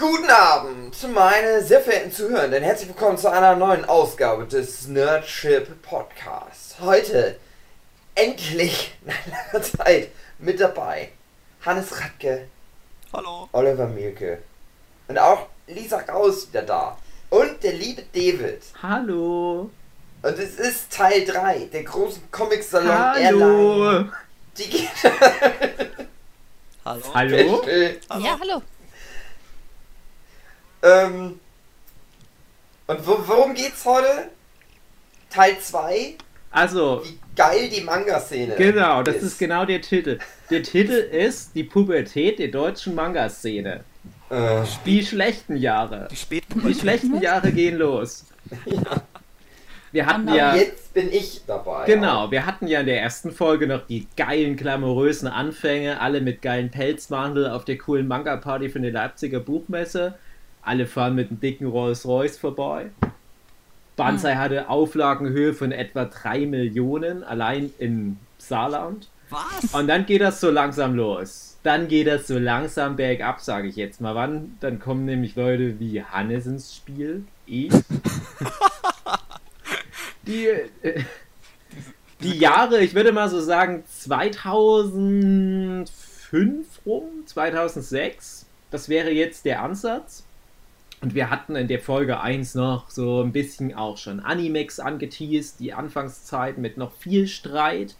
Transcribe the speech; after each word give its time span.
Guten 0.00 0.30
Abend, 0.30 0.96
meine 1.12 1.60
sehr 1.60 1.80
verehrten 1.80 2.12
Zuhörenden. 2.12 2.62
Herzlich 2.62 2.88
willkommen 2.88 3.18
zu 3.18 3.32
einer 3.32 3.56
neuen 3.56 3.84
Ausgabe 3.84 4.44
des 4.44 4.86
Nerdship 4.86 5.82
Podcasts. 5.82 6.76
Heute 6.78 7.36
endlich 8.14 8.94
nach 9.04 9.26
langer 9.26 9.64
Zeit 9.64 10.10
mit 10.38 10.60
dabei 10.60 11.08
Hannes 11.66 12.00
Radke. 12.00 12.46
Hallo. 13.12 13.48
Oliver 13.50 13.88
Mielke. 13.88 14.38
Und 15.08 15.18
auch 15.18 15.48
Lisa 15.66 16.00
Gauss 16.02 16.46
wieder 16.48 16.62
da. 16.62 16.96
Und 17.30 17.60
der 17.64 17.72
liebe 17.72 18.04
David. 18.12 18.62
Hallo. 18.80 19.68
Und 20.22 20.38
es 20.38 20.60
ist 20.60 20.92
Teil 20.92 21.24
3 21.24 21.70
der 21.72 21.82
großen 21.82 22.30
Comic-Salon 22.30 22.96
Hallo. 22.96 23.18
Airline. 23.18 24.12
Die 24.58 24.70
geht. 24.70 24.90
Hallo. 26.84 27.02
Hallo. 27.12 27.62
Hallo. 27.66 28.24
Ja, 28.24 28.38
hallo. 28.40 28.62
Ähm, 30.82 31.40
und 32.86 33.06
wo, 33.06 33.18
worum 33.26 33.54
geht's 33.54 33.84
heute? 33.84 34.30
Teil 35.30 35.58
2? 35.60 36.14
Also, 36.50 37.02
Wie 37.04 37.18
geil 37.36 37.68
die 37.68 37.82
Manga-Szene. 37.82 38.54
genau, 38.56 39.02
das 39.02 39.16
ist 39.16 39.38
genau 39.38 39.64
der 39.66 39.82
Titel. 39.82 40.18
Der 40.50 40.62
Titel 40.62 40.92
ist 40.92 41.54
die 41.54 41.64
Pubertät 41.64 42.38
der 42.38 42.48
deutschen 42.48 42.94
Manga-Szene. 42.94 43.84
Äh, 44.30 44.62
Die 44.86 45.04
schlechten 45.04 45.56
Jahre. 45.56 46.08
Die 46.10 46.16
späten 46.16 46.66
Die 46.66 46.74
schlechten 46.74 47.20
Jahre 47.20 47.52
gehen 47.52 47.76
los. 47.76 48.24
Wir 49.92 50.04
hatten 50.06 50.28
ja. 50.34 50.54
Jetzt 50.54 50.92
bin 50.92 51.10
ich 51.10 51.42
dabei. 51.46 51.86
Genau, 51.86 52.30
wir 52.30 52.44
hatten 52.44 52.66
ja 52.66 52.80
in 52.80 52.86
der 52.86 53.00
ersten 53.00 53.32
Folge 53.32 53.66
noch 53.66 53.86
die 53.86 54.06
geilen, 54.18 54.54
glamourösen 54.56 55.28
Anfänge, 55.28 56.00
alle 56.00 56.20
mit 56.20 56.42
geilen 56.42 56.70
Pelzmantel 56.70 57.48
auf 57.48 57.64
der 57.64 57.78
coolen 57.78 58.06
Manga-Party 58.06 58.68
von 58.68 58.82
der 58.82 58.92
Leipziger 58.92 59.40
Buchmesse. 59.40 60.18
Alle 60.68 60.86
fahren 60.86 61.14
mit 61.14 61.30
einem 61.30 61.40
dicken 61.40 61.66
Rolls-Royce 61.66 62.36
vorbei. 62.36 62.90
Banzai 63.96 64.36
hatte 64.36 64.68
Auflagenhöhe 64.68 65.54
von 65.54 65.72
etwa 65.72 66.04
3 66.04 66.44
Millionen, 66.44 67.24
allein 67.24 67.72
in 67.78 68.18
Saarland. 68.36 69.08
Was? 69.30 69.72
Und 69.72 69.88
dann 69.88 70.04
geht 70.04 70.20
das 70.20 70.42
so 70.42 70.50
langsam 70.50 70.94
los. 70.94 71.56
Dann 71.62 71.88
geht 71.88 72.06
das 72.06 72.26
so 72.26 72.38
langsam 72.38 72.96
bergab, 72.96 73.40
sage 73.40 73.68
ich 73.68 73.76
jetzt 73.76 74.02
mal. 74.02 74.14
Wann? 74.14 74.58
Dann 74.60 74.78
kommen 74.78 75.06
nämlich 75.06 75.36
Leute 75.36 75.80
wie 75.80 76.02
Hannes 76.02 76.44
ins 76.44 76.76
Spiel. 76.76 77.24
Ich. 77.46 77.72
Die, 80.26 80.46
äh, 80.46 80.68
die 82.20 82.36
Jahre, 82.36 82.80
ich 82.80 82.94
würde 82.94 83.12
mal 83.12 83.30
so 83.30 83.40
sagen 83.40 83.84
2005 83.88 86.66
rum, 86.84 87.04
2006. 87.24 88.44
Das 88.70 88.90
wäre 88.90 89.10
jetzt 89.10 89.46
der 89.46 89.62
Ansatz. 89.62 90.27
Und 91.00 91.14
wir 91.14 91.30
hatten 91.30 91.54
in 91.54 91.68
der 91.68 91.80
Folge 91.80 92.20
1 92.20 92.54
noch 92.54 92.90
so 92.90 93.22
ein 93.22 93.32
bisschen 93.32 93.74
auch 93.74 93.96
schon 93.96 94.20
Animex 94.20 94.80
angeteased, 94.80 95.60
die 95.60 95.72
Anfangszeit 95.72 96.58
mit 96.58 96.76
noch 96.76 96.92
viel 96.92 97.28
Streit 97.28 97.96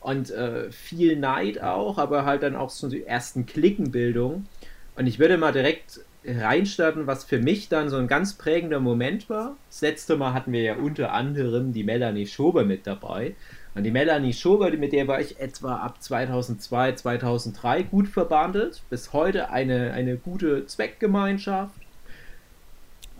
und 0.00 0.30
äh, 0.30 0.70
viel 0.72 1.16
Neid 1.16 1.62
auch, 1.62 1.98
aber 1.98 2.24
halt 2.24 2.42
dann 2.42 2.56
auch 2.56 2.70
so 2.70 2.88
die 2.88 3.04
ersten 3.04 3.46
Klickenbildungen. 3.46 4.48
Und 4.96 5.06
ich 5.06 5.18
würde 5.18 5.38
mal 5.38 5.52
direkt 5.52 6.00
reinstarten, 6.24 7.06
was 7.06 7.24
für 7.24 7.38
mich 7.38 7.68
dann 7.68 7.88
so 7.88 7.96
ein 7.96 8.08
ganz 8.08 8.34
prägender 8.34 8.80
Moment 8.80 9.28
war. 9.28 9.56
Das 9.68 9.80
letzte 9.80 10.16
Mal 10.16 10.34
hatten 10.34 10.52
wir 10.52 10.62
ja 10.62 10.76
unter 10.76 11.12
anderem 11.12 11.72
die 11.72 11.84
Melanie 11.84 12.26
Schober 12.26 12.64
mit 12.64 12.86
dabei. 12.86 13.34
Und 13.74 13.84
die 13.84 13.90
Melanie 13.90 14.34
Schober, 14.34 14.70
mit 14.70 14.92
der 14.92 15.08
war 15.08 15.20
ich 15.20 15.40
etwa 15.40 15.76
ab 15.76 16.02
2002, 16.02 16.92
2003 16.92 17.82
gut 17.84 18.08
verbandelt. 18.08 18.82
Bis 18.90 19.12
heute 19.12 19.50
eine, 19.50 19.92
eine 19.92 20.16
gute 20.16 20.66
Zweckgemeinschaft. 20.66 21.81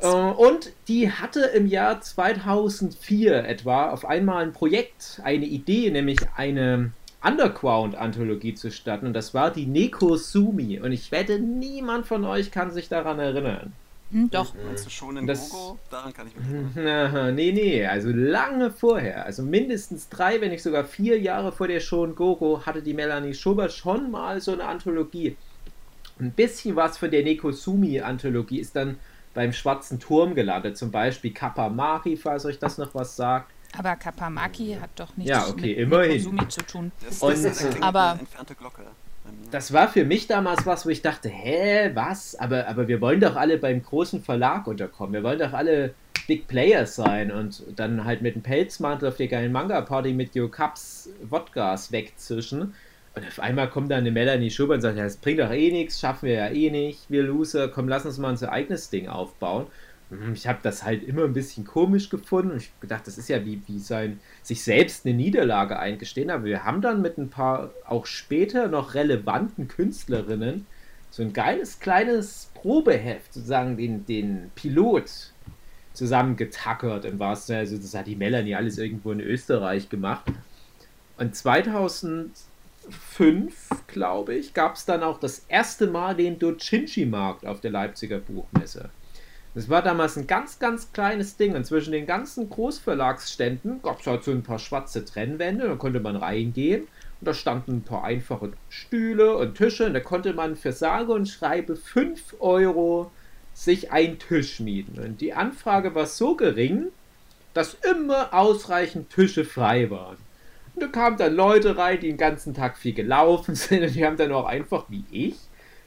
Äh, 0.02 0.06
Und 0.06 0.72
die 0.88 1.10
hatte 1.10 1.40
im 1.54 1.66
Jahr 1.66 2.00
2004 2.00 3.44
etwa 3.48 3.90
auf 3.90 4.04
einmal 4.04 4.42
ein 4.44 4.52
Projekt, 4.52 5.20
eine 5.24 5.44
Idee, 5.46 5.90
nämlich 5.90 6.18
eine 6.36 6.92
Underground-Anthologie 7.24 8.54
zu 8.54 8.70
starten. 8.70 9.06
Und 9.06 9.12
das 9.14 9.32
war 9.34 9.50
die 9.50 9.66
Neko 9.66 10.16
Sumi. 10.16 10.80
Und 10.80 10.92
ich 10.92 11.12
wette, 11.12 11.38
niemand 11.38 12.06
von 12.06 12.24
euch 12.24 12.50
kann 12.50 12.72
sich 12.72 12.88
daran 12.88 13.18
erinnern. 13.18 13.72
Hm, 14.10 14.28
doch. 14.30 14.52
Meinst 14.66 14.84
du 14.86 14.90
schon 14.90 15.16
in 15.16 15.26
Das- 15.26 15.48
Gogo? 15.50 15.78
Daran 15.90 16.12
kann 16.12 16.26
ich 16.26 16.36
mich 16.36 16.46
erinnern. 16.76 17.34
Nee, 17.34 17.52
nee, 17.52 17.86
also 17.86 18.10
lange 18.10 18.70
vorher. 18.70 19.24
Also 19.24 19.42
mindestens 19.42 20.08
drei, 20.08 20.40
wenn 20.40 20.50
nicht 20.50 20.62
sogar 20.62 20.84
vier 20.84 21.18
Jahre 21.20 21.52
vor 21.52 21.68
der 21.68 21.80
Schon 21.80 22.14
Gogo 22.14 22.62
hatte 22.66 22.82
die 22.82 22.92
Melanie 22.94 23.34
Schubert 23.34 23.72
schon 23.72 24.10
mal 24.10 24.40
so 24.40 24.52
eine 24.52 24.64
Anthologie. 24.64 25.36
Ein 26.20 26.32
bisschen 26.32 26.76
was 26.76 26.98
von 26.98 27.10
der 27.10 27.22
Nekosumi-Anthologie 27.22 28.58
ist 28.60 28.76
dann 28.76 28.96
beim 29.34 29.52
Schwarzen 29.52 29.98
Turm 30.00 30.34
gelandet. 30.34 30.76
Zum 30.76 30.90
Beispiel 30.90 31.32
Kappa 31.32 31.68
Mari, 31.68 32.16
falls 32.16 32.44
euch 32.44 32.58
das 32.58 32.78
noch 32.78 32.94
was 32.94 33.16
sagt. 33.16 33.50
Aber 33.78 33.96
Kapamaki 33.96 34.76
hat 34.80 34.90
doch 34.96 35.16
nichts 35.16 35.30
Ja, 35.30 35.46
okay, 35.48 35.68
mit 35.68 35.78
immerhin. 35.78 36.10
Nekosumi 36.12 36.48
zu 36.48 36.62
tun. 36.66 36.92
Das, 37.04 37.22
Und- 37.22 37.32
das, 37.44 37.58
das 37.62 37.82
Aber- 37.82 38.16
entfernte 38.20 38.54
Glocke. 38.54 38.82
bei 39.24 39.30
mir. 39.32 39.50
Das 39.50 39.72
war 39.72 39.88
für 39.88 40.04
mich 40.04 40.26
damals 40.26 40.66
was, 40.66 40.84
wo 40.84 40.90
ich 40.90 41.00
dachte, 41.00 41.28
hä, 41.30 41.90
was? 41.94 42.34
Aber, 42.34 42.66
aber 42.68 42.86
wir 42.88 43.00
wollen 43.00 43.20
doch 43.20 43.36
alle 43.36 43.56
beim 43.56 43.82
großen 43.82 44.22
Verlag 44.22 44.66
unterkommen. 44.66 45.14
Wir 45.14 45.22
wollen 45.22 45.38
doch 45.38 45.52
alle 45.54 45.94
Big 46.26 46.46
Players 46.48 46.94
sein 46.96 47.32
und 47.32 47.62
dann 47.76 48.04
halt 48.04 48.20
mit 48.20 48.34
dem 48.34 48.42
Pelzmantel 48.42 49.08
auf 49.08 49.16
der 49.16 49.28
geilen 49.28 49.52
Manga-Party 49.52 50.12
mit 50.12 50.34
Yo 50.34 50.48
Cups 50.48 51.08
Wodkas 51.22 51.90
wegzischen. 51.92 52.74
Und 53.14 53.26
auf 53.26 53.40
einmal 53.40 53.68
kommt 53.68 53.90
dann 53.90 53.98
eine 53.98 54.10
Melanie 54.10 54.50
Schubert 54.50 54.76
und 54.76 54.80
sagt, 54.82 54.96
ja, 54.96 55.04
das 55.04 55.18
bringt 55.18 55.40
doch 55.40 55.50
eh 55.50 55.70
nichts, 55.70 56.00
schaffen 56.00 56.26
wir 56.28 56.34
ja 56.34 56.48
eh 56.48 56.70
nicht, 56.70 57.10
wir 57.10 57.22
Loser, 57.22 57.68
komm, 57.68 57.88
lass 57.88 58.06
uns 58.06 58.18
mal 58.18 58.30
unser 58.30 58.52
eigenes 58.52 58.88
Ding 58.88 59.08
aufbauen. 59.08 59.66
Hm, 60.10 60.32
Ich 60.34 60.46
habe 60.46 60.60
das 60.62 60.82
halt 60.84 61.02
immer 61.04 61.24
ein 61.24 61.34
bisschen 61.34 61.64
komisch 61.66 62.08
gefunden 62.08 62.52
und 62.52 62.56
ich 62.58 62.70
hab 62.70 62.80
gedacht, 62.80 63.06
das 63.06 63.18
ist 63.18 63.28
ja 63.28 63.44
wie, 63.44 63.60
wie 63.66 63.78
sein, 63.78 64.20
sich 64.42 64.64
selbst 64.64 65.04
eine 65.04 65.14
Niederlage 65.14 65.78
eingestehen, 65.78 66.30
aber 66.30 66.44
wir 66.44 66.64
haben 66.64 66.80
dann 66.80 67.02
mit 67.02 67.18
ein 67.18 67.28
paar 67.28 67.70
auch 67.86 68.06
später 68.06 68.68
noch 68.68 68.94
relevanten 68.94 69.68
Künstlerinnen 69.68 70.66
so 71.10 71.22
ein 71.22 71.34
geiles 71.34 71.78
kleines 71.78 72.50
Probeheft, 72.54 73.34
sozusagen 73.34 73.76
den, 73.76 74.06
den 74.06 74.50
Pilot 74.54 75.32
zusammengetackert 75.92 77.04
im 77.04 77.18
wahrsten 77.18 77.48
Sinne. 77.48 77.58
Also 77.58 77.76
das 77.76 77.94
hat 77.94 78.06
die 78.06 78.16
Melanie 78.16 78.54
alles 78.54 78.78
irgendwo 78.78 79.12
in 79.12 79.20
Österreich 79.20 79.90
gemacht. 79.90 80.24
Und 81.18 81.36
2005, 82.90 83.86
glaube 83.86 84.34
ich, 84.34 84.54
gab 84.54 84.74
es 84.76 84.84
dann 84.84 85.02
auch 85.02 85.18
das 85.18 85.44
erste 85.48 85.86
Mal 85.86 86.16
den 86.16 86.38
Dochinchi-Markt 86.38 87.46
auf 87.46 87.60
der 87.60 87.70
Leipziger 87.70 88.18
Buchmesse. 88.18 88.90
Das 89.54 89.68
war 89.68 89.82
damals 89.82 90.16
ein 90.16 90.26
ganz, 90.26 90.58
ganz 90.58 90.92
kleines 90.92 91.36
Ding. 91.36 91.54
Und 91.54 91.64
zwischen 91.66 91.92
den 91.92 92.06
ganzen 92.06 92.48
Großverlagsständen 92.48 93.82
gab 93.82 94.00
es 94.00 94.06
halt 94.06 94.24
so 94.24 94.30
ein 94.30 94.42
paar 94.42 94.58
schwarze 94.58 95.04
Trennwände. 95.04 95.68
Da 95.68 95.74
konnte 95.76 96.00
man 96.00 96.16
reingehen. 96.16 96.82
Und 96.82 97.28
da 97.28 97.34
standen 97.34 97.72
ein 97.72 97.82
paar 97.82 98.04
einfache 98.04 98.52
Stühle 98.70 99.36
und 99.36 99.54
Tische. 99.56 99.86
Und 99.86 99.94
da 99.94 100.00
konnte 100.00 100.32
man 100.32 100.56
für 100.56 100.72
sage 100.72 101.12
und 101.12 101.28
schreibe 101.28 101.76
5 101.76 102.36
Euro 102.40 103.10
sich 103.52 103.92
einen 103.92 104.18
Tisch 104.18 104.60
mieten. 104.60 104.98
Und 104.98 105.20
die 105.20 105.34
Anfrage 105.34 105.94
war 105.94 106.06
so 106.06 106.34
gering, 106.34 106.86
dass 107.52 107.74
immer 107.74 108.32
ausreichend 108.32 109.10
Tische 109.10 109.44
frei 109.44 109.90
waren. 109.90 110.16
Und 110.74 110.82
da 110.82 110.86
kamen 110.88 111.16
dann 111.16 111.34
Leute 111.34 111.76
rein, 111.76 112.00
die 112.00 112.08
den 112.08 112.16
ganzen 112.16 112.54
Tag 112.54 112.78
viel 112.78 112.94
gelaufen 112.94 113.54
sind. 113.56 113.82
Und 113.82 113.94
die 113.94 114.04
haben 114.04 114.16
dann 114.16 114.32
auch 114.32 114.46
einfach, 114.46 114.86
wie 114.88 115.04
ich, 115.10 115.36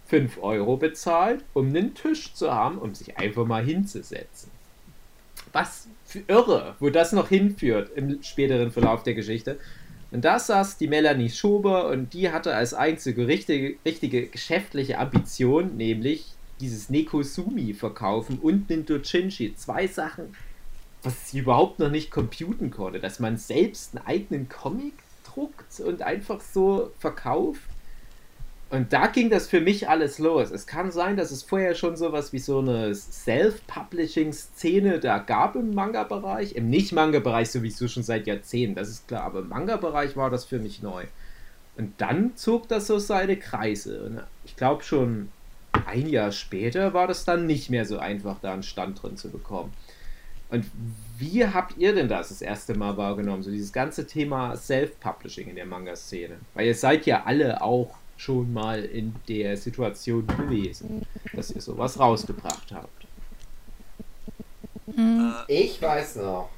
5 0.08 0.38
Euro 0.42 0.78
bezahlt, 0.78 1.44
um 1.54 1.68
einen 1.68 1.96
Tisch 1.96 2.34
zu 2.34 2.54
haben, 2.54 2.78
um 2.78 2.94
sich 2.94 3.18
einfach 3.18 3.46
mal 3.46 3.64
hinzusetzen. 3.64 4.52
Was 5.52 5.88
für 6.06 6.24
irre, 6.28 6.76
wo 6.80 6.90
das 6.90 7.12
noch 7.12 7.30
hinführt 7.30 7.92
im 7.96 8.22
späteren 8.22 8.72
Verlauf 8.72 9.04
der 9.04 9.16
Geschichte. 9.16 9.58
Und 10.12 10.24
da 10.24 10.38
saß 10.38 10.78
die 10.78 10.88
Melanie 10.88 11.30
Schober 11.30 11.88
und 11.90 12.14
die 12.14 12.32
hatte 12.32 12.54
als 12.56 12.74
einzige 12.74 13.28
richtige, 13.28 13.76
richtige 13.84 14.28
geschäftliche 14.28 15.00
Ambition, 15.00 15.76
nämlich 15.76 16.36
dieses 16.60 16.90
Nekosumi 16.90 17.74
verkaufen 17.74 18.40
und 18.40 18.70
den 18.70 18.86
Dochinchi. 18.86 19.56
Zwei 19.56 19.88
Sachen, 19.88 20.36
was 21.06 21.30
sie 21.30 21.40
überhaupt 21.40 21.80
noch 21.80 21.90
nicht 21.90 22.12
computen 22.12 22.72
konnte, 22.72 23.00
dass 23.00 23.20
man 23.20 23.38
selbst 23.38 23.96
einen 23.96 24.06
eigenen 24.06 24.50
Comic 24.50 24.94
druckt 25.24 25.80
und 25.80 26.02
einfach 26.02 26.42
so 26.42 26.92
verkauft. 27.00 27.62
Und 28.72 28.94
da 28.94 29.06
ging 29.08 29.30
das 29.30 29.48
für 29.48 29.62
mich 29.62 29.88
alles 29.88 30.18
los. 30.18 30.50
Es 30.52 30.66
kann 30.66 30.92
sein, 30.92 31.18
dass 31.18 31.30
es 31.32 31.44
vorher 31.44 31.76
schon 31.76 31.96
sowas 31.96 32.34
wie 32.34 32.40
so 32.40 32.60
eine 32.60 32.96
Self-Publishing-Szene 32.96 35.00
da 35.00 35.20
gab 35.20 35.56
im 35.56 35.76
Manga-Bereich. 35.76 36.56
Im 36.56 36.70
Nicht-Manga-Bereich 36.70 37.52
sowieso 37.52 37.88
schon 37.88 38.04
seit 38.04 38.28
Jahrzehnten, 38.28 38.76
das 38.76 38.90
ist 38.90 39.08
klar. 39.08 39.24
Aber 39.24 39.40
im 39.40 39.50
Manga-Bereich 39.50 40.18
war 40.18 40.32
das 40.32 40.46
für 40.46 40.60
mich 40.60 40.82
neu. 40.82 41.04
Und 41.78 41.94
dann 42.00 42.36
zog 42.36 42.68
das 42.68 42.88
so 42.88 42.98
seine 42.98 43.38
Kreise. 43.38 44.04
Und 44.04 44.24
ich 44.46 44.56
glaube 44.56 44.84
schon 44.84 45.30
ein 45.86 46.08
Jahr 46.08 46.32
später 46.32 46.94
war 46.94 47.08
das 47.08 47.26
dann 47.26 47.46
nicht 47.46 47.70
mehr 47.70 47.86
so 47.86 48.00
einfach, 48.00 48.38
da 48.42 48.54
einen 48.54 48.64
Stand 48.64 49.02
drin 49.02 49.18
zu 49.18 49.30
bekommen. 49.30 49.74
Und 50.50 50.66
wie 51.18 51.46
habt 51.46 51.78
ihr 51.78 51.94
denn 51.96 52.08
das 52.08 52.30
das 52.30 52.42
erste 52.42 52.76
Mal 52.76 52.96
wahrgenommen? 52.98 53.42
So 53.44 53.52
dieses 53.52 53.74
ganze 53.74 54.06
Thema 54.06 54.56
Self-Publishing 54.56 55.50
in 55.50 55.56
der 55.56 55.66
Manga-Szene. 55.66 56.38
Weil 56.54 56.68
ihr 56.68 56.76
seid 56.76 57.06
ja 57.06 57.24
alle 57.26 57.62
auch 57.62 57.96
schon 58.18 58.54
mal 58.54 58.84
in 58.84 59.16
der 59.28 59.58
Situation 59.58 60.26
gewesen, 60.28 61.06
dass 61.34 61.52
ihr 61.52 61.62
sowas 61.62 62.00
rausgebracht 62.00 62.72
habt. 62.74 63.06
Hm, 64.94 65.34
Äh, 65.48 65.64
Ich 65.64 65.82
weiß 65.82 66.18
noch, 66.18 66.50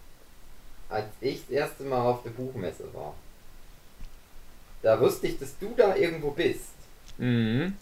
als 0.89 1.05
ich 1.21 1.41
das 1.41 1.49
erste 1.49 1.83
Mal 1.83 2.01
auf 2.01 2.23
der 2.23 2.29
Buchmesse 2.31 2.83
war, 2.93 3.15
da 4.81 4.99
wusste 4.99 5.27
ich, 5.27 5.39
dass 5.39 5.57
du 5.57 5.73
da 5.75 5.95
irgendwo 5.95 6.31
bist. 6.31 6.73
Mhm. 7.17 7.73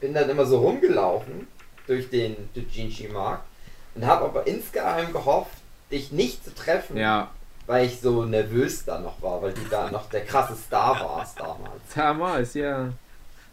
Bin 0.00 0.12
dann 0.14 0.28
immer 0.28 0.44
so 0.44 0.58
rumgelaufen 0.58 1.46
durch 1.86 2.10
den 2.10 2.36
Dojinshi-Markt 2.54 3.46
und 3.94 4.06
habe 4.06 4.24
aber 4.24 4.46
insgeheim 4.46 5.12
gehofft, 5.12 5.52
dich 5.90 6.12
nicht 6.12 6.44
zu 6.44 6.54
treffen, 6.54 6.96
Ja, 6.96 7.30
weil 7.66 7.86
ich 7.86 8.00
so 8.00 8.24
nervös 8.24 8.84
da 8.84 8.98
noch 8.98 9.20
war, 9.22 9.40
weil 9.42 9.52
du 9.52 9.62
da 9.70 9.90
noch 9.90 10.08
der 10.10 10.24
krasse 10.24 10.54
Star 10.56 10.98
warst 11.00 11.38
damals. 11.40 11.82
damals, 11.94 12.54
ja. 12.54 12.88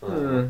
Ja. 0.01 0.39
Äh. 0.39 0.43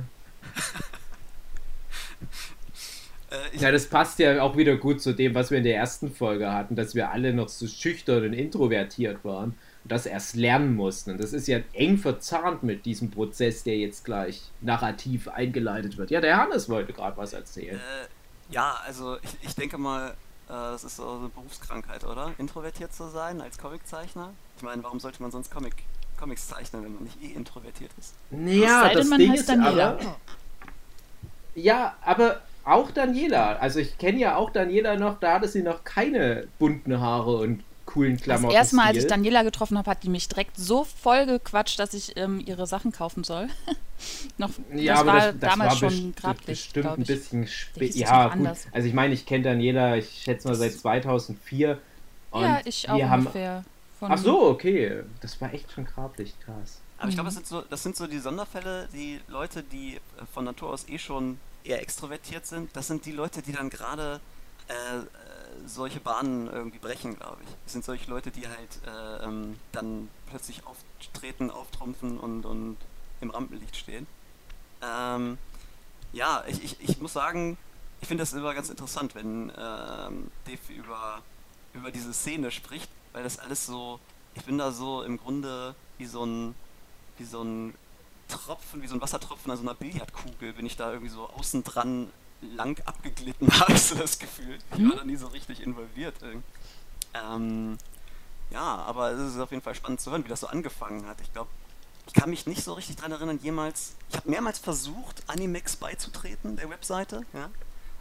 äh, 3.30 3.58
Ja, 3.58 3.72
das 3.72 3.86
passt 3.88 4.20
ja 4.20 4.42
auch 4.42 4.56
wieder 4.58 4.78
gut 4.78 5.02
zu 5.02 5.14
dem, 5.14 5.36
was 5.36 5.52
wir 5.52 5.58
in 5.58 5.64
der 5.64 5.76
ersten 5.76 6.12
Folge 6.14 6.52
hatten, 6.52 6.76
dass 6.76 6.96
wir 6.96 7.12
alle 7.12 7.34
noch 7.34 7.50
so 7.50 7.68
schüchtern 7.68 8.24
und 8.26 8.34
introvertiert 8.34 9.24
waren 9.24 9.56
und 9.84 9.92
das 9.92 10.06
erst 10.06 10.36
lernen 10.36 10.76
mussten. 10.76 11.12
Und 11.12 11.22
das 11.22 11.34
ist 11.34 11.48
ja 11.48 11.60
eng 11.74 11.98
verzahnt 11.98 12.64
mit 12.64 12.86
diesem 12.86 13.12
Prozess, 13.12 13.64
der 13.64 13.78
jetzt 13.78 14.06
gleich 14.06 14.42
narrativ 14.62 15.28
eingeleitet 15.28 15.98
wird. 15.98 16.12
Ja, 16.12 16.22
der 16.22 16.38
Hannes 16.38 16.70
wollte 16.70 16.94
gerade 16.94 17.18
was 17.18 17.34
erzählen. 17.34 17.78
äh, 17.78 18.08
ja, 18.52 18.80
also 18.86 19.18
ich, 19.22 19.38
ich 19.42 19.56
denke 19.56 19.78
mal, 19.78 20.10
äh, 20.10 20.14
das 20.48 20.84
ist 20.84 20.98
so 20.98 21.10
eine 21.10 21.30
Berufskrankheit, 21.30 22.04
oder? 22.04 22.34
Introvertiert 22.38 22.94
zu 22.94 23.10
sein 23.10 23.42
als 23.42 23.58
Comiczeichner? 23.58 24.34
Ich 24.58 24.64
meine, 24.64 24.84
warum 24.84 25.00
sollte 25.00 25.22
man 25.22 25.32
sonst 25.32 25.50
Comic, 25.52 25.74
Comics 26.20 26.48
zeichnen, 26.48 26.84
wenn 26.84 26.94
man 26.94 27.04
nicht 27.04 27.22
eh 27.24 27.34
introvertiert 27.34 27.92
ist? 27.98 28.16
Ja, 28.32 28.82
sei 28.82 28.90
denn, 28.90 28.98
das 28.98 29.08
man 29.08 29.20
Ding 29.20 29.32
heißt 29.32 29.40
ist 29.42 29.50
Daniela. 29.50 29.90
aber... 29.94 30.16
Ja, 31.56 31.96
aber 32.02 32.42
auch 32.64 32.92
Daniela. 32.92 33.58
Also 33.58 33.80
ich 33.80 33.98
kenne 33.98 34.20
ja 34.20 34.36
auch 34.36 34.52
Daniela 34.52 34.96
noch, 34.96 35.20
da 35.20 35.34
hatte 35.34 35.48
sie 35.48 35.64
noch 35.64 35.84
keine 35.84 36.48
bunten 36.60 37.00
Haare 37.00 37.38
und 37.38 37.64
coolen 37.94 38.16
Das 38.16 38.24
Klamotten. 38.24 38.54
erste 38.56 38.76
Mal, 38.76 38.86
als 38.88 38.98
ich 38.98 39.08
Daniela 39.08 39.44
getroffen 39.44 39.78
habe, 39.78 39.90
hat 39.90 40.04
die 40.04 40.10
mich 40.10 40.28
direkt 40.28 40.58
so 40.58 40.84
voll 40.84 41.26
gequatscht, 41.26 41.80
dass 41.80 41.94
ich 41.94 42.16
ähm, 42.18 42.42
ihre 42.46 42.68
Sachen 42.68 42.92
kaufen 42.92 43.24
soll. 43.24 43.48
noch, 44.38 44.50
Ja, 44.74 44.94
das 44.94 45.00
aber 45.02 45.14
war 45.14 45.20
das, 45.32 45.40
das 45.40 45.40
damals 45.52 45.82
war 45.82 45.90
schon 45.90 46.16
grablich, 46.16 46.46
bestimmt 46.46 46.86
ein 46.98 47.06
bisschen 47.06 47.48
spät. 47.48 47.96
Ja, 47.96 48.24
gut. 48.24 48.34
anders. 48.34 48.68
Also 48.72 48.88
ich 48.88 48.94
meine, 48.94 49.14
ich 49.14 49.26
kenne 49.26 49.44
Daniela, 49.44 49.98
ich 49.98 50.22
schätze 50.24 50.48
mal 50.48 50.56
seit 50.56 50.74
2004. 50.74 51.80
Und 52.32 52.42
Ja, 52.44 52.62
ich 52.66 52.90
auch 52.90 52.96
wir 52.98 53.10
haben, 53.10 53.22
ungefähr. 53.22 53.64
Von, 54.00 54.12
Ach 54.12 54.18
so, 54.18 54.50
okay. 54.50 55.04
Das 55.22 55.40
war 55.42 55.54
echt 55.54 55.72
schon 55.72 55.86
grablich 55.86 56.34
krass. 56.40 56.80
Aber 56.98 57.10
ich 57.10 57.16
glaube, 57.16 57.30
Mhm. 57.30 57.36
das 57.36 57.36
sind, 57.36 57.48
so, 57.48 57.62
das 57.62 57.84
sind 57.84 57.96
so 57.96 58.08
die 58.08 58.20
Sonderfälle, 58.20 58.88
die 58.94 59.20
Leute, 59.28 59.64
die 59.64 59.96
äh, 59.96 60.00
von 60.34 60.46
Natur 60.46 60.70
aus 60.72 60.88
eh 60.88 60.98
schon 60.98 61.38
eher 61.64 61.82
extrovertiert 61.82 62.46
sind, 62.48 62.76
das 62.76 62.88
sind 62.88 63.06
die 63.06 63.12
Leute, 63.12 63.42
die 63.42 63.52
dann 63.52 63.70
gerade 63.70 64.20
äh, 64.68 64.74
solche 65.66 66.00
Bahnen 66.00 66.48
irgendwie 66.48 66.80
brechen, 66.80 67.18
glaube 67.18 67.38
ich. 67.44 67.50
Das 67.64 67.74
sind 67.74 67.86
solche 67.86 68.10
Leute, 68.10 68.32
die 68.32 68.48
halt 68.48 68.80
äh, 68.86 69.24
ähm, 69.26 69.60
dann 69.72 70.10
plötzlich 70.28 70.64
auftreten, 70.66 71.52
auftrumpfen 71.52 72.20
und, 72.20 72.46
und 72.46 72.78
im 73.22 73.30
Rampenlicht 73.30 73.76
stehen. 73.76 74.08
Ähm, 74.82 75.38
ja, 76.14 76.44
ich, 76.48 76.64
ich, 76.64 76.78
ich 76.82 77.00
muss 77.00 77.14
sagen, 77.14 77.58
ich 78.02 78.08
finde 78.08 78.24
das 78.24 78.34
immer 78.34 78.54
ganz 78.54 78.70
interessant, 78.70 79.16
wenn 79.16 79.52
ähm, 79.58 80.32
Dave 80.46 80.74
über, 80.74 81.22
über 81.74 81.92
diese 81.92 82.14
Szene 82.14 82.52
spricht, 82.52 82.90
weil 83.14 83.24
das 83.24 83.40
alles 83.40 83.66
so, 83.66 84.00
ich 84.34 84.44
bin 84.44 84.58
da 84.58 84.72
so 84.72 85.04
im 85.04 85.18
Grunde 85.18 85.76
wie 85.98 86.06
so 86.06 86.26
ein, 86.26 86.56
wie 87.18 87.26
so 87.26 87.44
ein 87.44 87.76
Tropfen, 88.28 88.82
wie 88.82 88.88
so 88.88 88.96
ein 88.96 89.02
Wassertropfen 89.02 89.52
an 89.52 89.58
so 89.58 89.64
einer 89.64 89.76
Billardkugel, 89.76 90.54
bin 90.54 90.66
ich 90.66 90.78
da 90.78 90.92
irgendwie 90.92 91.12
so 91.12 91.30
außen 91.30 91.64
dran 91.64 92.10
lang 92.42 92.80
abgeglitten, 92.86 93.48
habe 93.60 93.74
ich 93.74 93.82
so 93.82 93.96
das 93.96 94.18
Gefühl. 94.20 94.58
Ich 94.76 94.90
war 94.90 94.98
da 94.98 95.04
nie 95.04 95.16
so 95.16 95.28
richtig 95.28 95.62
involviert. 95.62 96.16
Ähm, 97.14 97.78
ja, 98.52 98.62
aber 98.62 99.12
es 99.12 99.34
ist 99.34 99.40
auf 99.40 99.52
jeden 99.52 99.64
Fall 99.64 99.76
spannend 99.76 100.02
zu 100.02 100.12
hören, 100.12 100.24
wie 100.26 100.30
das 100.30 100.42
so 100.42 100.48
angefangen 100.48 101.06
hat. 101.08 101.20
Ich 101.22 101.32
glaube, 101.34 101.50
ich 102.08 102.14
kann 102.14 102.30
mich 102.30 102.48
nicht 102.48 102.64
so 102.64 102.74
richtig 102.74 102.96
dran 102.98 103.12
erinnern, 103.12 103.40
jemals. 103.42 103.94
Ich 104.10 104.18
habe 104.18 104.30
mehrmals 104.30 104.60
versucht, 104.60 105.24
Animex 105.28 105.76
beizutreten, 105.76 106.56
der 106.58 106.70
Webseite. 106.70 107.22
Ja? 107.34 107.50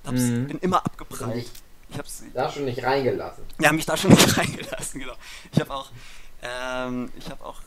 Hab's, 0.07 0.21
Mhm. 0.23 0.49
Bin 0.49 0.59
immer 0.59 0.85
abgeprallt. 0.85 1.37
ich 1.37 1.51
Ich 1.91 1.99
hab's, 1.99 2.23
da 2.35 2.51
schon 2.51 2.65
nicht 2.65 2.83
reingelassen. 2.83 3.45
ja, 3.61 3.73
mich 3.73 3.85
da 3.87 3.97
schon 3.97 4.11
nicht 4.15 4.37
reingelassen, 4.39 5.01
genau. 5.01 5.15
Ich 5.53 5.61
habe 5.61 5.73
auch, 5.75 5.91
ähm, 6.43 7.13
ich 7.19 7.29
habe 7.31 7.45
auch, 7.45 7.61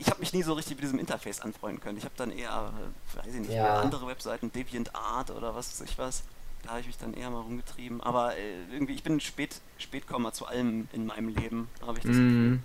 ich 0.00 0.08
habe 0.08 0.20
mich 0.20 0.32
nie 0.32 0.42
so 0.42 0.54
richtig 0.54 0.76
mit 0.76 0.84
diesem 0.84 0.98
Interface 0.98 1.40
anfreunden 1.40 1.80
können. 1.80 1.98
Ich 1.98 2.04
habe 2.04 2.14
dann 2.16 2.30
eher, 2.30 2.72
äh, 2.72 3.18
weiß 3.18 3.34
ich 3.34 3.40
nicht, 3.40 3.52
Ja. 3.52 3.80
andere 3.80 4.06
Webseiten, 4.06 4.50
DeviantArt 4.50 5.30
oder 5.30 5.54
was 5.54 5.80
weiß 5.80 5.88
ich 5.88 5.98
was. 5.98 6.22
Da 6.62 6.70
habe 6.70 6.80
ich 6.80 6.86
mich 6.86 6.98
dann 6.98 7.14
eher 7.14 7.30
mal 7.30 7.40
rumgetrieben. 7.40 8.00
Aber 8.02 8.36
äh, 8.36 8.64
irgendwie, 8.72 8.94
ich 8.94 9.02
bin 9.02 9.14
ein 9.16 9.20
Spät, 9.20 9.60
Spätkommer 9.78 10.32
zu 10.32 10.46
allem 10.46 10.88
in 10.92 11.06
meinem 11.06 11.28
Leben, 11.28 11.68
habe 11.86 11.98
ich 11.98 12.04
das 12.04 12.12
Gefühl. 12.12 12.22
Mhm. 12.22 12.62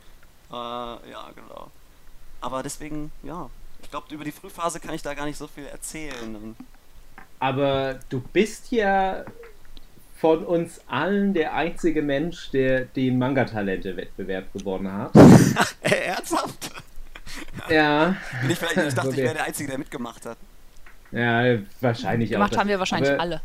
Äh, 0.52 0.56
ja, 0.56 1.30
genau. 1.36 1.72
Aber 2.42 2.64
deswegen, 2.64 3.12
ja, 3.24 3.50
ich 3.82 3.90
glaube, 3.90 4.14
über 4.14 4.24
die 4.24 4.32
Frühphase 4.32 4.80
kann 4.80 4.94
ich 4.96 5.02
da 5.02 5.14
gar 5.14 5.26
nicht 5.26 5.38
so 5.38 5.48
viel 5.48 5.66
erzählen. 5.66 6.56
Aber 7.40 8.00
du 8.10 8.22
bist 8.22 8.72
ja 8.72 9.26
von 10.20 10.46
uns 10.46 10.80
allen 10.88 11.34
der 11.34 11.54
einzige 11.54 12.02
Mensch, 12.02 12.50
der 12.52 12.86
den 12.86 13.18
Manga-Talente-Wettbewerb 13.20 14.54
gewonnen 14.54 14.92
hat. 14.92 15.12
ernsthaft? 15.82 16.72
Ja, 17.70 18.16
Bin 18.42 18.50
ich, 18.52 18.58
vielleicht, 18.60 18.78
ich 18.88 18.94
dachte, 18.96 19.10
ich 19.10 19.14
Okay. 19.16 19.24
wäre 19.24 19.34
der 19.36 19.44
Einzige, 19.46 19.70
der 19.70 19.78
mitgemacht 19.80 20.26
hat. 20.26 20.38
ja, 21.12 21.58
wahrscheinlich 21.82 22.30
Gemacht 22.32 22.54
auch. 22.56 22.60
haben 22.60 22.70
wir 22.70 22.80
wahrscheinlich 22.80 23.12
Aber- 23.12 23.22
alle. 23.22 23.42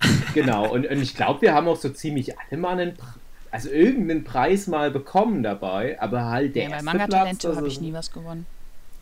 Genau, 0.34 0.68
und, 0.70 0.86
und 0.86 1.02
ich 1.02 1.14
glaube, 1.14 1.42
wir 1.42 1.54
haben 1.54 1.68
auch 1.68 1.76
so 1.76 1.88
ziemlich 1.90 2.32
alle 2.38 2.58
mal 2.60 2.78
einen, 2.78 2.94
Pre- 2.96 3.06
also 3.50 3.68
irgendeinen 3.68 4.24
Preis 4.24 4.66
mal 4.66 4.90
bekommen 4.90 5.42
dabei, 5.42 6.00
aber 6.00 6.24
halt 6.26 6.54
der 6.56 6.64
Nee, 6.64 6.68
bei 6.70 6.74
erste 6.76 6.84
Manga-Talente 6.86 7.46
Platz, 7.48 7.56
habe 7.58 7.68
ich 7.68 7.80
nie 7.80 7.92
was 7.92 8.10
gewonnen. 8.12 8.46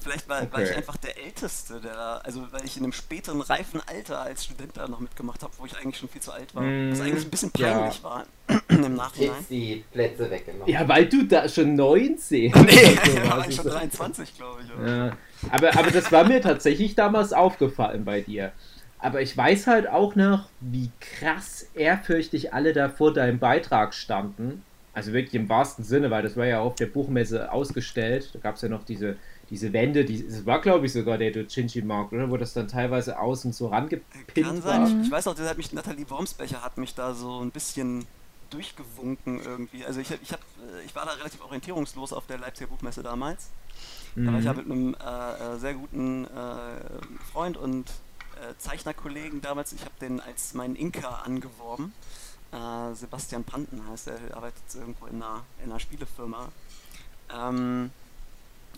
Vielleicht 0.00 0.28
war, 0.28 0.40
war 0.52 0.60
Okay. 0.60 0.70
ich 0.70 0.76
einfach 0.76 0.96
der 0.98 1.18
Älteste, 1.18 1.80
der 1.80 1.92
da, 1.92 2.16
also 2.18 2.46
weil 2.52 2.64
ich 2.64 2.76
in 2.76 2.84
einem 2.84 2.92
späteren, 2.92 3.40
reifen 3.40 3.80
Alter 3.86 4.20
als 4.20 4.44
Student 4.44 4.76
da 4.76 4.86
noch 4.88 5.00
mitgemacht 5.00 5.42
habe, 5.42 5.52
wo 5.58 5.66
ich 5.66 5.76
eigentlich 5.76 5.98
schon 5.98 6.08
viel 6.08 6.20
zu 6.20 6.32
alt 6.32 6.54
war. 6.54 6.62
Mm, 6.62 6.92
Was 6.92 7.00
eigentlich 7.00 7.24
ein 7.24 7.30
bisschen 7.30 7.50
ja. 7.56 7.78
peinlich 7.78 8.02
war 8.04 8.24
im 8.68 8.94
Nachhinein. 8.94 9.36
Jetzt 9.38 9.50
die 9.50 9.84
Plätze 9.92 10.30
weggenommen. 10.30 10.68
Ja, 10.68 10.86
weil 10.88 11.06
du 11.06 11.24
da 11.24 11.48
schon 11.48 11.74
19 11.74 12.52
Nee, 12.52 12.52
oder 12.54 13.20
da 13.22 13.30
war 13.36 13.48
ich 13.48 13.56
schon 13.56 13.66
ist 13.66 13.74
das? 13.74 13.74
23, 13.74 14.36
glaube 14.36 14.60
ich. 14.62 14.86
Ja, 14.88 15.16
aber, 15.50 15.76
aber 15.76 15.90
das 15.90 16.10
war 16.12 16.24
mir 16.26 16.40
tatsächlich 16.40 16.94
damals 16.94 17.32
aufgefallen 17.32 18.04
bei 18.04 18.20
dir. 18.20 18.52
Aber 19.00 19.20
ich 19.22 19.36
weiß 19.36 19.66
halt 19.68 19.88
auch 19.88 20.14
noch, 20.16 20.48
wie 20.60 20.90
krass 21.00 21.67
ehrfürchtig 21.74 22.52
alle 22.52 22.72
da 22.72 22.88
vor 22.88 23.12
deinem 23.12 23.38
Beitrag 23.38 23.94
standen. 23.94 24.62
Also 24.93 25.12
wirklich 25.12 25.34
im 25.34 25.48
wahrsten 25.48 25.84
Sinne, 25.84 26.10
weil 26.10 26.24
das 26.24 26.36
war 26.36 26.46
ja 26.46 26.58
auf 26.58 26.74
der 26.74 26.86
Buchmesse 26.86 27.52
ausgestellt. 27.52 28.31
Da 28.32 28.40
gab 28.40 28.56
es 28.56 28.62
ja 28.62 28.69
noch 28.69 28.82
diese, 28.84 29.17
diese 29.50 29.72
Wände, 29.72 30.05
die, 30.05 30.24
es 30.24 30.44
war 30.46 30.60
glaube 30.60 30.86
ich 30.86 30.93
sogar 30.93 31.19
der 31.19 31.31
Dojinshi-Markt, 31.31 32.12
oder? 32.12 32.31
Wo 32.31 32.36
das 32.36 32.52
dann 32.52 32.69
teilweise 32.69 33.19
außen 33.19 33.52
so 33.52 33.69
rangepinnt 33.69 34.46
Kann 34.46 34.62
sein. 34.62 34.82
war. 34.82 35.02
Ich, 35.02 35.10
weiß 35.10 35.26
auch, 35.28 35.34
das 35.34 35.48
hat 35.48 35.56
mich 35.56 35.72
Nathalie 35.72 36.08
Wormsbecher 36.10 36.62
hat 36.62 36.78
mich 36.78 36.94
da 36.94 37.14
so 37.14 37.40
ein 37.40 37.50
bisschen 37.50 38.06
durchgewunken 38.50 39.40
irgendwie. 39.44 39.84
Also 39.84 40.00
ich, 40.00 40.10
ich, 40.22 40.32
hab, 40.32 40.40
äh, 40.40 40.84
ich 40.84 40.94
war 40.94 41.05
da 41.06 41.12
relativ 41.12 41.43
orientierungslos 41.43 42.12
auf 42.12 42.26
der 42.26 42.38
Leipziger 42.38 42.69
Buchmesse 42.70 43.02
damals. 43.02 43.50
Da 44.17 44.32
war 44.32 44.38
ich 44.38 44.44
ja 44.46 44.52
Mhm. 44.52 44.58
mit 44.58 44.67
einem 44.70 44.94
äh, 44.94 45.55
äh, 45.55 45.58
sehr 45.58 45.74
guten 45.74 46.24
äh, 46.24 46.28
Freund 47.32 47.56
und 47.56 47.88
äh, 47.88 48.55
Zeichnerkollegen 48.58 49.40
damals. 49.43 49.72
Ich 49.72 49.82
habe 49.82 49.93
den 50.00 50.20
als 50.20 50.55
meinen 50.55 50.76
Inka 50.76 51.22
angeworben. 51.24 51.93
Äh, 52.50 52.94
Sebastian 52.94 53.44
Panten 53.44 53.86
heißt 53.88 54.08
er, 54.08 54.19
er 54.31 54.36
arbeitet 54.38 54.62
irgendwo 54.74 55.06
in 55.06 55.17
einer, 55.22 55.43
in 55.62 55.70
einer 55.70 55.78
Spielefirma. 55.78 56.48
Ähm, 57.32 57.90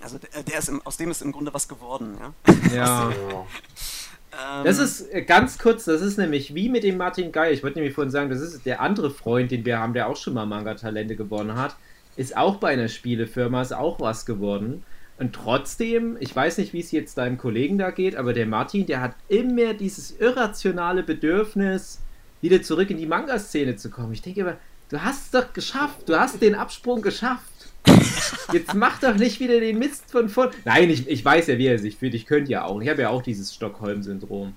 also 0.03 0.19
der, 0.19 0.43
der 0.43 0.59
ist 0.59 0.69
im, 0.69 0.81
aus 0.85 0.97
dem 0.97 1.11
ist 1.11 1.23
im 1.23 1.33
Grunde 1.33 1.53
was 1.53 1.69
geworden, 1.69 2.17
ja. 2.19 2.55
Ja. 2.75 3.11
Ähm, 3.11 4.65
Das 4.65 4.79
ist 4.79 5.13
äh, 5.13 5.23
ganz 5.23 5.59
kurz, 5.59 5.85
das 5.85 6.01
ist 6.03 6.19
nämlich 6.19 6.55
wie 6.55 6.69
mit 6.69 6.85
dem 6.85 6.97
Martin 6.97 7.33
Geier. 7.33 7.53
Ich 7.53 7.63
wollte 7.63 7.79
nämlich 7.79 7.95
vorhin 7.95 8.11
sagen, 8.11 8.31
das 8.31 8.41
ist 8.41 8.65
der 8.65 8.81
andere 8.81 9.11
Freund, 9.11 9.51
den 9.51 9.65
wir 9.65 9.79
haben, 9.79 9.93
der 9.93 10.09
auch 10.09 10.17
schon 10.17 10.35
mal 10.35 10.47
Manga-Talente 10.47 11.17
gewonnen 11.17 11.57
hat. 11.57 11.77
Ist 12.17 12.37
auch 12.37 12.57
bei 12.57 12.73
einer 12.73 12.89
Spielefirma, 12.89 13.63
ist 13.63 13.73
auch 13.73 14.01
was 14.01 14.27
geworden. 14.27 14.85
Und 15.19 15.35
trotzdem, 15.35 16.17
ich 16.21 16.35
weiß 16.35 16.59
nicht, 16.59 16.73
wie 16.73 16.81
es 16.81 16.93
jetzt 16.93 17.19
deinem 17.19 17.37
Kollegen 17.37 17.77
da 17.77 17.91
geht, 17.91 18.17
aber 18.17 18.33
der 18.33 18.47
Martin, 18.47 18.87
der 18.87 19.01
hat 19.03 19.15
immer 19.29 19.75
dieses 19.75 20.19
irrationale 20.19 21.03
Bedürfnis, 21.03 22.01
wieder 22.41 22.63
zurück 22.63 22.91
in 22.91 22.97
die 22.97 23.07
Manga-Szene 23.07 23.77
zu 23.77 23.91
kommen. 23.91 24.13
Ich 24.13 24.23
denke 24.23 24.43
aber, 24.43 24.57
du 24.89 25.03
hast 25.03 25.27
es 25.27 25.31
doch 25.31 25.53
geschafft, 25.53 26.09
du 26.09 26.19
hast 26.19 26.41
den 26.41 26.55
Absprung 26.55 27.03
geschafft. 27.03 27.60
Jetzt 28.53 28.75
mach 28.75 29.01
doch 29.01 29.15
nicht 29.15 29.41
wieder 29.41 29.61
den 29.61 29.79
Mist 29.79 30.11
von 30.11 30.29
vorn. 30.29 30.51
Nein, 30.65 30.91
ich, 30.91 31.09
ich 31.09 31.25
weiß 31.25 31.47
ja, 31.49 31.59
wie 31.59 31.67
er 31.67 31.79
sich 31.79 31.97
fühlt. 31.97 32.15
Ich 32.15 32.27
könnte 32.27 32.51
ja 32.51 32.65
auch. 32.65 32.81
Ich 32.81 32.89
habe 32.89 33.03
ja 33.03 33.09
auch 33.09 33.23
dieses 33.23 33.55
Stockholm-Syndrom. 33.55 34.55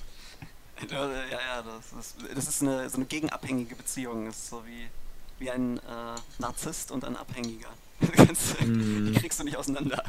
Ja, 0.89 1.08
ja, 1.08 1.63
das, 1.63 2.00
ist, 2.00 2.15
das 2.36 2.48
ist 2.48 2.62
eine, 2.62 2.89
so 2.89 2.98
eine 2.98 3.06
gegenabhängige 3.06 3.75
Beziehung. 3.75 4.25
Das 4.25 4.38
ist 4.38 4.50
so 4.50 4.63
wie, 4.65 4.88
wie 5.39 5.51
ein 5.51 5.77
äh, 5.77 5.82
Narzisst 6.39 6.92
und 6.92 7.06
ein 7.06 7.15
Abhängiger. 7.15 7.70
Die 8.01 9.13
kriegst 9.13 9.39
du 9.39 9.44
nicht 9.44 9.56
auseinander. 9.56 10.03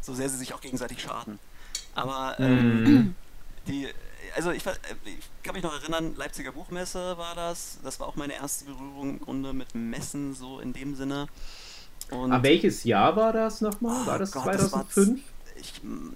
so 0.00 0.14
sehr 0.14 0.28
sie 0.28 0.36
sich 0.36 0.54
auch 0.54 0.60
gegenseitig 0.60 1.02
schaden. 1.02 1.38
Aber 1.94 2.36
ähm, 2.38 3.14
die, 3.66 3.88
also 4.34 4.50
ich, 4.50 4.62
ich 5.04 5.42
kann 5.42 5.54
mich 5.54 5.62
noch 5.62 5.74
erinnern, 5.74 6.14
Leipziger 6.16 6.52
Buchmesse 6.52 7.18
war 7.18 7.34
das. 7.34 7.78
Das 7.82 8.00
war 8.00 8.06
auch 8.06 8.16
meine 8.16 8.34
erste 8.34 8.64
Berührung 8.64 9.10
im 9.10 9.20
Grunde 9.20 9.52
mit 9.52 9.74
Messen, 9.74 10.34
so 10.34 10.60
in 10.60 10.72
dem 10.72 10.94
Sinne. 10.94 11.28
Und 12.12 12.32
Aber 12.32 12.42
welches 12.42 12.84
Jahr 12.84 13.16
war 13.16 13.32
das 13.32 13.60
nochmal? 13.60 14.06
War 14.06 14.16
Oh 14.16 14.18
das 14.18 14.32
Gott, 14.32 14.46
das 14.46 14.72
war 14.72 14.88
2005? 14.88 15.20
ich 15.60 15.82
mm, 15.82 16.10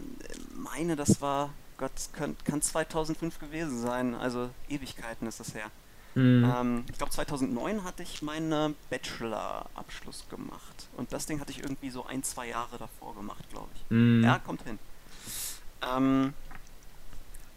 meine, 0.55 0.97
das 0.97 1.21
war, 1.21 1.51
Gott, 1.79 1.93
kann, 2.13 2.37
kann 2.45 2.63
2005 2.63 3.39
gewesen 3.39 3.81
sein. 3.81 4.15
Also 4.15 4.51
Ewigkeiten 4.69 5.27
ist 5.27 5.41
das 5.41 5.55
her. 5.55 5.71
Hm. 6.15 6.51
Ähm, 6.57 6.85
ich 6.91 6.97
glaube 6.97 7.13
2009 7.13 7.85
hatte 7.85 8.03
ich 8.03 8.23
meinen 8.23 8.75
Bachelor-Abschluss 8.91 10.25
gemacht. 10.31 10.89
Und 10.97 11.13
das 11.13 11.27
Ding 11.27 11.41
hatte 11.41 11.53
ich 11.53 11.63
irgendwie 11.63 11.91
so 11.91 12.07
ein, 12.07 12.23
zwei 12.23 12.49
Jahre 12.49 12.79
davor 12.79 13.15
gemacht, 13.15 13.45
glaube 13.51 13.69
ich. 13.75 13.91
Hm. 13.91 14.25
Ja, 14.25 14.39
kommt 14.39 14.63
hin. 14.63 14.79
Ähm, 15.83 16.33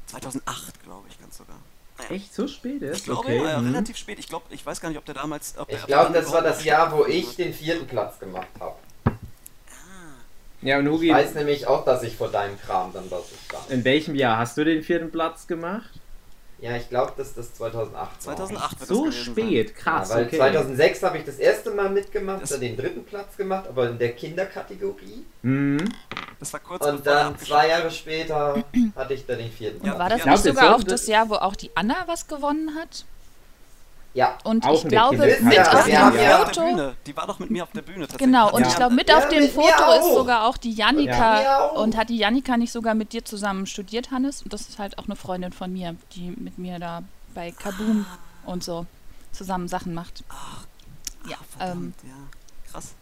2008, 0.08 0.84
glaube 0.84 1.08
ich, 1.10 1.20
ganz 1.20 1.38
sogar. 1.38 1.58
Naja. 2.00 2.12
Echt 2.12 2.34
so 2.34 2.48
spät 2.48 2.82
ist? 2.82 2.98
Ich 3.00 3.04
glaube, 3.04 3.20
okay. 3.20 3.44
ja, 3.44 3.58
hm. 3.58 3.68
relativ 3.68 3.98
spät. 3.98 4.20
Ich 4.20 4.28
glaube, 4.28 4.46
ich 4.50 4.66
weiß 4.66 4.80
gar 4.82 4.90
nicht, 4.90 4.98
ob 4.98 5.06
der 5.06 5.16
damals. 5.16 5.54
Ob 5.58 5.70
Ich 5.72 5.86
glaube, 5.86 6.14
das 6.14 6.32
war 6.32 6.42
das 6.42 6.64
Jahr, 6.64 6.92
wo 6.92 7.06
ich 7.06 7.36
den 7.36 7.54
vierten 7.54 7.88
Platz 7.88 8.20
gemacht 8.20 8.48
habe. 8.60 8.76
Ja, 10.62 10.78
und 10.80 10.88
Ich 10.88 10.92
Hugi, 10.92 11.10
weiß 11.12 11.36
nämlich 11.36 11.68
auch, 11.68 11.86
dass 11.86 12.04
ich 12.04 12.16
vor 12.16 12.30
deinem 12.30 12.60
Kram 12.60 12.92
dann 12.94 13.10
dort 13.10 13.26
stand. 13.46 13.70
in 13.70 13.84
welchem 13.86 14.16
Jahr 14.16 14.38
hast 14.38 14.58
du 14.58 14.66
den 14.66 14.84
vierten 14.84 15.10
Platz 15.10 15.48
gemacht? 15.48 15.90
Ja, 16.62 16.76
ich 16.76 16.90
glaube, 16.90 17.14
dass 17.16 17.34
das 17.34 17.54
2008 17.54 17.96
war. 17.96 18.20
2008 18.36 18.80
wird 18.82 18.88
So 18.90 19.12
spät, 19.12 19.70
Ja, 19.70 19.76
krass, 19.76 20.10
weil 20.10 20.26
okay. 20.26 20.36
2006 20.38 21.04
habe 21.04 21.18
ich 21.18 21.24
das 21.24 21.36
erste 21.38 21.72
Mal 21.72 21.90
mitgemacht, 21.90 22.42
Das- 22.42 22.50
dann 22.50 22.60
den 22.60 22.76
dritten 22.76 23.06
Platz 23.06 23.38
gemacht, 23.38 23.68
aber 23.70 23.90
in 23.90 23.98
der 23.98 24.12
Kinderkategorie. 24.12 25.26
Hm. 25.44 25.78
Das 26.40 26.54
war 26.54 26.60
kurz 26.62 26.86
Und 26.86 27.06
dann 27.06 27.38
zwei 27.38 27.68
Jahre 27.68 27.92
später 27.92 28.64
hatte 28.96 29.14
ich 29.14 29.26
dann 29.26 29.38
den 29.40 29.52
vierten 29.52 29.86
Ja. 29.86 30.00
War 30.00 30.10
das 30.10 30.24
Ja, 30.24 30.32
nicht 30.32 30.44
sogar 30.44 30.76
auch 30.76 30.84
das 30.84 31.06
Jahr, 31.08 31.30
wo 31.30 31.36
auch 31.36 31.56
die 31.56 31.70
Anna 31.76 31.96
was 32.06 32.28
gewonnen 32.28 32.76
hat? 32.80 33.06
Ja, 34.16 34.38
Und 34.44 34.66
Auch 34.66 34.74
ich 34.84 34.88
glaube, 34.90 35.18
mit 35.18 35.54
Ja, 35.54 35.72
auf 35.72 35.86
dem 35.86 35.92
ja- 35.92 36.46
Foto. 36.46 36.92
Die 37.06 37.16
war 37.16 37.28
doch 37.28 37.38
mit 37.38 37.52
mir 37.52 37.64
auf 37.64 37.70
der 37.72 37.84
Bühne 37.84 38.02
tatsächlich. 38.08 38.26
Genau, 38.26 38.52
und 38.52 38.64
Ja. 38.64 38.68
ich 38.70 38.76
glaube, 38.76 38.96
mit 38.96 39.08
Ja, 39.08 39.18
auf 39.20 39.28
dem 39.30 39.44
mit 39.44 39.52
Foto 39.52 39.92
ist 40.00 40.14
sogar 40.16 40.46
auch 40.48 40.58
die. 40.58 40.74
Ja. 40.74 40.90
Auch. 41.70 41.82
Und 41.84 41.96
hat 41.96 42.10
die 42.10 42.18
Jannika 42.18 42.58
nicht 42.58 42.72
sogar 42.72 42.96
mit 42.96 43.14
dir 43.14 43.24
zusammen 43.24 43.68
studiert, 43.68 44.10
Hannes? 44.10 44.42
Und 44.42 44.52
das 44.52 44.62
ist 44.62 44.80
halt 44.80 44.98
auch 44.98 45.06
eine 45.06 45.16
Freundin 45.16 45.52
von 45.54 45.72
mir, 45.72 45.96
die 46.14 46.32
mit 46.32 46.58
mir 46.58 46.80
da 46.80 47.04
bei 47.36 47.52
Kaboom 47.52 48.06
und 48.46 48.64
so 48.64 48.88
zusammen 49.32 49.68
Sachen 49.68 49.94
macht. 49.94 50.24
Ja, 51.28 51.38
ähm, 51.60 51.94
Verdammt, 51.94 51.96
ja. 52.04 52.72
Krass. 52.72 52.96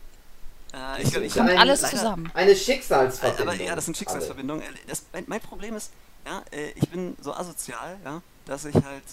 Äh, 0.73 1.01
ich, 1.01 1.15
ich, 1.15 1.23
ist 1.23 1.37
kommt 1.37 1.49
alles 1.51 1.81
leider- 1.81 1.97
zusammen. 1.97 2.31
eine 2.33 2.55
Schicksalsverbindung. 2.55 3.47
Aber 3.55 3.63
ja, 3.63 3.75
das 3.75 3.85
sind 3.85 3.97
Schicksalsverbindungen. 3.97 4.63
Das, 4.87 5.03
mein, 5.13 5.23
mein 5.27 5.41
Problem 5.41 5.75
ist, 5.75 5.91
ja, 6.25 6.43
äh, 6.51 6.71
ich 6.71 6.89
bin 6.89 7.15
so 7.21 7.33
asozial, 7.33 7.97
ja, 8.03 8.21
dass 8.45 8.65
ich 8.65 8.75
halt, 8.75 9.03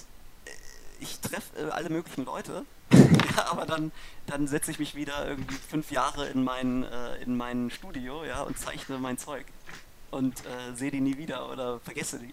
äh, 0.46 0.50
ich 1.00 1.20
treffe 1.20 1.68
äh, 1.68 1.70
alle 1.70 1.90
möglichen 1.90 2.24
Leute, 2.24 2.64
ja, 3.36 3.46
aber 3.50 3.66
dann, 3.66 3.92
dann 4.26 4.46
setze 4.48 4.70
ich 4.70 4.78
mich 4.78 4.94
wieder 4.94 5.26
irgendwie 5.28 5.54
fünf 5.54 5.90
Jahre 5.90 6.28
in 6.28 6.44
mein, 6.44 6.84
in 7.24 7.36
mein 7.36 7.70
Studio, 7.70 8.24
ja, 8.24 8.42
und 8.42 8.58
zeichne 8.58 8.98
mein 8.98 9.18
Zeug. 9.18 9.44
Und 10.10 10.40
äh, 10.46 10.74
sehe 10.76 10.92
die 10.92 11.00
nie 11.00 11.16
wieder 11.18 11.50
oder 11.50 11.80
vergesse 11.80 12.20
die. 12.20 12.32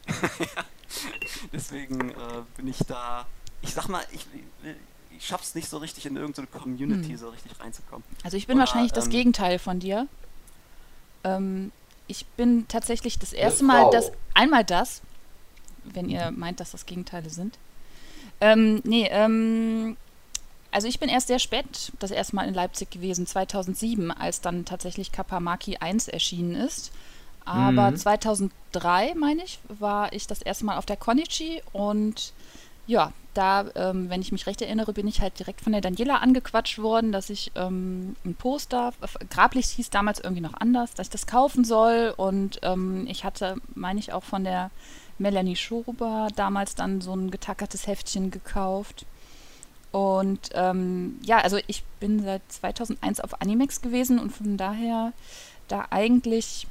Deswegen 1.53 2.11
äh, 2.11 2.13
bin 2.57 2.67
ich 2.67 2.77
da, 2.87 3.25
ich 3.61 3.73
sag 3.73 3.87
mal, 3.87 4.03
ich, 4.11 4.27
ich 5.21 5.27
schaff's 5.27 5.53
nicht 5.53 5.69
so 5.69 5.77
richtig 5.77 6.07
in 6.07 6.15
irgendeine 6.17 6.47
Community 6.47 7.09
Hm. 7.09 7.17
so 7.17 7.29
richtig 7.29 7.51
reinzukommen. 7.59 8.03
Also 8.23 8.37
ich 8.37 8.47
bin 8.47 8.55
Oder, 8.55 8.61
wahrscheinlich 8.61 8.91
das 8.91 9.05
ähm, 9.05 9.11
Gegenteil 9.11 9.59
von 9.59 9.79
dir. 9.79 10.07
Ähm, 11.23 11.71
ich 12.07 12.25
bin 12.25 12.67
tatsächlich 12.67 13.19
das 13.19 13.31
erste. 13.31 13.63
Mal 13.63 13.91
das, 13.91 14.11
einmal 14.33 14.65
das, 14.65 15.01
wenn 15.83 16.09
ihr 16.09 16.31
meint, 16.31 16.59
dass 16.59 16.71
das 16.71 16.87
Gegenteile 16.87 17.29
sind. 17.29 17.59
Ähm, 18.41 18.81
nee, 18.83 19.07
ähm, 19.11 19.95
also 20.71 20.87
ich 20.87 20.99
bin 20.99 21.07
erst 21.07 21.27
sehr 21.27 21.37
spät 21.37 21.91
das 21.99 22.09
erste 22.09 22.35
Mal 22.35 22.47
in 22.47 22.55
Leipzig 22.55 22.89
gewesen, 22.89 23.27
2007, 23.27 24.09
als 24.09 24.41
dann 24.41 24.65
tatsächlich 24.65 25.11
Kapamaki 25.11 25.77
1 25.77 26.07
erschienen 26.07 26.55
ist. 26.55 26.91
Aber 27.45 27.91
Mhm. 27.91 27.97
2003, 27.97 29.13
meine 29.15 29.43
ich, 29.43 29.59
war 29.67 30.13
ich 30.13 30.25
das 30.25 30.41
erste 30.41 30.65
Mal 30.65 30.77
auf 30.77 30.87
der 30.87 30.97
Konichi 30.97 31.61
und 31.73 32.33
ja, 32.87 33.13
da, 33.33 33.65
ähm, 33.75 34.09
wenn 34.09 34.21
ich 34.21 34.31
mich 34.31 34.45
recht 34.45 34.61
erinnere, 34.61 34.91
bin 34.91 35.07
ich 35.07 35.21
halt 35.21 35.39
direkt 35.39 35.61
von 35.61 35.71
der 35.71 35.81
Daniela 35.81 36.17
angequatscht 36.17 36.79
worden, 36.79 37.11
dass 37.11 37.29
ich 37.29 37.51
ähm, 37.55 38.15
ein 38.25 38.35
Poster, 38.35 38.93
Grablicht 39.29 39.69
hieß 39.71 39.89
damals 39.89 40.19
irgendwie 40.19 40.41
noch 40.41 40.53
anders, 40.53 40.93
dass 40.93 41.07
ich 41.07 41.11
das 41.11 41.27
kaufen 41.27 41.63
soll. 41.63 42.13
Und 42.17 42.59
ähm, 42.63 43.07
ich 43.07 43.23
hatte, 43.23 43.55
meine 43.73 43.99
ich, 43.99 44.11
auch 44.11 44.23
von 44.23 44.43
der 44.43 44.69
Melanie 45.17 45.55
Schober 45.55 46.27
damals 46.35 46.75
dann 46.75 46.99
so 46.99 47.15
ein 47.15 47.31
getackertes 47.31 47.87
Heftchen 47.87 48.31
gekauft. 48.31 49.05
Und 49.91 50.49
ähm, 50.53 51.19
ja, 51.23 51.39
also 51.39 51.57
ich 51.67 51.83
bin 51.99 52.23
seit 52.23 52.41
2001 52.49 53.19
auf 53.21 53.41
Animex 53.41 53.81
gewesen 53.81 54.19
und 54.19 54.31
von 54.31 54.57
daher 54.57 55.13
da 55.67 55.87
eigentlich, 55.89 56.67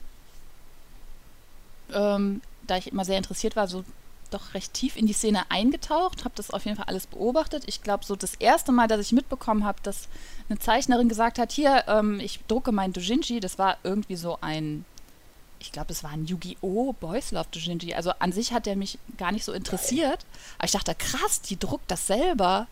ähm, 1.92 2.42
da 2.66 2.76
ich 2.76 2.92
immer 2.92 3.04
sehr 3.04 3.18
interessiert 3.18 3.56
war, 3.56 3.68
so 3.68 3.84
doch 4.30 4.54
recht 4.54 4.72
tief 4.74 4.96
in 4.96 5.06
die 5.06 5.12
Szene 5.12 5.50
eingetaucht, 5.50 6.24
habe 6.24 6.34
das 6.36 6.50
auf 6.50 6.64
jeden 6.64 6.76
Fall 6.76 6.86
alles 6.86 7.06
beobachtet. 7.06 7.64
Ich 7.66 7.82
glaube, 7.82 8.04
so 8.04 8.16
das 8.16 8.34
erste 8.36 8.72
Mal, 8.72 8.88
dass 8.88 9.00
ich 9.00 9.12
mitbekommen 9.12 9.64
habe, 9.64 9.78
dass 9.82 10.08
eine 10.48 10.58
Zeichnerin 10.58 11.08
gesagt 11.08 11.38
hat, 11.38 11.52
hier, 11.52 11.84
ähm, 11.88 12.20
ich 12.20 12.40
drucke 12.48 12.72
mein 12.72 12.92
Dojinshi, 12.92 13.40
das 13.40 13.58
war 13.58 13.78
irgendwie 13.82 14.16
so 14.16 14.38
ein, 14.40 14.84
ich 15.60 15.72
glaube, 15.72 15.92
es 15.92 16.02
war 16.02 16.10
ein 16.10 16.26
Yu-Gi-Oh! 16.26 16.94
Boys 16.94 17.32
Love 17.32 17.48
Dojinshi. 17.52 17.94
Also 17.94 18.12
an 18.18 18.32
sich 18.32 18.52
hat 18.52 18.66
der 18.66 18.76
mich 18.76 18.98
gar 19.18 19.30
nicht 19.30 19.44
so 19.44 19.52
interessiert. 19.52 20.24
Aber 20.58 20.64
ich 20.64 20.72
dachte, 20.72 20.94
krass, 20.94 21.42
die 21.42 21.58
druckt 21.58 21.90
das 21.90 22.06
selber. 22.06 22.66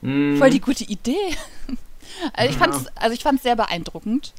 Hm. 0.00 0.38
Voll 0.38 0.50
die 0.50 0.60
gute 0.60 0.84
Idee. 0.84 1.36
also 2.32 2.50
ich 2.50 2.56
fand's, 2.56 2.86
also 2.94 3.14
ich 3.14 3.22
fand's 3.22 3.42
sehr 3.42 3.56
beeindruckend. 3.56 4.32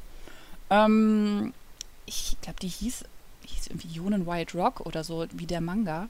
Ähm, 0.68 1.54
ich 2.06 2.36
glaube, 2.42 2.58
die 2.60 2.68
hieß, 2.68 3.04
hieß 3.64 3.70
irgendwie 3.70 3.88
Yonen 3.88 4.26
Wild 4.26 4.54
Rock 4.54 4.80
oder 4.80 5.04
so, 5.04 5.26
wie 5.32 5.46
der 5.46 5.60
Manga. 5.60 6.08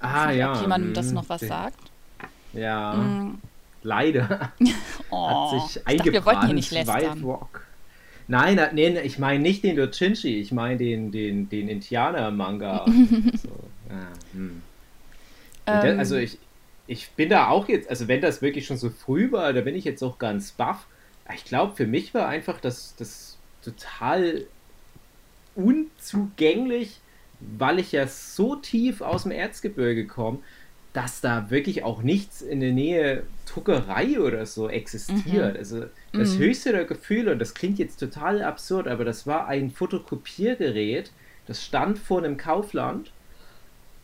Ah, 0.00 0.26
nicht, 0.26 0.38
ja. 0.38 0.52
Ob 0.54 0.60
jemandem 0.60 0.92
das 0.92 1.06
hm, 1.08 1.14
noch 1.14 1.28
was 1.28 1.46
sagt. 1.46 1.92
Ja, 2.52 2.94
Mm, 2.96 3.38
leider. 3.82 4.52
oh, 5.10 5.28
hat 5.28 5.42
sich 5.48 5.82
ich 5.86 5.96
dachte, 5.96 6.12
wir 6.12 6.24
wollten 6.24 6.46
hier 6.46 6.54
eingebrannt. 6.54 6.54
nicht 6.54 6.72
Wild 6.86 6.86
lästern. 6.86 7.24
Rock. 7.24 7.66
Nein, 8.26 8.60
nee, 8.74 9.00
ich 9.00 9.18
meine 9.18 9.40
nicht 9.42 9.64
den 9.64 9.76
Dojinshi, 9.76 10.38
ich 10.40 10.52
meine 10.52 10.76
den, 10.78 11.10
den, 11.12 11.48
den 11.48 11.68
Indianer-Manga. 11.68 12.98
so, 13.32 13.72
ja, 13.88 14.20
hm. 14.32 14.68
Der- 15.66 15.82
Ähm, 15.92 15.98
also 15.98 16.16
ich, 16.16 16.38
ich 16.86 17.10
bin 17.12 17.28
da 17.28 17.48
auch 17.48 17.68
jetzt, 17.68 17.88
also 17.90 18.08
wenn 18.08 18.20
das 18.20 18.42
wirklich 18.42 18.66
schon 18.66 18.76
so 18.78 18.90
früh 18.90 19.30
war, 19.32 19.52
da 19.52 19.60
bin 19.60 19.74
ich 19.74 19.84
jetzt 19.84 20.02
auch 20.02 20.18
ganz 20.18 20.52
baff. 20.52 20.86
Ich 21.34 21.44
glaube, 21.44 21.76
für 21.76 21.86
mich 21.86 22.14
war 22.14 22.28
einfach 22.28 22.60
das, 22.60 22.94
das 22.96 23.38
total 23.62 24.46
unzugänglich, 25.58 27.00
weil 27.40 27.78
ich 27.78 27.92
ja 27.92 28.06
so 28.06 28.56
tief 28.56 29.00
aus 29.00 29.24
dem 29.24 29.32
Erzgebirge 29.32 30.06
komme, 30.06 30.40
dass 30.92 31.20
da 31.20 31.50
wirklich 31.50 31.84
auch 31.84 32.02
nichts 32.02 32.40
in 32.40 32.60
der 32.60 32.72
Nähe 32.72 33.30
Druckerei 33.44 34.20
oder 34.20 34.46
so 34.46 34.68
existiert. 34.68 35.56
Also 35.56 35.86
das 36.16 36.36
Mhm. 36.36 36.42
höchste 36.42 36.72
der 36.72 36.84
Gefühle, 36.86 37.32
und 37.32 37.38
das 37.38 37.54
klingt 37.54 37.78
jetzt 37.78 37.98
total 37.98 38.42
absurd, 38.42 38.88
aber 38.88 39.04
das 39.04 39.26
war 39.26 39.46
ein 39.48 39.70
Fotokopiergerät, 39.70 41.12
das 41.46 41.64
stand 41.64 41.98
vor 41.98 42.18
einem 42.18 42.36
Kaufland 42.36 43.14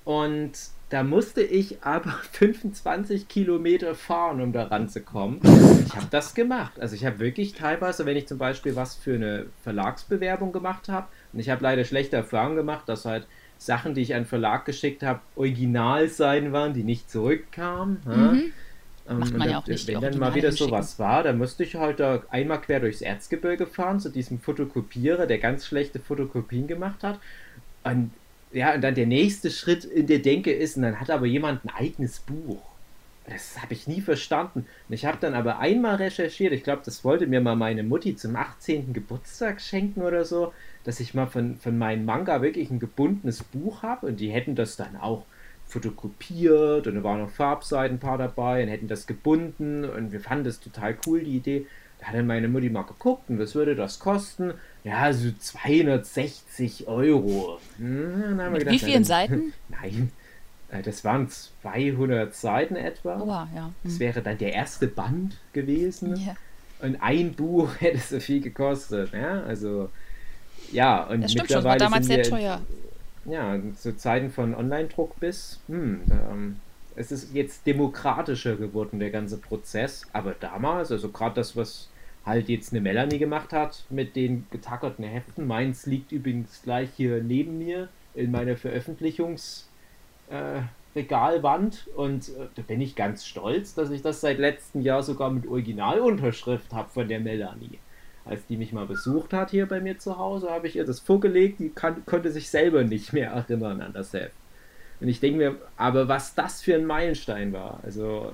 und 0.04 0.52
da 0.90 1.02
musste 1.02 1.42
ich 1.42 1.82
aber 1.82 2.10
25 2.32 3.28
Kilometer 3.28 3.94
fahren, 3.94 4.40
um 4.40 4.52
da 4.52 4.64
ranzukommen. 4.64 5.40
Ich 5.86 5.96
habe 5.96 6.06
das 6.10 6.34
gemacht. 6.34 6.78
Also 6.80 6.94
ich 6.94 7.04
habe 7.04 7.18
wirklich 7.18 7.54
teilweise, 7.54 8.06
wenn 8.06 8.16
ich 8.16 8.28
zum 8.28 8.38
Beispiel 8.38 8.76
was 8.76 8.94
für 8.94 9.14
eine 9.14 9.52
Verlagsbewerbung 9.62 10.52
gemacht 10.52 10.88
habe, 10.88 11.08
und 11.34 11.40
ich 11.40 11.50
habe 11.50 11.62
leider 11.62 11.84
schlechte 11.84 12.16
Erfahrungen 12.16 12.56
gemacht, 12.56 12.88
dass 12.88 13.04
halt 13.04 13.26
Sachen, 13.58 13.94
die 13.94 14.02
ich 14.02 14.14
an 14.14 14.24
Verlag 14.24 14.64
geschickt 14.64 15.02
habe, 15.02 15.20
original 15.36 16.08
sein 16.08 16.52
waren, 16.52 16.74
die 16.74 16.84
nicht 16.84 17.10
zurückkamen. 17.10 17.98
Mhm. 18.04 18.52
Ähm, 19.08 19.18
Macht 19.18 19.36
man 19.36 19.50
ja 19.50 19.58
auch 19.58 19.66
nicht, 19.66 19.86
Wenn 19.86 20.00
dann 20.00 20.18
mal 20.18 20.34
wieder 20.34 20.52
sowas 20.52 20.98
war, 20.98 21.22
dann 21.22 21.36
musste 21.36 21.62
ich 21.64 21.74
halt 21.74 22.00
da 22.00 22.22
einmal 22.30 22.60
quer 22.60 22.80
durchs 22.80 23.02
Erzgebirge 23.02 23.66
fahren, 23.66 24.00
zu 24.00 24.08
diesem 24.08 24.38
Fotokopierer, 24.38 25.26
der 25.26 25.38
ganz 25.38 25.66
schlechte 25.66 25.98
Fotokopien 25.98 26.66
gemacht 26.66 27.02
hat. 27.02 27.18
Und 27.82 28.12
ja, 28.52 28.72
und 28.74 28.82
dann 28.82 28.94
der 28.94 29.06
nächste 29.06 29.50
Schritt 29.50 29.84
in 29.84 30.06
der 30.06 30.20
Denke 30.20 30.52
ist, 30.52 30.76
und 30.76 30.82
dann 30.82 31.00
hat 31.00 31.10
aber 31.10 31.26
jemand 31.26 31.64
ein 31.64 31.70
eigenes 31.70 32.20
Buch. 32.20 32.62
Das 33.26 33.60
habe 33.60 33.72
ich 33.72 33.86
nie 33.86 34.00
verstanden. 34.00 34.66
Und 34.88 34.94
ich 34.94 35.06
habe 35.06 35.18
dann 35.20 35.34
aber 35.34 35.58
einmal 35.58 35.96
recherchiert, 35.96 36.52
ich 36.52 36.62
glaube, 36.62 36.82
das 36.84 37.04
wollte 37.04 37.26
mir 37.26 37.40
mal 37.40 37.56
meine 37.56 37.82
Mutti 37.82 38.16
zum 38.16 38.36
18. 38.36 38.92
Geburtstag 38.92 39.60
schenken 39.60 40.02
oder 40.02 40.24
so, 40.24 40.52
dass 40.84 41.00
ich 41.00 41.14
mal 41.14 41.26
von, 41.26 41.56
von 41.56 41.76
meinem 41.76 42.04
Manga 42.04 42.42
wirklich 42.42 42.70
ein 42.70 42.78
gebundenes 42.78 43.42
Buch 43.42 43.82
habe 43.82 44.06
und 44.06 44.20
die 44.20 44.30
hätten 44.30 44.54
das 44.54 44.76
dann 44.76 44.96
auch 44.96 45.24
fotokopiert 45.66 46.86
und 46.86 46.94
da 46.94 47.02
waren 47.02 47.20
noch 47.20 47.30
Farbseiten 47.30 47.96
ein 47.96 48.00
paar 48.00 48.18
dabei 48.18 48.62
und 48.62 48.68
hätten 48.68 48.88
das 48.88 49.06
gebunden 49.06 49.84
und 49.84 50.12
wir 50.12 50.20
fanden 50.20 50.44
das 50.44 50.60
total 50.60 50.96
cool, 51.06 51.24
die 51.24 51.36
Idee. 51.36 51.66
Da 51.98 52.08
hat 52.08 52.14
dann 52.14 52.26
meine 52.26 52.48
Mutti 52.48 52.68
mal 52.68 52.82
geguckt 52.82 53.30
und 53.30 53.38
was 53.38 53.54
würde 53.54 53.74
das 53.74 53.98
kosten? 53.98 54.52
Ja, 54.82 55.12
so 55.12 55.30
260 55.32 56.86
Euro. 56.86 57.58
Hm, 57.78 58.38
gedacht, 58.38 58.66
wie 58.70 58.78
vielen 58.78 59.04
Seiten? 59.04 59.54
Nein, 59.68 60.10
äh, 60.70 60.82
das 60.82 61.04
waren 61.04 61.28
200 61.28 62.34
Seiten 62.34 62.76
etwa. 62.76 63.20
Oh, 63.20 63.56
ja. 63.56 63.66
Hm. 63.66 63.74
Das 63.84 63.98
wäre 63.98 64.22
dann 64.22 64.38
der 64.38 64.52
erste 64.52 64.86
Band 64.86 65.38
gewesen. 65.52 66.16
Ja. 66.16 66.34
Und 66.82 66.96
ein 67.00 67.32
Buch 67.32 67.70
hätte 67.80 67.98
so 67.98 68.20
viel 68.20 68.40
gekostet. 68.40 69.12
Ja, 69.12 69.42
also 69.44 69.90
ja, 70.72 71.04
und 71.04 71.22
das 71.22 71.34
mittlerweile 71.34 71.62
schon, 71.62 71.64
war 71.64 71.76
damals 71.78 72.06
sehr 72.06 72.22
teuer. 72.22 72.60
Ja, 73.26 73.58
zu 73.76 73.96
Zeiten 73.96 74.30
von 74.30 74.54
Online-Druck 74.54 75.18
bis, 75.18 75.60
hm, 75.68 76.02
ähm, 76.10 76.56
es 76.96 77.10
ist 77.10 77.34
jetzt 77.34 77.66
demokratischer 77.66 78.56
geworden, 78.56 79.00
der 79.00 79.10
ganze 79.10 79.38
Prozess. 79.38 80.06
Aber 80.12 80.34
damals, 80.38 80.92
also 80.92 81.08
gerade 81.08 81.36
das, 81.36 81.56
was 81.56 81.88
halt 82.24 82.48
jetzt 82.48 82.72
eine 82.72 82.80
Melanie 82.80 83.18
gemacht 83.18 83.52
hat 83.52 83.84
mit 83.90 84.16
den 84.16 84.46
getackerten 84.50 85.04
Heften. 85.04 85.46
Meins 85.46 85.86
liegt 85.86 86.12
übrigens 86.12 86.62
gleich 86.62 86.88
hier 86.96 87.22
neben 87.22 87.58
mir 87.58 87.88
in 88.14 88.30
meiner 88.30 88.56
Veröffentlichungsregalwand 88.56 90.64
äh, 90.94 91.90
und 91.96 92.28
äh, 92.28 92.46
da 92.54 92.62
bin 92.62 92.80
ich 92.80 92.94
ganz 92.94 93.26
stolz, 93.26 93.74
dass 93.74 93.90
ich 93.90 94.02
das 94.02 94.20
seit 94.20 94.38
letztem 94.38 94.80
Jahr 94.80 95.02
sogar 95.02 95.30
mit 95.30 95.46
Originalunterschrift 95.46 96.72
habe 96.72 96.88
von 96.90 97.08
der 97.08 97.20
Melanie. 97.20 97.78
Als 98.24 98.46
die 98.46 98.56
mich 98.56 98.72
mal 98.72 98.86
besucht 98.86 99.32
hat 99.32 99.50
hier 99.50 99.66
bei 99.66 99.80
mir 99.80 99.98
zu 99.98 100.16
Hause, 100.16 100.50
habe 100.50 100.66
ich 100.66 100.76
ihr 100.76 100.84
das 100.84 101.00
vorgelegt, 101.00 101.60
die 101.60 101.68
kann, 101.68 102.06
konnte 102.06 102.30
sich 102.30 102.48
selber 102.48 102.82
nicht 102.82 103.12
mehr 103.12 103.30
erinnern 103.30 103.80
an 103.82 103.92
das 103.92 104.12
Heft. 104.12 104.34
Und 105.00 105.08
ich 105.08 105.20
denke 105.20 105.38
mir, 105.38 105.56
aber 105.76 106.08
was 106.08 106.34
das 106.34 106.62
für 106.62 106.74
ein 106.74 106.86
Meilenstein 106.86 107.52
war. 107.52 107.80
Also 107.82 108.32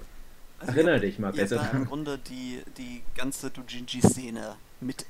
also 0.61 0.73
Erinnere 0.75 1.00
dich 1.00 1.18
mal 1.18 1.32
besser. 1.32 1.56
Da 1.56 1.70
im 1.76 1.87
Grunde 1.87 2.18
die, 2.28 2.61
die 2.76 3.02
ganze 3.16 3.50
Dojinji-Szene 3.50 4.56
mit 4.82 5.06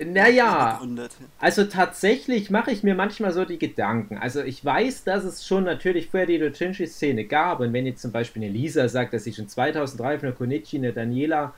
äh, 0.00 0.04
naja, 0.04 0.72
gegründet. 0.72 1.12
Also 1.38 1.64
tatsächlich 1.64 2.50
mache 2.50 2.70
ich 2.70 2.82
mir 2.82 2.94
manchmal 2.94 3.32
so 3.32 3.44
die 3.44 3.58
Gedanken. 3.58 4.16
Also 4.16 4.42
ich 4.42 4.64
weiß, 4.64 5.04
dass 5.04 5.24
es 5.24 5.46
schon 5.46 5.64
natürlich 5.64 6.08
vorher 6.08 6.26
die 6.26 6.38
Dojinji-Szene 6.38 7.26
gab. 7.26 7.60
Und 7.60 7.74
wenn 7.74 7.84
jetzt 7.84 8.00
zum 8.00 8.12
Beispiel 8.12 8.42
eine 8.42 8.52
Lisa 8.52 8.88
sagt, 8.88 9.12
dass 9.12 9.24
sie 9.24 9.34
schon 9.34 9.48
2003 9.48 10.18
von 10.18 10.28
der 10.28 10.36
Konichi 10.36 10.78
eine 10.78 10.94
Daniela 10.94 11.52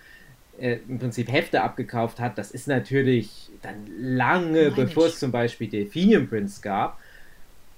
äh, 0.58 0.78
im 0.88 0.98
Prinzip 0.98 1.30
Hefte 1.30 1.62
abgekauft 1.62 2.20
hat, 2.20 2.38
das 2.38 2.50
ist 2.50 2.68
natürlich 2.68 3.50
dann 3.62 3.86
lange, 3.98 4.64
Nein, 4.64 4.74
bevor 4.74 5.06
es 5.06 5.18
zum 5.18 5.32
Beispiel 5.32 5.68
Delphinium 5.68 6.28
Prince 6.28 6.60
gab. 6.60 6.98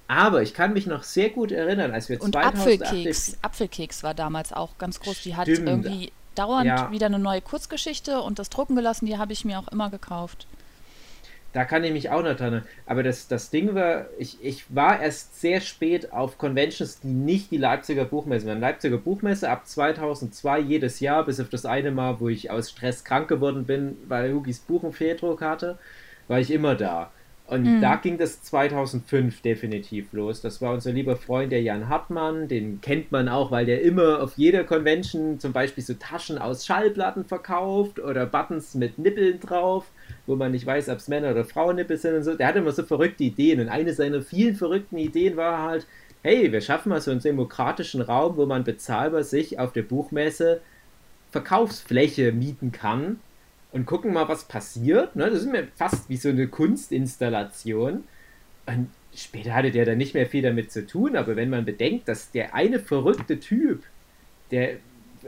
Aber 0.09 0.43
ich 0.43 0.55
kann 0.55 0.73
mich 0.73 0.87
noch 0.87 1.05
sehr 1.05 1.31
gut 1.31 1.53
erinnern, 1.53 1.93
als 1.93 2.09
wir 2.09 2.21
Und 2.21 2.33
2008 2.33 2.83
Apfelkeks, 2.83 3.39
Apfelkeks 3.43 4.03
war 4.03 4.13
damals 4.13 4.53
auch 4.53 4.77
ganz 4.77 4.99
groß. 4.99 5.23
Die 5.23 5.37
hat 5.37 5.47
irgendwie 5.47 6.11
dauernd 6.35 6.67
ja. 6.67 6.91
wieder 6.91 7.07
eine 7.07 7.21
neue 7.21 7.41
Kurzgeschichte 7.41 8.21
und 8.21 8.39
das 8.39 8.51
drucken 8.51 8.75
gelassen, 8.75 9.07
die 9.07 9.19
habe 9.19 9.33
ich 9.33 9.45
mir 9.45 9.59
auch 9.59 9.69
immer 9.69 9.89
gekauft. 9.89 10.47
Da 11.53 11.65
kann 11.65 11.83
ich 11.83 11.93
mich 11.93 12.11
auch 12.11 12.23
noch 12.23 12.37
dran. 12.37 12.63
Aber 12.87 13.03
das, 13.03 13.27
das 13.27 13.51
Ding 13.51 13.75
war, 13.75 14.07
ich, 14.19 14.39
ich 14.45 14.65
war 14.69 15.01
erst 15.01 15.41
sehr 15.41 15.61
spät 15.61 16.13
auf 16.13 16.39
Conventions, 16.39 17.01
die 17.01 17.09
nicht 17.09 17.51
die 17.51 17.57
Leipziger 17.57 18.05
Buchmesse 18.05 18.47
waren. 18.47 18.61
Leipziger 18.61 18.99
Buchmesse 18.99 19.51
ab 19.51 19.67
2002 19.67 20.61
jedes 20.61 21.01
Jahr, 21.01 21.25
bis 21.25 21.41
auf 21.41 21.49
das 21.49 21.67
eine 21.67 21.91
Mal, 21.91 22.21
wo 22.21 22.29
ich 22.29 22.51
aus 22.51 22.71
Stress 22.71 23.03
krank 23.03 23.29
geworden 23.29 23.65
bin, 23.65 23.97
weil 24.07 24.33
Hugis 24.33 24.61
Buch 24.61 24.85
einen 24.85 24.93
Fehldruck 24.93 25.43
hatte, 25.43 25.79
war 26.29 26.39
ich 26.39 26.53
immer 26.53 26.77
da. 26.77 27.11
Und 27.51 27.65
mhm. 27.65 27.81
da 27.81 27.97
ging 27.97 28.17
das 28.17 28.43
2005 28.45 29.43
definitiv 29.43 30.13
los. 30.13 30.41
Das 30.41 30.63
war 30.63 30.73
unser 30.73 30.93
lieber 30.93 31.17
Freund, 31.17 31.51
der 31.51 31.61
Jan 31.63 31.89
Hartmann. 31.89 32.47
Den 32.47 32.81
kennt 32.81 33.11
man 33.11 33.29
auch, 33.29 33.51
weil 33.51 33.67
der 33.67 33.83
immer 33.83 34.23
auf 34.23 34.35
jeder 34.37 34.63
Convention 34.63 35.41
zum 35.41 35.53
Beispiel 35.53 35.83
so 35.83 35.95
Taschen 35.95 36.39
aus 36.39 36.65
Schallplatten 36.65 37.25
verkauft 37.25 37.99
oder 37.99 38.25
Buttons 38.27 38.77
mit 38.77 39.01
Nippeln 39.01 39.41
drauf, 39.41 39.91
wo 40.27 40.37
man 40.37 40.53
nicht 40.53 40.65
weiß, 40.65 40.89
ob 40.91 40.99
es 40.99 41.09
Männer- 41.09 41.33
oder 41.33 41.45
Frauennippel 41.45 41.97
sind 41.97 42.15
und 42.15 42.23
so. 42.23 42.35
Der 42.35 42.47
hatte 42.47 42.61
immer 42.61 42.71
so 42.71 42.85
verrückte 42.85 43.25
Ideen. 43.25 43.59
Und 43.59 43.69
eine 43.69 43.95
seiner 43.95 44.23
vielen 44.23 44.55
verrückten 44.55 44.97
Ideen 44.97 45.37
war 45.37 45.61
halt, 45.61 45.89
hey, 46.23 46.53
wir 46.53 46.61
schaffen 46.61 46.91
mal 46.91 47.01
so 47.01 47.11
einen 47.11 47.21
demokratischen 47.21 48.01
Raum, 48.01 48.37
wo 48.37 48.47
man 48.47 48.63
bezahlbar 48.63 49.25
sich 49.25 49.59
auf 49.59 49.73
der 49.73 49.83
Buchmesse 49.83 50.61
Verkaufsfläche 51.33 52.31
mieten 52.31 52.71
kann 52.71 53.19
und 53.73 53.87
gucken 53.87 54.13
mal, 54.13 54.29
was 54.29 54.45
passiert. 54.45 55.17
Ne? 55.17 55.31
Das 55.31 55.41
ist 55.41 55.51
mir 55.51 55.69
fast 55.77 56.09
wie 56.09 56.17
so 56.17 56.29
eine 56.29 56.49
Kunstinstallation. 56.49 58.05
Und 58.67 58.91
später 59.15 59.55
hatte 59.55 59.71
der 59.71 59.85
dann 59.85 59.99
nicht 59.99 60.15
mehr 60.15 60.27
viel 60.27 60.43
damit 60.43 60.71
zu 60.71 60.87
tun, 60.87 61.17
aber 61.17 61.37
wenn 61.37 61.51
man 61.51 61.65
bedenkt, 61.65 62.09
dass 62.09 62.31
der 62.31 62.55
eine 62.55 62.79
verrückte 62.79 63.41
Typ, 63.41 63.85
der 64.51 64.77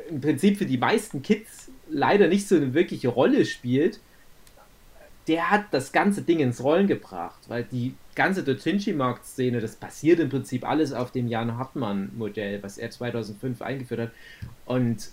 im 0.09 0.21
Prinzip 0.21 0.59
für 0.59 0.67
die 0.67 0.79
meisten 0.79 1.23
Kids 1.23 1.71
leider 1.89 2.29
nicht 2.29 2.49
so 2.49 2.57
eine 2.57 2.75
wirkliche 2.75 3.09
Rolle 3.09 3.45
spielt, 3.45 4.01
der 5.29 5.51
hat 5.51 5.67
das 5.71 5.93
ganze 5.93 6.23
Ding 6.23 6.41
ins 6.41 6.63
Rollen 6.63 6.89
gebracht, 6.89 7.39
weil 7.49 7.65
die 7.65 7.95
ganze 8.15 8.43
Dotinci-Markt-Szene, 8.43 9.61
das 9.61 9.77
basiert 9.77 10.19
im 10.19 10.29
Prinzip 10.29 10.69
alles 10.69 10.93
auf 10.93 11.13
dem 11.13 11.29
Jan 11.29 11.57
Hartmann-Modell, 11.57 12.63
was 12.63 12.79
er 12.79 12.91
2005 12.91 13.63
eingeführt 13.63 14.01
hat. 14.01 14.11
Und 14.67 15.11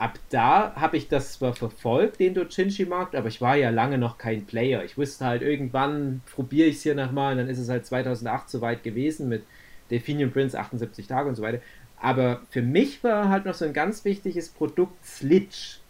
ab 0.00 0.18
da 0.30 0.74
habe 0.76 0.96
ich 0.96 1.08
das 1.08 1.34
zwar 1.34 1.52
verfolgt, 1.52 2.20
den 2.20 2.32
Dojinshi-Markt, 2.32 3.14
aber 3.14 3.28
ich 3.28 3.42
war 3.42 3.56
ja 3.56 3.68
lange 3.68 3.98
noch 3.98 4.16
kein 4.16 4.46
Player. 4.46 4.82
Ich 4.82 4.96
wusste 4.96 5.26
halt, 5.26 5.42
irgendwann 5.42 6.22
probiere 6.32 6.68
ich 6.68 6.76
es 6.76 6.82
hier 6.82 6.94
nochmal 6.94 7.32
und 7.32 7.38
dann 7.38 7.48
ist 7.48 7.58
es 7.58 7.68
halt 7.68 7.84
2008 7.84 8.48
soweit 8.48 8.82
gewesen 8.82 9.28
mit 9.28 9.44
Delphinium 9.90 10.32
Prince 10.32 10.58
78 10.58 11.06
Tage 11.06 11.28
und 11.28 11.34
so 11.34 11.42
weiter. 11.42 11.60
Aber 11.98 12.40
für 12.48 12.62
mich 12.62 13.04
war 13.04 13.28
halt 13.28 13.44
noch 13.44 13.52
so 13.52 13.66
ein 13.66 13.74
ganz 13.74 14.06
wichtiges 14.06 14.48
Produkt 14.48 15.04
Slitch. 15.04 15.80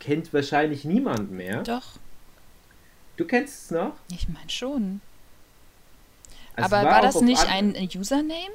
Kennt 0.00 0.34
wahrscheinlich 0.34 0.84
niemand 0.84 1.30
mehr. 1.30 1.62
Doch. 1.62 1.96
Du 3.16 3.24
kennst 3.24 3.64
es 3.64 3.70
noch? 3.70 3.94
Ich 4.12 4.28
meine 4.28 4.50
schon. 4.50 5.00
Also 6.56 6.76
aber 6.76 6.86
war, 6.86 6.96
war 6.96 7.00
das 7.00 7.22
nicht 7.22 7.48
ein 7.48 7.74
Username? 7.74 8.52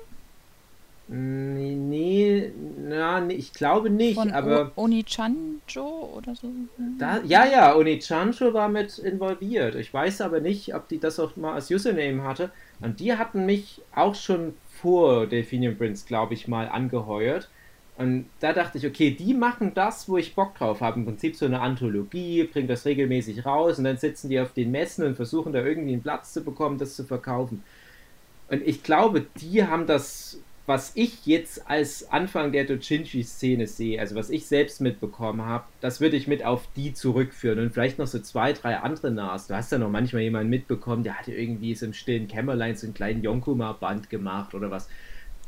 Nee, 1.14 2.54
na, 2.88 3.20
nee, 3.20 3.34
ich 3.34 3.52
glaube 3.52 3.90
nicht, 3.90 4.16
Von 4.16 4.32
aber. 4.32 4.72
O 4.78 4.84
Onichanjo 4.84 6.10
oder 6.16 6.36
so? 6.36 6.48
Da, 6.98 7.20
ja, 7.26 7.46
ja, 7.46 7.76
Onichanjo 7.76 8.54
war 8.54 8.70
mit 8.70 8.98
involviert. 8.98 9.76
Ich 9.76 9.94
weiß 9.94 10.22
aber 10.22 10.40
nicht, 10.40 10.74
ob 10.74 10.88
die 10.88 11.00
das 11.00 11.20
auch 11.20 11.36
mal 11.36 11.56
als 11.56 11.70
Username 11.70 12.24
hatte. 12.24 12.50
Und 12.80 13.02
die 13.02 13.14
hatten 13.18 13.46
mich 13.46 13.82
auch 13.94 14.16
schon 14.16 14.54
vor 14.82 15.28
Delphinium 15.28 15.76
Prince, 15.76 16.06
glaube 16.08 16.34
ich, 16.34 16.48
mal 16.48 16.70
angeheuert. 16.70 17.50
Und 17.98 18.28
da 18.40 18.54
dachte 18.54 18.78
ich, 18.78 18.88
okay, 18.88 19.12
die 19.12 19.34
machen 19.34 19.74
das, 19.74 20.08
wo 20.08 20.18
ich 20.18 20.34
Bock 20.34 20.56
drauf 20.56 20.80
habe. 20.80 20.98
Im 20.98 21.06
Prinzip 21.06 21.36
so 21.36 21.46
eine 21.46 21.60
Anthologie, 21.60 22.46
bringen 22.46 22.70
das 22.70 22.86
regelmäßig 22.86 23.46
raus 23.46 23.78
und 23.80 23.84
dann 23.84 23.98
sitzen 23.98 24.30
die 24.30 24.40
auf 24.40 24.54
den 24.54 24.72
Messen 24.72 25.06
und 25.06 25.16
versuchen 25.16 25.52
da 25.52 25.60
irgendwie 25.62 25.92
einen 25.92 26.02
Platz 26.02 26.32
zu 26.32 26.42
bekommen, 26.42 26.78
das 26.78 26.96
zu 26.96 27.04
verkaufen. 27.04 27.64
Und 28.50 28.66
ich 28.66 28.82
glaube, 28.82 29.26
die 29.42 29.66
haben 29.66 29.88
das 29.88 30.40
was 30.66 30.92
ich 30.96 31.26
jetzt 31.26 31.70
als 31.70 32.10
Anfang 32.12 32.52
der 32.52 32.66
Dojinshi-Szene 32.66 33.68
sehe, 33.68 34.00
also 34.00 34.16
was 34.16 34.30
ich 34.30 34.46
selbst 34.46 34.80
mitbekommen 34.80 35.44
habe, 35.44 35.66
das 35.82 36.02
würde 36.02 36.16
ich 36.16 36.28
mit 36.28 36.46
auf 36.46 36.68
die 36.76 36.94
zurückführen 36.94 37.60
und 37.60 37.74
vielleicht 37.74 37.98
noch 37.98 38.08
so 38.08 38.20
zwei, 38.20 38.54
drei 38.54 38.78
andere 38.78 39.12
Nas. 39.12 39.48
Du 39.48 39.56
hast 39.56 39.72
ja 39.72 39.78
noch 39.78 39.90
manchmal 39.90 40.22
jemanden 40.22 40.50
mitbekommen, 40.50 41.04
der 41.04 41.18
hatte 41.18 41.34
irgendwie 41.34 41.74
so 41.74 41.86
im 41.86 41.94
stillen 41.94 42.28
Kämmerlein 42.28 42.76
so 42.76 42.86
einen 42.86 42.94
kleinen 42.94 43.24
Yonkuma-Band 43.24 44.10
gemacht 44.10 44.54
oder 44.54 44.70
was. 44.70 44.88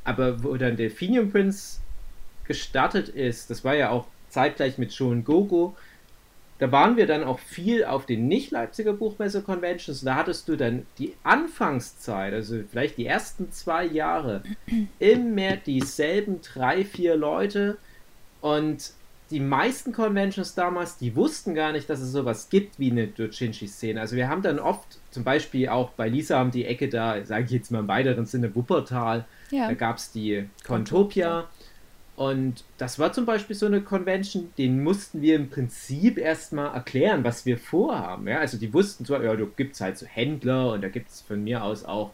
Aber 0.03 0.43
wo 0.43 0.55
dann 0.57 0.77
Delphinium 0.77 1.31
Prince 1.31 1.79
gestartet 2.45 3.09
ist, 3.09 3.49
das 3.49 3.63
war 3.63 3.75
ja 3.75 3.91
auch 3.91 4.07
zeitgleich 4.29 4.77
mit 4.77 4.93
Shonen 4.93 5.23
Gogo, 5.23 5.77
da 6.59 6.71
waren 6.71 6.97
wir 6.97 7.07
dann 7.07 7.23
auch 7.23 7.39
viel 7.39 7.83
auf 7.83 8.05
den 8.05 8.27
Nicht-Leipziger 8.27 8.93
Buchmesse-Conventions. 8.93 10.01
Da 10.01 10.15
hattest 10.15 10.47
du 10.47 10.55
dann 10.55 10.85
die 10.97 11.13
Anfangszeit, 11.23 12.33
also 12.33 12.59
vielleicht 12.69 12.97
die 12.97 13.05
ersten 13.05 13.51
zwei 13.51 13.85
Jahre, 13.85 14.43
immer 14.99 15.57
dieselben 15.57 16.41
drei, 16.41 16.85
vier 16.85 17.15
Leute. 17.15 17.77
Und 18.41 18.93
die 19.33 19.39
meisten 19.39 19.93
Conventions 19.93 20.53
damals, 20.53 20.97
die 20.97 21.15
wussten 21.15 21.55
gar 21.55 21.71
nicht, 21.71 21.89
dass 21.89 22.01
es 22.01 22.11
sowas 22.11 22.49
gibt 22.49 22.77
wie 22.77 22.91
eine 22.91 23.07
Dojinshi-Szene. 23.07 23.99
Also 23.99 24.15
wir 24.15 24.29
haben 24.29 24.43
dann 24.43 24.59
oft, 24.59 24.99
zum 25.09 25.23
Beispiel 25.23 25.69
auch 25.69 25.89
bei 25.91 26.07
Lisa 26.07 26.37
haben 26.37 26.51
die 26.51 26.65
Ecke 26.65 26.87
da, 26.87 27.25
sage 27.25 27.45
ich 27.45 27.51
jetzt 27.51 27.71
mal 27.71 27.79
im 27.79 27.87
weiteren 27.87 28.25
Sinne, 28.27 28.53
Wuppertal, 28.55 29.25
ja. 29.49 29.67
da 29.67 29.73
gab 29.73 29.97
es 29.97 30.11
die 30.11 30.47
Contopia. 30.65 31.49
Und 32.15 32.63
das 32.77 32.99
war 32.99 33.11
zum 33.11 33.25
Beispiel 33.25 33.55
so 33.55 33.65
eine 33.65 33.81
Convention, 33.81 34.53
den 34.57 34.83
mussten 34.83 35.21
wir 35.21 35.35
im 35.35 35.49
Prinzip 35.49 36.19
erstmal 36.19 36.73
erklären, 36.73 37.23
was 37.23 37.45
wir 37.45 37.57
vorhaben. 37.57 38.27
Ja? 38.27 38.39
Also 38.39 38.57
die 38.57 38.71
wussten 38.71 39.03
zwar, 39.03 39.23
ja, 39.23 39.35
da 39.35 39.45
gibt 39.55 39.73
es 39.73 39.81
halt 39.81 39.97
so 39.97 40.05
Händler 40.05 40.73
und 40.73 40.81
da 40.81 40.89
gibt 40.89 41.09
es 41.09 41.21
von 41.21 41.43
mir 41.43 41.63
aus 41.63 41.85
auch 41.85 42.11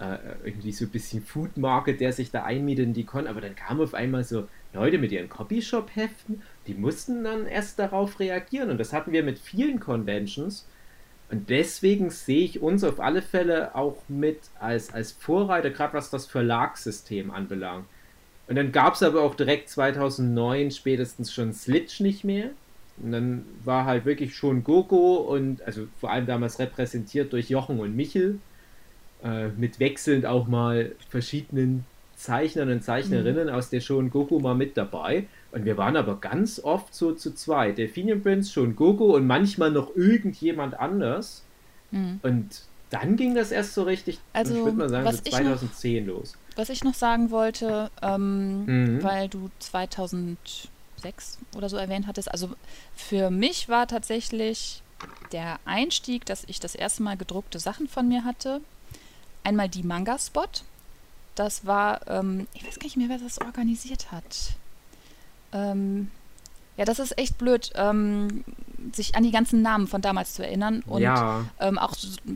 äh, 0.00 0.16
irgendwie 0.44 0.72
so 0.72 0.86
ein 0.86 0.90
bisschen 0.90 1.22
Food 1.22 1.58
Market, 1.58 2.00
der 2.00 2.12
sich 2.12 2.30
da 2.30 2.44
einmietet 2.44 2.86
in 2.86 2.94
die 2.94 3.04
Con, 3.04 3.26
aber 3.26 3.42
dann 3.42 3.54
kamen 3.54 3.82
auf 3.82 3.92
einmal 3.92 4.24
so 4.24 4.48
Leute 4.72 4.96
mit 4.96 5.12
ihren 5.12 5.28
Copyshop-Heften, 5.28 6.42
die 6.66 6.74
mussten 6.74 7.22
dann 7.22 7.46
erst 7.46 7.78
darauf 7.78 8.20
reagieren 8.20 8.70
und 8.70 8.78
das 8.78 8.94
hatten 8.94 9.12
wir 9.12 9.22
mit 9.22 9.38
vielen 9.38 9.80
Conventions. 9.80 10.66
Und 11.30 11.48
deswegen 11.48 12.10
sehe 12.10 12.44
ich 12.44 12.60
uns 12.60 12.84
auf 12.84 13.00
alle 13.00 13.22
Fälle 13.22 13.74
auch 13.74 13.96
mit 14.08 14.38
als, 14.58 14.92
als 14.92 15.12
Vorreiter, 15.12 15.70
gerade 15.70 15.94
was 15.94 16.10
das 16.10 16.26
Verlagssystem 16.26 17.30
anbelangt. 17.30 17.86
Und 18.48 18.56
dann 18.56 18.72
gab 18.72 18.94
es 18.94 19.02
aber 19.02 19.22
auch 19.22 19.34
direkt 19.34 19.68
2009 19.70 20.70
spätestens 20.70 21.32
schon 21.32 21.52
Slitch 21.52 22.00
nicht 22.00 22.24
mehr. 22.24 22.50
Und 23.02 23.12
dann 23.12 23.44
war 23.64 23.86
halt 23.86 24.04
wirklich 24.04 24.34
schon 24.34 24.64
Gogo 24.64 25.16
und 25.16 25.62
also 25.62 25.86
vor 26.00 26.10
allem 26.10 26.26
damals 26.26 26.58
repräsentiert 26.58 27.32
durch 27.32 27.48
Jochen 27.48 27.80
und 27.80 27.96
Michel, 27.96 28.38
äh, 29.24 29.48
mit 29.48 29.80
wechselnd 29.80 30.26
auch 30.26 30.46
mal 30.46 30.92
verschiedenen 31.08 31.84
Zeichnern 32.16 32.70
und 32.70 32.84
Zeichnerinnen 32.84 33.48
mhm. 33.48 33.54
aus 33.54 33.70
der 33.70 33.80
Schon 33.80 34.10
Goku 34.10 34.38
mal 34.38 34.54
mit 34.54 34.76
dabei. 34.76 35.26
Und 35.50 35.64
wir 35.64 35.76
waren 35.76 35.96
aber 35.96 36.20
ganz 36.20 36.60
oft 36.62 36.94
so 36.94 37.12
zu 37.12 37.34
zweit. 37.34 37.78
Delphinium 37.78 38.22
Prince, 38.22 38.52
Schon 38.52 38.76
Goku 38.76 39.14
und 39.16 39.26
manchmal 39.26 39.70
noch 39.70 39.94
irgendjemand 39.96 40.78
anders. 40.78 41.42
Mhm. 41.90 42.20
Und 42.22 42.62
dann 42.90 43.16
ging 43.16 43.34
das 43.34 43.50
erst 43.50 43.74
so 43.74 43.82
richtig, 43.82 44.18
also, 44.32 44.54
ich 44.54 44.64
würde 44.64 44.76
mal 44.76 44.88
sagen, 44.88 45.10
so 45.10 45.22
2010 45.22 46.06
noch, 46.06 46.14
los. 46.14 46.36
Was 46.56 46.68
ich 46.68 46.84
noch 46.84 46.94
sagen 46.94 47.30
wollte, 47.30 47.90
ähm, 48.02 48.64
mhm. 48.64 49.02
weil 49.02 49.28
du 49.28 49.50
2006 49.58 51.38
oder 51.56 51.68
so 51.68 51.76
erwähnt 51.76 52.06
hattest, 52.06 52.30
also 52.30 52.50
für 52.94 53.30
mich 53.30 53.68
war 53.68 53.86
tatsächlich 53.86 54.82
der 55.32 55.58
Einstieg, 55.64 56.26
dass 56.26 56.44
ich 56.44 56.60
das 56.60 56.74
erste 56.74 57.02
Mal 57.02 57.16
gedruckte 57.16 57.58
Sachen 57.58 57.88
von 57.88 58.08
mir 58.08 58.24
hatte, 58.24 58.60
einmal 59.44 59.68
die 59.68 59.82
Manga-Spot. 59.82 60.48
Das 61.34 61.66
war, 61.66 62.06
ähm, 62.08 62.46
ich 62.54 62.64
weiß 62.66 62.78
gar 62.78 62.84
nicht 62.84 62.96
mehr, 62.96 63.08
wer 63.08 63.18
das 63.18 63.40
organisiert 63.40 64.12
hat. 64.12 64.56
Ähm, 65.52 66.10
ja, 66.76 66.84
das 66.84 66.98
ist 66.98 67.18
echt 67.18 67.38
blöd, 67.38 67.70
ähm, 67.74 68.44
sich 68.92 69.14
an 69.14 69.22
die 69.22 69.30
ganzen 69.30 69.62
Namen 69.62 69.86
von 69.86 70.00
damals 70.00 70.34
zu 70.34 70.44
erinnern. 70.44 70.82
Und 70.86 71.02
ja. 71.02 71.44
ähm, 71.60 71.78
auch 71.78 71.94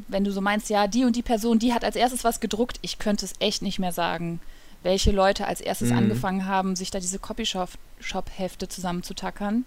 wenn 0.09 0.25
du 0.25 0.31
so 0.31 0.41
meinst, 0.41 0.69
ja, 0.71 0.87
die 0.87 1.05
und 1.05 1.17
die 1.17 1.23
Person, 1.23 1.59
die 1.59 1.73
hat 1.73 1.85
als 1.85 1.97
erstes 1.97 2.23
was 2.23 2.41
gedruckt, 2.41 2.79
ich 2.83 2.99
könnte 2.99 3.25
es 3.25 3.33
echt 3.41 3.63
nicht 3.63 3.79
mehr 3.79 3.93
sagen, 3.93 4.41
welche 4.83 5.11
Leute 5.11 5.47
als 5.47 5.61
erstes 5.61 5.91
mhm. 5.91 5.99
angefangen 5.99 6.47
haben, 6.47 6.77
sich 6.77 6.91
da 6.91 7.01
diese 7.01 7.19
Copyshop-Hefte 7.19 8.69
zusammenzutackern. 8.69 9.65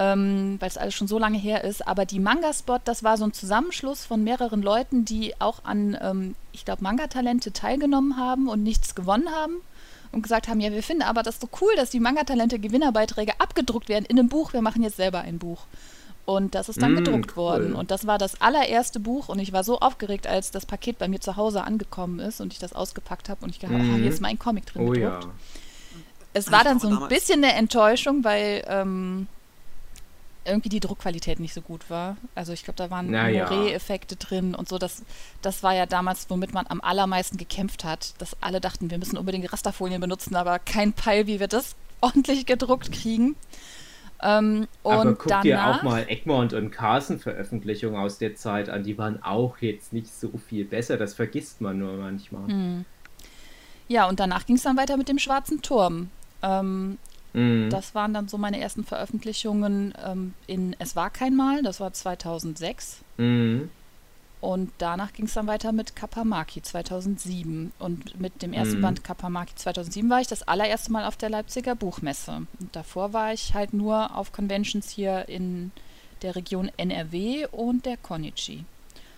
Ähm, 0.00 0.58
weil 0.60 0.68
es 0.68 0.78
alles 0.78 0.94
schon 0.94 1.08
so 1.08 1.18
lange 1.18 1.38
her 1.38 1.64
ist. 1.64 1.84
Aber 1.88 2.06
die 2.06 2.20
Manga-Spot, 2.20 2.78
das 2.84 3.02
war 3.02 3.16
so 3.16 3.24
ein 3.24 3.32
Zusammenschluss 3.32 4.04
von 4.04 4.22
mehreren 4.22 4.62
Leuten, 4.62 5.04
die 5.04 5.34
auch 5.40 5.64
an, 5.64 5.98
ähm, 6.00 6.36
ich 6.52 6.64
glaube, 6.64 6.84
Manga-Talente 6.84 7.52
teilgenommen 7.52 8.16
haben 8.16 8.48
und 8.48 8.62
nichts 8.62 8.94
gewonnen 8.94 9.28
haben 9.28 9.56
und 10.12 10.22
gesagt 10.22 10.48
haben, 10.48 10.60
ja, 10.60 10.70
wir 10.72 10.82
finden 10.82 11.02
aber 11.02 11.22
das 11.22 11.40
so 11.40 11.48
cool, 11.60 11.72
dass 11.76 11.90
die 11.90 12.00
Manga-Talente 12.00 12.58
Gewinnerbeiträge 12.58 13.40
abgedruckt 13.40 13.88
werden 13.88 14.04
in 14.06 14.18
einem 14.18 14.28
Buch. 14.28 14.52
Wir 14.52 14.62
machen 14.62 14.82
jetzt 14.82 14.96
selber 14.96 15.20
ein 15.20 15.38
Buch. 15.38 15.66
Und 16.24 16.54
das 16.54 16.68
ist 16.68 16.82
dann 16.82 16.92
mm, 16.92 16.96
gedruckt 16.96 17.30
cool. 17.32 17.36
worden. 17.36 17.74
Und 17.74 17.90
das 17.90 18.06
war 18.06 18.18
das 18.18 18.40
allererste 18.42 19.00
Buch. 19.00 19.30
Und 19.30 19.38
ich 19.38 19.52
war 19.52 19.64
so 19.64 19.80
aufgeregt, 19.80 20.26
als 20.26 20.50
das 20.50 20.66
Paket 20.66 20.98
bei 20.98 21.08
mir 21.08 21.20
zu 21.20 21.36
Hause 21.36 21.64
angekommen 21.64 22.18
ist 22.18 22.40
und 22.42 22.52
ich 22.52 22.58
das 22.58 22.74
ausgepackt 22.74 23.30
habe 23.30 23.44
und 23.44 23.50
ich 23.50 23.60
gedacht, 23.60 23.78
mm. 23.78 23.94
ah, 23.94 23.96
hier 23.96 24.10
ist 24.10 24.20
mein 24.20 24.38
Comic 24.38 24.66
drin 24.66 24.82
oh, 24.82 24.90
gedruckt. 24.90 25.24
Ja. 25.24 25.30
Es 26.34 26.52
war 26.52 26.64
dann 26.64 26.78
so 26.78 26.88
ein 26.88 27.08
bisschen 27.08 27.42
eine 27.42 27.54
Enttäuschung, 27.54 28.24
weil 28.24 28.62
ähm, 28.68 29.26
irgendwie 30.48 30.68
die 30.68 30.80
Druckqualität 30.80 31.40
nicht 31.40 31.54
so 31.54 31.60
gut 31.60 31.90
war. 31.90 32.16
Also 32.34 32.52
ich 32.52 32.64
glaube, 32.64 32.76
da 32.76 32.90
waren 32.90 33.10
naja. 33.10 33.48
Moree-Effekte 33.48 34.16
drin 34.16 34.54
und 34.54 34.68
so. 34.68 34.78
Das, 34.78 35.02
das 35.42 35.62
war 35.62 35.74
ja 35.74 35.86
damals, 35.86 36.28
womit 36.30 36.54
man 36.54 36.66
am 36.68 36.80
allermeisten 36.80 37.36
gekämpft 37.36 37.84
hat, 37.84 38.14
dass 38.18 38.36
alle 38.42 38.60
dachten, 38.60 38.90
wir 38.90 38.98
müssen 38.98 39.16
unbedingt 39.18 39.52
Rasterfolien 39.52 40.00
benutzen, 40.00 40.36
aber 40.36 40.58
kein 40.58 40.92
Peil, 40.92 41.26
wie 41.26 41.40
wir 41.40 41.48
das 41.48 41.76
ordentlich 42.00 42.46
gedruckt 42.46 42.92
kriegen. 42.92 43.36
Ähm, 44.20 44.66
aber 44.82 45.14
guck 45.14 45.28
danach, 45.28 45.42
dir 45.42 45.66
auch 45.66 45.82
mal 45.84 46.04
Egmont 46.08 46.52
und 46.52 46.70
Carson 46.72 47.20
Veröffentlichungen 47.20 47.96
aus 47.96 48.18
der 48.18 48.34
Zeit 48.34 48.68
an, 48.68 48.82
die 48.82 48.98
waren 48.98 49.22
auch 49.22 49.58
jetzt 49.58 49.92
nicht 49.92 50.12
so 50.12 50.32
viel 50.48 50.64
besser, 50.64 50.96
das 50.96 51.14
vergisst 51.14 51.60
man 51.60 51.78
nur 51.78 51.92
manchmal. 51.92 52.48
Hm. 52.48 52.84
Ja, 53.86 54.08
und 54.08 54.18
danach 54.20 54.44
ging 54.44 54.56
es 54.56 54.62
dann 54.62 54.76
weiter 54.76 54.96
mit 54.96 55.08
dem 55.08 55.18
Schwarzen 55.18 55.62
Turm. 55.62 56.10
Ähm, 56.42 56.98
Mhm. 57.32 57.70
Das 57.70 57.94
waren 57.94 58.14
dann 58.14 58.28
so 58.28 58.38
meine 58.38 58.60
ersten 58.60 58.84
Veröffentlichungen 58.84 59.94
ähm, 60.04 60.34
in 60.46 60.74
Es 60.78 60.96
war 60.96 61.10
kein 61.10 61.34
Mal, 61.34 61.62
das 61.62 61.80
war 61.80 61.92
2006. 61.92 63.00
Mhm. 63.16 63.70
Und 64.40 64.70
danach 64.78 65.12
ging 65.12 65.26
es 65.26 65.34
dann 65.34 65.48
weiter 65.48 65.72
mit 65.72 65.96
Kapamaki 65.96 66.62
2007. 66.62 67.72
Und 67.78 68.20
mit 68.20 68.40
dem 68.42 68.52
ersten 68.52 68.78
mhm. 68.78 68.82
Band 68.82 69.04
Kapamaki 69.04 69.54
2007 69.56 70.08
war 70.08 70.20
ich 70.20 70.28
das 70.28 70.46
allererste 70.46 70.92
Mal 70.92 71.04
auf 71.06 71.16
der 71.16 71.30
Leipziger 71.30 71.74
Buchmesse. 71.74 72.46
Und 72.60 72.76
davor 72.76 73.12
war 73.12 73.32
ich 73.32 73.54
halt 73.54 73.74
nur 73.74 74.16
auf 74.16 74.32
Conventions 74.32 74.90
hier 74.90 75.28
in 75.28 75.72
der 76.22 76.36
Region 76.36 76.70
NRW 76.76 77.46
und 77.50 77.84
der 77.84 77.96
Konichi. 77.96 78.64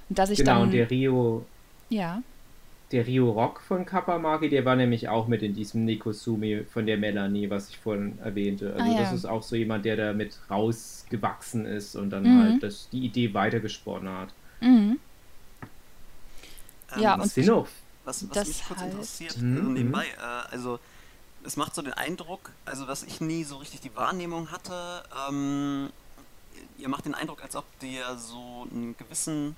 Und 0.09 0.18
dass 0.18 0.31
ich 0.31 0.38
genau, 0.38 0.55
dann, 0.55 0.62
und 0.62 0.70
der 0.73 0.90
Rio. 0.90 1.44
Ja 1.90 2.23
der 2.92 3.07
Rio 3.07 3.31
Rock 3.31 3.61
von 3.61 3.87
Kapamaki, 3.87 4.48
der 4.48 4.64
war 4.64 4.74
nämlich 4.74 5.09
auch 5.09 5.29
mit 5.29 5.42
in 5.42 5.55
diesem 5.55 5.85
Nikosumi 5.85 6.64
von 6.64 6.87
der 6.87 6.98
Melanie, 6.98 7.48
was 7.48 7.68
ich 7.68 7.79
vorhin 7.79 8.18
erwähnte. 8.18 8.74
Also 8.74 8.90
ah, 8.90 8.94
ja. 8.94 9.00
das 9.00 9.12
ist 9.12 9.26
auch 9.26 9.42
so 9.42 9.55
jemand, 9.55 9.85
der 9.85 9.96
da 9.96 10.12
mit 10.12 10.37
rausgewachsen 10.50 11.66
ist 11.66 11.94
und 11.94 12.11
dann 12.11 12.24
mhm. 12.24 12.42
halt 12.42 12.62
das, 12.62 12.88
die 12.90 13.05
Idee 13.05 13.33
weitergesponnen 13.33 14.12
hat. 14.12 14.29
Mhm. 14.61 14.98
Ähm, 16.92 17.00
ja, 17.00 17.16
was 17.18 17.37
und 17.37 17.46
noch, 17.46 17.68
was, 18.05 18.29
was 18.31 18.48
mich 18.48 18.64
kurz 18.66 18.81
heißt, 18.81 18.90
interessiert, 18.90 19.37
mhm. 19.38 19.57
also 19.57 19.70
nebenbei, 19.70 20.07
äh, 20.07 20.53
also 20.53 20.81
es 21.44 21.57
macht 21.57 21.74
so 21.74 21.83
den 21.83 21.92
Eindruck, 21.92 22.50
also 22.64 22.87
dass 22.87 23.05
ich 23.05 23.20
nie 23.20 23.44
so 23.44 23.59
richtig 23.59 23.81
die 23.81 23.94
Wahrnehmung 23.94 24.50
hatte, 24.50 25.05
ähm, 25.29 25.90
ihr 26.76 26.88
macht 26.88 27.05
den 27.05 27.14
Eindruck, 27.14 27.42
als 27.42 27.55
ob 27.55 27.64
ihr 27.83 28.16
so 28.16 28.66
einen 28.70 28.96
gewissen 28.96 29.55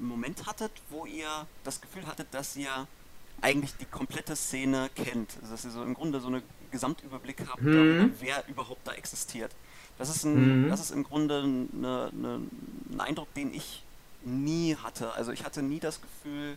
Moment 0.00 0.46
hattet, 0.46 0.72
wo 0.90 1.06
ihr 1.06 1.46
das 1.64 1.80
Gefühl 1.80 2.06
hattet, 2.06 2.28
dass 2.32 2.56
ihr 2.56 2.86
eigentlich 3.40 3.74
die 3.76 3.84
komplette 3.84 4.36
Szene 4.36 4.90
kennt. 4.94 5.36
Also 5.40 5.52
dass 5.52 5.64
ihr 5.64 5.70
so 5.70 5.82
im 5.82 5.94
Grunde 5.94 6.20
so 6.20 6.28
einen 6.28 6.42
Gesamtüberblick 6.70 7.44
habt, 7.48 7.62
mhm. 7.62 7.72
darüber, 7.72 8.14
wer 8.20 8.48
überhaupt 8.48 8.86
da 8.86 8.92
existiert. 8.92 9.52
Das 9.98 10.08
ist, 10.08 10.24
ein, 10.24 10.64
mhm. 10.64 10.68
das 10.70 10.80
ist 10.80 10.90
im 10.90 11.04
Grunde 11.04 11.42
eine, 11.42 12.10
eine, 12.12 12.40
ein 12.90 13.00
Eindruck, 13.00 13.32
den 13.34 13.52
ich 13.52 13.82
nie 14.24 14.76
hatte. 14.76 15.12
Also 15.12 15.32
ich 15.32 15.44
hatte 15.44 15.62
nie 15.62 15.80
das 15.80 16.00
Gefühl, 16.00 16.56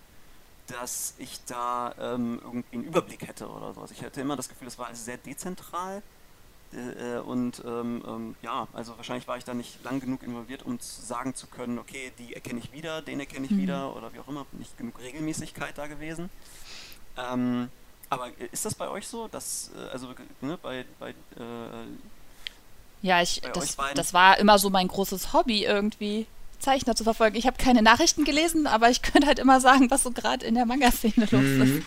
dass 0.68 1.14
ich 1.18 1.40
da 1.46 1.94
ähm, 2.00 2.40
irgendwie 2.44 2.76
einen 2.76 2.84
Überblick 2.86 3.28
hätte 3.28 3.48
oder 3.48 3.74
sowas. 3.74 3.92
Ich 3.92 4.04
hatte 4.04 4.22
immer 4.22 4.36
das 4.36 4.50
Gefühl, 4.50 4.68
es 4.68 4.80
war 4.80 4.88
alles 4.88 5.06
sehr 5.06 5.18
dezentral 5.18 6.02
äh, 6.74 7.20
und 7.20 7.64
ähm, 7.66 8.04
ähm, 8.06 8.36
ja, 8.42 8.68
also 8.74 8.98
wahrscheinlich 8.98 9.28
war 9.28 9.38
ich 9.38 9.44
da 9.44 9.54
nicht 9.54 9.84
lang 9.84 10.00
genug 10.00 10.24
involviert, 10.24 10.64
um 10.64 10.78
sagen 10.80 11.34
zu 11.36 11.48
können, 11.48 11.80
okay, 11.80 12.12
die 12.20 12.34
erkenne 12.34 12.60
ich 12.60 12.72
wieder, 12.72 13.02
den 13.02 13.20
erkenne 13.20 13.46
ich 13.46 13.52
mhm. 13.52 13.62
wieder 13.62 13.96
oder 13.96 14.14
wie 14.14 14.20
auch 14.20 14.28
immer, 14.28 14.46
nicht 14.54 14.78
genug 14.78 15.00
Regelmäßigkeit 15.00 15.78
da 15.78 15.88
gewesen. 15.88 16.30
Ähm, 17.18 17.70
aber 18.10 18.30
ist 18.52 18.66
das 18.66 18.76
bei 18.76 18.90
euch 18.90 19.08
so, 19.08 19.28
dass, 19.28 19.72
äh, 19.76 19.90
also 19.90 20.10
ne, 20.42 20.58
bei, 20.62 20.86
bei 21.00 21.10
äh, 21.10 21.86
ja, 23.02 23.22
ich, 23.22 23.42
das, 23.54 23.78
das 23.94 24.14
war 24.14 24.38
immer 24.40 24.58
so 24.58 24.70
mein 24.70 24.88
großes 24.88 25.34
Hobby 25.34 25.64
irgendwie. 25.64 26.28
Zeichner 26.58 26.96
zu 26.96 27.04
verfolgen. 27.04 27.36
Ich 27.36 27.46
habe 27.46 27.58
keine 27.58 27.82
Nachrichten 27.82 28.24
gelesen, 28.24 28.66
aber 28.66 28.90
ich 28.90 29.02
könnte 29.04 29.28
halt 29.28 29.40
immer 29.40 29.62
sagen, 29.62 29.92
was 29.92 30.04
so 30.04 30.12
gerade 30.12 30.46
in 30.46 30.56
der 30.56 30.66
Manga-Szene 30.66 31.28
los 31.30 31.44
ist. 31.44 31.84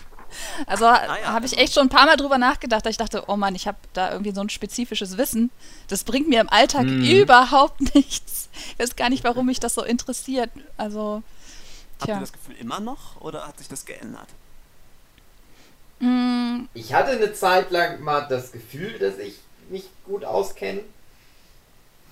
Also 0.65 0.85
ah, 0.85 1.17
ja, 1.21 1.33
habe 1.33 1.45
ich 1.45 1.57
echt 1.57 1.73
schon 1.73 1.83
ein 1.87 1.89
paar 1.89 2.05
Mal 2.05 2.17
drüber 2.17 2.37
nachgedacht, 2.37 2.85
dass 2.85 2.91
ich 2.91 2.97
dachte, 2.97 3.23
oh 3.27 3.35
Mann, 3.35 3.55
ich 3.55 3.67
habe 3.67 3.77
da 3.93 4.11
irgendwie 4.11 4.33
so 4.33 4.41
ein 4.41 4.49
spezifisches 4.49 5.17
Wissen. 5.17 5.51
Das 5.87 6.03
bringt 6.03 6.27
mir 6.27 6.41
im 6.41 6.49
Alltag 6.49 6.85
mhm. 6.85 7.03
überhaupt 7.03 7.79
nichts. 7.95 8.49
Ich 8.73 8.79
weiß 8.79 8.95
gar 8.95 9.09
nicht, 9.09 9.23
warum 9.23 9.45
mich 9.45 9.59
das 9.59 9.73
so 9.73 9.83
interessiert. 9.83 10.49
Also, 10.77 11.23
tja. 11.99 12.15
Habt 12.15 12.17
ihr 12.17 12.19
das 12.21 12.33
Gefühl 12.33 12.55
immer 12.59 12.79
noch 12.79 13.21
oder 13.21 13.47
hat 13.47 13.57
sich 13.57 13.67
das 13.67 13.85
geändert? 13.85 14.27
Mm. 15.99 16.65
Ich 16.73 16.93
hatte 16.93 17.11
eine 17.11 17.33
Zeit 17.33 17.71
lang 17.71 18.01
mal 18.01 18.21
das 18.27 18.51
Gefühl, 18.51 18.97
dass 18.99 19.17
ich 19.17 19.35
mich 19.69 19.89
gut 20.05 20.25
auskenne, 20.25 20.81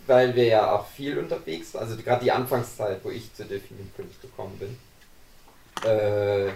weil 0.06 0.36
wir 0.36 0.46
ja 0.46 0.72
auch 0.72 0.88
viel 0.88 1.18
unterwegs 1.18 1.74
waren. 1.74 1.84
Also 1.84 1.98
gerade 1.98 2.24
die 2.24 2.32
Anfangszeit, 2.32 3.04
wo 3.04 3.10
ich 3.10 3.34
zu 3.34 3.46
Definition 3.46 4.10
gekommen 4.22 4.58
bin. 4.60 4.78
Äh, 5.86 6.52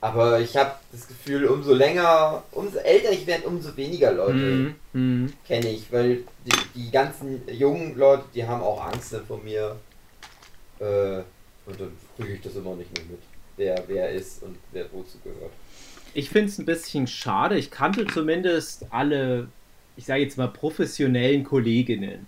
aber 0.00 0.40
ich 0.40 0.56
habe 0.56 0.72
das 0.90 1.06
Gefühl, 1.06 1.46
umso 1.46 1.74
länger, 1.74 2.42
umso 2.50 2.78
älter 2.78 3.12
ich 3.12 3.26
werde, 3.26 3.46
umso 3.46 3.76
weniger 3.76 4.12
Leute 4.12 4.74
mm, 4.92 4.98
mm. 5.24 5.32
kenne 5.46 5.68
ich, 5.68 5.92
weil 5.92 6.24
die, 6.44 6.50
die, 6.74 6.90
ganzen 6.90 7.42
jungen 7.48 7.96
Leute, 7.96 8.24
die 8.34 8.44
haben 8.44 8.62
auch 8.62 8.84
Angst 8.84 9.14
vor 9.28 9.38
mir. 9.38 9.76
Äh, 10.80 11.22
und 11.66 11.80
dann 11.80 11.92
kriege 12.16 12.34
ich 12.34 12.40
das 12.40 12.56
immer 12.56 12.74
nicht 12.74 12.92
mehr 12.96 13.06
mit, 13.06 13.20
wer 13.56 13.84
wer 13.86 14.10
ist 14.10 14.42
und 14.42 14.56
wer 14.72 14.86
wozu 14.92 15.18
gehört. 15.22 15.52
Ich 16.14 16.28
finde 16.28 16.48
es 16.48 16.58
ein 16.58 16.66
bisschen 16.66 17.06
schade. 17.06 17.56
Ich 17.56 17.70
kannte 17.70 18.06
zumindest 18.06 18.86
alle, 18.90 19.46
ich 19.96 20.04
sage 20.04 20.22
jetzt 20.22 20.36
mal, 20.36 20.48
professionellen 20.48 21.44
Kolleginnen 21.44 22.26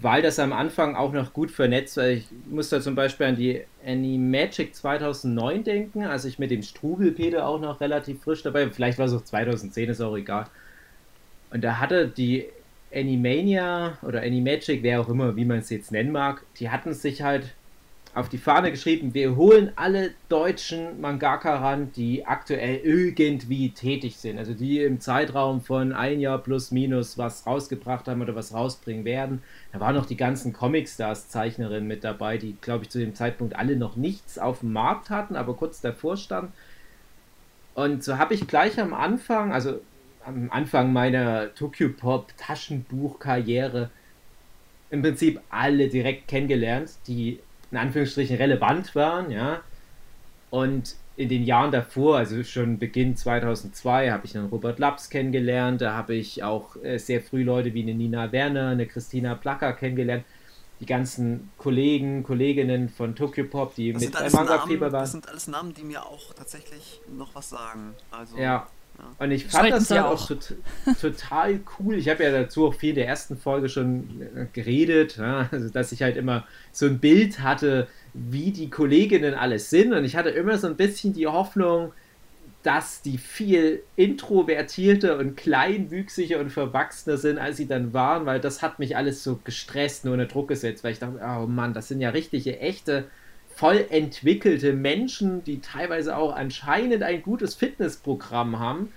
weil 0.00 0.22
das 0.22 0.38
am 0.38 0.52
Anfang 0.52 0.96
auch 0.96 1.12
noch 1.12 1.32
gut 1.32 1.50
vernetzt 1.50 1.96
war. 1.96 2.08
Ich 2.08 2.28
muss 2.48 2.68
da 2.70 2.80
zum 2.80 2.94
Beispiel 2.94 3.26
an 3.26 3.36
die 3.36 3.62
Animagic 3.84 4.74
2009 4.74 5.64
denken, 5.64 6.04
als 6.04 6.24
ich 6.24 6.38
mit 6.38 6.50
dem 6.50 6.62
Strugelpeter 6.62 7.46
auch 7.46 7.60
noch 7.60 7.80
relativ 7.80 8.22
frisch 8.22 8.42
dabei, 8.42 8.68
vielleicht 8.70 8.98
war 8.98 9.06
es 9.06 9.12
auch 9.12 9.24
2010, 9.24 9.90
ist 9.90 10.00
auch 10.00 10.16
egal. 10.16 10.46
Und 11.50 11.64
da 11.64 11.78
hatte 11.78 12.08
die 12.08 12.46
Animania 12.94 13.98
oder 14.02 14.22
Animagic, 14.22 14.82
wer 14.82 15.00
auch 15.00 15.08
immer, 15.08 15.36
wie 15.36 15.44
man 15.44 15.58
es 15.58 15.70
jetzt 15.70 15.92
nennen 15.92 16.12
mag, 16.12 16.44
die 16.58 16.70
hatten 16.70 16.92
sich 16.92 17.22
halt 17.22 17.54
auf 18.12 18.28
die 18.28 18.38
Fahne 18.38 18.72
geschrieben, 18.72 19.14
wir 19.14 19.36
holen 19.36 19.70
alle 19.76 20.10
deutschen 20.28 21.00
Mangaka 21.00 21.58
ran, 21.58 21.92
die 21.92 22.26
aktuell 22.26 22.80
irgendwie 22.82 23.70
tätig 23.70 24.16
sind. 24.16 24.38
Also 24.38 24.52
die 24.52 24.80
im 24.80 25.00
Zeitraum 25.00 25.60
von 25.60 25.92
ein 25.92 26.18
Jahr 26.18 26.38
plus 26.38 26.72
minus 26.72 27.18
was 27.18 27.46
rausgebracht 27.46 28.08
haben 28.08 28.20
oder 28.20 28.34
was 28.34 28.52
rausbringen 28.52 29.04
werden. 29.04 29.42
Da 29.72 29.78
waren 29.78 29.94
noch 29.94 30.06
die 30.06 30.16
ganzen 30.16 30.52
Comic-Stars-Zeichnerinnen 30.52 31.86
mit 31.86 32.02
dabei, 32.02 32.36
die, 32.36 32.56
glaube 32.60 32.84
ich, 32.84 32.90
zu 32.90 32.98
dem 32.98 33.14
Zeitpunkt 33.14 33.54
alle 33.54 33.76
noch 33.76 33.94
nichts 33.94 34.38
auf 34.38 34.60
dem 34.60 34.72
Markt 34.72 35.10
hatten, 35.10 35.36
aber 35.36 35.54
kurz 35.54 35.80
davor 35.80 36.16
standen. 36.16 36.52
Und 37.74 38.02
so 38.02 38.18
habe 38.18 38.34
ich 38.34 38.48
gleich 38.48 38.80
am 38.80 38.92
Anfang, 38.92 39.52
also 39.52 39.80
am 40.26 40.50
Anfang 40.50 40.92
meiner 40.92 41.54
Tokyo 41.54 41.90
Pop 41.90 42.32
Taschenbuch-Karriere, 42.36 43.90
im 44.90 45.02
Prinzip 45.02 45.40
alle 45.50 45.88
direkt 45.88 46.26
kennengelernt, 46.26 46.90
die 47.06 47.38
in 47.70 47.78
Anführungsstrichen 47.78 48.36
relevant 48.36 48.94
waren, 48.94 49.30
ja. 49.30 49.60
Und 50.50 50.96
in 51.16 51.28
den 51.28 51.44
Jahren 51.44 51.70
davor, 51.70 52.16
also 52.16 52.42
schon 52.42 52.78
Beginn 52.78 53.16
2002, 53.16 54.10
habe 54.10 54.26
ich 54.26 54.32
dann 54.32 54.46
Robert 54.46 54.78
Laps 54.78 55.10
kennengelernt, 55.10 55.80
da 55.80 55.94
habe 55.94 56.14
ich 56.14 56.42
auch 56.42 56.76
äh, 56.82 56.98
sehr 56.98 57.20
früh 57.20 57.42
Leute 57.42 57.74
wie 57.74 57.82
eine 57.82 57.94
Nina 57.94 58.32
Werner, 58.32 58.68
eine 58.68 58.86
Christina 58.86 59.34
Placker 59.34 59.74
kennengelernt, 59.74 60.24
die 60.80 60.86
ganzen 60.86 61.50
Kollegen, 61.58 62.22
Kolleginnen 62.22 62.88
von 62.88 63.14
Tokyo 63.14 63.44
Pop, 63.44 63.74
die 63.74 63.92
das 63.92 64.02
mit 64.02 64.32
Manga 64.32 64.66
Fieber 64.66 64.90
waren. 64.92 65.02
Das 65.02 65.12
sind 65.12 65.28
alles 65.28 65.46
Namen, 65.46 65.74
die 65.74 65.84
mir 65.84 66.04
auch 66.06 66.32
tatsächlich 66.32 67.02
noch 67.14 67.34
was 67.34 67.50
sagen. 67.50 67.94
Also, 68.10 68.38
ja. 68.38 68.66
Und 69.18 69.30
ich 69.30 69.46
fand 69.46 69.70
das 69.70 69.88
dann 69.88 70.04
auch, 70.04 70.26
tot, 70.26 70.54
total 71.00 71.60
cool. 71.78 71.96
Ich 71.96 72.08
habe 72.08 72.24
ja 72.24 72.30
dazu 72.30 72.66
auch 72.66 72.74
viel 72.74 72.90
in 72.90 72.96
der 72.96 73.06
ersten 73.06 73.36
Folge 73.36 73.68
schon 73.68 74.22
äh, 74.34 74.46
geredet, 74.52 75.18
ja, 75.18 75.48
also 75.50 75.68
dass 75.68 75.92
ich 75.92 76.02
halt 76.02 76.16
immer 76.16 76.46
so 76.72 76.86
ein 76.86 76.98
Bild 76.98 77.40
hatte, 77.40 77.86
wie 78.14 78.50
die 78.50 78.70
Kolleginnen 78.70 79.34
alles 79.34 79.70
sind. 79.70 79.92
Und 79.92 80.04
ich 80.04 80.16
hatte 80.16 80.30
immer 80.30 80.58
so 80.58 80.66
ein 80.66 80.76
bisschen 80.76 81.12
die 81.12 81.26
Hoffnung, 81.26 81.92
dass 82.62 83.00
die 83.02 83.16
viel 83.18 83.82
introvertierter 83.96 85.18
und 85.18 85.36
kleinwüchsiger 85.36 86.38
und 86.40 86.50
verwachsener 86.50 87.16
sind, 87.16 87.38
als 87.38 87.56
sie 87.56 87.66
dann 87.66 87.94
waren, 87.94 88.26
weil 88.26 88.40
das 88.40 88.60
hat 88.60 88.78
mich 88.78 88.96
alles 88.96 89.24
so 89.24 89.40
gestresst, 89.42 90.04
nur 90.04 90.14
unter 90.14 90.26
Druck 90.26 90.48
gesetzt, 90.48 90.84
weil 90.84 90.92
ich 90.92 90.98
dachte, 90.98 91.20
oh 91.22 91.46
Mann, 91.46 91.72
das 91.72 91.88
sind 91.88 92.00
ja 92.00 92.10
richtige, 92.10 92.58
echte 92.58 93.06
voll 93.60 93.84
entwickelte 93.90 94.72
Menschen, 94.72 95.44
die 95.44 95.60
teilweise 95.60 96.16
auch 96.16 96.34
anscheinend 96.34 97.02
ein 97.02 97.22
gutes 97.22 97.54
Fitnessprogramm 97.54 98.58
haben. 98.58 98.88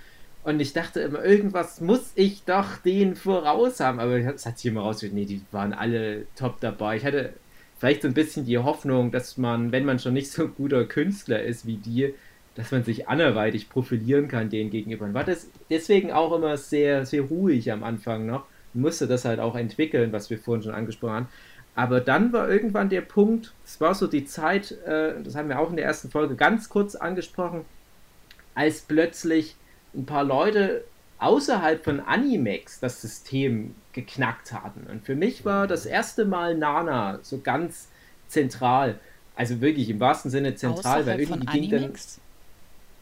Und 0.45 0.61
ich 0.61 0.71
dachte 0.71 1.01
immer, 1.01 1.21
irgendwas 1.21 1.81
muss 1.81 2.13
ich 2.15 2.45
doch 2.45 2.77
denen 2.77 3.17
voraus 3.17 3.81
haben. 3.81 3.99
Aber 3.99 4.15
es 4.15 4.45
hat 4.45 4.57
sich 4.57 4.71
immer 4.71 4.79
rausgestellt, 4.79 5.15
nee, 5.15 5.25
die 5.25 5.41
waren 5.51 5.73
alle 5.73 6.27
top 6.37 6.61
dabei. 6.61 6.95
Ich 6.95 7.03
hatte 7.03 7.33
vielleicht 7.77 8.03
so 8.03 8.07
ein 8.07 8.13
bisschen 8.13 8.45
die 8.45 8.57
Hoffnung, 8.57 9.11
dass 9.11 9.37
man, 9.37 9.73
wenn 9.73 9.83
man 9.83 9.99
schon 9.99 10.13
nicht 10.13 10.31
so 10.31 10.43
ein 10.43 10.53
guter 10.55 10.85
Künstler 10.85 11.43
ist 11.43 11.67
wie 11.67 11.75
die, 11.75 12.13
dass 12.55 12.71
man 12.71 12.85
sich 12.85 13.09
anderweitig 13.09 13.67
profilieren 13.67 14.29
kann 14.29 14.49
denen 14.49 14.69
gegenüber. 14.69 15.03
Und 15.03 15.13
war 15.13 15.25
das 15.25 15.49
deswegen 15.69 16.13
auch 16.13 16.33
immer 16.33 16.55
sehr, 16.55 17.05
sehr 17.05 17.23
ruhig 17.23 17.69
am 17.69 17.83
Anfang 17.83 18.25
noch. 18.25 18.45
Musste 18.73 19.07
das 19.07 19.25
halt 19.25 19.41
auch 19.41 19.57
entwickeln, 19.57 20.13
was 20.13 20.29
wir 20.29 20.39
vorhin 20.39 20.63
schon 20.63 20.73
angesprochen 20.73 21.13
haben. 21.13 21.27
Aber 21.75 22.01
dann 22.01 22.33
war 22.33 22.49
irgendwann 22.49 22.89
der 22.89 23.01
Punkt, 23.01 23.53
es 23.65 23.81
war 23.81 23.95
so 23.95 24.07
die 24.07 24.25
Zeit, 24.25 24.71
äh, 24.85 25.13
das 25.23 25.35
haben 25.35 25.49
wir 25.49 25.59
auch 25.59 25.69
in 25.69 25.75
der 25.75 25.85
ersten 25.85 26.11
Folge 26.11 26.35
ganz 26.35 26.69
kurz 26.69 26.95
angesprochen, 26.95 27.65
als 28.53 28.81
plötzlich 28.81 29.55
ein 29.95 30.05
paar 30.05 30.23
Leute 30.23 30.83
außerhalb 31.17 31.83
von 31.83 31.99
Animex 31.99 32.79
das 32.79 33.01
System 33.01 33.75
geknackt 33.93 34.53
hatten. 34.53 34.85
Und 34.89 35.05
für 35.05 35.15
mich 35.15 35.45
war 35.45 35.67
das 35.67 35.85
erste 35.85 36.25
Mal 36.25 36.55
Nana 36.55 37.19
so 37.21 37.39
ganz 37.39 37.87
zentral. 38.27 38.99
Also 39.35 39.61
wirklich 39.61 39.89
im 39.89 39.99
wahrsten 39.99 40.29
Sinne 40.29 40.55
zentral, 40.55 41.01
außerhalb 41.01 41.07
weil 41.07 41.19
irgendwie 41.21 41.45
von 41.45 41.53
ging 41.53 41.73
Animex? 41.73 42.19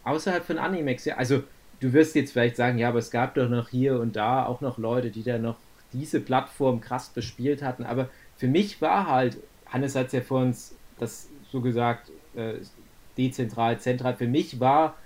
dann 0.03 0.13
außerhalb 0.13 0.45
von 0.45 0.60
Animex, 0.60 1.05
ja. 1.05 1.17
Also 1.17 1.43
du 1.81 1.91
wirst 1.93 2.15
jetzt 2.15 2.31
vielleicht 2.31 2.55
sagen, 2.55 2.77
ja, 2.77 2.89
aber 2.89 2.99
es 2.99 3.12
gab 3.12 3.36
doch 3.36 3.49
noch 3.49 3.69
hier 3.69 3.99
und 3.99 4.15
da 4.15 4.45
auch 4.45 4.62
noch 4.62 4.77
Leute, 4.77 5.10
die 5.10 5.23
da 5.23 5.38
noch 5.38 5.57
diese 5.93 6.21
Plattform 6.21 6.79
krass 6.79 7.10
bespielt 7.10 7.62
hatten. 7.62 7.84
Aber 7.84 8.10
für 8.41 8.47
mich 8.47 8.82
war 8.82 9.08
halt, 9.08 9.43
Hannes 9.67 9.95
hat 9.95 10.08
es 10.08 10.13
ja 10.13 10.21
vor 10.21 10.41
uns 10.41 10.80
das 10.97 11.30
so 11.41 11.62
gesagt, 11.62 12.12
äh, 12.34 12.62
dezentral, 13.17 13.80
zentral, 13.80 14.15
für 14.15 14.27
mich 14.27 14.60
war 14.60 14.97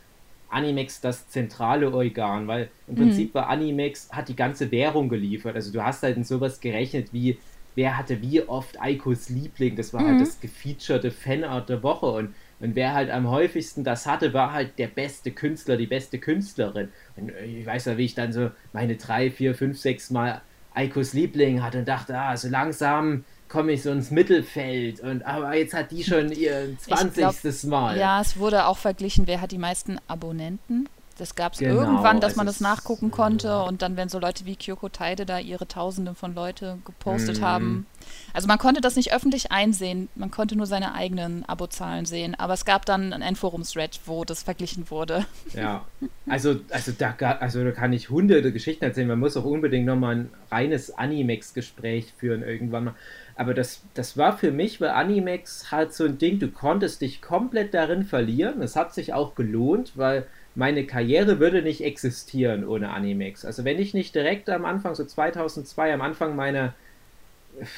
Animex 0.48 1.02
das 1.02 1.28
zentrale 1.28 1.92
Organ, 1.94 2.48
weil 2.48 2.72
im 2.88 2.96
Mhm. 2.96 2.96
Prinzip 2.96 3.34
war 3.34 3.50
Animex, 3.50 4.10
hat 4.12 4.30
die 4.30 4.36
ganze 4.38 4.72
Währung 4.72 5.10
geliefert. 5.10 5.56
Also 5.56 5.74
du 5.74 5.84
hast 5.84 6.02
halt 6.04 6.16
in 6.18 6.24
sowas 6.24 6.62
gerechnet 6.62 7.12
wie, 7.14 7.42
wer 7.74 7.98
hatte 7.98 8.22
wie 8.22 8.42
oft 8.48 8.80
Eikos 8.82 9.28
Liebling, 9.30 9.76
das 9.76 9.92
war 9.94 10.06
Mhm. 10.06 10.06
halt 10.06 10.22
das 10.22 10.40
gefeaturete 10.40 11.12
Fanart 11.12 11.70
der 11.70 11.84
Woche 11.84 12.06
und, 12.08 12.36
und 12.60 12.76
wer 12.76 12.94
halt 12.94 13.10
am 13.10 13.30
häufigsten 13.30 13.84
das 13.84 14.06
hatte, 14.06 14.34
war 14.34 14.54
halt 14.54 14.80
der 14.80 14.88
beste 14.88 15.34
Künstler, 15.34 15.76
die 15.78 15.88
beste 15.88 16.20
Künstlerin. 16.20 16.94
Und 17.16 17.30
äh, 17.30 17.44
ich 17.46 17.66
weiß 17.66 17.86
ja, 17.86 17.98
wie 17.98 18.06
ich 18.06 18.16
dann 18.16 18.32
so 18.32 18.52
meine 18.72 18.96
drei, 18.98 19.32
vier, 19.32 19.56
fünf, 19.56 19.78
sechs 19.80 20.10
Mal 20.10 20.42
Eikos 20.76 21.14
Liebling 21.14 21.64
hatte 21.64 21.80
und 21.80 21.88
dachte, 21.88 22.18
ah, 22.18 22.38
so 22.38 22.48
langsam 22.48 23.24
komme 23.48 23.72
ich 23.74 23.84
so 23.84 23.92
ins 23.92 24.12
Mittelfeld 24.12 25.00
und 25.00 25.24
aber 25.24 25.56
jetzt 25.56 25.74
hat 25.74 25.92
die 25.92 26.04
schon 26.04 26.32
ihr 26.32 26.76
20. 26.78 27.64
Mal. 27.66 27.98
Ja, 27.98 28.20
es 28.22 28.38
wurde 28.38 28.66
auch 28.66 28.78
verglichen, 28.78 29.28
wer 29.28 29.40
hat 29.42 29.52
die 29.52 29.58
meisten 29.58 29.98
Abonnenten. 30.08 30.90
Das 31.18 31.36
gab 31.36 31.54
es 31.54 31.60
Genau, 31.60 31.82
irgendwann, 31.82 32.20
dass 32.20 32.36
man 32.36 32.46
das 32.46 32.60
nachgucken 32.60 33.10
konnte 33.10 33.64
und 33.64 33.82
dann, 33.82 33.96
wenn 33.96 34.10
so 34.10 34.20
Leute 34.20 34.46
wie 34.46 34.56
Kyoko 34.56 34.90
Taide 34.90 35.26
da 35.26 35.40
ihre 35.40 35.68
Tausende 35.68 36.14
von 36.14 36.36
Leute 36.36 36.78
gepostet 36.86 37.42
haben. 37.42 37.86
Also 38.34 38.48
man 38.48 38.58
konnte 38.58 38.82
das 38.82 38.98
nicht 38.98 39.14
öffentlich 39.14 39.52
einsehen, 39.52 40.10
man 40.16 40.30
konnte 40.30 40.56
nur 40.58 40.66
seine 40.66 40.94
eigenen 40.94 41.46
Abozahlen 41.46 42.06
sehen, 42.06 42.36
aber 42.36 42.54
es 42.54 42.66
gab 42.66 42.86
dann 42.86 43.14
ein 43.14 43.36
Forum-Thread, 43.36 44.02
wo 44.06 44.26
das 44.26 44.44
verglichen 44.44 44.90
wurde. 44.90 45.26
Ja, 45.54 45.86
also, 46.28 46.58
also, 46.70 46.92
da, 46.92 47.16
also 47.40 47.64
da 47.64 47.72
kann 47.72 47.94
ich 47.94 48.10
hunderte 48.10 48.52
Geschichten 48.52 48.84
erzählen. 48.84 49.08
Man 49.08 49.20
muss 49.20 49.38
auch 49.38 49.46
unbedingt 49.46 49.86
nochmal 49.86 50.16
ein 50.16 50.30
reines 50.52 50.92
Animex-Gespräch 50.98 52.14
führen 52.18 52.44
irgendwann 52.44 52.84
mal. 52.86 52.96
Aber 53.36 53.54
das, 53.54 53.82
das 53.94 54.18
war 54.18 54.38
für 54.38 54.52
mich, 54.52 54.80
weil 54.82 54.90
Animex 54.90 55.72
halt 55.72 55.94
so 55.94 56.06
ein 56.06 56.18
Ding, 56.18 56.40
du 56.40 56.50
konntest 56.50 57.02
dich 57.02 57.22
komplett 57.22 57.74
darin 57.74 58.04
verlieren. 58.04 58.62
Es 58.62 58.76
hat 58.76 58.94
sich 58.94 59.14
auch 59.14 59.36
gelohnt, 59.36 59.94
weil 59.96 60.26
meine 60.56 60.86
Karriere 60.86 61.40
würde 61.40 61.62
nicht 61.62 61.82
existieren 61.82 62.66
ohne 62.68 62.90
Animex. 62.90 63.46
Also 63.46 63.66
wenn 63.66 63.80
ich 63.80 63.94
nicht 63.94 64.16
direkt 64.16 64.50
am 64.50 64.66
Anfang, 64.66 64.96
so 64.96 65.06
2002, 65.06 65.94
am 65.94 66.02
Anfang 66.02 66.36
meiner 66.36 66.74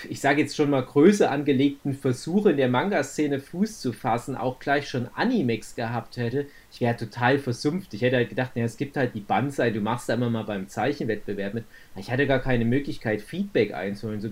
ich 0.09 0.19
sage 0.21 0.41
jetzt 0.41 0.55
schon 0.55 0.69
mal 0.69 0.83
größer 0.83 1.29
angelegten 1.29 1.93
Versuche 1.93 2.51
in 2.51 2.57
der 2.57 2.69
Manga-Szene 2.69 3.39
Fuß 3.39 3.79
zu 3.79 3.93
fassen, 3.93 4.35
auch 4.35 4.59
gleich 4.59 4.89
schon 4.89 5.07
Animex 5.15 5.75
gehabt 5.75 6.17
hätte, 6.17 6.47
ich 6.71 6.81
wäre 6.81 6.95
total 6.95 7.39
versumpft. 7.39 7.93
Ich 7.93 8.01
hätte 8.01 8.17
halt 8.17 8.29
gedacht, 8.29 8.51
ja, 8.55 8.63
es 8.63 8.77
gibt 8.77 8.97
halt 8.97 9.13
die 9.13 9.21
Banzai, 9.21 9.71
du 9.71 9.81
machst 9.81 10.09
da 10.09 10.15
immer 10.15 10.29
mal 10.29 10.43
beim 10.43 10.67
Zeichenwettbewerb 10.67 11.53
mit. 11.53 11.65
Ich 11.95 12.11
hatte 12.11 12.27
gar 12.27 12.39
keine 12.39 12.65
Möglichkeit, 12.65 13.21
Feedback 13.21 13.73
einzuholen. 13.73 14.21
So, 14.21 14.29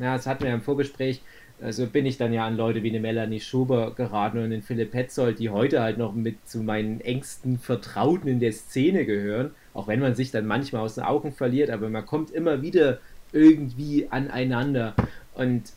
ja, 0.00 0.14
das 0.14 0.26
hatten 0.26 0.42
wir 0.42 0.50
ja 0.50 0.54
im 0.54 0.62
Vorgespräch. 0.62 1.22
Also 1.60 1.86
bin 1.86 2.06
ich 2.06 2.16
dann 2.16 2.32
ja 2.32 2.46
an 2.46 2.56
Leute 2.56 2.82
wie 2.84 2.90
eine 2.90 3.00
Melanie 3.00 3.40
Schober 3.40 3.92
geraten 3.94 4.38
und 4.38 4.50
den 4.50 4.62
Philipp 4.62 4.92
Petzold, 4.92 5.40
die 5.40 5.50
heute 5.50 5.82
halt 5.82 5.98
noch 5.98 6.14
mit 6.14 6.48
zu 6.48 6.62
meinen 6.62 7.00
engsten 7.00 7.58
Vertrauten 7.58 8.28
in 8.28 8.38
der 8.38 8.52
Szene 8.52 9.04
gehören. 9.04 9.50
Auch 9.74 9.88
wenn 9.88 9.98
man 9.98 10.14
sich 10.14 10.30
dann 10.30 10.46
manchmal 10.46 10.82
aus 10.82 10.94
den 10.94 11.04
Augen 11.04 11.32
verliert, 11.32 11.70
aber 11.70 11.88
man 11.88 12.06
kommt 12.06 12.30
immer 12.30 12.62
wieder 12.62 12.98
irgendwie 13.32 14.06
aneinander. 14.10 14.94
Und 15.34 15.72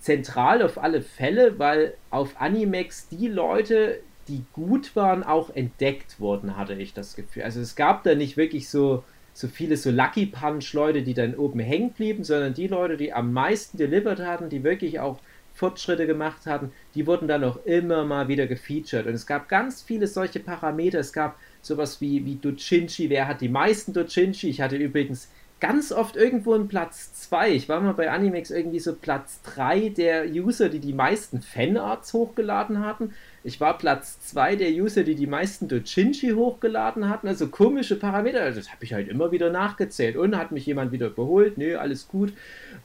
zentral 0.00 0.62
auf 0.62 0.78
alle 0.82 1.02
Fälle, 1.02 1.58
weil 1.58 1.94
auf 2.10 2.40
Animex 2.40 3.08
die 3.08 3.28
Leute, 3.28 3.98
die 4.28 4.44
gut 4.52 4.94
waren, 4.94 5.24
auch 5.24 5.54
entdeckt 5.54 6.20
wurden, 6.20 6.56
hatte 6.56 6.74
ich 6.74 6.94
das 6.94 7.16
Gefühl. 7.16 7.42
Also 7.42 7.60
es 7.60 7.74
gab 7.74 8.04
da 8.04 8.14
nicht 8.14 8.36
wirklich 8.36 8.68
so, 8.68 9.02
so 9.38 9.46
viele 9.46 9.76
so 9.76 9.92
Lucky 9.92 10.26
Punch 10.26 10.72
Leute, 10.72 11.02
die 11.02 11.14
dann 11.14 11.36
oben 11.36 11.60
hängen 11.60 11.92
blieben, 11.92 12.24
sondern 12.24 12.54
die 12.54 12.66
Leute, 12.66 12.96
die 12.96 13.12
am 13.12 13.32
meisten 13.32 13.78
delivered 13.78 14.18
hatten, 14.18 14.48
die 14.48 14.64
wirklich 14.64 14.98
auch 14.98 15.20
Fortschritte 15.54 16.08
gemacht 16.08 16.46
hatten, 16.46 16.72
die 16.96 17.06
wurden 17.06 17.28
dann 17.28 17.44
auch 17.44 17.64
immer 17.64 18.04
mal 18.04 18.26
wieder 18.26 18.48
gefeatured. 18.48 19.06
Und 19.06 19.14
es 19.14 19.28
gab 19.28 19.48
ganz 19.48 19.80
viele 19.80 20.08
solche 20.08 20.40
Parameter. 20.40 20.98
Es 20.98 21.12
gab 21.12 21.38
sowas 21.62 22.00
wie, 22.00 22.26
wie 22.26 22.34
Dochinchi, 22.34 23.10
wer 23.10 23.28
hat 23.28 23.40
die 23.40 23.48
meisten 23.48 23.92
Dochinchi? 23.92 24.48
Ich 24.48 24.60
hatte 24.60 24.76
übrigens 24.76 25.30
ganz 25.60 25.92
oft 25.92 26.16
irgendwo 26.16 26.54
einen 26.54 26.68
Platz 26.68 27.12
2. 27.28 27.50
Ich 27.50 27.68
war 27.68 27.80
mal 27.80 27.94
bei 27.94 28.10
Animex 28.10 28.50
irgendwie 28.50 28.78
so 28.78 28.94
Platz 28.94 29.40
3 29.42 29.88
der 29.90 30.26
User, 30.28 30.68
die 30.68 30.78
die 30.78 30.92
meisten 30.92 31.42
Fanarts 31.42 32.12
hochgeladen 32.12 32.84
hatten. 32.84 33.12
Ich 33.42 33.60
war 33.60 33.78
Platz 33.78 34.20
2 34.20 34.56
der 34.56 34.70
User, 34.70 35.04
die 35.04 35.14
die 35.14 35.26
meisten 35.26 35.68
Dochinchi 35.68 36.30
hochgeladen 36.30 37.08
hatten. 37.08 37.28
Also 37.28 37.48
komische 37.48 37.96
Parameter. 37.96 38.42
Also 38.42 38.60
das 38.60 38.70
habe 38.70 38.84
ich 38.84 38.92
halt 38.92 39.08
immer 39.08 39.32
wieder 39.32 39.50
nachgezählt. 39.50 40.16
Und 40.16 40.36
hat 40.36 40.52
mich 40.52 40.66
jemand 40.66 40.92
wieder 40.92 41.08
überholt? 41.08 41.58
Nö, 41.58 41.76
alles 41.76 42.08
gut. 42.08 42.32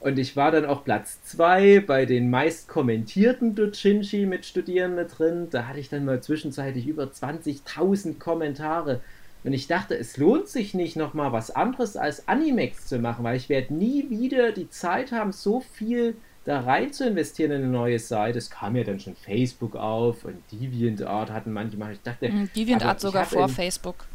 Und 0.00 0.18
ich 0.18 0.36
war 0.36 0.50
dann 0.50 0.64
auch 0.64 0.84
Platz 0.84 1.22
2 1.24 1.80
bei 1.80 2.06
den 2.06 2.30
meist 2.30 2.68
kommentierten 2.68 3.54
Dochinchi 3.54 4.26
mit 4.26 4.46
Studierenden 4.46 5.06
drin. 5.06 5.48
Da 5.50 5.66
hatte 5.66 5.80
ich 5.80 5.90
dann 5.90 6.04
mal 6.04 6.22
zwischenzeitlich 6.22 6.86
über 6.86 7.04
20.000 7.04 8.18
Kommentare. 8.18 9.00
Und 9.44 9.52
ich 9.52 9.66
dachte, 9.66 9.96
es 9.96 10.16
lohnt 10.16 10.48
sich 10.48 10.72
nicht 10.72 10.96
nochmal 10.96 11.32
was 11.32 11.50
anderes 11.50 11.96
als 11.96 12.26
Animex 12.26 12.86
zu 12.86 12.98
machen, 12.98 13.24
weil 13.24 13.36
ich 13.36 13.50
werde 13.50 13.74
nie 13.74 14.08
wieder 14.08 14.52
die 14.52 14.70
Zeit 14.70 15.12
haben, 15.12 15.32
so 15.32 15.60
viel 15.60 16.16
da 16.44 16.60
rein 16.60 16.92
zu 16.92 17.06
investieren 17.06 17.52
in 17.52 17.62
eine 17.62 17.70
neue 17.70 17.98
Seite. 17.98 18.38
Es 18.38 18.50
kam 18.50 18.76
ja 18.76 18.84
dann 18.84 19.00
schon 19.00 19.16
Facebook 19.16 19.76
auf 19.76 20.24
und 20.24 20.36
DeviantArt 20.52 21.30
hatten 21.30 21.52
manchmal. 21.52 21.92
Ich 21.92 22.02
dachte, 22.02 22.28
hm, 22.28 22.50
DeviantArt 22.54 23.00
sogar 23.00 23.24
vor 23.24 23.48
Facebook. 23.48 24.06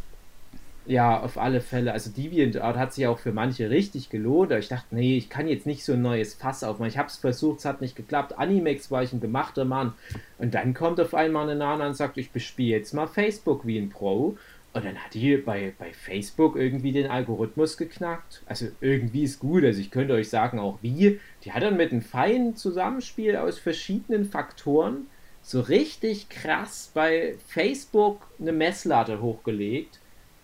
Ja, 0.86 1.20
auf 1.20 1.38
alle 1.38 1.62
Fälle. 1.62 1.92
Also 1.92 2.10
DeviantArt 2.10 2.78
hat 2.78 2.94
sich 2.94 3.06
auch 3.06 3.20
für 3.20 3.32
manche 3.32 3.70
richtig 3.70 4.10
gelohnt. 4.10 4.52
Aber 4.52 4.60
ich 4.60 4.68
dachte, 4.68 4.96
nee, 4.96 5.18
ich 5.18 5.30
kann 5.30 5.48
jetzt 5.48 5.68
nicht 5.68 5.84
so 5.84 5.94
ein 5.94 6.02
neues 6.02 6.34
Fass 6.34 6.64
aufmachen. 6.64 6.90
Ich 6.90 6.98
habe 6.98 7.10
es 7.10 7.18
versucht, 7.18 7.60
es 7.60 7.66
hat 7.66 7.82
nicht 7.82 7.96
geklappt. 7.96 8.38
Animex 8.38 8.90
war 8.90 9.04
ich 9.04 9.14
ein 9.14 9.22
gemachter 9.22 9.66
Mann. 9.66 9.94
Und 10.40 10.56
dann 10.56 10.74
kommt 10.74 11.00
auf 11.00 11.14
einmal 11.14 11.44
eine 11.44 11.56
Nana 11.56 11.88
und 11.88 11.96
sagt, 11.96 12.18
ich 12.18 12.32
bespiele 12.32 12.78
jetzt 12.78 12.94
mal 12.94 13.08
Facebook 13.08 13.66
wie 13.68 13.78
ein 13.78 13.90
Pro. 13.90 14.38
Und 14.72 14.86
dann 14.86 14.98
hat 14.98 15.14
die 15.16 15.38
bei, 15.38 15.74
bei 15.80 15.92
Facebook 15.92 16.56
irgendwie 16.56 16.92
den 16.92 17.10
Algorithmus 17.10 17.76
geknackt. 17.76 18.44
Also 18.46 18.68
irgendwie 18.82 19.24
ist 19.24 19.40
gut. 19.40 19.64
Also 19.64 19.82
ich 19.82 19.90
könnte 19.90 20.14
euch 20.14 20.30
sagen 20.30 20.60
auch 20.60 20.78
wie. 20.82 21.20
Die 21.44 21.52
hat 21.52 21.64
dann 21.64 21.78
mit 21.78 21.92
einem 21.92 22.04
feinen 22.04 22.56
Zusammenspiel 22.56 23.36
aus 23.36 23.58
verschiedenen 23.58 24.26
Faktoren 24.26 25.08
so 25.42 25.62
richtig 25.62 26.30
krass 26.30 26.92
bei 26.94 27.36
Facebook 27.48 28.28
eine 28.40 28.52
Messlatte 28.52 29.22
hochgelegt. 29.22 30.00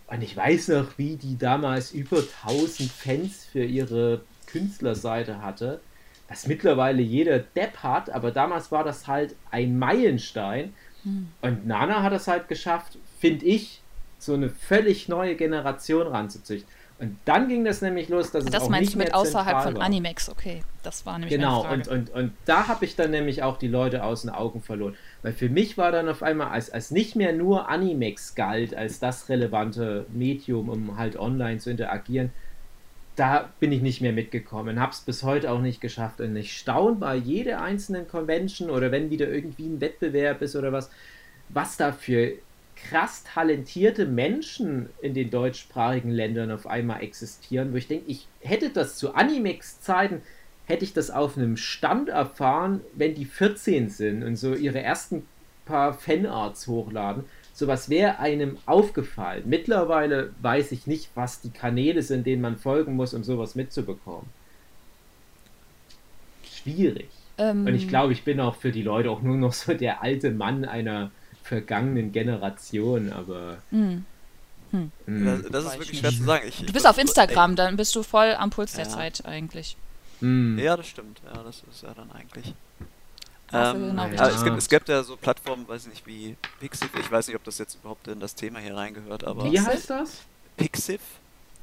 Und 0.08 0.24
ich 0.24 0.36
weiß 0.36 0.70
noch, 0.70 0.98
wie 0.98 1.18
die 1.18 1.38
damals 1.38 1.92
über 1.92 2.24
1000 2.48 2.92
Fans 2.92 3.46
für 3.46 3.64
ihre 3.64 4.22
Künstlerseite 4.48 5.42
hatte. 5.42 5.82
Was 6.28 6.48
mittlerweile 6.48 7.04
jeder 7.04 7.38
Depp 7.38 7.78
hat, 7.84 8.10
aber 8.10 8.32
damals 8.32 8.72
war 8.72 8.84
das 8.84 9.08
halt 9.08 9.36
ein 9.52 9.78
Meilenstein. 9.78 10.74
Hm. 11.04 11.28
Und 11.42 11.68
Nana 11.68 12.02
hat 12.02 12.14
es 12.14 12.28
halt 12.28 12.48
geschafft, 12.48 12.98
finde 13.20 13.46
ich, 13.46 13.82
so 14.18 14.34
eine 14.34 14.50
völlig 14.50 15.08
neue 15.08 15.36
Generation 15.36 16.08
ranzuzüchten. 16.08 16.70
Und 16.98 17.18
dann 17.26 17.50
ging 17.50 17.66
das 17.66 17.82
nämlich 17.82 18.08
los, 18.08 18.32
dass 18.32 18.46
das 18.46 18.54
es 18.54 18.62
auch 18.62 18.70
meinst 18.70 18.82
nicht 18.82 18.94
du 18.94 19.00
mit 19.00 19.08
mehr 19.10 19.18
außerhalb 19.18 19.64
von 19.64 19.76
war. 19.76 19.84
Animex, 19.84 20.30
okay. 20.30 20.62
Das 20.82 21.06
war 21.06 21.20
nämlich 21.20 21.38
Genau, 21.38 21.70
und, 21.70 21.90
und, 21.90 22.10
und 22.12 22.32
da 22.46 22.70
habe 22.70 22.86
ich 22.86 22.96
dann 22.96 23.12
nämlich 23.12 23.44
auch 23.44 23.58
die 23.58 23.68
Leute 23.68 24.04
aus 24.04 24.22
den 24.22 24.30
Augen 24.30 24.62
verloren. 24.62 24.96
Weil 25.22 25.34
für 25.34 25.50
mich 25.50 25.78
war 25.78 25.92
dann 25.92 26.08
auf 26.08 26.24
einmal, 26.24 26.48
als, 26.48 26.70
als 26.70 26.92
nicht 26.92 27.18
mehr 27.18 27.34
nur 27.34 27.68
Animex 27.68 28.34
galt, 28.36 28.74
als 28.74 29.00
das 29.00 29.28
relevante 29.28 30.06
Medium, 30.14 30.70
um 30.70 30.98
halt 30.98 31.18
online 31.18 31.60
zu 31.60 31.70
interagieren, 31.70 32.32
da 33.18 33.50
bin 33.60 33.72
ich 33.72 33.82
nicht 33.82 34.02
mehr 34.02 34.14
mitgekommen, 34.14 34.80
habe 34.80 34.92
es 34.92 35.02
bis 35.02 35.24
heute 35.24 35.52
auch 35.52 35.62
nicht 35.62 35.82
geschafft. 35.82 36.22
Und 36.22 36.36
ich 36.38 36.58
staune 36.58 36.96
bei 36.96 37.16
jeder 37.16 37.62
einzelnen 37.62 38.08
Convention 38.08 38.70
oder 38.70 38.92
wenn 38.92 39.10
wieder 39.10 39.28
irgendwie 39.28 39.68
ein 39.68 39.82
Wettbewerb 39.82 40.42
ist 40.42 40.56
oder 40.56 40.72
was, 40.72 40.90
was 41.50 41.76
da 41.76 41.92
für 41.92 42.34
krass 42.90 43.24
talentierte 43.24 44.06
Menschen 44.06 44.90
in 45.02 45.14
den 45.14 45.30
deutschsprachigen 45.30 46.12
Ländern 46.12 46.52
auf 46.52 46.68
einmal 46.68 47.02
existieren, 47.02 47.74
wo 47.74 47.78
ich 47.78 47.88
denke, 47.88 48.06
ich 48.10 48.28
hätte 48.42 48.70
das 48.70 48.98
zu 48.98 49.14
Animex-Zeiten, 49.14 50.22
hätte 50.66 50.84
ich 50.84 50.94
das 50.94 51.12
auf 51.12 51.38
einem 51.38 51.58
Stand 51.58 52.10
erfahren, 52.10 52.82
wenn 52.94 53.16
die 53.16 53.26
14 53.26 53.90
sind 53.90 54.24
und 54.24 54.36
so 54.36 54.54
ihre 54.54 54.82
ersten 54.82 55.24
paar 55.66 55.94
Fanarts 55.94 56.68
hochladen. 56.68 57.24
Sowas 57.54 57.90
wäre 57.90 58.20
einem 58.20 58.58
aufgefallen. 58.66 59.44
Mittlerweile 59.46 60.32
weiß 60.42 60.72
ich 60.72 60.88
nicht, 60.88 61.10
was 61.16 61.42
die 61.42 61.52
Kanäle 61.52 62.02
sind, 62.02 62.28
denen 62.28 62.42
man 62.42 62.58
folgen 62.58 62.96
muss, 62.96 63.14
um 63.14 63.24
sowas 63.24 63.56
mitzubekommen. 63.56 64.28
Schwierig. 66.44 67.10
Ähm, 67.38 67.66
Und 67.66 67.76
ich 67.76 67.88
glaube, 67.88 68.14
ich 68.14 68.24
bin 68.24 68.40
auch 68.40 68.56
für 68.56 68.72
die 68.72 68.82
Leute 68.82 69.10
auch 69.10 69.22
nur 69.22 69.38
noch 69.38 69.54
so 69.54 69.74
der 69.74 70.04
alte 70.04 70.32
Mann 70.32 70.66
einer 70.66 71.12
vergangenen 71.46 72.12
Generation, 72.12 73.12
aber. 73.14 73.58
hm. 73.70 74.06
hm, 74.72 74.92
Das, 75.06 75.42
das 75.52 75.66
ist 75.66 75.74
wirklich 75.80 75.94
ich 75.94 76.00
schwer 76.00 76.12
zu 76.12 76.24
sagen. 76.24 76.48
Ich, 76.48 76.66
Du 76.66 76.74
bist 76.74 76.88
auf 76.88 76.98
Instagram, 76.98 77.56
dann 77.56 77.78
bist 77.78 77.96
du 77.96 78.04
voll 78.04 78.34
am 78.34 78.50
Puls 78.50 78.74
der 78.74 78.86
Ja. 78.86 78.90
Zeit 78.90 79.26
eigentlich. 79.26 79.78
hm. 80.20 80.58
Ja, 80.60 80.76
das 80.76 80.88
stimmt. 80.88 81.22
Ja, 81.24 81.44
das 81.44 81.64
ist 81.70 81.84
ja 81.84 81.94
dann 81.94 82.12
eigentlich. 82.12 82.54
Ähm, 83.54 83.74
genau 83.92 84.06
richtig. 84.06 84.22
es, 84.22 84.44
gibt, 84.44 84.58
es 84.58 84.70
gibt 84.70 84.90
ja 84.90 85.04
so 85.04 85.18
Plattformen, 85.18 85.68
weiß 85.68 85.84
ich 85.84 85.90
nicht, 85.90 86.08
wie 86.08 86.36
Pixiv. 86.60 86.90
Ich 87.00 87.12
weiß 87.12 87.28
nicht, 87.28 87.36
ob 87.36 87.44
das 87.44 87.60
jetzt 87.60 87.76
überhaupt 87.76 88.08
in 88.08 88.20
das 88.20 88.34
Thema 88.34 88.60
hier 88.60 88.76
reingehört, 88.76 89.24
aber 89.24 89.44
Wie 89.52 89.60
heißt 89.62 89.92
das? 89.92 90.24
Pixiv 90.58 91.00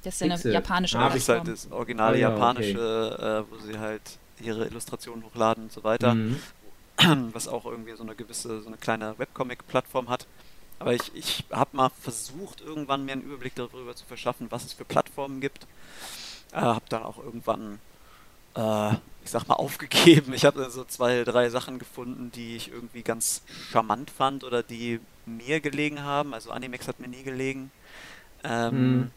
Das 0.05 0.15
ist 0.15 0.21
ja 0.21 0.27
eine 0.27 0.35
Pixel. 0.35 0.53
japanische 0.53 0.99
Ah, 0.99 1.09
das 1.09 1.17
ist 1.17 1.29
halt 1.29 1.43
Plattform. 1.45 1.69
das 1.71 1.73
originale 1.73 2.17
Ah, 2.17 2.21
ja, 2.21 2.29
japanische, 2.31 3.45
äh, 3.49 3.53
wo 3.53 3.59
sie 3.59 3.79
halt 3.81 4.03
ihre 4.41 4.67
Illustrationen 4.67 5.25
hochladen 5.25 5.65
und 5.65 5.73
so 5.73 5.83
weiter, 5.83 6.15
Mhm. 6.15 6.37
Was 7.33 7.49
auch 7.49 7.65
irgendwie 7.67 7.95
so 7.97 8.03
eine 8.03 8.15
gewisse, 8.15 8.61
so 8.63 8.69
eine 8.69 8.77
kleine 8.77 9.19
Webcomic-Plattform 9.19 10.09
hat. 10.09 10.27
Aber 10.79 10.95
ich, 10.95 11.15
ich 11.15 11.45
habe 11.51 11.77
mal 11.77 11.91
versucht, 12.01 12.61
irgendwann 12.61 13.05
mir 13.05 13.13
einen 13.13 13.23
Überblick 13.23 13.55
darüber 13.55 13.95
zu 13.95 14.05
verschaffen, 14.07 14.49
was 14.51 14.65
es 14.65 14.73
für 14.73 14.85
Plattformen 14.85 15.41
gibt. 15.41 15.67
Äh, 16.53 16.57
habe 16.61 16.85
dann 16.89 17.03
auch 17.05 17.19
irgendwann, 17.19 17.79
äh, 18.57 18.93
ich 19.25 19.31
sag 19.31 19.47
mal, 19.49 19.55
aufgegeben. 19.57 20.33
Ich 20.35 20.45
habe 20.45 20.71
so 20.71 20.85
zwei, 20.85 21.25
drei 21.25 21.51
Sachen 21.51 21.79
gefunden, 21.79 22.33
die 22.33 22.57
ich 22.57 22.71
irgendwie 22.73 23.03
ganz 23.03 23.43
charmant 23.71 24.11
fand 24.11 24.45
oder 24.45 24.63
die 24.63 25.01
mir 25.27 25.61
gelegen 25.61 26.03
haben. 26.03 26.35
Also 26.35 26.51
Animex 26.51 26.89
hat 26.89 27.01
mir 27.01 27.09
nie 27.09 27.23
gelegen. 27.23 27.71
Ähm, 28.45 28.99
Mhm. 28.99 29.11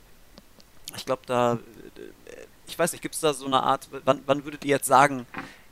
Ich 0.95 1.05
glaube, 1.05 1.23
da, 1.25 1.53
äh, 1.55 1.57
ich 2.67 2.77
weiß 2.77 2.91
nicht, 2.93 3.01
gibt 3.01 3.15
es 3.15 3.21
da 3.21 3.33
so 3.33 3.45
eine 3.45 3.61
Art, 3.63 3.87
wann, 4.05 4.21
wann 4.25 4.43
würdet 4.45 4.63
ihr 4.65 4.71
jetzt 4.71 4.87
sagen, 4.87 5.25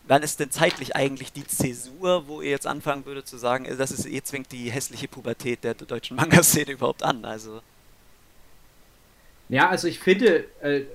wann 0.04 0.24
ist 0.24 0.40
denn 0.40 0.52
zeitlich 0.52 0.96
eigentlich 0.96 1.34
die 1.34 1.46
Zäsur, 1.48 2.28
wo 2.28 2.42
ihr 2.42 2.52
jetzt 2.52 2.68
anfangen 2.68 3.06
würdet 3.06 3.28
zu 3.28 3.38
sagen, 3.38 3.66
äh, 3.66 3.76
das 3.76 3.92
ist, 3.92 4.06
ihr 4.06 4.24
zwingt 4.24 4.52
die 4.52 4.72
hässliche 4.72 5.08
Pubertät 5.08 5.64
der 5.64 5.76
deutschen 5.76 6.18
Manga-Szene 6.18 6.72
überhaupt 6.74 7.04
an? 7.04 7.26
Also, 7.26 7.62
Ja, 9.50 9.70
also 9.70 9.88
ich 9.88 10.00
finde, 10.00 10.46
äh, 10.62 10.86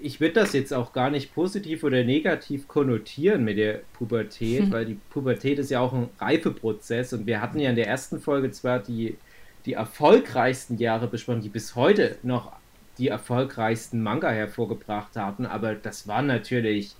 ich 0.00 0.20
würde 0.20 0.34
das 0.34 0.52
jetzt 0.52 0.72
auch 0.72 0.92
gar 0.92 1.10
nicht 1.10 1.32
positiv 1.34 1.82
oder 1.84 2.04
negativ 2.04 2.68
konnotieren 2.68 3.44
mit 3.44 3.58
der 3.58 3.82
Pubertät, 3.92 4.70
Hm. 4.70 4.70
weil 4.70 4.86
die 4.86 4.94
Pubertät 4.94 5.58
ist 5.58 5.70
ja 5.70 5.80
auch 5.80 5.92
ein 5.92 6.10
Reifeprozess 6.18 7.12
und 7.12 7.26
wir 7.26 7.40
hatten 7.40 7.58
ja 7.58 7.70
in 7.70 7.76
der 7.76 7.86
ersten 7.88 8.20
Folge 8.20 8.50
zwar 8.50 8.78
die, 8.80 9.20
die 9.64 9.72
erfolgreichsten 9.74 10.78
Jahre 10.78 11.08
besprochen, 11.08 11.40
die 11.42 11.48
bis 11.48 11.74
heute 11.74 12.18
noch 12.22 12.52
die 12.98 13.08
erfolgreichsten 13.08 14.02
Manga 14.02 14.30
hervorgebracht 14.30 15.16
hatten, 15.16 15.44
aber 15.46 15.74
das 15.74 16.06
waren 16.06 16.26
natürlich 16.26 16.98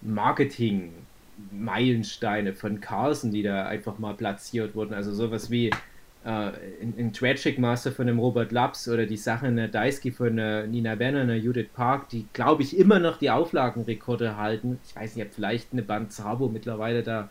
Marketing-Meilensteine 0.00 2.54
von 2.54 2.80
Carlsen, 2.80 3.32
die 3.32 3.42
da 3.42 3.66
einfach 3.66 3.98
mal 3.98 4.14
platziert 4.14 4.74
wurden. 4.74 4.94
Also 4.94 5.12
sowas 5.12 5.50
wie 5.50 5.70
äh, 6.24 6.50
in, 6.80 7.12
Tragic 7.12 7.58
Master 7.58 7.92
von 7.92 8.06
dem 8.06 8.18
Robert 8.18 8.52
Laps 8.52 8.88
oder 8.88 9.06
die 9.06 9.16
Sache 9.16 9.46
in 9.46 9.56
der 9.56 9.68
Daisuke 9.68 10.12
von 10.12 10.36
der 10.36 10.66
Nina 10.66 10.98
Werner 10.98 11.22
und 11.22 11.28
der 11.28 11.38
Judith 11.38 11.68
Park, 11.74 12.08
die 12.10 12.26
glaube 12.32 12.62
ich 12.62 12.76
immer 12.76 12.98
noch 12.98 13.18
die 13.18 13.30
Auflagenrekorde 13.30 14.36
halten. 14.36 14.78
Ich 14.86 14.96
weiß 14.96 15.16
nicht, 15.16 15.26
ob 15.26 15.32
vielleicht 15.32 15.72
eine 15.72 15.82
Band 15.82 16.12
Zabo 16.12 16.48
mittlerweile 16.48 17.02
da 17.02 17.28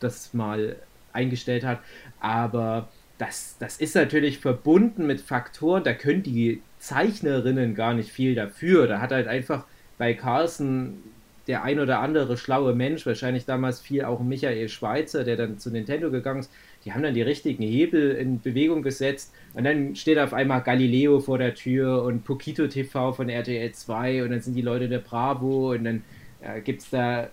das 0.00 0.32
mal 0.32 0.76
eingestellt 1.12 1.64
hat, 1.64 1.80
aber 2.20 2.88
das, 3.18 3.56
das 3.58 3.78
ist 3.78 3.96
natürlich 3.96 4.38
verbunden 4.38 5.06
mit 5.06 5.20
Faktoren, 5.20 5.82
da 5.82 5.92
können 5.92 6.22
die 6.22 6.62
Zeichnerinnen 6.78 7.74
gar 7.74 7.94
nicht 7.94 8.12
viel 8.12 8.36
dafür. 8.36 8.86
Da 8.86 9.00
hat 9.00 9.10
halt 9.10 9.26
einfach 9.26 9.64
bei 9.98 10.14
Carlsen 10.14 11.02
der 11.48 11.62
ein 11.64 11.80
oder 11.80 12.00
andere 12.00 12.36
schlaue 12.36 12.74
Mensch, 12.74 13.06
wahrscheinlich 13.06 13.46
damals 13.46 13.80
viel 13.80 14.04
auch 14.04 14.20
Michael 14.20 14.68
Schweitzer, 14.68 15.24
der 15.24 15.36
dann 15.36 15.58
zu 15.58 15.70
Nintendo 15.70 16.10
gegangen 16.10 16.40
ist, 16.40 16.50
die 16.84 16.92
haben 16.92 17.02
dann 17.02 17.14
die 17.14 17.22
richtigen 17.22 17.62
Hebel 17.64 18.12
in 18.12 18.40
Bewegung 18.40 18.82
gesetzt 18.82 19.34
und 19.54 19.64
dann 19.64 19.96
steht 19.96 20.18
auf 20.18 20.32
einmal 20.32 20.62
Galileo 20.62 21.20
vor 21.20 21.38
der 21.38 21.54
Tür 21.54 22.04
und 22.04 22.24
Pokito 22.24 22.66
TV 22.68 23.12
von 23.12 23.28
RTL 23.28 23.72
2 23.72 24.22
und 24.22 24.30
dann 24.30 24.40
sind 24.40 24.54
die 24.54 24.62
Leute 24.62 24.88
der 24.88 24.98
Bravo 25.00 25.72
und 25.72 25.84
dann 25.84 26.04
äh, 26.40 26.60
gibt 26.60 26.82
es 26.82 26.90
da 26.90 27.28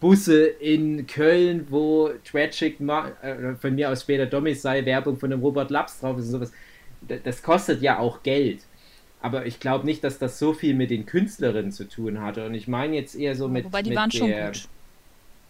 Busse 0.00 0.44
in 0.46 1.06
Köln, 1.06 1.66
wo 1.70 2.10
Tragic 2.24 2.78
äh, 2.80 3.54
von 3.60 3.74
mir 3.74 3.90
aus 3.90 4.02
später 4.02 4.26
Domicile 4.26 4.86
Werbung 4.86 5.16
von 5.16 5.30
dem 5.30 5.40
Robert 5.40 5.70
Laps 5.70 6.00
drauf 6.00 6.18
ist 6.18 6.26
und 6.26 6.30
sowas. 6.32 6.52
D- 7.00 7.18
Das 7.22 7.42
kostet 7.42 7.82
ja 7.82 7.98
auch 7.98 8.22
Geld. 8.22 8.60
Aber 9.22 9.46
ich 9.46 9.60
glaube 9.60 9.86
nicht, 9.86 10.02
dass 10.04 10.18
das 10.18 10.38
so 10.38 10.52
viel 10.52 10.74
mit 10.74 10.90
den 10.90 11.06
Künstlerinnen 11.06 11.70
zu 11.72 11.88
tun 11.88 12.20
hatte. 12.20 12.44
Und 12.44 12.54
ich 12.54 12.66
meine 12.66 12.96
jetzt 12.96 13.14
eher 13.14 13.36
so 13.36 13.48
mit. 13.48 13.64
Wobei 13.64 13.82
die 13.82 13.90
mit 13.90 13.98
waren 13.98 14.10
schon 14.10 14.28
der, 14.28 14.48
gut. 14.48 14.68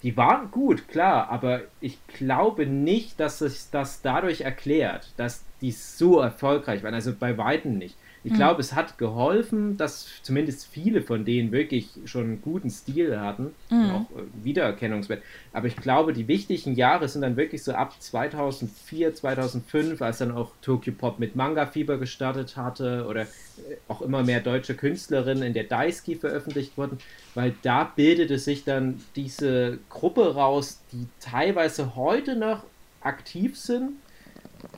Die 0.03 0.17
waren 0.17 0.51
gut, 0.51 0.89
klar, 0.89 1.31
aber 1.31 1.63
ich 1.81 1.97
glaube 2.09 2.67
nicht, 2.67 3.19
dass 3.19 3.41
es 3.41 3.71
das 3.71 4.03
dadurch 4.03 4.43
erklärt, 4.43 5.13
dass 5.17 5.45
die 5.61 5.71
so 5.71 6.21
erfolgreich 6.21 6.83
waren. 6.83 6.95
Also 6.95 7.15
bei 7.19 7.39
Weitem 7.39 7.79
nicht. 7.79 7.97
Ich 8.25 8.35
glaube, 8.35 8.61
es 8.61 8.73
hat 8.75 8.99
geholfen, 8.99 9.77
dass 9.77 10.07
zumindest 10.23 10.67
viele 10.67 11.03
von 11.03 11.25
denen 11.25 11.51
wirklich 11.51 11.89
schon 12.05 12.23
einen 12.25 12.43
guten 12.43 12.71
Stil 12.71 13.19
hatten, 13.19 13.53
Mhm. 13.69 13.91
auch 13.91 14.11
äh, 14.13 14.45
Wiedererkennungswert. 14.45 15.23
Aber 15.53 15.67
ich 15.67 15.75
glaube, 15.77 16.13
die 16.13 16.29
wichtigen 16.29 16.75
Jahre 16.77 17.09
sind 17.09 17.23
dann 17.23 17.37
wirklich 17.37 17.65
so 17.65 17.73
ab 17.73 17.95
2004, 18.01 19.15
2005, 19.15 20.01
als 20.03 20.19
dann 20.19 20.31
auch 20.31 20.53
Tokyo 20.63 20.93
Pop 20.97 21.19
mit 21.19 21.35
Manga 21.35 21.67
Fieber 21.67 21.99
gestartet 21.99 22.57
hatte 22.57 23.07
oder 23.09 23.23
äh, 23.23 23.27
auch 23.89 24.03
immer 24.03 24.23
mehr 24.23 24.41
deutsche 24.41 24.75
Künstlerinnen 24.75 25.43
in 25.43 25.53
der 25.55 25.65
Daisuke 25.65 26.17
veröffentlicht 26.21 26.77
wurden, 26.77 26.99
weil 27.35 27.55
da 27.63 27.85
bildete 27.85 28.39
sich 28.39 28.63
dann 28.65 29.01
diese 29.17 29.79
Gruppe 29.89 30.35
raus, 30.35 30.81
die 30.93 31.07
teilweise 31.19 31.97
heute 31.97 32.37
noch 32.37 32.63
aktiv 33.01 33.59
sind, 33.59 33.95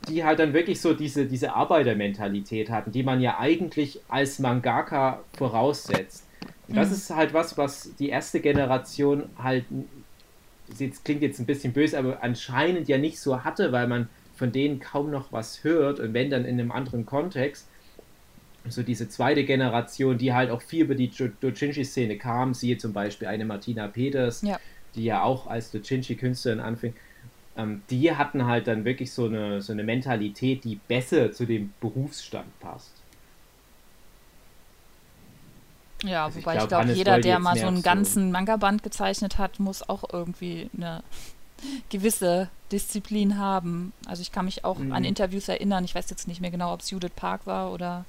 die 0.07 0.23
halt 0.23 0.39
dann 0.39 0.53
wirklich 0.53 0.81
so 0.81 0.93
diese, 0.93 1.27
diese 1.27 1.53
Arbeitermentalität 1.53 2.69
hatten, 2.69 2.91
die 2.91 3.03
man 3.03 3.21
ja 3.21 3.39
eigentlich 3.39 4.03
als 4.09 4.39
Mangaka 4.39 5.25
voraussetzt. 5.31 6.29
Und 6.69 6.77
das 6.77 6.91
Mhm. 6.91 6.91
ist 6.91 7.09
halt 7.11 7.33
was, 7.33 7.57
was 7.57 7.95
die 7.95 8.09
erste 8.09 8.41
Generation 8.41 9.31
halt 9.37 9.67
jetzt 10.67 11.05
klingt 11.05 11.21
jetzt 11.21 11.39
ein 11.39 11.45
bisschen 11.45 11.73
böse, 11.73 11.97
aber 11.99 12.23
anscheinend 12.23 12.87
ja 12.87 12.97
nicht 12.97 13.19
so 13.19 13.43
hatte, 13.43 13.71
weil 13.71 13.87
man 13.87 14.09
von 14.33 14.51
denen 14.51 14.79
kaum 14.79 15.11
noch 15.11 15.31
was 15.31 15.63
hört 15.63 15.99
und 15.99 16.13
wenn 16.13 16.29
dann 16.29 16.45
in 16.45 16.59
einem 16.59 16.71
anderen 16.71 17.05
Kontext. 17.05 17.69
So 18.67 18.81
diese 18.83 19.07
zweite 19.09 19.45
Generation, 19.45 20.17
die 20.17 20.33
halt 20.33 20.49
auch 20.49 20.61
viel 20.61 20.83
über 20.85 20.95
die 20.95 21.11
Dojinshi-Szene 21.11 22.17
kam, 22.17 22.53
siehe 22.55 22.77
zum 22.77 22.93
Beispiel 22.93 23.27
eine 23.27 23.45
Martina 23.45 23.87
Peters, 23.87 24.43
Ja. 24.43 24.59
die 24.95 25.03
ja 25.05 25.23
auch 25.23 25.45
als 25.47 25.71
Dojinshi-Künstlerin 25.71 26.59
anfing, 26.59 26.95
ähm, 27.55 27.83
die 27.89 28.13
hatten 28.15 28.45
halt 28.45 28.67
dann 28.67 28.85
wirklich 28.85 29.13
so 29.13 29.25
eine, 29.25 29.61
so 29.61 29.73
eine 29.73 29.83
Mentalität, 29.83 30.63
die 30.63 30.75
besser 30.87 31.31
zu 31.31 31.45
dem 31.45 31.73
Berufsstand 31.79 32.59
passt. 32.59 33.05
Ja, 36.03 36.25
Also 36.25 36.39
wobei 36.39 36.57
ich 36.57 36.57
glaub, 36.57 36.67
glaube, 36.67 36.81
Hannes 36.83 36.97
jeder, 36.97 37.19
der 37.19 37.39
mal 37.39 37.55
so 37.57 37.67
einen 37.67 37.81
ganzen 37.81 38.31
Manga-Band 38.31 38.83
gezeichnet 38.83 39.37
hat, 39.37 39.59
muss 39.59 39.87
auch 39.87 40.03
irgendwie 40.11 40.69
eine 40.77 41.03
gewisse 41.89 42.49
Disziplin 42.71 43.37
haben. 43.37 43.93
Also 44.05 44.21
ich 44.21 44.31
kann 44.31 44.45
mich 44.45 44.65
auch 44.65 44.79
Mhm. 44.79 44.91
an 44.91 45.03
Interviews 45.03 45.47
erinnern, 45.47 45.85
ich 45.85 45.95
weiß 45.95 46.09
jetzt 46.09 46.27
nicht 46.27 46.41
mehr 46.41 46.51
genau, 46.51 46.73
ob 46.73 46.81
es 46.81 46.89
Judith 46.91 47.11
Park 47.15 47.47
war 47.47 47.71
oder 47.71 48.05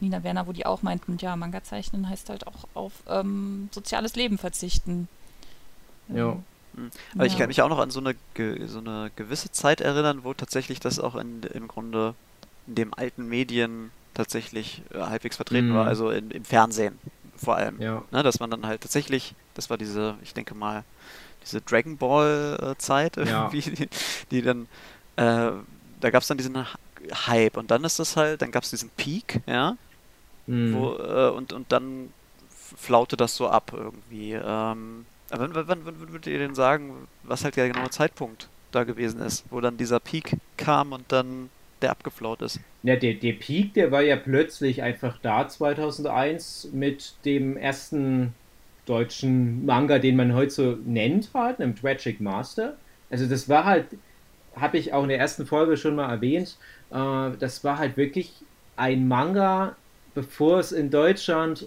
Nina 0.00 0.22
Werner, 0.22 0.46
wo 0.46 0.52
die 0.52 0.66
auch 0.66 0.82
meinten, 0.82 1.18
ja, 1.18 1.36
Manga 1.36 1.62
zeichnen 1.64 2.08
heißt 2.08 2.30
halt 2.30 2.46
auch 2.46 2.64
auf 2.74 2.92
ähm, 3.08 3.68
soziales 3.72 4.16
Leben 4.16 4.38
verzichten. 4.38 5.08
Ja. 6.08 6.34
Mhm. 6.34 6.44
Aber 7.14 7.26
ich 7.26 7.32
Ja. 7.32 7.38
kann 7.40 7.48
mich 7.48 7.62
auch 7.62 7.68
noch 7.68 7.78
an 7.78 7.90
so 7.90 8.00
eine, 8.00 8.14
so 8.66 8.78
eine 8.78 9.10
gewisse 9.16 9.50
Zeit 9.52 9.80
erinnern, 9.80 10.20
wo 10.24 10.34
tatsächlich 10.34 10.80
das 10.80 10.98
auch 10.98 11.16
in, 11.16 11.42
im 11.42 11.68
Grunde 11.68 12.14
in 12.66 12.74
den 12.74 12.94
alten 12.94 13.28
Medien 13.28 13.90
tatsächlich 14.14 14.82
äh, 14.92 14.98
halbwegs 15.00 15.36
vertreten 15.36 15.70
Mhm. 15.70 15.74
war, 15.74 15.86
also 15.86 16.10
in, 16.10 16.30
im 16.30 16.44
Fernsehen 16.44 16.98
vor 17.36 17.56
allem. 17.56 17.80
Ja. 17.80 18.02
Ne, 18.10 18.22
dass 18.22 18.40
man 18.40 18.50
dann 18.50 18.66
halt 18.66 18.80
tatsächlich, 18.80 19.34
das 19.54 19.70
war 19.70 19.78
diese, 19.78 20.16
ich 20.22 20.34
denke 20.34 20.54
mal, 20.54 20.82
diese 21.44 21.60
Dragon 21.60 21.96
Ball 21.96 22.74
äh, 22.76 23.24
Ja. 23.24 23.50
irgendwie, 23.52 23.60
die, 23.62 23.88
die 24.30 24.42
dann, 24.42 24.66
äh, 25.16 25.52
da 26.00 26.10
gab 26.10 26.22
es 26.22 26.28
dann 26.28 26.38
diesen 26.38 26.66
Hype 27.26 27.56
und 27.56 27.70
dann 27.70 27.84
ist 27.84 27.98
das 27.98 28.16
halt, 28.16 28.42
dann 28.42 28.50
gab 28.50 28.64
es 28.64 28.70
diesen 28.70 28.90
Peak, 28.90 29.40
ja, 29.46 29.76
Mhm. 30.46 30.74
wo, 30.74 30.94
äh, 30.96 31.30
und, 31.30 31.52
und 31.52 31.70
dann 31.70 32.10
flaute 32.76 33.16
das 33.16 33.36
so 33.36 33.48
ab 33.48 33.72
irgendwie. 33.74 34.32
Ähm, 34.32 35.06
aber 35.30 35.54
wann, 35.54 35.68
wann, 35.68 35.80
wann 35.84 36.12
würdet 36.12 36.26
ihr 36.26 36.38
denn 36.38 36.54
sagen, 36.54 37.06
was 37.22 37.44
halt 37.44 37.56
der 37.56 37.68
genaue 37.68 37.90
Zeitpunkt 37.90 38.48
da 38.72 38.84
gewesen 38.84 39.20
ist, 39.20 39.44
wo 39.50 39.60
dann 39.60 39.76
dieser 39.76 40.00
Peak 40.00 40.36
kam 40.56 40.92
und 40.92 41.10
dann 41.12 41.50
der 41.82 41.90
abgeflaut 41.90 42.42
ist? 42.42 42.60
Ja, 42.82 42.96
der, 42.96 43.14
der 43.14 43.34
Peak, 43.34 43.74
der 43.74 43.90
war 43.90 44.02
ja 44.02 44.16
plötzlich 44.16 44.82
einfach 44.82 45.18
da 45.22 45.48
2001 45.48 46.70
mit 46.72 47.14
dem 47.24 47.56
ersten 47.56 48.34
deutschen 48.86 49.66
Manga, 49.66 49.98
den 49.98 50.16
man 50.16 50.34
heute 50.34 50.50
so 50.50 50.78
nennt, 50.84 51.30
halt, 51.34 51.60
einem 51.60 51.76
Tragic 51.76 52.20
Master. 52.20 52.76
Also 53.10 53.26
das 53.26 53.48
war 53.48 53.64
halt, 53.64 53.86
habe 54.56 54.78
ich 54.78 54.92
auch 54.92 55.02
in 55.02 55.10
der 55.10 55.18
ersten 55.18 55.46
Folge 55.46 55.76
schon 55.76 55.94
mal 55.94 56.10
erwähnt, 56.10 56.56
äh, 56.90 57.30
das 57.38 57.64
war 57.64 57.78
halt 57.78 57.96
wirklich 57.96 58.32
ein 58.76 59.08
Manga, 59.08 59.76
bevor 60.14 60.60
es 60.60 60.72
in 60.72 60.90
Deutschland 60.90 61.66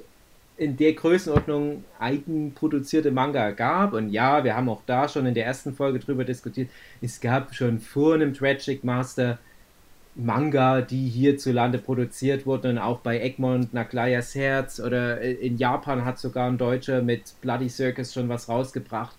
in 0.62 0.78
der 0.78 0.94
Größenordnung 0.94 1.84
eigenproduzierte 1.98 3.10
Manga 3.10 3.50
gab. 3.50 3.94
Und 3.94 4.12
ja, 4.12 4.44
wir 4.44 4.56
haben 4.56 4.70
auch 4.70 4.84
da 4.86 5.10
schon 5.10 5.26
in 5.26 5.34
der 5.34 5.46
ersten 5.46 5.74
Folge 5.74 5.98
drüber 5.98 6.24
diskutiert. 6.24 6.70
Es 7.02 7.20
gab 7.20 7.56
schon 7.56 7.80
vor 7.80 8.14
einem 8.14 8.36
Tragic 8.36 8.84
Master 8.84 9.40
Manga, 10.14 10.82
die 10.82 11.08
hierzulande 11.08 11.80
produziert 11.80 12.46
wurden 12.46 12.72
und 12.72 12.78
auch 12.78 13.00
bei 13.00 13.20
Egmont, 13.20 13.74
Naglayas 13.74 14.36
Herz 14.36 14.80
oder 14.80 15.20
in 15.22 15.58
Japan 15.58 16.06
hat 16.06 16.20
sogar 16.20 16.48
ein 16.48 16.60
Deutscher 16.60 17.02
mit 17.02 17.34
Bloody 17.42 17.70
Circus 17.70 18.14
schon 18.14 18.30
was 18.30 18.48
rausgebracht. 18.48 19.16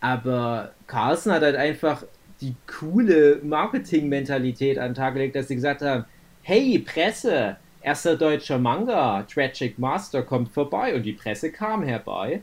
Aber 0.00 0.72
Carlsen 0.88 1.32
hat 1.32 1.42
halt 1.42 1.56
einfach 1.56 2.02
die 2.42 2.54
coole 2.66 3.40
Marketing-Mentalität 3.42 4.78
an 4.78 4.90
den 4.90 4.94
Tag 4.94 5.14
gelegt, 5.14 5.36
dass 5.36 5.48
sie 5.48 5.54
gesagt 5.54 5.80
haben, 5.80 6.04
hey 6.42 6.80
Presse, 6.80 7.56
erster 7.86 8.16
deutscher 8.16 8.58
Manga, 8.58 9.22
Tragic 9.22 9.78
Master 9.78 10.22
kommt 10.22 10.48
vorbei 10.48 10.94
und 10.96 11.04
die 11.04 11.12
Presse 11.12 11.52
kam 11.52 11.84
herbei. 11.84 12.42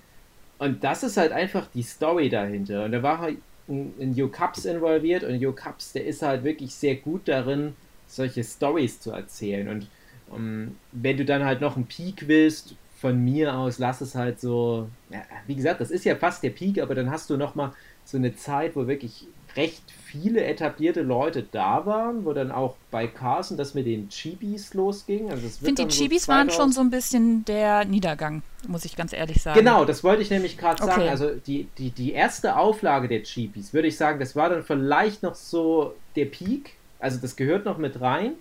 Und 0.57 0.83
das 0.85 1.03
ist 1.03 1.17
halt 1.17 1.33
einfach 1.33 1.67
die 1.73 1.83
Story 1.83 2.29
dahinter. 2.29 2.85
Und 2.85 2.93
da 2.93 3.03
war 3.03 3.19
halt 3.19 3.37
ein, 3.67 3.93
ein 3.99 4.13
Jo 4.15 4.29
Cups 4.29 4.63
involviert 4.63 5.25
und 5.25 5.35
Jo 5.35 5.51
Cups, 5.51 5.91
der 5.91 6.05
ist 6.05 6.21
halt 6.21 6.45
wirklich 6.45 6.73
sehr 6.73 6.95
gut 6.95 7.27
darin, 7.27 7.75
solche 8.07 8.41
Stories 8.41 9.01
zu 9.01 9.11
erzählen. 9.11 9.67
Und 9.67 9.87
ähm, 10.33 10.77
wenn 10.93 11.17
du 11.17 11.25
dann 11.25 11.43
halt 11.43 11.59
noch 11.59 11.75
einen 11.75 11.87
Peak 11.87 12.29
willst, 12.29 12.75
von 13.01 13.21
mir 13.21 13.53
aus, 13.53 13.79
lass 13.79 13.99
es 13.99 14.15
halt 14.15 14.39
so, 14.39 14.87
ja, 15.09 15.23
wie 15.45 15.55
gesagt, 15.55 15.81
das 15.81 15.91
ist 15.91 16.05
ja 16.05 16.15
fast 16.15 16.41
der 16.41 16.51
Peak, 16.51 16.81
aber 16.81 16.95
dann 16.95 17.11
hast 17.11 17.29
du 17.29 17.35
nochmal 17.35 17.73
so 18.05 18.15
eine 18.15 18.33
Zeit, 18.33 18.77
wo 18.77 18.87
wirklich 18.87 19.27
recht 19.55 19.83
viele 20.13 20.43
etablierte 20.43 21.01
Leute 21.01 21.43
da 21.51 21.87
waren, 21.87 22.23
wo 22.23 22.33
dann 22.33 22.51
auch 22.51 22.75
bei 22.91 23.07
Carson 23.07 23.57
das 23.57 23.73
mit 23.73 23.87
den 23.87 24.09
Chibis 24.09 24.75
losging. 24.75 25.31
Also 25.31 25.47
Ich 25.47 25.53
finde, 25.53 25.73
die 25.73 25.81
dann 25.81 25.89
so 25.89 26.03
Chibis 26.03 26.27
waren 26.27 26.49
2000 26.49 26.53
schon 26.53 26.71
so 26.71 26.81
ein 26.81 26.91
bisschen 26.91 27.45
der 27.45 27.85
Niedergang, 27.85 28.43
muss 28.67 28.85
ich 28.85 28.95
ganz 28.95 29.11
ehrlich 29.11 29.41
sagen. 29.41 29.57
Genau, 29.57 29.85
das 29.85 30.03
wollte 30.03 30.21
ich 30.21 30.29
nämlich 30.29 30.57
gerade 30.57 30.83
sagen. 30.83 31.01
Okay. 31.01 31.09
Also 31.09 31.31
die, 31.47 31.67
die, 31.79 31.89
die 31.89 32.11
erste 32.13 32.57
Auflage 32.57 33.07
der 33.07 33.23
Chibis, 33.23 33.73
würde 33.73 33.87
ich 33.87 33.97
sagen, 33.97 34.19
das 34.19 34.35
war 34.35 34.49
dann 34.49 34.63
vielleicht 34.63 35.23
noch 35.23 35.33
so 35.33 35.95
der 36.15 36.25
Peak. 36.25 36.73
Also 36.99 37.17
das 37.19 37.35
gehört 37.35 37.65
noch 37.65 37.79
mit 37.79 37.99
rein, 37.99 38.33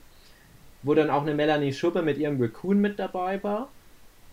wo 0.83 0.93
dann 0.93 1.09
auch 1.09 1.23
eine 1.23 1.35
Melanie 1.35 1.73
Schubbe 1.73 2.03
mit 2.03 2.19
ihrem 2.19 2.41
Raccoon 2.41 2.81
mit 2.81 2.99
dabei 2.99 3.43
war. 3.43 3.69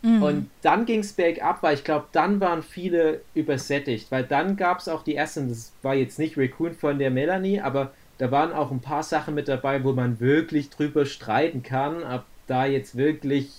Mhm. 0.01 0.23
Und 0.23 0.49
dann 0.61 0.85
ging 0.85 0.99
es 0.99 1.13
bergab, 1.13 1.61
weil 1.63 1.75
ich 1.75 1.83
glaube, 1.83 2.07
dann 2.11 2.39
waren 2.39 2.63
viele 2.63 3.21
übersättigt, 3.33 4.11
weil 4.11 4.23
dann 4.23 4.55
gab 4.55 4.79
es 4.79 4.87
auch 4.87 5.03
die 5.03 5.15
ersten, 5.15 5.49
das 5.49 5.73
war 5.81 5.95
jetzt 5.95 6.19
nicht 6.19 6.37
Raccoon 6.37 6.73
von 6.73 6.99
der 6.99 7.11
Melanie, 7.11 7.59
aber 7.59 7.91
da 8.17 8.31
waren 8.31 8.51
auch 8.51 8.71
ein 8.71 8.81
paar 8.81 9.03
Sachen 9.03 9.35
mit 9.35 9.47
dabei, 9.47 9.83
wo 9.83 9.93
man 9.93 10.19
wirklich 10.19 10.69
drüber 10.69 11.05
streiten 11.05 11.63
kann, 11.63 12.03
ob 12.03 12.23
da 12.47 12.65
jetzt 12.65 12.97
wirklich 12.97 13.51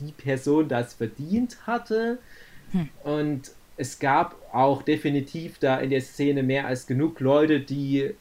die 0.00 0.12
Person 0.12 0.68
das 0.68 0.94
verdient 0.94 1.58
hatte. 1.66 2.18
Hm. 2.72 2.88
Und 3.04 3.52
es 3.76 3.98
gab 3.98 4.36
auch 4.52 4.82
definitiv 4.82 5.58
da 5.58 5.78
in 5.78 5.90
der 5.90 6.00
Szene 6.00 6.42
mehr 6.42 6.66
als 6.66 6.86
genug 6.86 7.20
Leute, 7.20 7.60
die 7.60 8.14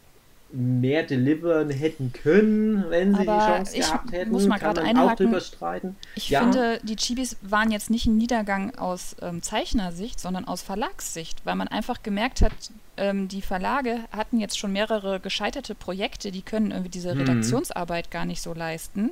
mehr 0.52 1.04
delivern 1.04 1.70
hätten 1.70 2.14
können, 2.14 2.86
wenn 2.90 3.14
sie 3.14 3.22
Aber 3.28 3.34
die 3.40 3.46
Chance 3.46 3.78
gehabt 3.78 4.12
hätten. 4.12 4.32
muss 4.32 4.48
mal 4.48 4.60
kann 4.60 4.76
man 4.76 4.98
auch 4.98 5.16
drüber 5.16 5.42
streiten. 5.42 5.96
Ich 6.16 6.30
Ja. 6.30 6.40
finde, 6.42 6.80
die 6.84 6.96
Chibis 6.96 7.36
waren 7.42 7.72
jetzt 7.72 7.90
nicht 7.90 8.06
ein 8.06 8.18
Niedergang 8.18 8.76
aus 8.76 9.16
ähm, 9.22 9.42
Zeichnersicht, 9.42 10.20
sondern 10.20 10.46
aus 10.48 10.62
Verlagssicht, 10.62 11.46
weil 11.46 11.56
man 11.56 11.68
einfach 11.68 12.02
gemerkt 12.02 12.42
hat, 12.42 12.54
ähm, 12.96 13.28
die 13.28 13.42
Verlage 13.42 14.00
hatten 14.12 14.40
jetzt 14.40 14.58
schon 14.58 14.72
mehrere 14.72 15.20
gescheiterte 15.20 15.76
Projekte, 15.76 16.32
die 16.32 16.42
können 16.42 16.72
irgendwie 16.72 16.90
diese 16.92 17.14
Mhm. 17.14 17.22
Redaktionsarbeit 17.22 18.10
gar 18.10 18.26
nicht 18.26 18.42
so 18.42 18.54
leisten. 18.54 19.12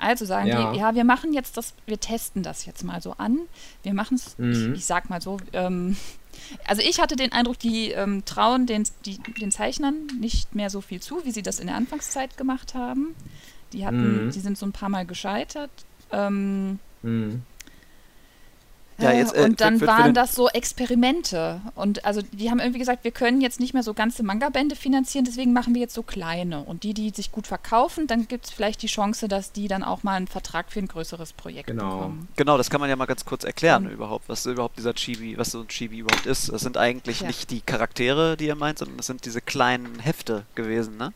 Also 0.00 0.24
sagen 0.26 0.46
Ja. 0.46 0.72
die, 0.72 0.78
ja, 0.78 0.94
wir 0.94 1.02
machen 1.02 1.32
jetzt 1.32 1.56
das, 1.56 1.74
wir 1.86 1.98
testen 1.98 2.44
das 2.44 2.64
jetzt 2.66 2.84
mal 2.84 3.02
so 3.02 3.14
an. 3.18 3.40
Wir 3.82 3.94
machen 3.94 4.14
es, 4.14 4.38
Mhm. 4.38 4.52
ich, 4.52 4.68
ich 4.78 4.86
sag 4.86 5.10
mal 5.10 5.20
so, 5.20 5.38
ähm, 5.52 5.96
also 6.66 6.82
ich 6.82 7.00
hatte 7.00 7.16
den 7.16 7.32
Eindruck, 7.32 7.58
die 7.58 7.90
ähm, 7.90 8.24
trauen 8.24 8.66
den, 8.66 8.84
die, 9.04 9.18
den 9.40 9.50
Zeichnern 9.50 10.06
nicht 10.20 10.54
mehr 10.54 10.70
so 10.70 10.80
viel 10.80 11.00
zu, 11.00 11.24
wie 11.24 11.30
sie 11.32 11.42
das 11.42 11.60
in 11.60 11.66
der 11.66 11.76
Anfangszeit 11.76 12.36
gemacht 12.36 12.74
haben. 12.74 13.14
Die 13.72 13.84
hatten, 13.86 14.26
Mhm. 14.26 14.30
die 14.30 14.40
sind 14.40 14.56
so 14.58 14.66
ein 14.66 14.72
paar 14.72 14.88
Mal 14.88 15.04
gescheitert. 15.06 15.70
Ähm, 16.12 16.78
Mhm. 17.02 17.42
Ja, 19.00 19.12
jetzt, 19.12 19.34
äh, 19.36 19.42
und 19.44 19.60
dann 19.60 19.74
für- 19.74 19.78
für- 19.80 19.84
für 19.86 19.90
waren 19.92 20.04
den- 20.06 20.14
das 20.14 20.34
so 20.34 20.48
Experimente. 20.48 21.60
Und 21.76 22.04
also 22.04 22.20
die 22.32 22.50
haben 22.50 22.58
irgendwie 22.58 22.80
gesagt, 22.80 23.04
wir 23.04 23.10
können 23.12 23.40
jetzt 23.40 23.60
nicht 23.60 23.72
mehr 23.74 23.82
so 23.84 23.94
ganze 23.94 24.22
Manga-Bände 24.24 24.74
finanzieren, 24.74 25.24
deswegen 25.24 25.52
machen 25.52 25.74
wir 25.74 25.80
jetzt 25.80 25.94
so 25.94 26.02
kleine. 26.02 26.62
Und 26.64 26.82
die, 26.82 26.94
die 26.94 27.10
sich 27.10 27.30
gut 27.30 27.46
verkaufen, 27.46 28.06
dann 28.08 28.26
gibt 28.26 28.46
es 28.46 28.50
vielleicht 28.50 28.82
die 28.82 28.86
Chance, 28.88 29.28
dass 29.28 29.52
die 29.52 29.68
dann 29.68 29.84
auch 29.84 30.02
mal 30.02 30.14
einen 30.14 30.26
Vertrag 30.26 30.72
für 30.72 30.80
ein 30.80 30.88
größeres 30.88 31.32
Projekt 31.34 31.68
Genau. 31.68 31.96
bekommen. 31.98 32.28
Genau, 32.36 32.56
das 32.58 32.70
kann 32.70 32.80
man 32.80 32.90
ja 32.90 32.96
mal 32.96 33.06
ganz 33.06 33.24
kurz 33.24 33.44
erklären 33.44 33.86
Und- 33.86 33.92
überhaupt, 33.92 34.28
was 34.28 34.44
überhaupt 34.46 34.78
dieser 34.78 34.94
Chibi, 34.94 35.38
was 35.38 35.52
so 35.52 35.60
ein 35.60 35.68
Chibi 35.68 35.98
überhaupt 35.98 36.26
ist. 36.26 36.52
Das 36.52 36.62
sind 36.62 36.76
eigentlich 36.76 37.20
Ja. 37.20 37.28
nicht 37.28 37.50
die 37.50 37.60
Charaktere, 37.60 38.36
die 38.36 38.46
ihr 38.46 38.56
meint, 38.56 38.78
sondern 38.78 38.96
das 38.96 39.06
sind 39.06 39.24
diese 39.24 39.40
kleinen 39.40 40.00
Hefte 40.00 40.44
gewesen, 40.54 40.96
ne? 40.96 41.12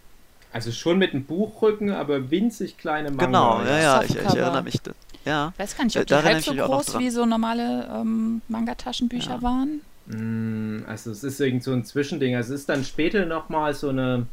Also 0.52 0.70
schon 0.70 0.98
mit 0.98 1.14
einem 1.14 1.24
Buchrücken, 1.24 1.90
aber 1.90 2.30
winzig 2.30 2.76
kleine 2.76 3.10
Manga. 3.10 3.24
genau, 3.26 3.62
ja, 3.64 3.78
ja, 3.80 4.02
ich, 4.02 4.10
ich 4.10 4.16
erinnere 4.18 4.62
mich. 4.62 4.78
Ja. 5.24 5.52
Ich 5.54 5.58
weiß 5.60 5.76
gar 5.76 5.84
nicht, 5.84 5.96
ob 5.96 6.06
die 6.06 6.10
da 6.10 6.16
erinnere 6.20 6.34
halb 6.34 6.44
so 6.44 6.54
groß 6.54 6.98
wie 6.98 7.10
so 7.10 7.26
normale 7.26 7.88
ähm, 7.94 8.42
Manga-Taschenbücher 8.48 9.36
Ja. 9.36 9.42
waren. 9.42 9.80
Mm, 10.06 10.84
Also 10.88 11.10
es 11.10 11.22
ist 11.24 11.40
irgend 11.40 11.62
so 11.62 11.72
ein 11.72 11.84
Zwischending. 11.84 12.34
Also 12.36 12.54
es 12.54 12.60
ist 12.60 12.68
dann 12.68 12.84
später 12.84 13.24
nochmal 13.26 13.74
so 13.74 13.88
eine 13.90 14.26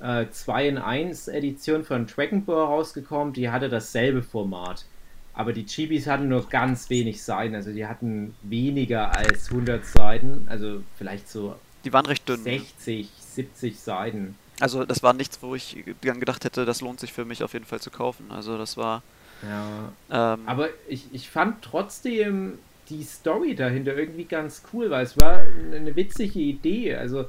äh, 0.00 0.26
2 0.30 0.68
in 0.68 0.78
1 0.78 1.28
Edition 1.28 1.84
von 1.84 2.06
Dragon 2.06 2.44
Ball 2.44 2.64
rausgekommen, 2.64 3.32
die 3.32 3.48
hatte 3.50 3.68
dasselbe 3.68 4.22
Format. 4.22 4.84
Aber 5.32 5.52
die 5.52 5.64
Chibis 5.66 6.06
hatten 6.06 6.28
nur 6.28 6.48
ganz 6.48 6.90
wenig 6.90 7.22
Seiten, 7.22 7.54
also 7.54 7.72
die 7.72 7.86
hatten 7.86 8.34
weniger 8.42 9.16
als 9.16 9.48
100 9.50 9.84
Seiten, 9.84 10.46
also 10.48 10.82
vielleicht 10.96 11.28
so 11.28 11.56
Die 11.84 11.92
waren 11.92 12.06
recht 12.06 12.28
dünn. 12.28 12.42
60, 12.42 13.08
70 13.18 13.80
Seiten. 13.80 14.36
Also 14.60 14.84
das 14.84 15.02
war 15.02 15.12
nichts, 15.12 15.38
wo 15.42 15.54
ich 15.56 15.82
dann 16.02 16.20
gedacht 16.20 16.44
hätte, 16.44 16.64
das 16.64 16.80
lohnt 16.80 17.00
sich 17.00 17.12
für 17.12 17.24
mich 17.24 17.42
auf 17.42 17.52
jeden 17.54 17.64
Fall 17.64 17.80
zu 17.80 17.90
kaufen. 17.90 18.26
Also 18.30 18.56
das 18.58 18.76
war. 18.76 19.02
Ja. 19.42 19.92
Ähm, 20.34 20.40
Aber 20.46 20.68
ich, 20.88 21.06
ich 21.12 21.28
fand 21.28 21.62
trotzdem, 21.62 22.58
die 22.88 23.02
Story 23.02 23.54
dahinter 23.54 23.96
irgendwie 23.96 24.24
ganz 24.24 24.62
cool 24.72 24.90
war. 24.90 25.02
Es 25.02 25.18
war 25.18 25.40
eine 25.72 25.96
witzige 25.96 26.38
Idee. 26.38 26.96
Also 26.96 27.26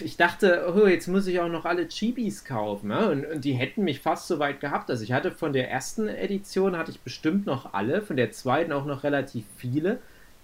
ich 0.00 0.16
dachte, 0.16 0.72
oh, 0.74 0.86
jetzt 0.86 1.06
muss 1.06 1.26
ich 1.26 1.40
auch 1.40 1.48
noch 1.48 1.64
alle 1.64 1.88
Chibis 1.88 2.44
kaufen. 2.44 2.88
Ne? 2.88 3.08
Und, 3.10 3.26
und, 3.26 3.44
die 3.44 3.52
hätten 3.52 3.84
mich 3.84 4.00
fast 4.00 4.26
so 4.26 4.38
weit 4.38 4.60
gehabt. 4.60 4.90
Also 4.90 5.04
ich 5.04 5.12
hatte 5.12 5.30
von 5.30 5.52
der 5.52 5.70
ersten 5.70 6.08
Edition 6.08 6.76
hatte 6.76 6.90
ich 6.90 7.00
bestimmt 7.00 7.46
noch 7.46 7.72
alle, 7.74 8.02
von 8.02 8.16
der 8.16 8.32
zweiten 8.32 8.72
auch 8.72 8.84
noch 8.84 9.04
relativ 9.04 9.44
viele. 9.56 9.98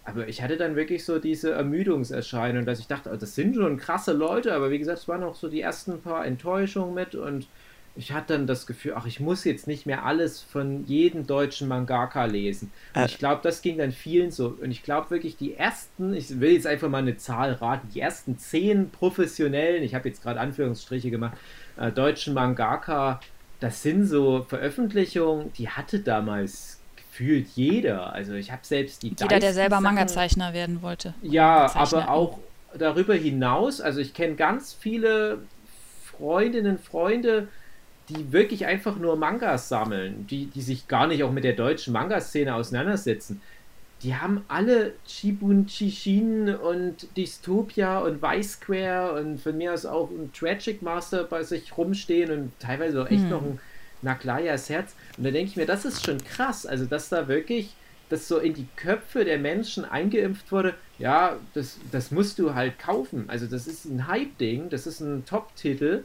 Aber 0.04 0.26
ich 0.26 0.42
hatte 0.42 0.56
dann 0.56 0.74
wirklich 0.74 1.04
so 1.04 1.18
diese 1.18 1.52
Ermüdungserscheinung, 1.52 2.66
dass 2.66 2.80
ich 2.80 2.88
dachte, 2.88 3.10
oh, 3.12 3.16
das 3.16 3.34
sind 3.34 3.54
schon 3.54 3.76
krasse 3.76 4.12
Leute, 4.12 4.52
aber 4.52 4.70
wie 4.70 4.78
gesagt, 4.78 4.98
es 4.98 5.08
waren 5.08 5.22
auch 5.22 5.36
so 5.36 5.48
die 5.48 5.60
ersten 5.60 6.00
paar 6.00 6.26
Enttäuschungen 6.26 6.94
mit 6.94 7.14
und 7.14 7.46
ich 7.94 8.12
hatte 8.12 8.32
dann 8.34 8.46
das 8.46 8.66
Gefühl, 8.66 8.94
ach, 8.96 9.06
ich 9.06 9.20
muss 9.20 9.44
jetzt 9.44 9.66
nicht 9.66 9.84
mehr 9.84 10.04
alles 10.04 10.40
von 10.40 10.86
jedem 10.86 11.26
deutschen 11.26 11.68
Mangaka 11.68 12.24
lesen. 12.24 12.72
Und 12.94 13.02
äh. 13.02 13.06
ich 13.06 13.18
glaube, 13.18 13.40
das 13.42 13.60
ging 13.60 13.78
dann 13.78 13.92
vielen 13.92 14.30
so. 14.30 14.56
Und 14.60 14.70
ich 14.70 14.82
glaube 14.82 15.10
wirklich, 15.10 15.36
die 15.36 15.54
ersten, 15.54 16.14
ich 16.14 16.40
will 16.40 16.52
jetzt 16.52 16.66
einfach 16.66 16.88
mal 16.88 16.98
eine 16.98 17.18
Zahl 17.18 17.52
raten, 17.52 17.88
die 17.94 18.00
ersten 18.00 18.38
zehn 18.38 18.90
professionellen, 18.90 19.82
ich 19.82 19.94
habe 19.94 20.08
jetzt 20.08 20.22
gerade 20.22 20.40
Anführungsstriche 20.40 21.10
gemacht, 21.10 21.36
äh, 21.76 21.92
deutschen 21.92 22.32
Mangaka, 22.32 23.20
das 23.60 23.82
sind 23.82 24.06
so 24.06 24.44
Veröffentlichungen, 24.48 25.52
die 25.52 25.68
hatte 25.68 26.00
damals 26.00 26.80
gefühlt 26.96 27.48
jeder. 27.54 28.12
Also 28.12 28.32
ich 28.32 28.50
habe 28.50 28.62
selbst 28.64 29.02
die 29.02 29.08
Jeder, 29.08 29.38
der 29.38 29.52
selber 29.52 29.80
Manga-Zeichner 29.80 30.54
werden 30.54 30.80
wollte. 30.80 31.14
Ja, 31.20 31.70
aber 31.74 32.10
auch 32.10 32.38
darüber 32.76 33.14
hinaus, 33.14 33.82
also 33.82 34.00
ich 34.00 34.14
kenne 34.14 34.34
ganz 34.34 34.72
viele 34.72 35.42
Freundinnen, 36.04 36.78
Freunde, 36.78 37.48
die 38.12 38.32
wirklich 38.32 38.66
einfach 38.66 38.96
nur 38.96 39.16
Mangas 39.16 39.68
sammeln, 39.68 40.26
die, 40.28 40.46
die 40.46 40.62
sich 40.62 40.88
gar 40.88 41.06
nicht 41.06 41.22
auch 41.22 41.32
mit 41.32 41.44
der 41.44 41.54
deutschen 41.54 41.92
Manga-Szene 41.92 42.54
auseinandersetzen. 42.54 43.40
Die 44.02 44.16
haben 44.16 44.44
alle 44.48 44.94
Chibun 45.06 45.66
Chishin 45.66 46.54
und 46.54 47.16
Dystopia 47.16 48.00
und 48.00 48.20
Vice 48.20 48.54
Square 48.54 49.20
und 49.20 49.40
von 49.40 49.56
mir 49.56 49.72
aus 49.72 49.86
auch 49.86 50.10
ein 50.10 50.32
Tragic 50.32 50.82
Master 50.82 51.24
bei 51.24 51.44
sich 51.44 51.76
rumstehen 51.76 52.32
und 52.32 52.52
teilweise 52.58 53.02
auch 53.02 53.06
echt 53.06 53.22
hm. 53.22 53.30
noch 53.30 53.42
ein 53.42 53.60
Naklayas 54.02 54.68
Herz. 54.68 54.96
Und 55.16 55.24
da 55.24 55.30
denke 55.30 55.50
ich 55.50 55.56
mir, 55.56 55.66
das 55.66 55.84
ist 55.84 56.04
schon 56.04 56.18
krass. 56.24 56.66
Also, 56.66 56.84
dass 56.84 57.08
da 57.08 57.28
wirklich 57.28 57.74
das 58.08 58.26
so 58.26 58.38
in 58.38 58.54
die 58.54 58.66
Köpfe 58.76 59.24
der 59.24 59.38
Menschen 59.38 59.84
eingeimpft 59.84 60.50
wurde, 60.50 60.74
ja, 60.98 61.36
das, 61.54 61.78
das 61.92 62.10
musst 62.10 62.40
du 62.40 62.54
halt 62.54 62.80
kaufen. 62.80 63.24
Also, 63.28 63.46
das 63.46 63.68
ist 63.68 63.84
ein 63.84 64.08
Hype-Ding, 64.08 64.68
das 64.68 64.88
ist 64.88 65.00
ein 65.00 65.24
Top-Titel 65.24 66.02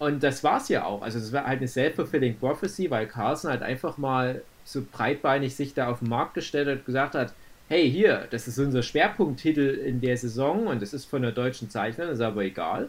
und 0.00 0.22
das 0.22 0.42
war 0.42 0.56
es 0.56 0.68
ja 0.70 0.84
auch. 0.86 1.02
Also 1.02 1.18
es 1.18 1.30
war 1.30 1.44
halt 1.44 1.58
eine 1.58 1.68
self-fulfilling 1.68 2.38
prophecy, 2.38 2.90
weil 2.90 3.06
Carlson 3.06 3.50
halt 3.50 3.62
einfach 3.62 3.98
mal 3.98 4.40
so 4.64 4.82
breitbeinig 4.90 5.54
sich 5.54 5.74
da 5.74 5.88
auf 5.88 5.98
den 5.98 6.08
Markt 6.08 6.32
gestellt 6.32 6.68
hat 6.68 6.78
und 6.78 6.86
gesagt 6.86 7.14
hat, 7.14 7.34
hey, 7.68 7.88
hier, 7.88 8.26
das 8.30 8.48
ist 8.48 8.58
unser 8.58 8.82
Schwerpunkttitel 8.82 9.60
in 9.60 10.00
der 10.00 10.16
Saison 10.16 10.68
und 10.68 10.80
das 10.80 10.94
ist 10.94 11.04
von 11.04 11.20
der 11.20 11.32
deutschen 11.32 11.68
Zeichnerin, 11.68 12.14
ist 12.14 12.22
aber 12.22 12.42
egal. 12.42 12.88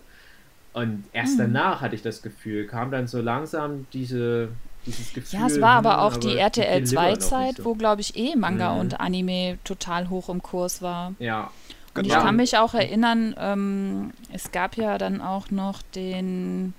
Und 0.71 1.03
erst 1.11 1.33
mhm. 1.33 1.53
danach 1.53 1.81
hatte 1.81 1.95
ich 1.95 2.01
das 2.01 2.21
Gefühl, 2.21 2.65
kam 2.65 2.91
dann 2.91 3.07
so 3.07 3.19
langsam 3.19 3.87
diese, 3.91 4.47
dieses 4.85 5.13
Gefühl. 5.13 5.41
Ja, 5.41 5.47
es 5.47 5.59
war 5.59 5.79
aber 5.79 6.03
auch 6.03 6.13
aber 6.13 6.21
die 6.21 6.37
RTL 6.37 6.83
2-Zeit, 6.83 7.57
so. 7.57 7.65
wo, 7.65 7.75
glaube 7.75 7.99
ich, 7.99 8.15
eh 8.15 8.37
Manga 8.37 8.73
mhm. 8.73 8.79
und 8.79 9.01
Anime 9.01 9.57
total 9.65 10.09
hoch 10.09 10.29
im 10.29 10.41
Kurs 10.41 10.81
war. 10.81 11.13
Ja. 11.19 11.51
Und 11.93 12.07
ich 12.07 12.13
kann 12.13 12.37
mich 12.37 12.57
auch 12.57 12.73
erinnern, 12.73 13.35
ähm, 13.37 14.11
es 14.31 14.53
gab 14.53 14.77
ja 14.77 14.97
dann 14.97 15.19
auch 15.19 15.51
noch 15.51 15.81
den 15.93 16.73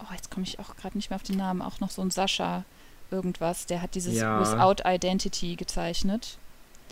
oh, 0.00 0.12
jetzt 0.12 0.30
komme 0.30 0.44
ich 0.44 0.58
auch 0.58 0.76
gerade 0.76 0.96
nicht 0.96 1.10
mehr 1.10 1.16
auf 1.16 1.22
den 1.22 1.36
Namen, 1.36 1.62
auch 1.62 1.80
noch 1.80 1.90
so 1.90 2.02
ein 2.02 2.10
Sascha 2.10 2.64
irgendwas, 3.10 3.66
der 3.66 3.82
hat 3.82 3.94
dieses 3.94 4.14
ja. 4.14 4.40
Without 4.40 4.82
Identity 4.84 5.56
gezeichnet. 5.56 6.38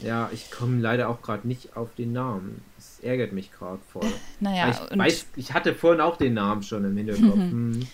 Ja, 0.03 0.29
ich 0.33 0.51
komme 0.51 0.81
leider 0.81 1.09
auch 1.09 1.23
gerade 1.23 1.47
nicht 1.47 1.77
auf 1.77 1.95
den 1.95 2.13
Namen. 2.13 2.63
Das 2.77 3.01
ärgert 3.01 3.33
mich 3.33 3.53
gerade 3.53 3.79
voll. 3.93 4.07
naja, 4.41 4.71
ich, 4.71 4.99
weiß, 4.99 5.27
ich 5.37 5.53
hatte 5.53 5.75
vorhin 5.75 6.01
auch 6.01 6.17
den 6.17 6.35
Namen 6.35 6.63
schon 6.63 6.85
im 6.85 6.97
Hinterkopf. 6.97 7.35
hm. 7.35 7.87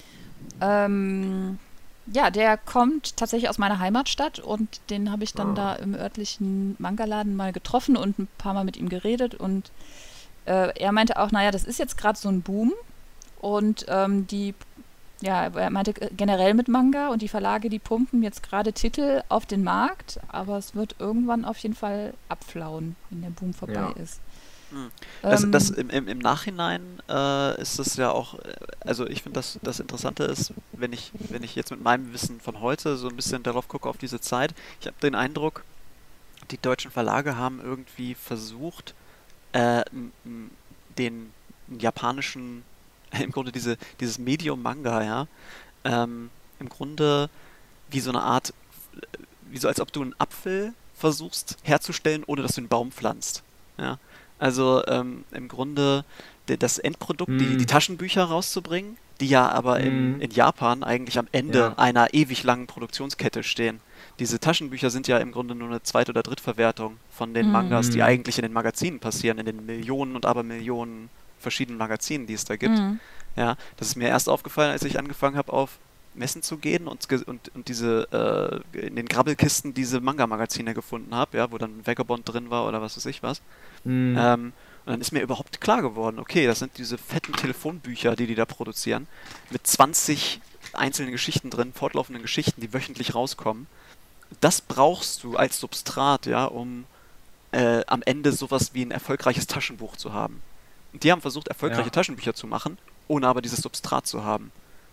ähm, 0.61 1.59
ja, 2.13 2.31
der 2.31 2.57
kommt 2.57 3.17
tatsächlich 3.17 3.51
aus 3.51 3.59
meiner 3.59 3.79
Heimatstadt 3.79 4.41
und 4.41 4.81
den 4.91 5.13
habe 5.13 5.25
ich 5.25 5.35
dann 5.35 5.53
oh. 5.53 5.55
da 5.55 5.75
im 5.75 5.95
örtlichen 5.95 6.75
Mangaladen 6.79 7.37
mal 7.37 7.53
getroffen 7.53 7.97
und 7.97 8.19
ein 8.19 8.29
paar 8.39 8.55
Mal 8.55 8.65
mit 8.65 8.77
ihm 8.77 8.89
geredet 8.89 9.35
und 9.35 9.71
äh, 10.47 10.77
er 10.77 10.93
meinte 10.93 11.19
auch, 11.19 11.31
naja, 11.31 11.51
das 11.51 11.65
ist 11.65 11.79
jetzt 11.79 11.97
gerade 11.99 12.19
so 12.19 12.29
ein 12.29 12.43
Boom 12.43 12.73
und 13.41 13.87
ähm, 13.89 14.27
die 14.27 14.55
ja, 15.21 15.47
er 15.47 15.71
meinte 15.71 15.93
generell 15.93 16.55
mit 16.55 16.69
Manga 16.69 17.09
und 17.09 17.23
die 17.23 17.29
Verlage, 17.29 17.69
die 17.69 17.79
pumpen 17.79 18.23
jetzt 18.23 18.43
gerade 18.43 18.73
Titel 18.73 19.23
auf 19.29 19.47
den 19.47 19.63
Markt, 19.63 20.21
aber 20.29 20.57
es 20.59 20.75
wird 20.75 20.97
irgendwann 20.99 21.45
auf 21.45 21.59
jeden 21.59 21.75
Fall 21.75 22.15
abflauen, 22.29 22.97
wenn 23.11 23.23
der 23.23 23.31
Boom 23.31 23.53
vorbei 23.53 23.75
ja. 23.75 24.03
ist. 24.03 24.21
Hm. 24.71 24.91
Das, 25.23 25.43
ähm, 25.43 25.53
das 25.53 25.71
im, 25.71 25.91
im, 25.91 26.09
im, 26.09 26.19
Nachhinein 26.19 26.83
äh, 27.09 27.61
ist 27.61 27.79
es 27.79 27.97
ja 27.97 28.11
auch, 28.13 28.35
äh, 28.39 28.55
also 28.81 29.07
ich 29.07 29.23
finde, 29.23 29.39
das, 29.39 29.59
das 29.63 29.81
Interessante 29.81 30.25
ist, 30.25 30.53
wenn 30.73 30.93
ich, 30.93 31.11
wenn 31.29 31.43
ich 31.43 31.55
jetzt 31.57 31.71
mit 31.71 31.83
meinem 31.83 32.13
Wissen 32.13 32.41
von 32.41 32.61
heute 32.61 32.97
so 32.97 33.09
ein 33.09 33.17
bisschen 33.17 33.43
darauf 33.43 33.69
gucke, 33.69 33.89
auf 33.89 33.99
diese 33.99 34.21
Zeit, 34.21 34.55
ich 34.81 34.87
habe 34.87 34.97
den 35.03 35.15
Eindruck, 35.15 35.65
die 36.51 36.59
deutschen 36.59 36.91
Verlage 36.91 37.37
haben 37.37 37.61
irgendwie 37.61 38.15
versucht, 38.15 38.95
äh, 39.53 39.83
den 40.97 41.33
japanischen 41.79 42.63
im 43.23 43.31
Grunde 43.31 43.53
diese, 43.53 43.77
dieses 44.01 44.19
Medium 44.19 44.63
Manga, 44.63 45.03
ja, 45.03 45.27
ähm, 45.85 46.31
im 46.59 46.69
Grunde 46.69 47.31
wie 47.91 48.01
so 48.01 48.11
eine 48.11 48.23
Art, 48.23 48.53
wie 49.51 49.59
so 49.59 49.69
als 49.69 49.81
ob 49.81 49.93
du 49.93 50.03
einen 50.03 50.15
Apfel 50.19 50.73
versuchst 50.95 51.57
herzustellen, 51.63 52.25
ohne 52.27 52.43
dass 52.43 52.55
du 52.55 52.61
einen 52.61 52.69
Baum 52.69 52.93
pflanzt. 52.93 53.43
Ja? 53.79 53.99
Also 54.39 54.85
ähm, 54.87 55.25
im 55.33 55.49
Grunde 55.49 56.05
das 56.47 56.79
Endprodukt, 56.79 57.31
mm. 57.31 57.39
die, 57.39 57.57
die, 57.59 57.67
Taschenbücher 57.67 58.25
rauszubringen, 58.25 58.97
die 59.21 59.29
ja 59.29 59.49
aber 59.49 59.79
mm. 59.79 59.83
in, 59.83 59.87
hm. 59.87 60.21
in, 60.21 60.31
Japan 60.33 60.83
eigentlich 60.83 61.19
am 61.19 61.29
Ende 61.31 61.59
ja. 61.59 61.75
einer 61.77 62.13
ewig 62.13 62.43
langen 62.43 62.67
Produktionskette 62.67 63.45
stehen. 63.45 63.81
Diese 64.19 64.41
Taschenbücher 64.41 64.91
sind 64.91 65.07
ja 65.07 65.19
im 65.19 65.31
Grunde 65.31 65.55
nur 65.55 65.69
eine 65.69 65.83
Zweit- 65.83 66.09
oder 66.09 66.23
Drittverwertung 66.23 66.97
von 67.13 67.35
den 67.35 67.49
mm. 67.49 67.53
Mangas, 67.53 67.91
die 67.91 68.03
eigentlich 68.03 68.39
in 68.39 68.43
den 68.43 68.53
Magazinen 68.53 68.99
passieren, 68.99 69.39
in 69.39 69.47
den 69.47 69.65
Millionen 69.65 70.17
und 70.17 70.27
Abermillionen 70.27 71.09
verschiedenen 71.41 71.79
Magazinen, 71.79 72.27
die 72.27 72.35
es 72.35 72.45
da 72.45 72.57
gibt. 72.57 72.79
Mhm. 72.79 73.01
Ja, 73.37 73.57
das 73.77 73.89
ist 73.89 73.97
mir 73.97 74.09
erst 74.09 74.29
aufgefallen, 74.29 74.73
als 74.73 74.83
ich 74.83 74.99
angefangen 74.99 75.37
habe, 75.37 75.53
auf 75.53 75.79
Messen 76.15 76.43
zu 76.43 76.59
gehen 76.59 76.89
und, 76.89 77.07
und, 77.27 77.55
und 77.55 77.69
diese 77.69 78.63
äh, 78.75 78.87
in 78.87 78.97
den 78.97 79.07
Grabbelkisten 79.07 79.75
diese 79.75 80.01
Manga-Magazine 80.01 80.75
gefunden 80.75 81.15
habe, 81.15 81.39
ja, 81.39 81.53
wo 81.53 81.59
dann 81.59 81.87
Vagabond 81.87 82.29
drin 82.29 82.51
war 82.51 82.67
oder 82.67 82.83
was 82.83 82.97
weiß 82.97 83.07
ich 83.07 83.23
was. 83.23 83.41
Mhm. 83.85 84.17
Ähm, 84.19 84.53
und 84.87 84.93
dann 84.93 85.01
ist 85.01 85.13
mir 85.13 85.23
überhaupt 85.23 85.61
klar 85.61 85.83
geworden, 85.83 86.19
okay, 86.19 86.47
das 86.47 86.59
sind 86.59 86.79
diese 86.79 86.99
fetten 86.99 87.33
Telefonbücher, 87.35 88.17
die 88.17 88.27
die 88.27 88.35
da 88.35 88.45
produzieren, 88.45 89.07
mit 89.51 89.67
20 89.67 90.41
einzelnen 90.73 91.13
Geschichten 91.13 91.51
drin, 91.51 91.73
fortlaufenden 91.73 92.23
Geschichten, 92.23 92.61
die 92.61 92.73
wöchentlich 92.73 93.15
rauskommen. 93.15 93.67
Das 94.41 94.61
brauchst 94.61 95.23
du 95.23 95.37
als 95.37 95.61
Substrat, 95.61 96.27
ja, 96.27 96.45
um 96.45 96.85
äh, 97.53 97.83
am 97.87 98.03
Ende 98.03 98.33
sowas 98.33 98.75
wie 98.75 98.83
ein 98.83 98.91
erfolgreiches 98.91 99.47
Taschenbuch 99.47 99.97
zu 99.97 100.13
haben. 100.13 100.43
Die 100.93 101.13
haben 101.13 101.21
versucht, 101.21 101.49
erfolgreiche 101.49 101.85
ja. 101.85 101.91
Taschenbücher 101.91 102.35
zu 102.35 102.47
machen, 102.47 102.79
ohne 103.09 103.29
aber 103.29 103.43
dieses 103.43 103.61
Substrat 103.61 104.07
zu 104.07 104.25
haben. 104.25 104.53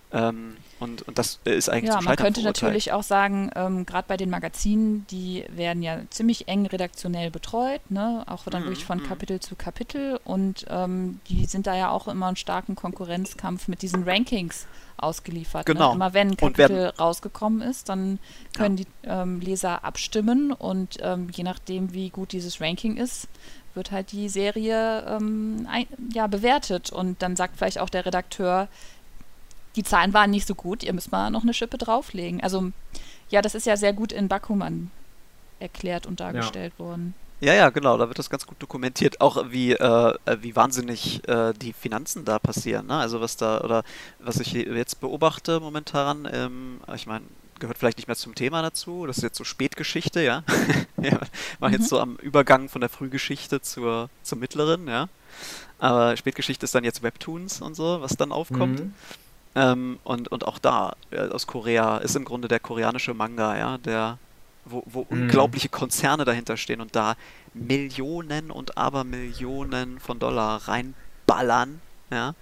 Ähm, 0.10 0.56
und, 0.80 1.02
und 1.02 1.18
das 1.18 1.40
ist 1.44 1.70
eigentlich 1.70 1.94
Ja, 1.94 2.00
man 2.00 2.16
könnte 2.16 2.42
natürlich 2.42 2.94
auch 2.94 3.04
sagen, 3.04 3.52
ähm, 3.56 3.86
gerade 3.86 4.08
bei 4.08 4.16
den 4.16 4.30
Magazinen, 4.30 5.06
die 5.12 5.44
werden 5.50 5.84
ja 5.84 6.00
ziemlich 6.10 6.48
eng 6.48 6.66
redaktionell 6.66 7.30
betreut, 7.30 7.82
ne? 7.90 8.24
auch 8.26 8.46
dann 8.46 8.62
mhm, 8.62 8.68
wirklich 8.68 8.86
von 8.86 9.00
mhm. 9.00 9.08
Kapitel 9.08 9.42
zu 9.42 9.56
Kapitel 9.56 10.18
und 10.24 10.66
ähm, 10.70 11.20
die 11.28 11.46
sind 11.46 11.68
da 11.68 11.76
ja 11.76 11.90
auch 11.90 12.08
immer 12.08 12.28
einen 12.28 12.38
starken 12.38 12.76
Konkurrenzkampf 12.76 13.68
mit 13.68 13.82
diesen 13.82 14.04
Rankings 14.04 14.68
ausgeliefert. 14.96 15.68
Ne? 15.68 15.74
Genau. 15.74 15.90
Ne? 15.90 15.96
Immer 15.96 16.14
wenn 16.14 16.30
ein 16.30 16.38
Kapitel 16.38 16.94
rausgekommen 16.98 17.62
ist, 17.62 17.90
dann 17.90 18.20
können 18.56 18.78
ja. 18.78 18.86
die 18.86 19.10
ähm, 19.10 19.42
Leser 19.42 19.84
abstimmen 19.84 20.54
und 20.54 21.00
ähm, 21.02 21.28
je 21.34 21.44
nachdem, 21.44 21.94
wie 21.94 22.12
gut 22.12 22.32
dieses 22.32 22.62
Ranking 22.62 22.96
ist, 22.96 23.28
wird 23.74 23.92
halt 23.92 24.12
die 24.12 24.30
Serie 24.30 25.06
ähm, 25.08 25.68
ein, 25.70 25.88
ja, 26.14 26.28
bewertet 26.28 26.92
und 26.92 27.22
dann 27.22 27.36
sagt 27.36 27.58
vielleicht 27.58 27.80
auch 27.80 27.90
der 27.90 28.06
Redakteur, 28.06 28.68
die 29.76 29.84
Zahlen 29.84 30.14
waren 30.14 30.32
nicht 30.32 30.48
so 30.48 30.56
gut, 30.56 30.84
ihr 30.84 30.94
müsst 30.94 31.12
mal 31.12 31.30
noch 31.30 31.44
eine 31.44 31.54
Schippe 31.54 31.78
drauflegen. 31.78 32.42
Also 32.42 32.72
ja, 33.30 33.42
das 33.42 33.56
ist 33.56 33.68
ja 33.68 33.78
sehr 33.78 33.94
gut 33.94 34.12
in 34.12 34.28
Bakuman 34.28 34.92
erklärt 35.60 36.06
und 36.06 36.20
dargestellt 36.20 36.74
ja. 36.78 36.86
worden. 36.86 37.14
Ja, 37.40 37.54
ja, 37.54 37.70
genau, 37.70 37.98
da 37.98 38.08
wird 38.08 38.18
das 38.18 38.32
ganz 38.32 38.48
gut 38.48 38.60
dokumentiert. 38.60 39.22
Auch 39.22 39.52
wie, 39.52 39.74
äh, 39.74 40.14
wie 40.42 40.56
wahnsinnig 40.56 41.28
äh, 41.28 41.54
die 41.54 41.72
Finanzen 41.72 42.26
da 42.26 42.40
passieren. 42.40 42.88
Ne? 42.88 42.96
Also 42.96 43.22
was 43.22 43.38
da, 43.38 43.62
oder 43.62 43.84
was 44.18 44.40
ich 44.40 44.54
jetzt 44.54 45.00
beobachte 45.00 45.60
momentan, 45.60 46.28
ähm, 46.32 46.82
ich 46.96 47.06
meine, 47.06 47.26
gehört 47.60 47.78
vielleicht 47.78 47.98
nicht 47.98 48.08
mehr 48.08 48.16
zum 48.16 48.36
Thema 48.36 48.62
dazu. 48.62 49.06
Das 49.06 49.18
ist 49.18 49.24
jetzt 49.24 49.38
so 49.38 49.44
Spätgeschichte, 49.44 50.22
ja. 50.22 50.44
ja 51.02 51.20
war 51.60 51.70
mhm. 51.70 51.76
jetzt 51.76 51.90
so 51.90 52.00
am 52.00 52.16
Übergang 52.18 52.70
von 52.70 52.82
der 52.82 52.90
Frühgeschichte 52.90 53.62
zur, 53.62 54.10
zur 54.24 54.38
mittleren, 54.38 54.88
ja. 54.88 55.10
Aber 55.80 56.18
Spätgeschichte 56.18 56.66
ist 56.66 56.74
dann 56.74 56.84
jetzt 56.84 57.04
Webtoons 57.04 57.62
und 57.62 57.76
so, 57.76 58.02
was 58.02 58.18
dann 58.18 58.32
aufkommt. 58.32 58.80
Mhm. 58.80 58.94
Ähm, 59.56 60.00
und, 60.04 60.28
und 60.30 60.46
auch 60.46 60.60
da, 60.60 60.96
aus 61.32 61.48
Korea, 61.48 61.98
ist 61.98 62.16
im 62.16 62.26
Grunde 62.26 62.48
der 62.48 62.60
koreanische 62.60 63.14
Manga, 63.14 63.58
ja, 63.58 63.78
der 63.78 64.18
wo, 64.66 64.84
wo 64.86 65.02
mhm. 65.02 65.22
unglaubliche 65.22 65.70
Konzerne 65.70 66.26
dahinter 66.26 66.58
stehen 66.58 66.82
und 66.82 66.96
da 66.96 67.16
Millionen 67.54 68.52
und 68.52 68.78
Abermillionen 68.78 70.00
von 70.00 70.20
Dollar 70.20 70.68
reinballern, 70.68 71.82
ja. 72.12 72.34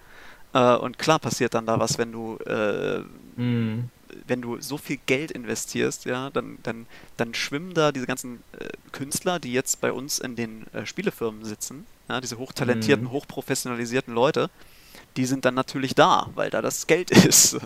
Äh, 0.54 0.78
und 0.78 0.98
klar 0.98 1.20
passiert 1.20 1.54
dann 1.54 1.66
da 1.66 1.80
was, 1.80 1.98
wenn 1.98 2.12
du 2.12 2.38
äh, 2.46 3.02
mhm 3.36 3.90
wenn 4.28 4.42
du 4.42 4.60
so 4.62 4.78
viel 4.78 4.98
Geld 5.06 5.32
investierst, 5.32 6.06
ja, 6.06 6.30
dann, 6.30 6.58
dann, 6.64 6.86
dann 7.18 7.34
schwimmen 7.34 7.74
da 7.74 7.92
diese 7.92 8.06
ganzen 8.06 8.44
äh, 8.60 8.70
Künstler, 8.92 9.40
die 9.40 9.54
jetzt 9.54 9.82
bei 9.82 9.92
uns 9.92 10.20
in 10.20 10.36
den 10.36 10.66
äh, 10.74 10.86
Spielefirmen 10.86 11.44
sitzen, 11.46 11.86
ja, 12.10 12.22
diese 12.22 12.38
hochtalentierten, 12.38 13.06
mhm. 13.06 13.12
hochprofessionalisierten 13.12 14.14
Leute, 14.14 14.50
die 15.18 15.26
sind 15.26 15.46
dann 15.46 15.56
natürlich 15.56 15.96
da, 15.96 16.30
weil 16.36 16.50
da 16.50 16.62
das 16.62 16.88
Geld 16.88 17.12
ist. 17.26 17.58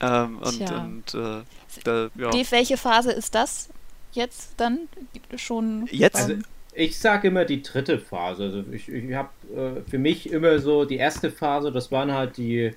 ähm, 0.00 0.38
und 0.38 0.70
und 0.70 1.14
äh, 1.14 1.42
da, 1.84 2.08
ja. 2.14 2.30
Dave, 2.30 2.50
welche 2.50 2.76
Phase 2.76 3.12
ist 3.12 3.34
das 3.34 3.68
jetzt 4.12 4.54
dann? 4.56 4.88
Gibt 5.12 5.32
es 5.32 5.40
schon. 5.40 5.86
Jetzt? 5.90 6.16
Also, 6.16 6.34
ich 6.72 6.98
sage 6.98 7.28
immer 7.28 7.44
die 7.44 7.62
dritte 7.62 7.98
Phase. 7.98 8.44
Also 8.44 8.64
ich, 8.72 8.88
ich 8.88 9.14
habe 9.14 9.30
äh, 9.54 9.90
für 9.90 9.98
mich 9.98 10.30
immer 10.30 10.58
so 10.58 10.84
die 10.84 10.96
erste 10.96 11.30
Phase, 11.30 11.72
das 11.72 11.90
waren 11.90 12.12
halt 12.12 12.36
die 12.36 12.72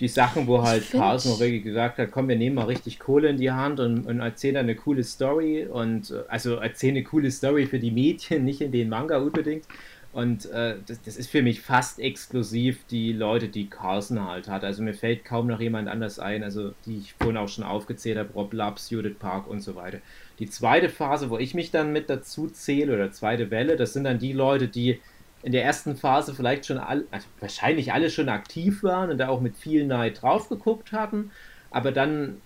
die 0.00 0.08
Sachen, 0.08 0.46
wo 0.46 0.62
halt 0.62 0.90
Carlson 0.90 1.32
auch 1.32 1.40
wirklich 1.40 1.62
gesagt 1.62 1.98
hat, 1.98 2.10
komm, 2.10 2.28
wir 2.28 2.36
nehmen 2.36 2.56
mal 2.56 2.66
richtig 2.66 2.98
Kohle 2.98 3.28
in 3.28 3.36
die 3.36 3.50
Hand 3.50 3.80
und, 3.80 4.06
und 4.06 4.20
erzählen 4.20 4.56
eine 4.56 4.74
coole 4.74 5.04
Story 5.04 5.66
und 5.66 6.10
äh, 6.10 6.22
also 6.28 6.56
erzählen 6.56 6.96
eine 6.96 7.04
coole 7.04 7.30
Story 7.30 7.66
für 7.66 7.78
die 7.78 7.90
Mädchen, 7.90 8.44
nicht 8.44 8.60
in 8.60 8.72
den 8.72 8.88
Manga 8.88 9.18
unbedingt. 9.18 9.64
Und 10.12 10.46
äh, 10.46 10.76
das, 10.86 11.02
das, 11.02 11.18
ist 11.18 11.28
für 11.28 11.42
mich 11.42 11.60
fast 11.60 12.00
exklusiv 12.00 12.86
die 12.90 13.12
Leute, 13.12 13.48
die 13.48 13.68
Carlson 13.68 14.26
halt 14.26 14.48
hat. 14.48 14.64
Also 14.64 14.82
mir 14.82 14.94
fällt 14.94 15.26
kaum 15.26 15.46
noch 15.46 15.60
jemand 15.60 15.88
anders 15.88 16.18
ein, 16.18 16.42
also 16.42 16.72
die 16.86 16.96
ich 16.96 17.12
vorhin 17.12 17.36
auch 17.36 17.48
schon 17.48 17.64
aufgezählt 17.64 18.16
habe, 18.16 18.32
Rob 18.32 18.54
Laps, 18.54 18.88
Judith 18.88 19.16
Park 19.18 19.46
und 19.46 19.60
so 19.60 19.74
weiter. 19.74 19.98
Die 20.38 20.48
zweite 20.48 20.88
Phase, 20.88 21.28
wo 21.28 21.36
ich 21.36 21.52
mich 21.52 21.70
dann 21.70 21.92
mit 21.92 22.08
dazu 22.08 22.48
zähle, 22.48 22.94
oder 22.94 23.12
zweite 23.12 23.50
Welle, 23.50 23.76
das 23.76 23.92
sind 23.92 24.04
dann 24.04 24.18
die 24.18 24.32
Leute, 24.32 24.68
die 24.68 25.00
in 25.42 25.52
der 25.52 25.64
ersten 25.64 25.96
Phase 25.96 26.34
vielleicht 26.34 26.66
schon 26.66 26.78
alle, 26.78 27.04
also 27.10 27.26
wahrscheinlich 27.40 27.92
alle 27.92 28.10
schon 28.10 28.28
aktiv 28.28 28.82
waren 28.82 29.10
und 29.10 29.18
da 29.18 29.28
auch 29.28 29.40
mit 29.40 29.56
viel 29.56 29.86
Neid 29.86 30.22
drauf 30.22 30.48
geguckt 30.48 30.92
hatten, 30.92 31.30
aber 31.70 31.92
dann 31.92 32.40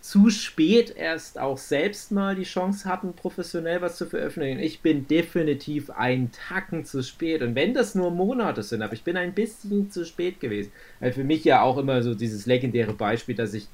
zu 0.00 0.30
spät 0.30 0.94
erst 0.96 1.38
auch 1.38 1.58
selbst 1.58 2.10
mal 2.10 2.34
die 2.34 2.44
Chance 2.44 2.88
hatten, 2.88 3.12
professionell 3.12 3.82
was 3.82 3.96
zu 3.96 4.06
veröffentlichen. 4.06 4.58
Ich 4.58 4.80
bin 4.80 5.06
definitiv 5.06 5.90
einen 5.90 6.32
Tacken 6.32 6.84
zu 6.86 7.02
spät. 7.02 7.42
Und 7.42 7.54
wenn 7.54 7.74
das 7.74 7.94
nur 7.94 8.10
Monate 8.10 8.62
sind, 8.62 8.80
aber 8.82 8.94
ich 8.94 9.04
bin 9.04 9.18
ein 9.18 9.34
bisschen 9.34 9.90
zu 9.90 10.06
spät 10.06 10.40
gewesen. 10.40 10.72
Weil 11.00 11.12
für 11.12 11.24
mich 11.24 11.44
ja 11.44 11.62
auch 11.62 11.76
immer 11.76 12.02
so 12.02 12.14
dieses 12.14 12.46
legendäre 12.46 12.94
Beispiel, 12.94 13.34
dass 13.34 13.52
ich 13.52 13.68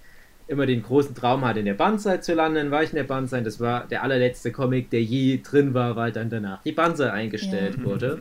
immer 0.49 0.67
den 0.67 0.83
großen 0.83 1.15
Traum 1.15 1.45
hatte, 1.45 1.61
in 1.61 1.67
der 1.67 1.75
Banzai 1.75 2.19
zu 2.19 2.35
landen, 2.35 2.71
war 2.71 2.83
ich 2.83 2.91
in 2.91 2.97
der 2.97 3.05
Banzai. 3.05 3.41
Das 3.41 3.61
war 3.61 3.87
der 3.87 4.03
allerletzte 4.03 4.53
Comic, 4.53 4.91
der 4.91 5.03
je 5.03 5.41
drin 5.43 5.75
war, 5.75 5.97
weil 5.97 6.13
dann 6.13 6.31
danach 6.31 6.63
die 6.63 6.73
Banzai 6.73 7.11
eingestellt 7.11 7.77
ja. 7.79 7.85
wurde. 7.85 8.21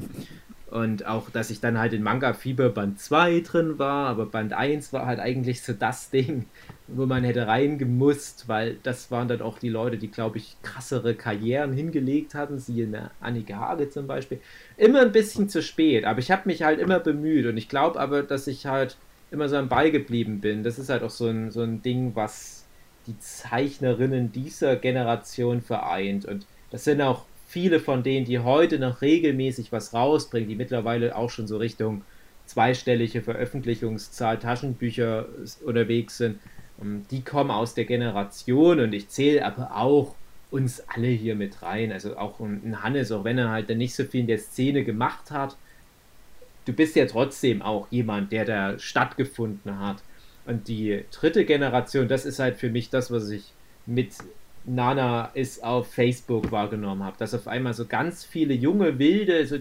Und 0.72 1.06
auch, 1.06 1.30
dass 1.30 1.52
ich 1.52 1.62
dann 1.62 1.78
halt 1.78 1.94
in 1.94 2.04
Manga 2.04 2.34
Fieber 2.34 2.70
Band 2.70 3.00
2 3.00 3.40
drin 3.42 3.80
war, 3.80 4.10
aber 4.10 4.26
Band 4.26 4.52
1 4.52 4.92
war 4.92 5.06
halt 5.06 5.20
eigentlich 5.20 5.62
so 5.62 5.72
das 5.72 6.10
Ding, 6.12 6.48
wo 6.88 7.06
man 7.06 7.24
hätte 7.24 7.48
reingemusst, 7.48 8.50
weil 8.50 8.78
das 8.84 9.10
waren 9.12 9.28
dann 9.28 9.42
auch 9.42 9.60
die 9.60 9.70
Leute, 9.70 9.98
die, 9.98 10.10
glaube 10.10 10.38
ich, 10.38 10.58
krassere 10.64 11.16
Karrieren 11.16 11.72
hingelegt 11.72 12.34
hatten, 12.34 12.60
sie 12.60 12.82
in 12.82 12.92
der 12.92 13.12
Annika 13.22 13.56
Hage 13.58 13.90
zum 13.90 14.08
Beispiel. 14.08 14.40
Immer 14.76 15.02
ein 15.02 15.12
bisschen 15.12 15.48
zu 15.48 15.62
spät, 15.62 16.04
aber 16.04 16.20
ich 16.20 16.32
habe 16.32 16.44
mich 16.46 16.64
halt 16.64 16.80
immer 16.80 17.00
bemüht 17.00 17.46
und 17.46 17.56
ich 17.56 17.70
glaube 17.70 18.00
aber, 18.00 18.24
dass 18.24 18.48
ich 18.48 18.66
halt 18.66 18.98
immer 19.32 19.50
so 19.50 19.58
am 19.58 19.70
Ball 19.70 19.92
geblieben 19.92 20.40
bin. 20.40 20.64
Das 20.64 20.80
ist 20.80 20.90
halt 20.90 21.04
auch 21.04 21.10
so 21.10 21.28
ein, 21.28 21.52
so 21.52 21.62
ein 21.62 21.82
Ding, 21.82 22.12
was 22.16 22.66
die 23.08 23.18
Zeichnerinnen 23.20 24.32
dieser 24.32 24.76
Generation 24.76 25.62
vereint. 25.62 26.26
Und 26.26 26.46
das 26.72 26.84
sind 26.84 27.02
auch 27.02 27.26
viele 27.48 27.80
von 27.80 28.04
denen, 28.04 28.26
die 28.26 28.40
heute 28.40 28.80
noch 28.80 29.02
regelmäßig 29.02 29.72
was 29.72 29.94
rausbringen, 29.94 30.50
die 30.50 30.56
mittlerweile 30.56 31.16
auch 31.16 31.30
schon 31.30 31.48
so 31.48 31.58
Richtung 31.58 32.04
zweistellige 32.46 33.22
Veröffentlichungszahl 33.22 34.40
Taschenbücher 34.40 35.28
unterwegs 35.64 36.18
sind. 36.18 36.40
Ähm, 36.82 37.06
die 37.12 37.22
kommen 37.22 37.52
aus 37.52 37.74
der 37.74 37.86
Generation 37.86 38.80
und 38.80 38.94
ich 38.94 39.10
zähle 39.10 39.46
aber 39.46 39.76
auch 39.76 40.16
uns 40.52 40.82
alle 40.88 41.08
hier 41.08 41.36
mit 41.36 41.62
rein. 41.62 41.92
Also 41.92 42.18
auch 42.18 42.40
ein 42.40 42.84
Hannes, 42.84 43.12
auch 43.12 43.24
wenn 43.24 43.38
er 43.38 43.50
halt 43.50 43.70
dann 43.70 43.78
nicht 43.78 43.96
so 43.96 44.04
viel 44.04 44.22
in 44.22 44.28
der 44.28 44.38
Szene 44.38 44.84
gemacht 44.84 45.32
hat, 45.32 45.58
du 46.66 46.74
bist 46.74 46.96
ja 46.96 47.06
trotzdem 47.06 47.62
auch 47.62 47.88
jemand, 47.92 48.32
der 48.32 48.46
da 48.46 48.80
stattgefunden 48.80 49.80
hat. 49.80 50.04
Und 50.46 50.68
die 50.68 51.06
dritte 51.12 51.46
Generation, 51.46 52.08
das 52.08 52.26
ist 52.26 52.40
halt 52.40 52.58
für 52.58 52.70
mich 52.70 52.90
das, 52.90 53.10
was 53.12 53.30
ich 53.30 53.54
mit 53.86 54.14
Nana 54.66 55.32
ist 55.34 55.64
auf 55.64 55.92
Facebook 55.92 56.52
wahrgenommen 56.52 57.04
habe, 57.04 57.18
dass 57.18 57.34
auf 57.34 57.48
einmal 57.48 57.74
so 57.74 57.86
ganz 57.86 58.24
viele 58.24 58.54
junge 58.54 58.98
Wilde, 59.00 59.46
so 59.46 59.58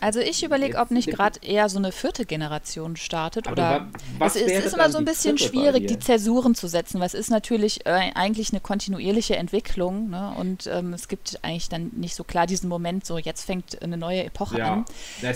also 0.00 0.20
ich 0.20 0.42
überlege, 0.42 0.78
ob 0.78 0.90
nicht 0.90 1.10
gerade 1.10 1.40
eher 1.42 1.68
so 1.68 1.78
eine 1.78 1.92
vierte 1.92 2.24
Generation 2.24 2.96
startet 2.96 3.48
oder 3.50 3.88
was 4.18 4.36
es, 4.36 4.42
es 4.42 4.66
ist 4.66 4.74
immer 4.74 4.90
so 4.90 4.98
ein 4.98 5.04
bisschen 5.04 5.38
schwierig, 5.38 5.86
die 5.86 5.98
Zäsuren 5.98 6.54
zu 6.54 6.68
setzen, 6.68 7.00
weil 7.00 7.06
es 7.06 7.14
ist 7.14 7.30
natürlich 7.30 7.86
äh, 7.86 8.12
eigentlich 8.14 8.52
eine 8.52 8.60
kontinuierliche 8.60 9.36
Entwicklung 9.36 10.10
ne? 10.10 10.34
und 10.38 10.66
ähm, 10.66 10.92
es 10.92 11.08
gibt 11.08 11.38
eigentlich 11.42 11.68
dann 11.68 11.90
nicht 11.96 12.14
so 12.14 12.24
klar 12.24 12.46
diesen 12.46 12.68
Moment, 12.68 13.06
so 13.06 13.18
jetzt 13.18 13.44
fängt 13.44 13.82
eine 13.82 13.96
neue 13.96 14.24
Epoche 14.24 14.58
ja, 14.58 14.72
an. 14.72 14.84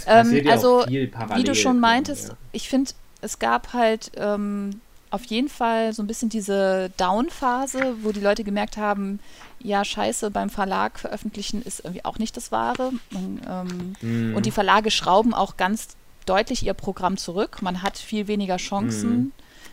Ähm, 0.07 0.49
also 0.49 0.85
wie 0.87 1.45
du 1.45 1.55
schon 1.55 1.81
meintest, 1.81 2.29
ja. 2.29 2.35
ich 2.53 2.69
finde, 2.69 2.93
es 3.21 3.39
gab 3.39 3.73
halt 3.73 4.13
ähm, 4.17 4.81
auf 5.13 5.25
jeden 5.27 5.51
Fall 5.51 5.93
so 5.93 6.03
ein 6.03 6.07
bisschen 6.07 6.31
diese 6.31 6.91
Down-Phase, 6.97 7.97
wo 8.03 8.13
die 8.13 8.21
Leute 8.21 8.45
gemerkt 8.45 8.79
haben, 8.79 9.21
ja, 9.61 9.85
scheiße, 9.85 10.31
beim 10.31 10.49
Verlag 10.49 10.99
veröffentlichen 10.99 11.63
ist 11.63 11.81
irgendwie 11.81 12.05
auch 12.05 12.19
nicht 12.19 12.37
das 12.37 12.51
Wahre. 12.51 12.93
Man, 13.11 13.41
ähm, 13.47 13.95
mhm. 14.01 14.35
Und 14.35 14.47
die 14.47 14.51
Verlage 14.51 14.91
schrauben 14.91 15.35
auch 15.35 15.59
ganz 15.59 15.89
deutlich 16.25 16.65
ihr 16.65 16.73
Programm 16.73 17.19
zurück. 17.19 17.61
Man 17.61 17.83
hat 17.83 17.99
viel 17.99 18.27
weniger 18.27 18.57
Chancen, 18.57 19.11
mhm. 19.11 19.33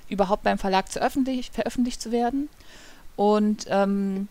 überhaupt 0.09 0.43
beim 0.43 0.57
Verlag 0.57 0.91
zu 0.91 0.99
veröffentlicht 0.99 2.01
zu 2.01 2.11
werden. 2.11 2.49
Und 3.15 3.65
ähm, 3.69 4.27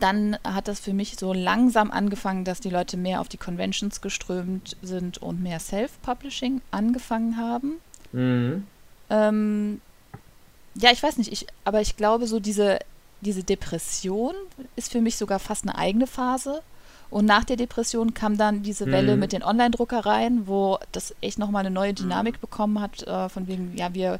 dann 0.00 0.36
hat 0.44 0.68
das 0.68 0.80
für 0.80 0.92
mich 0.92 1.16
so 1.16 1.32
langsam 1.32 1.90
angefangen, 1.90 2.44
dass 2.44 2.60
die 2.60 2.70
Leute 2.70 2.98
mehr 2.98 3.22
auf 3.22 3.28
die 3.28 3.38
Conventions 3.38 4.02
geströmt 4.02 4.76
sind 4.82 5.18
und 5.18 5.42
mehr 5.42 5.60
Self-Publishing 5.60 6.60
angefangen 6.70 7.38
haben. 7.38 7.74
Mhm. 8.12 8.66
Ähm, 9.10 9.80
ja, 10.74 10.90
ich 10.90 11.02
weiß 11.02 11.18
nicht, 11.18 11.32
ich, 11.32 11.46
aber 11.64 11.80
ich 11.80 11.96
glaube, 11.96 12.26
so 12.26 12.40
diese 12.40 12.78
diese 13.24 13.42
Depression 13.42 14.34
ist 14.76 14.92
für 14.92 15.00
mich 15.00 15.16
sogar 15.16 15.38
fast 15.38 15.64
eine 15.64 15.76
eigene 15.76 16.06
Phase. 16.06 16.62
Und 17.10 17.26
nach 17.26 17.44
der 17.44 17.56
Depression 17.56 18.14
kam 18.14 18.36
dann 18.36 18.62
diese 18.62 18.86
Welle 18.86 19.14
mhm. 19.14 19.20
mit 19.20 19.32
den 19.32 19.44
Online-Druckereien, 19.44 20.48
wo 20.48 20.78
das 20.90 21.14
echt 21.20 21.38
nochmal 21.38 21.60
eine 21.60 21.74
neue 21.74 21.94
Dynamik 21.94 22.36
mhm. 22.36 22.40
bekommen 22.40 22.80
hat, 22.80 23.02
äh, 23.02 23.28
von 23.28 23.46
wegen, 23.46 23.76
ja, 23.76 23.94
wir 23.94 24.18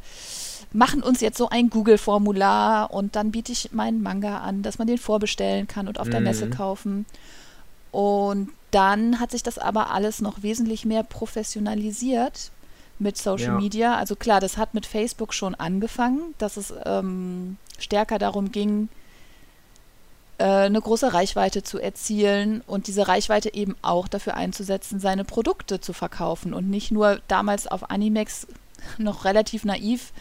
machen 0.73 1.03
uns 1.03 1.21
jetzt 1.21 1.39
so 1.39 1.49
ein 1.49 1.71
Google-Formular 1.71 2.93
und 2.93 3.17
dann 3.17 3.33
biete 3.33 3.53
ich 3.53 3.73
meinen 3.73 4.03
Manga 4.03 4.39
an, 4.39 4.63
dass 4.63 4.79
man 4.79 4.87
den 4.87 4.99
vorbestellen 4.99 5.67
kann 5.67 5.89
und 5.89 5.99
auf 5.99 6.07
mhm. 6.07 6.13
der 6.13 6.21
Messe 6.21 6.47
mhm. 6.47 6.51
kaufen. 6.51 7.07
Und 7.91 8.51
dann 8.71 9.19
hat 9.19 9.33
sich 9.33 9.43
das 9.43 9.59
aber 9.59 9.91
alles 9.91 10.21
noch 10.21 10.43
wesentlich 10.43 10.85
mehr 10.85 11.03
professionalisiert 11.03 12.51
mit 12.99 13.19
Social 13.19 13.55
ja. 13.55 13.61
Media. 13.61 13.97
Also 13.97 14.17
klar, 14.17 14.41
das 14.41 14.57
hat 14.57 14.75
mit 14.75 14.87
Facebook 14.87 15.35
schon 15.35 15.55
angefangen, 15.55 16.35
dass 16.39 16.57
es 16.57 16.73
ähm, 16.85 17.57
stärker 17.79 18.19
darum 18.19 18.53
ging, 18.53 18.89
äh, 20.39 20.45
eine 20.45 20.81
große 20.81 21.13
Reichweite 21.13 21.63
zu 21.63 21.79
erzielen 21.79 22.63
und 22.67 22.87
diese 22.87 23.07
Reichweite 23.07 23.55
eben 23.55 23.77
auch 23.83 24.09
dafür 24.09 24.35
einzusetzen, 24.35 25.01
seine 25.01 25.25
Produkte 25.25 25.81
zu 25.81 25.93
verkaufen 25.93 26.55
und 26.55 26.69
nicht 26.71 26.91
nur 26.91 27.21
damals 27.29 27.67
auf 27.67 27.91
Animex 27.91 28.47
noch 28.99 29.25
relativ 29.25 29.65
naiv, 29.65 30.13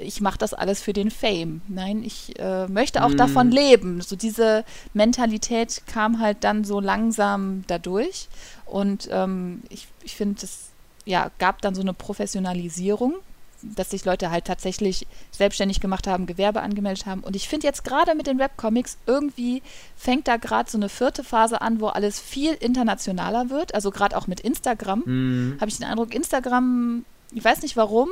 ich 0.00 0.20
mache 0.20 0.38
das 0.38 0.54
alles 0.54 0.80
für 0.80 0.92
den 0.92 1.10
Fame. 1.10 1.60
Nein, 1.66 2.02
ich 2.04 2.38
äh, 2.38 2.68
möchte 2.68 3.04
auch 3.04 3.10
mm. 3.10 3.16
davon 3.16 3.50
leben. 3.50 4.00
So 4.00 4.14
diese 4.14 4.64
Mentalität 4.94 5.82
kam 5.86 6.20
halt 6.20 6.44
dann 6.44 6.64
so 6.64 6.78
langsam 6.78 7.64
dadurch 7.66 8.28
und 8.64 9.08
ähm, 9.10 9.62
ich, 9.70 9.88
ich 10.04 10.14
finde, 10.14 10.44
es 10.44 10.67
ja, 11.08 11.30
gab 11.38 11.62
dann 11.62 11.74
so 11.74 11.80
eine 11.80 11.94
Professionalisierung 11.94 13.14
dass 13.62 13.90
sich 13.90 14.04
Leute 14.04 14.30
halt 14.30 14.44
tatsächlich 14.44 15.06
selbstständig 15.30 15.80
gemacht 15.80 16.06
haben, 16.06 16.26
Gewerbe 16.26 16.60
angemeldet 16.60 17.06
haben. 17.06 17.22
Und 17.22 17.34
ich 17.34 17.48
finde 17.48 17.66
jetzt 17.66 17.84
gerade 17.84 18.14
mit 18.14 18.26
den 18.26 18.38
Webcomics, 18.38 18.98
irgendwie 19.06 19.62
fängt 19.96 20.28
da 20.28 20.36
gerade 20.36 20.70
so 20.70 20.78
eine 20.78 20.88
vierte 20.88 21.24
Phase 21.24 21.60
an, 21.60 21.80
wo 21.80 21.88
alles 21.88 22.20
viel 22.20 22.54
internationaler 22.54 23.50
wird. 23.50 23.74
Also 23.74 23.90
gerade 23.90 24.16
auch 24.16 24.26
mit 24.26 24.40
Instagram. 24.40 25.02
Mhm. 25.04 25.56
Habe 25.60 25.70
ich 25.70 25.78
den 25.78 25.86
Eindruck, 25.86 26.14
Instagram, 26.14 27.04
ich 27.32 27.44
weiß 27.44 27.62
nicht 27.62 27.76
warum, 27.76 28.08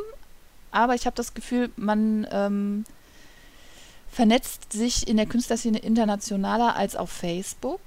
aber 0.73 0.95
ich 0.95 1.07
habe 1.07 1.17
das 1.17 1.35
Gefühl, 1.35 1.71
man 1.77 2.27
ähm, 2.31 2.85
vernetzt 4.11 4.73
sich 4.73 5.07
in 5.07 5.17
der 5.17 5.27
Künstlerszene 5.27 5.79
internationaler 5.79 6.75
als 6.77 6.97
auf 6.97 7.11
Facebook. 7.11 7.81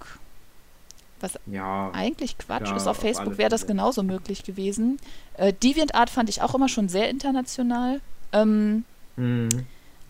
Was 1.22 1.40
ja, 1.46 1.92
eigentlich 1.94 2.38
Quatsch 2.38 2.70
ja, 2.70 2.76
ist. 2.76 2.88
Auf 2.88 2.98
Facebook 2.98 3.38
wäre 3.38 3.50
das 3.50 3.68
genauso 3.68 4.04
möglich 4.04 4.44
gewesen. 4.44 5.00
Äh, 5.36 5.54
DeviantArt 5.54 6.10
fand 6.10 6.30
ich 6.30 6.42
auch 6.42 6.56
immer 6.56 6.70
schon 6.70 6.90
sehr 6.90 7.10
international. 7.10 8.02
Ähm, 8.32 8.84
mhm. 9.16 9.50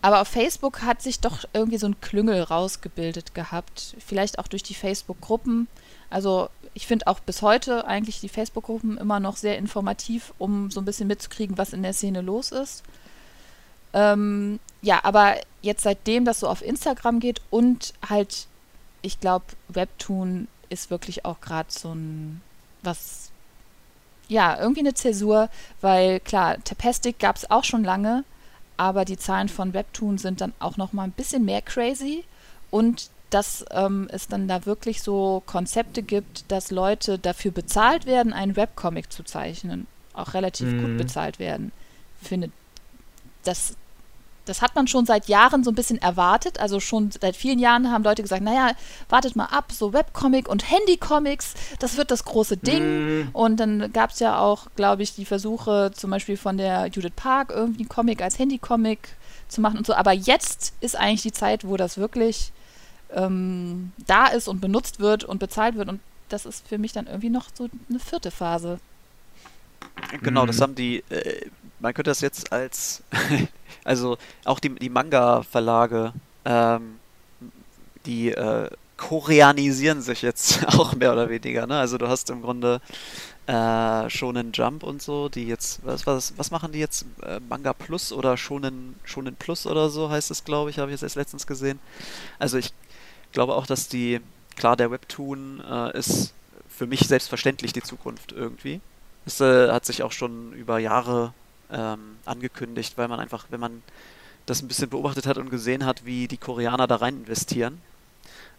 aber 0.02 0.20
auf 0.20 0.28
Facebook 0.28 0.82
hat 0.82 1.00
sich 1.00 1.20
doch 1.20 1.44
irgendwie 1.54 1.78
so 1.78 1.86
ein 1.86 2.00
Klüngel 2.00 2.42
rausgebildet 2.42 3.34
gehabt. 3.34 3.96
Vielleicht 3.98 4.38
auch 4.38 4.46
durch 4.46 4.62
die 4.62 4.74
Facebook-Gruppen. 4.74 5.68
Also 6.10 6.50
ich 6.74 6.86
finde 6.86 7.06
auch 7.06 7.20
bis 7.20 7.42
heute 7.42 7.86
eigentlich 7.86 8.20
die 8.20 8.28
Facebook-Gruppen 8.28 8.98
immer 8.98 9.20
noch 9.20 9.36
sehr 9.36 9.58
informativ, 9.58 10.34
um 10.38 10.70
so 10.70 10.80
ein 10.80 10.84
bisschen 10.84 11.08
mitzukriegen, 11.08 11.58
was 11.58 11.72
in 11.72 11.82
der 11.82 11.92
Szene 11.92 12.20
los 12.20 12.52
ist. 12.52 12.82
Ähm, 13.92 14.60
ja, 14.82 15.00
aber 15.02 15.36
jetzt 15.62 15.82
seitdem 15.82 16.24
das 16.24 16.40
so 16.40 16.48
auf 16.48 16.62
Instagram 16.62 17.20
geht 17.20 17.40
und 17.50 17.92
halt, 18.08 18.46
ich 19.02 19.20
glaube, 19.20 19.46
Webtoon 19.68 20.48
ist 20.70 20.90
wirklich 20.90 21.24
auch 21.24 21.40
gerade 21.40 21.70
so 21.70 21.92
ein, 21.92 22.40
was, 22.82 23.30
ja, 24.28 24.58
irgendwie 24.58 24.80
eine 24.80 24.94
Zäsur, 24.94 25.48
weil 25.80 26.20
klar, 26.20 26.62
Tapastic 26.64 27.18
gab 27.18 27.36
es 27.36 27.50
auch 27.50 27.64
schon 27.64 27.84
lange, 27.84 28.24
aber 28.76 29.04
die 29.04 29.18
Zahlen 29.18 29.48
von 29.48 29.74
Webtoon 29.74 30.16
sind 30.16 30.40
dann 30.40 30.54
auch 30.58 30.76
noch 30.78 30.92
mal 30.92 31.04
ein 31.04 31.12
bisschen 31.12 31.44
mehr 31.44 31.60
crazy 31.60 32.24
und 32.70 33.10
dass 33.30 33.64
ähm, 33.70 34.08
es 34.10 34.26
dann 34.26 34.48
da 34.48 34.66
wirklich 34.66 35.02
so 35.02 35.42
Konzepte 35.46 36.02
gibt, 36.02 36.50
dass 36.50 36.70
Leute 36.70 37.18
dafür 37.18 37.52
bezahlt 37.52 38.06
werden, 38.06 38.32
einen 38.32 38.56
Webcomic 38.56 39.12
zu 39.12 39.22
zeichnen, 39.22 39.86
auch 40.14 40.34
relativ 40.34 40.68
mhm. 40.68 40.82
gut 40.82 40.98
bezahlt 40.98 41.38
werden. 41.38 41.72
Finde 42.22 42.50
das 43.44 43.76
das 44.50 44.62
hat 44.62 44.74
man 44.74 44.88
schon 44.88 45.06
seit 45.06 45.28
Jahren 45.28 45.62
so 45.62 45.70
ein 45.70 45.74
bisschen 45.74 46.02
erwartet. 46.02 46.58
Also 46.58 46.80
schon 46.80 47.10
seit 47.10 47.36
vielen 47.36 47.60
Jahren 47.60 47.90
haben 47.90 48.02
Leute 48.02 48.22
gesagt, 48.22 48.42
naja, 48.42 48.72
wartet 49.08 49.36
mal 49.36 49.46
ab, 49.46 49.72
so 49.72 49.92
Webcomic 49.92 50.48
und 50.48 50.70
Handycomics, 50.70 51.54
das 51.78 51.96
wird 51.96 52.10
das 52.10 52.24
große 52.24 52.56
Ding. 52.56 52.82
Mm. 52.82 53.28
Und 53.32 53.60
dann 53.60 53.92
gab 53.92 54.10
es 54.10 54.18
ja 54.18 54.38
auch, 54.40 54.66
glaube 54.74 55.04
ich, 55.04 55.14
die 55.14 55.24
Versuche 55.24 55.92
zum 55.94 56.10
Beispiel 56.10 56.36
von 56.36 56.58
der 56.58 56.88
Judith 56.88 57.12
Park, 57.14 57.50
irgendwie 57.54 57.82
einen 57.82 57.88
Comic 57.88 58.22
als 58.22 58.38
Handycomic 58.38 59.16
zu 59.48 59.60
machen 59.60 59.78
und 59.78 59.86
so. 59.86 59.94
Aber 59.94 60.12
jetzt 60.12 60.74
ist 60.80 60.96
eigentlich 60.96 61.22
die 61.22 61.32
Zeit, 61.32 61.64
wo 61.64 61.76
das 61.76 61.96
wirklich 61.96 62.52
ähm, 63.14 63.92
da 64.06 64.26
ist 64.26 64.48
und 64.48 64.60
benutzt 64.60 64.98
wird 64.98 65.22
und 65.22 65.38
bezahlt 65.38 65.76
wird. 65.76 65.88
Und 65.88 66.00
das 66.28 66.44
ist 66.44 66.66
für 66.66 66.78
mich 66.78 66.92
dann 66.92 67.06
irgendwie 67.06 67.30
noch 67.30 67.46
so 67.54 67.68
eine 67.88 68.00
vierte 68.00 68.32
Phase. 68.32 68.80
Genau, 70.22 70.46
das 70.46 70.58
mhm. 70.58 70.62
haben 70.62 70.74
die, 70.74 71.04
äh, 71.10 71.46
man 71.80 71.94
könnte 71.94 72.10
das 72.10 72.20
jetzt 72.20 72.52
als, 72.52 73.02
also 73.84 74.18
auch 74.44 74.60
die, 74.60 74.74
die 74.74 74.90
Manga-Verlage, 74.90 76.12
ähm, 76.44 76.96
die 78.06 78.30
äh, 78.30 78.70
koreanisieren 78.96 80.02
sich 80.02 80.22
jetzt 80.22 80.66
auch 80.78 80.94
mehr 80.94 81.12
oder 81.12 81.28
weniger. 81.28 81.66
Ne? 81.66 81.78
Also 81.78 81.98
du 81.98 82.08
hast 82.08 82.30
im 82.30 82.42
Grunde 82.42 82.80
äh, 83.46 84.08
Shonen 84.10 84.52
Jump 84.52 84.82
und 84.82 85.02
so, 85.02 85.28
die 85.28 85.46
jetzt, 85.46 85.84
was, 85.84 86.06
was, 86.06 86.34
was 86.36 86.50
machen 86.50 86.72
die 86.72 86.78
jetzt? 86.78 87.06
Äh, 87.22 87.40
Manga 87.48 87.72
Plus 87.72 88.12
oder 88.12 88.36
Shonen, 88.36 88.94
Shonen 89.04 89.36
Plus 89.36 89.66
oder 89.66 89.88
so 89.88 90.10
heißt 90.10 90.30
es, 90.30 90.44
glaube 90.44 90.70
ich, 90.70 90.78
habe 90.78 90.90
ich 90.90 90.94
jetzt 90.94 91.02
erst 91.02 91.16
letztens 91.16 91.46
gesehen. 91.46 91.80
Also 92.38 92.58
ich 92.58 92.72
glaube 93.32 93.54
auch, 93.54 93.66
dass 93.66 93.88
die, 93.88 94.20
klar, 94.56 94.76
der 94.76 94.90
Webtoon 94.90 95.62
äh, 95.68 95.98
ist 95.98 96.34
für 96.68 96.86
mich 96.86 97.00
selbstverständlich 97.00 97.72
die 97.72 97.82
Zukunft 97.82 98.32
irgendwie. 98.32 98.80
Es 99.26 99.40
äh, 99.40 99.70
hat 99.70 99.84
sich 99.84 100.02
auch 100.02 100.12
schon 100.12 100.52
über 100.52 100.78
Jahre 100.78 101.32
ähm, 101.72 102.16
angekündigt, 102.24 102.96
weil 102.96 103.08
man 103.08 103.20
einfach, 103.20 103.46
wenn 103.50 103.60
man 103.60 103.82
das 104.46 104.62
ein 104.62 104.68
bisschen 104.68 104.88
beobachtet 104.88 105.26
hat 105.26 105.38
und 105.38 105.50
gesehen 105.50 105.84
hat, 105.84 106.04
wie 106.04 106.28
die 106.28 106.36
Koreaner 106.36 106.86
da 106.86 106.96
rein 106.96 107.18
investieren, 107.18 107.80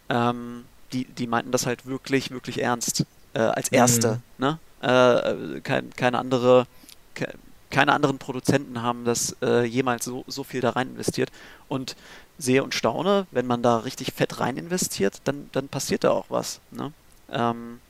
ähm, 0.08 0.64
die, 0.92 1.04
die 1.04 1.26
meinten 1.26 1.52
das 1.52 1.66
halt 1.66 1.86
wirklich, 1.86 2.30
wirklich 2.30 2.60
ernst. 2.60 3.04
Äh, 3.34 3.40
als 3.40 3.68
erste. 3.68 4.20
Mhm. 4.36 4.44
Ne? 4.44 4.58
Äh, 4.82 5.60
kein, 5.60 5.90
keine 5.96 6.18
andere, 6.18 6.66
ke 7.14 7.28
keine 7.70 7.94
anderen 7.94 8.18
Produzenten 8.18 8.82
haben 8.82 9.06
das 9.06 9.34
äh, 9.40 9.64
jemals 9.64 10.04
so, 10.04 10.24
so 10.26 10.44
viel 10.44 10.60
da 10.60 10.70
rein 10.70 10.88
investiert. 10.88 11.32
Und 11.68 11.96
sehe 12.38 12.62
und 12.62 12.74
staune, 12.74 13.26
wenn 13.30 13.46
man 13.46 13.62
da 13.62 13.78
richtig 13.78 14.12
fett 14.12 14.40
rein 14.40 14.58
investiert, 14.58 15.22
dann, 15.24 15.48
dann 15.52 15.68
passiert 15.68 16.04
da 16.04 16.10
auch 16.10 16.26
was. 16.28 16.60
Ne? 16.70 16.92
Ähm, 17.30 17.80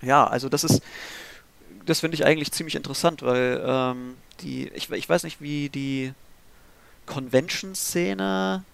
ja, 0.00 0.26
also 0.26 0.48
das 0.48 0.64
ist 0.64 0.82
das 1.86 2.00
finde 2.00 2.14
ich 2.14 2.24
eigentlich 2.24 2.52
ziemlich 2.52 2.74
interessant, 2.74 3.22
weil 3.22 3.62
ähm, 3.64 4.16
die, 4.40 4.68
ich, 4.68 4.90
ich 4.90 5.08
weiß 5.08 5.24
nicht, 5.24 5.40
wie 5.40 5.68
die 5.68 6.12
Convention-Szene, 7.06 8.64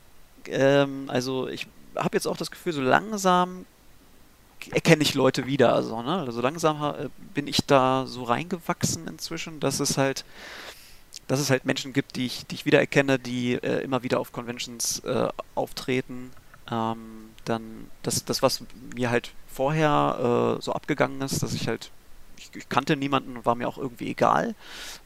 ähm, 0.47 1.05
also 1.09 1.49
ich 1.49 1.67
habe 1.97 2.17
jetzt 2.17 2.27
auch 2.27 2.37
das 2.37 2.51
Gefühl, 2.51 2.73
so 2.73 2.83
langsam 2.83 3.67
erkenne 4.71 5.03
ich 5.03 5.15
Leute 5.15 5.47
wieder, 5.47 5.75
also, 5.75 6.03
ne? 6.03 6.19
also 6.21 6.41
langsam 6.41 6.83
äh, 6.83 7.09
bin 7.35 7.47
ich 7.47 7.65
da 7.67 8.07
so 8.07 8.25
reingewachsen 8.25 9.07
inzwischen, 9.07 9.61
dass 9.61 9.81
es 9.81 9.97
halt, 9.97 10.25
dass 11.27 11.41
es 11.41 11.51
halt 11.51 11.65
Menschen 11.65 11.93
gibt, 11.93 12.17
die 12.17 12.27
ich, 12.27 12.47
die 12.47 12.57
ich 12.57 12.67
wiedererkenne, 12.67 13.19
die 13.19 13.55
äh, 13.55 13.83
immer 13.83 14.03
wieder 14.03 14.21
auf 14.21 14.33
Conventions 14.33 15.01
äh, 15.01 15.29
auftreten. 15.55 16.31
Ähm, 16.71 17.31
dann 17.45 17.91
das, 18.03 18.25
das, 18.25 18.43
was 18.43 18.63
mir 18.95 19.11
halt 19.11 19.33
vorher 19.47 20.57
äh, 20.59 20.63
so 20.63 20.73
abgegangen 20.73 21.21
ist, 21.23 21.43
dass 21.43 21.55
ich 21.55 21.69
halt 21.69 21.91
ich, 22.55 22.69
kannte 22.69 22.97
niemanden 22.97 23.37
und 23.37 23.47
war 23.47 23.55
mir 23.55 23.69
auch 23.69 23.79
irgendwie 23.79 24.11
egal. 24.11 24.55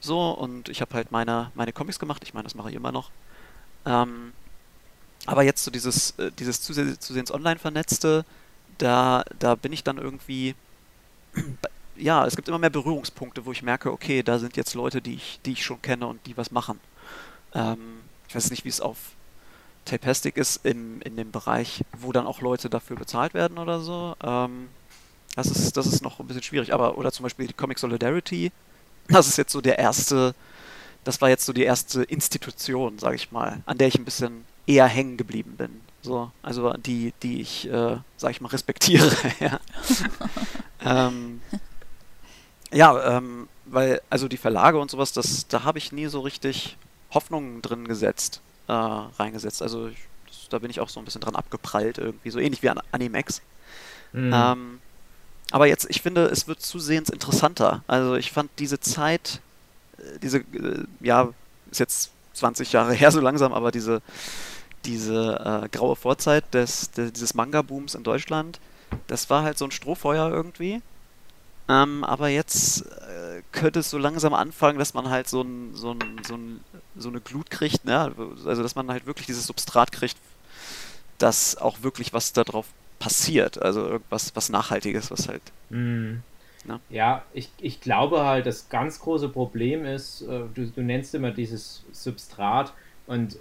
So, 0.01 0.30
und 0.30 0.68
ich 0.68 0.80
habe 0.80 0.95
halt 0.95 1.12
meine, 1.12 1.51
meine 1.55 1.72
Comics 1.72 1.99
gemacht. 1.99 2.22
Ich 2.24 2.34
meine, 2.34 2.45
das 2.45 2.55
mache 2.55 2.70
ich 2.70 2.76
immer 2.76 2.93
noch. 2.93 3.11
Ähm, 3.86 4.32
aber 5.26 5.43
jetzt 5.43 5.64
so 5.64 5.70
dieses, 5.70 6.12
äh, 6.18 6.30
dieses 6.32 6.61
zusehends 6.62 7.32
online 7.32 7.59
vernetzte, 7.59 8.24
da, 8.78 9.24
da 9.38 9.55
bin 9.55 9.72
ich 9.72 9.84
dann 9.84 9.99
irgendwie, 9.99 10.55
ja, 11.97 12.26
es 12.26 12.36
gibt 12.36 12.49
immer 12.49 12.59
mehr 12.59 12.70
Berührungspunkte, 12.70 13.45
wo 13.47 13.53
ich 13.53 13.62
merke, 13.62 13.93
okay, 13.93 14.22
da 14.22 14.38
sind 14.38 14.57
jetzt 14.57 14.74
Leute, 14.74 15.01
die 15.01 15.14
ich, 15.14 15.40
die 15.45 15.53
ich 15.53 15.64
schon 15.64 15.80
kenne 15.82 16.07
und 16.07 16.26
die 16.26 16.36
was 16.36 16.51
machen. 16.51 16.80
Ähm, 17.55 18.01
ich 18.28 18.34
weiß 18.34 18.51
nicht, 18.51 18.64
wie 18.64 18.70
es 18.70 18.80
auf 18.80 18.97
Tapastic 19.84 20.36
ist 20.36 20.64
im, 20.64 21.01
in 21.03 21.16
dem 21.16 21.30
Bereich, 21.32 21.84
wo 21.99 22.12
dann 22.12 22.26
auch 22.26 22.40
Leute 22.40 22.70
dafür 22.70 22.97
bezahlt 22.97 23.34
werden 23.34 23.59
oder 23.59 23.80
so. 23.80 24.16
Ähm, 24.22 24.68
das 25.35 25.47
ist, 25.49 25.76
das 25.76 25.87
ist 25.87 26.03
noch 26.03 26.20
ein 26.20 26.26
bisschen 26.26 26.43
schwierig, 26.43 26.74
aber, 26.74 26.99
oder 26.99 27.12
zum 27.12 27.22
Beispiel 27.24 27.47
die 27.47 27.55
Comic 27.55 27.78
Solidarity, 27.78 28.53
das 29.09 29.28
ist 29.28 29.39
jetzt 29.39 29.53
so 29.53 29.61
der 29.61 29.78
erste, 29.78 30.35
das 31.05 31.20
war 31.20 31.28
jetzt 31.28 31.45
so 31.45 31.53
die 31.53 31.64
erste 31.64 32.03
Institution, 32.03 32.99
sag 32.99 33.14
ich 33.14 33.33
mal, 33.33 33.62
an 33.66 33.78
der 33.78 33.89
ich 33.89 33.99
ein 33.99 34.05
bisschen 34.05 34.45
eher 34.66 34.87
hängen 34.87 35.16
geblieben 35.16 35.57
bin. 35.57 35.80
So, 36.03 36.30
also 36.43 36.72
die, 36.74 37.14
die 37.22 37.41
ich, 37.41 37.68
äh, 37.68 37.97
sag 38.16 38.30
ich 38.33 38.41
mal, 38.41 38.49
respektiere. 38.49 39.11
ja, 39.41 39.61
ähm, 41.09 41.41
ja 42.72 43.16
ähm, 43.16 43.49
weil, 43.66 44.01
also 44.11 44.28
die 44.28 44.37
Verlage 44.37 44.78
und 44.78 44.91
sowas, 44.91 45.12
das, 45.12 45.47
da 45.49 45.64
habe 45.64 45.78
ich 45.78 45.93
nie 45.93 46.07
so 46.07 46.20
richtig 46.20 46.76
Hoffnungen 47.12 47.62
drin 47.62 47.87
gesetzt, 47.87 48.41
äh, 48.68 48.72
reingesetzt. 48.72 49.62
Also 49.62 49.89
ich, 49.89 49.99
das, 50.26 50.49
da 50.51 50.59
bin 50.59 50.70
ich 50.70 50.80
auch 50.80 50.89
so 50.89 51.01
ein 51.01 51.05
bisschen 51.05 51.20
dran 51.20 51.37
abgeprallt 51.37 51.99
irgendwie, 51.99 52.30
so 52.30 52.39
ähnlich 52.39 52.62
wie 52.62 52.68
an 52.68 52.80
Animex. 52.91 53.41
Mhm. 54.12 54.33
Ähm, 54.35 54.78
aber 55.53 55.66
jetzt, 55.66 55.86
ich 55.90 56.00
finde, 56.00 56.24
es 56.26 56.48
wird 56.48 56.62
zusehends 56.62 57.11
interessanter. 57.11 57.84
Also 57.86 58.16
ich 58.16 58.32
fand 58.32 58.50
diese 58.59 58.80
Zeit, 58.80 59.40
äh, 59.98 60.18
diese, 60.20 60.38
äh, 60.38 60.84
ja, 61.00 61.28
ist 61.70 61.78
jetzt 61.78 62.11
20 62.32 62.72
Jahre 62.72 62.94
her 62.94 63.12
so 63.12 63.20
langsam, 63.20 63.53
aber 63.53 63.70
diese, 63.70 64.00
diese 64.86 65.62
äh, 65.64 65.68
graue 65.68 65.94
Vorzeit 65.94 66.55
des, 66.55 66.90
des 66.92 67.12
dieses 67.12 67.34
Manga-Booms 67.34 67.94
in 67.94 68.03
Deutschland, 68.03 68.61
das 69.09 69.28
war 69.28 69.42
halt 69.42 69.59
so 69.59 69.66
ein 69.66 69.70
Strohfeuer 69.70 70.30
irgendwie. 70.30 70.80
Ähm, 71.68 72.03
aber 72.03 72.28
jetzt 72.28 72.86
äh, 72.86 73.42
könnte 73.53 73.80
es 73.80 73.90
so 73.90 73.98
langsam 73.98 74.32
anfangen, 74.32 74.78
dass 74.78 74.94
man 74.94 75.11
halt 75.11 75.28
so, 75.28 75.42
ein, 75.42 75.74
so, 75.74 75.92
ein, 75.92 76.22
so, 76.26 76.34
ein, 76.34 76.61
so 76.96 77.11
eine 77.11 77.20
Glut 77.20 77.50
kriegt, 77.50 77.84
ne? 77.84 78.12
also 78.46 78.62
dass 78.62 78.74
man 78.74 78.90
halt 78.90 79.05
wirklich 79.05 79.26
dieses 79.26 79.46
Substrat 79.46 79.92
kriegt, 79.92 80.16
dass 81.18 81.59
auch 81.59 81.82
wirklich 81.82 82.14
was 82.14 82.32
darauf 82.32 82.66
passiert. 83.03 83.61
Also 83.61 83.86
irgendwas 83.86 84.34
was 84.36 84.48
Nachhaltiges, 84.48 85.11
was 85.11 85.28
halt. 85.28 85.42
Mm. 85.70 86.18
Ja, 86.88 87.24
ich, 87.34 87.50
ich 87.61 87.80
glaube 87.80 88.24
halt, 88.24 88.46
das 88.46 88.68
ganz 88.68 89.00
große 89.00 89.28
Problem 89.28 89.84
ist, 89.84 90.22
äh, 90.22 90.42
du, 90.55 90.66
du 90.68 90.80
nennst 90.80 91.12
immer 91.12 91.32
dieses 91.32 91.82
Substrat 91.90 92.72
und 93.09 93.36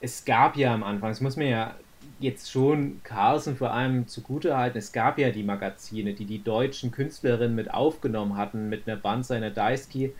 es 0.00 0.24
gab 0.24 0.56
ja 0.56 0.72
am 0.72 0.82
Anfang, 0.82 1.10
das 1.10 1.20
muss 1.20 1.36
man 1.36 1.48
ja 1.48 1.74
jetzt 2.18 2.50
schon 2.50 3.02
Carlsen 3.04 3.56
vor 3.56 3.72
allem 3.72 4.08
zugutehalten, 4.08 4.78
es 4.78 4.92
gab 4.92 5.18
ja 5.18 5.28
die 5.30 5.42
Magazine, 5.42 6.14
die 6.14 6.24
die 6.24 6.42
deutschen 6.42 6.92
Künstlerinnen 6.92 7.54
mit 7.54 7.74
aufgenommen 7.74 8.38
hatten, 8.38 8.70
mit 8.70 8.88
einer 8.88 8.96
Band 8.96 9.26
seiner 9.26 9.50
Daisuke, 9.50 10.12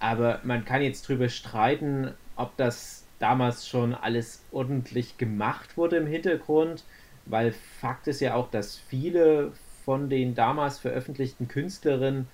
aber 0.00 0.40
man 0.42 0.64
kann 0.64 0.82
jetzt 0.82 1.06
drüber 1.08 1.28
streiten, 1.28 2.10
ob 2.34 2.56
das 2.56 3.04
damals 3.20 3.68
schon 3.68 3.94
alles 3.94 4.42
ordentlich 4.50 5.18
gemacht 5.18 5.76
wurde 5.76 5.98
im 5.98 6.06
Hintergrund 6.08 6.82
weil 7.30 7.52
Fakt 7.80 8.06
ist 8.06 8.20
ja 8.20 8.34
auch, 8.34 8.50
dass 8.50 8.76
viele 8.76 9.52
von 9.84 10.08
den 10.08 10.34
damals 10.34 10.78
veröffentlichten 10.78 11.48
Künstlerinnen 11.48 12.28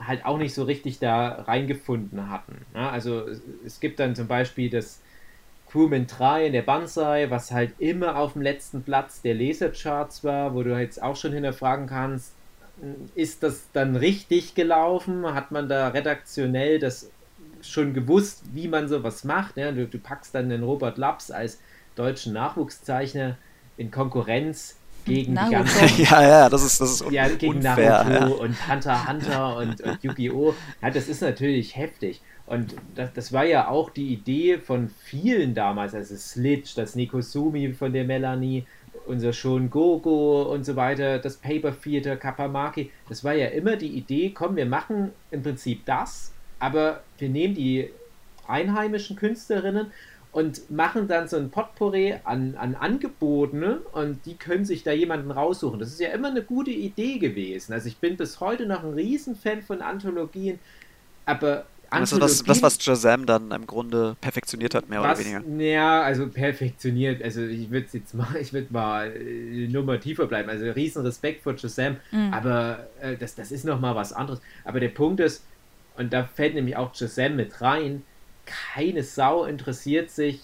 halt 0.00 0.24
auch 0.24 0.38
nicht 0.38 0.54
so 0.54 0.64
richtig 0.64 0.98
da 0.98 1.28
reingefunden 1.42 2.30
hatten. 2.30 2.64
Ja, 2.74 2.90
also 2.90 3.26
es 3.64 3.80
gibt 3.80 4.00
dann 4.00 4.14
zum 4.14 4.26
Beispiel 4.26 4.70
das 4.70 5.00
Crewman 5.70 6.06
3 6.06 6.46
in 6.46 6.52
der 6.52 6.62
Banzai, 6.62 7.30
was 7.30 7.50
halt 7.50 7.72
immer 7.78 8.16
auf 8.16 8.34
dem 8.34 8.42
letzten 8.42 8.82
Platz 8.82 9.22
der 9.22 9.34
Lasercharts 9.34 10.24
war, 10.24 10.54
wo 10.54 10.62
du 10.62 10.78
jetzt 10.78 11.02
auch 11.02 11.16
schon 11.16 11.32
hinterfragen 11.32 11.86
kannst, 11.86 12.32
ist 13.14 13.42
das 13.42 13.68
dann 13.72 13.96
richtig 13.96 14.54
gelaufen? 14.54 15.32
Hat 15.34 15.50
man 15.52 15.68
da 15.68 15.88
redaktionell 15.88 16.78
das 16.78 17.10
schon 17.62 17.94
gewusst, 17.94 18.42
wie 18.52 18.68
man 18.68 18.88
sowas 18.88 19.24
macht. 19.24 19.56
Ja? 19.56 19.72
Du, 19.72 19.86
du 19.86 19.98
packst 19.98 20.34
dann 20.34 20.48
den 20.48 20.62
Robert 20.62 20.98
Laps 20.98 21.30
als 21.30 21.60
deutschen 21.96 22.32
Nachwuchszeichner 22.32 23.36
in 23.76 23.90
Konkurrenz 23.90 24.76
gegen 25.04 25.34
Naruto. 25.34 25.50
die 25.50 25.54
ganzen 25.56 26.02
ja, 26.04 26.22
ja, 26.22 26.48
das 26.48 26.64
ist, 26.64 26.80
das 26.80 27.00
ist 27.00 27.10
ja, 27.10 27.28
gegen 27.28 27.56
unfair. 27.56 28.04
Naruto 28.04 28.36
Ja. 28.36 28.42
und 28.42 28.68
Hunter 28.68 29.00
x 29.02 29.08
Hunter 29.08 29.56
und, 29.56 29.80
und 29.80 30.02
Yu-Gi-Oh! 30.02 30.54
Ja, 30.82 30.90
das 30.90 31.08
ist 31.08 31.20
natürlich 31.22 31.76
heftig. 31.76 32.20
Und 32.46 32.74
das, 32.94 33.12
das 33.12 33.32
war 33.32 33.44
ja 33.44 33.68
auch 33.68 33.90
die 33.90 34.12
Idee 34.12 34.58
von 34.58 34.90
vielen 35.04 35.54
damals, 35.54 35.94
also 35.94 36.14
Slitch, 36.16 36.74
das 36.74 36.94
Nikosumi 36.94 37.72
von 37.72 37.92
der 37.92 38.04
Melanie, 38.04 38.66
unser 39.06 39.32
Shon 39.32 39.70
Gogo 39.70 40.42
und 40.42 40.64
so 40.64 40.76
weiter, 40.76 41.18
das 41.18 41.36
Paper 41.36 41.74
Theater, 41.78 42.16
Kapamaki. 42.16 42.90
Das 43.08 43.24
war 43.24 43.34
ja 43.34 43.48
immer 43.48 43.76
die 43.76 43.88
Idee, 43.88 44.30
komm, 44.34 44.56
wir 44.56 44.66
machen 44.66 45.12
im 45.30 45.42
Prinzip 45.42 45.84
das, 45.86 46.32
aber 46.58 47.02
wir 47.18 47.28
nehmen 47.28 47.54
die 47.54 47.90
einheimischen 48.46 49.16
Künstlerinnen 49.16 49.90
und 50.34 50.68
machen 50.70 51.06
dann 51.06 51.28
so 51.28 51.36
ein 51.36 51.50
Potpourri 51.50 52.16
an, 52.24 52.56
an 52.56 52.74
Angeboten 52.74 53.60
ne? 53.60 53.80
und 53.92 54.26
die 54.26 54.34
können 54.36 54.64
sich 54.64 54.82
da 54.82 54.90
jemanden 54.92 55.30
raussuchen. 55.30 55.78
Das 55.78 55.90
ist 55.90 56.00
ja 56.00 56.08
immer 56.10 56.28
eine 56.28 56.42
gute 56.42 56.72
Idee 56.72 57.18
gewesen. 57.20 57.72
Also 57.72 57.86
ich 57.88 57.98
bin 57.98 58.16
bis 58.16 58.40
heute 58.40 58.66
noch 58.66 58.82
ein 58.82 58.94
Riesenfan 58.94 59.62
von 59.62 59.80
Anthologien, 59.80 60.58
aber 61.24 61.70
Das 61.90 62.10
ist 62.12 62.20
das, 62.20 62.42
das, 62.42 62.62
was 62.62 62.82
Shazam 62.82 63.26
dann 63.26 63.52
im 63.52 63.66
Grunde 63.66 64.16
perfektioniert 64.20 64.74
hat, 64.74 64.88
mehr 64.88 65.02
was, 65.02 65.12
oder 65.12 65.18
weniger. 65.18 65.44
Ja, 65.62 66.02
also 66.02 66.28
perfektioniert. 66.28 67.22
Also 67.22 67.42
ich 67.42 67.70
würde 67.70 67.86
jetzt 67.92 68.14
mal, 68.14 68.36
ich 68.40 68.52
würde 68.52 68.72
mal 68.72 69.12
äh, 69.16 69.68
nur 69.68 69.84
mal 69.84 70.00
tiefer 70.00 70.26
bleiben. 70.26 70.48
Also 70.50 70.64
riesen 70.72 71.02
Respekt 71.06 71.42
vor 71.42 71.56
Shazam, 71.56 71.98
Mhm. 72.10 72.32
aber 72.32 72.90
äh, 73.00 73.16
das, 73.16 73.36
das 73.36 73.52
ist 73.52 73.64
noch 73.64 73.80
mal 73.80 73.94
was 73.94 74.12
anderes. 74.12 74.40
Aber 74.64 74.80
der 74.80 74.88
Punkt 74.88 75.20
ist, 75.20 75.44
und 75.96 76.12
da 76.12 76.24
fällt 76.24 76.54
nämlich 76.54 76.76
auch 76.76 76.92
Shazam 76.94 77.36
mit 77.36 77.60
rein, 77.60 78.02
keine 78.46 79.02
Sau 79.02 79.44
interessiert 79.44 80.10
sich 80.10 80.40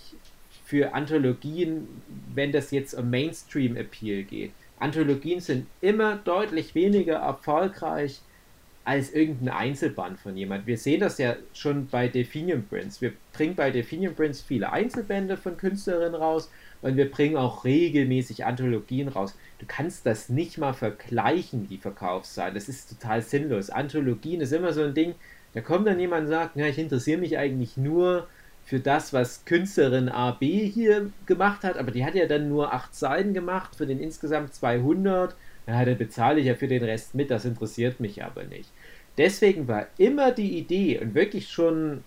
für 0.65 0.95
Anthologien, 0.95 1.89
wenn 2.35 2.53
das 2.53 2.71
jetzt 2.71 2.95
um 2.95 3.11
Mainstream-Appeal 3.11 4.23
geht. 4.23 4.53
Anthologien 4.79 5.41
sind 5.41 5.67
immer 5.81 6.17
deutlich 6.17 6.75
weniger 6.75 7.17
erfolgreich 7.17 8.21
als 8.85 9.13
irgendein 9.13 9.55
Einzelband 9.55 10.19
von 10.19 10.37
jemand. 10.37 10.67
Wir 10.67 10.79
sehen 10.79 11.01
das 11.01 11.19
ja 11.19 11.37
schon 11.53 11.87
bei 11.89 12.09
Definium 12.09 12.65
Prints. 12.65 13.01
Wir 13.01 13.13
bringen 13.33 13.55
bei 13.55 13.71
Definium 13.71 14.15
Prints 14.15 14.41
viele 14.41 14.73
Einzelbände 14.73 15.37
von 15.37 15.57
Künstlerinnen 15.57 16.15
raus 16.15 16.51
und 16.83 16.97
wir 16.97 17.11
bringen 17.11 17.37
auch 17.37 17.65
regelmäßig 17.65 18.47
Anthologien 18.47 19.09
raus. 19.09 19.37
Du 19.59 19.67
kannst 19.67 20.07
das 20.07 20.29
nicht 20.29 20.57
mal 20.57 20.73
vergleichen, 20.73 21.69
die 21.69 21.77
Verkaufszahlen. 21.77 22.55
Das 22.55 22.69
ist 22.69 22.89
total 22.89 23.21
sinnlos. 23.23 23.69
Anthologien 23.71 24.41
ist 24.41 24.53
immer 24.53 24.73
so 24.73 24.83
ein 24.83 24.95
Ding, 24.95 25.15
da 25.55 25.61
kommt 25.61 25.87
dann 25.87 25.99
jemand 25.99 26.25
und 26.25 26.29
sagt, 26.29 26.57
ja, 26.57 26.67
ich 26.67 26.79
interessiere 26.79 27.19
mich 27.19 27.39
eigentlich 27.39 27.77
nur 27.77 28.27
für 28.65 28.79
das, 28.79 29.13
was 29.13 29.45
Künstlerin 29.45 30.09
AB 30.09 30.43
hier 30.43 31.11
gemacht 31.27 31.65
hat, 31.65 31.77
aber 31.77 31.91
die 31.91 32.05
hat 32.05 32.15
ja 32.15 32.27
dann 32.27 32.49
nur 32.49 32.73
acht 32.73 32.95
Seiten 32.95 33.35
gemacht, 33.35 33.75
für 33.75 33.87
den 33.87 33.99
insgesamt 33.99 34.55
200. 34.55 35.35
Ja, 35.67 35.85
da 35.85 35.95
bezahle 35.95 36.41
ich 36.41 36.47
ja 36.47 36.55
für 36.55 36.69
den 36.69 36.85
Rest 36.85 37.15
mit, 37.15 37.31
das 37.31 37.45
interessiert 37.45 38.01
mich 38.01 38.23
aber 38.23 38.45
nicht. 38.45 38.71
Deswegen 39.19 39.67
war 39.67 39.87
immer 39.99 40.31
die 40.31 40.57
Idee 40.57 40.99
und 41.01 41.15
wirklich 41.15 41.51
schon 41.51 42.05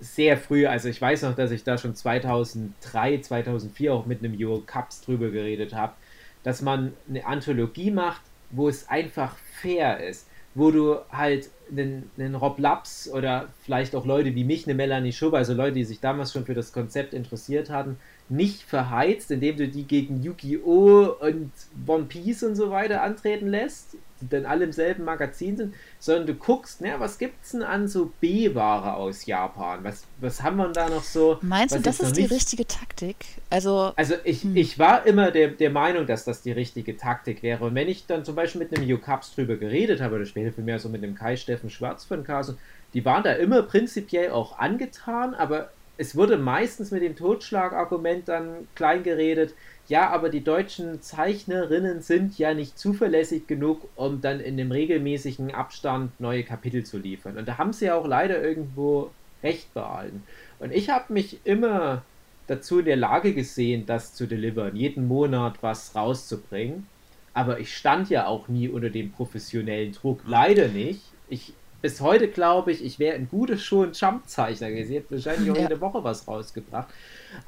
sehr 0.00 0.36
früh, 0.36 0.66
also 0.66 0.88
ich 0.88 1.00
weiß 1.00 1.22
noch, 1.22 1.34
dass 1.34 1.50
ich 1.50 1.64
da 1.64 1.78
schon 1.78 1.94
2003, 1.94 3.18
2004 3.18 3.94
auch 3.94 4.06
mit 4.06 4.22
einem 4.22 4.36
Euro 4.40 4.62
Cups 4.66 5.00
drüber 5.00 5.30
geredet 5.30 5.72
habe, 5.72 5.94
dass 6.42 6.62
man 6.62 6.92
eine 7.08 7.24
Anthologie 7.26 7.90
macht, 7.90 8.22
wo 8.50 8.68
es 8.68 8.88
einfach 8.88 9.36
fair 9.60 10.00
ist, 10.06 10.26
wo 10.54 10.70
du 10.70 10.96
halt 11.10 11.48
einen, 11.70 12.10
einen 12.18 12.34
Rob 12.34 12.58
Laps 12.58 13.10
oder 13.12 13.48
vielleicht 13.64 13.94
auch 13.94 14.06
Leute 14.06 14.34
wie 14.34 14.44
mich, 14.44 14.66
eine 14.66 14.74
Melanie 14.74 15.12
Schubber, 15.12 15.38
also 15.38 15.54
Leute, 15.54 15.74
die 15.74 15.84
sich 15.84 16.00
damals 16.00 16.32
schon 16.32 16.44
für 16.44 16.54
das 16.54 16.72
Konzept 16.72 17.14
interessiert 17.14 17.70
hatten, 17.70 17.96
nicht 18.28 18.62
verheizt, 18.62 19.30
indem 19.30 19.56
du 19.56 19.68
die 19.68 19.84
gegen 19.84 20.22
Yu-Gi-Oh! 20.22 21.16
und 21.20 21.50
One 21.86 22.04
Piece 22.04 22.42
und 22.42 22.54
so 22.54 22.70
weiter 22.70 23.02
antreten 23.02 23.48
lässt, 23.48 23.96
dann 24.28 24.44
alle 24.46 24.64
im 24.64 24.72
selben 24.72 25.04
Magazin 25.04 25.56
sind, 25.56 25.74
sondern 25.98 26.26
du 26.26 26.34
guckst, 26.34 26.80
na, 26.80 27.00
was 27.00 27.18
gibt's 27.18 27.52
denn 27.52 27.62
an 27.62 27.88
so 27.88 28.12
B-Ware 28.20 28.94
aus 28.94 29.26
Japan? 29.26 29.82
Was, 29.82 30.04
was 30.20 30.42
haben 30.42 30.56
wir 30.58 30.68
da 30.68 30.88
noch 30.88 31.02
so? 31.02 31.38
Meinst 31.42 31.74
du, 31.74 31.80
das 31.80 32.00
ist 32.00 32.16
die 32.16 32.22
nicht- 32.22 32.32
richtige 32.32 32.66
Taktik? 32.66 33.16
Also, 33.48 33.92
Also 33.96 34.14
ich, 34.24 34.42
Hm. 34.42 34.56
ich 34.56 34.78
war 34.78 35.06
immer 35.06 35.30
der, 35.30 35.48
der 35.48 35.70
Meinung, 35.70 36.06
dass 36.06 36.24
das 36.24 36.42
die 36.42 36.52
richtige 36.52 36.96
Taktik 36.96 37.42
wäre. 37.42 37.64
Und 37.64 37.74
wenn 37.74 37.88
ich 37.88 38.06
dann 38.06 38.24
zum 38.24 38.34
Beispiel 38.34 38.60
mit 38.60 38.76
einem 38.76 39.00
Cups 39.00 39.34
drüber 39.34 39.56
geredet 39.56 40.00
habe, 40.00 40.16
oder 40.16 40.26
später 40.26 40.52
für 40.52 40.62
mehr 40.62 40.78
so 40.78 40.88
mit 40.88 41.02
dem 41.02 41.14
Kai 41.14 41.36
Steffen 41.36 41.70
Schwarz 41.70 42.04
von 42.04 42.24
Kaso, 42.24 42.54
die 42.94 43.04
waren 43.04 43.22
da 43.22 43.32
immer 43.32 43.62
prinzipiell 43.62 44.30
auch 44.30 44.58
angetan, 44.58 45.34
aber 45.34 45.70
es 46.00 46.16
wurde 46.16 46.38
meistens 46.38 46.92
mit 46.92 47.02
dem 47.02 47.14
Totschlagargument 47.14 48.26
dann 48.26 48.66
klein 48.74 49.02
geredet, 49.02 49.54
ja, 49.86 50.08
aber 50.08 50.30
die 50.30 50.42
deutschen 50.42 51.02
Zeichnerinnen 51.02 52.00
sind 52.00 52.38
ja 52.38 52.54
nicht 52.54 52.78
zuverlässig 52.78 53.46
genug, 53.46 53.86
um 53.96 54.22
dann 54.22 54.40
in 54.40 54.56
dem 54.56 54.72
regelmäßigen 54.72 55.54
Abstand 55.54 56.18
neue 56.18 56.42
Kapitel 56.42 56.84
zu 56.84 56.96
liefern. 56.96 57.36
Und 57.36 57.46
da 57.46 57.58
haben 57.58 57.74
sie 57.74 57.84
ja 57.84 57.96
auch 57.96 58.06
leider 58.06 58.42
irgendwo 58.42 59.10
recht 59.42 59.74
behalten. 59.74 60.22
Und 60.58 60.72
ich 60.72 60.88
habe 60.88 61.12
mich 61.12 61.40
immer 61.44 62.02
dazu 62.46 62.78
in 62.78 62.86
der 62.86 62.96
Lage 62.96 63.34
gesehen, 63.34 63.84
das 63.84 64.14
zu 64.14 64.26
delivern, 64.26 64.76
jeden 64.76 65.06
Monat 65.06 65.56
was 65.60 65.94
rauszubringen. 65.94 66.86
Aber 67.34 67.60
ich 67.60 67.76
stand 67.76 68.08
ja 68.08 68.26
auch 68.26 68.48
nie 68.48 68.70
unter 68.70 68.88
dem 68.88 69.12
professionellen 69.12 69.92
Druck. 69.92 70.22
Leider 70.26 70.68
nicht. 70.68 71.02
Ich, 71.28 71.52
bis 71.82 72.00
heute 72.00 72.28
glaube 72.28 72.72
ich, 72.72 72.84
ich 72.84 72.98
wäre 72.98 73.14
ein 73.16 73.28
guter 73.28 73.56
schon 73.56 73.92
Jump-Zeichner 73.92 74.70
gewesen. 74.70 74.92
Ich 74.92 74.98
hätte 74.98 75.14
wahrscheinlich 75.14 75.50
auch 75.50 75.56
Ja. 75.56 75.62
jede 75.62 75.80
Woche 75.80 76.04
was 76.04 76.26
rausgebracht. 76.28 76.88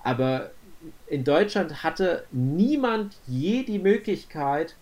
Aber 0.04 0.50
in 1.06 1.24
Deutschland 1.24 1.82
hatte 1.84 2.24
niemand 2.32 3.16
je 3.26 3.62
die 3.64 3.78
Möglichkeit, 3.78 4.74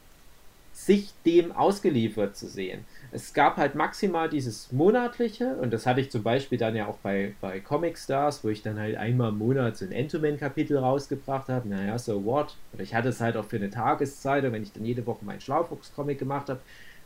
sich 0.73 1.13
dem 1.27 1.53
ausgeliefert 1.53 2.37
zu 2.37 2.47
sehen. 2.47 2.87
Es 3.13 3.35
gab 3.35 3.57
halt 3.57 3.75
maximal 3.75 4.31
dieses 4.31 4.71
monatliche, 4.73 5.57
und 5.57 5.73
das 5.73 5.85
hatte 5.85 6.01
ich 6.01 6.11
zum 6.11 6.23
Beispiel 6.23 6.59
dann 6.59 6.77
ja 6.77 6.87
auch 6.87 6.97
bei, 6.99 7.35
bei 7.41 7.59
Comic 7.61 7.99
Stars, 7.99 8.45
wo 8.45 8.49
ich 8.49 8.63
dann 8.63 8.79
halt 8.79 8.97
einmal 8.97 9.31
im 9.31 9.39
Monat 9.39 9.77
so 9.77 9.85
ein 9.85 9.93
Entoman-Kapitel 9.93 10.79
rausgebracht 10.79 11.49
habe. 11.49 11.69
Naja, 11.69 11.99
so 11.99 12.25
what? 12.25 12.57
Oder 12.73 12.85
ich 12.85 12.95
hatte 12.95 13.09
es 13.09 13.21
halt 13.21 13.37
auch 13.37 13.45
für 13.45 13.57
eine 13.57 13.69
Tageszeitung, 13.69 14.53
wenn 14.53 14.63
ich 14.63 14.73
dann 14.73 14.85
jede 14.85 15.05
Woche 15.07 15.25
meinen 15.25 15.41
Schlaufuchs-Comic 15.41 16.19
gemacht 16.21 16.49
habe. 16.49 16.61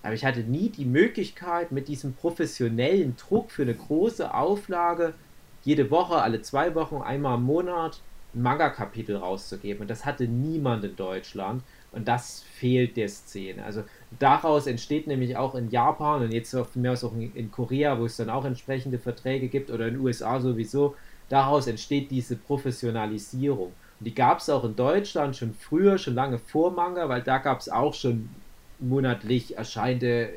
Aber 0.04 0.12
ich 0.12 0.24
hatte 0.24 0.40
nie 0.40 0.68
die 0.68 0.84
Möglichkeit, 0.84 1.72
mit 1.72 1.88
diesem 1.88 2.12
professionellen 2.12 3.16
Druck 3.16 3.50
für 3.50 3.62
eine 3.62 3.74
große 3.74 4.34
Auflage 4.34 5.14
jede 5.62 5.90
Woche, 5.90 6.16
alle 6.16 6.42
zwei 6.42 6.74
Wochen, 6.74 6.96
einmal 6.96 7.38
im 7.38 7.44
Monat 7.44 8.02
ein 8.34 8.42
Manga-Kapitel 8.42 9.16
rauszugeben. 9.16 9.80
Und 9.80 9.88
das 9.88 10.04
hatte 10.04 10.28
niemand 10.28 10.84
in 10.84 10.94
Deutschland. 10.94 11.62
Und 11.90 12.06
das 12.06 12.44
fehlt 12.56 12.98
der 12.98 13.08
Szene. 13.08 13.64
Also 13.64 13.82
daraus 14.18 14.66
entsteht 14.66 15.06
nämlich 15.06 15.38
auch 15.38 15.54
in 15.54 15.70
Japan 15.70 16.22
und 16.22 16.32
jetzt 16.32 16.54
mir 16.76 16.92
aus 16.92 17.02
auch 17.02 17.14
in 17.14 17.50
Korea, 17.50 17.98
wo 17.98 18.04
es 18.04 18.18
dann 18.18 18.28
auch 18.28 18.44
entsprechende 18.44 18.98
Verträge 18.98 19.48
gibt 19.48 19.70
oder 19.70 19.88
in 19.88 19.94
den 19.94 20.02
USA 20.02 20.38
sowieso, 20.38 20.96
daraus 21.30 21.66
entsteht 21.66 22.10
diese 22.10 22.36
Professionalisierung. 22.36 23.72
Und 24.00 24.04
die 24.04 24.14
gab 24.14 24.40
es 24.40 24.50
auch 24.50 24.64
in 24.64 24.76
Deutschland 24.76 25.34
schon 25.34 25.54
früher, 25.54 25.96
schon 25.96 26.14
lange 26.14 26.38
vor 26.38 26.72
Manga, 26.72 27.08
weil 27.08 27.22
da 27.22 27.38
gab 27.38 27.60
es 27.60 27.70
auch 27.70 27.94
schon 27.94 28.28
monatlich 28.88 29.56
erscheinende 29.56 30.30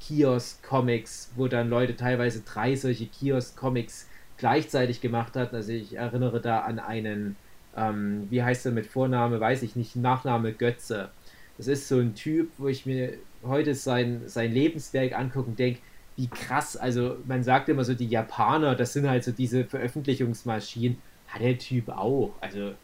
Kiosk-Comics, 0.00 1.32
wo 1.36 1.48
dann 1.48 1.70
Leute 1.70 1.96
teilweise 1.96 2.42
drei 2.42 2.76
solche 2.76 3.06
Kiosk-Comics 3.06 4.08
gleichzeitig 4.36 5.00
gemacht 5.00 5.36
hatten. 5.36 5.56
Also 5.56 5.72
ich 5.72 5.94
erinnere 5.96 6.40
da 6.40 6.60
an 6.60 6.78
einen, 6.78 7.36
ähm, 7.76 8.26
wie 8.30 8.42
heißt 8.42 8.66
er 8.66 8.72
mit 8.72 8.86
Vorname, 8.86 9.40
weiß 9.40 9.62
ich 9.62 9.76
nicht, 9.76 9.96
Nachname 9.96 10.52
Götze. 10.52 11.10
Das 11.56 11.68
ist 11.68 11.88
so 11.88 11.98
ein 11.98 12.14
Typ, 12.14 12.50
wo 12.58 12.68
ich 12.68 12.84
mir 12.84 13.14
heute 13.44 13.74
sein, 13.74 14.22
sein 14.26 14.52
Lebenswerk 14.52 15.16
angucke 15.16 15.50
und 15.50 15.58
denke, 15.58 15.80
wie 16.16 16.28
krass, 16.28 16.76
also 16.76 17.16
man 17.26 17.42
sagt 17.42 17.68
immer 17.68 17.84
so, 17.84 17.94
die 17.94 18.06
Japaner, 18.06 18.74
das 18.74 18.92
sind 18.92 19.08
halt 19.08 19.24
so 19.24 19.32
diese 19.32 19.64
Veröffentlichungsmaschinen, 19.64 20.98
hat 21.28 21.42
der 21.42 21.58
Typ 21.58 21.88
auch. 21.88 22.32
Also 22.40 22.74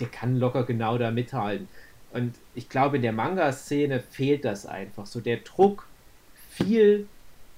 der 0.00 0.08
kann 0.08 0.38
locker 0.38 0.64
genau 0.64 0.98
da 0.98 1.10
mithalten. 1.10 1.68
Und 2.12 2.34
ich 2.54 2.68
glaube, 2.68 2.96
in 2.96 3.02
der 3.02 3.12
Manga-Szene 3.12 4.00
fehlt 4.00 4.44
das 4.44 4.66
einfach. 4.66 5.06
So 5.06 5.20
der 5.20 5.38
Druck, 5.38 5.86
viel 6.50 7.06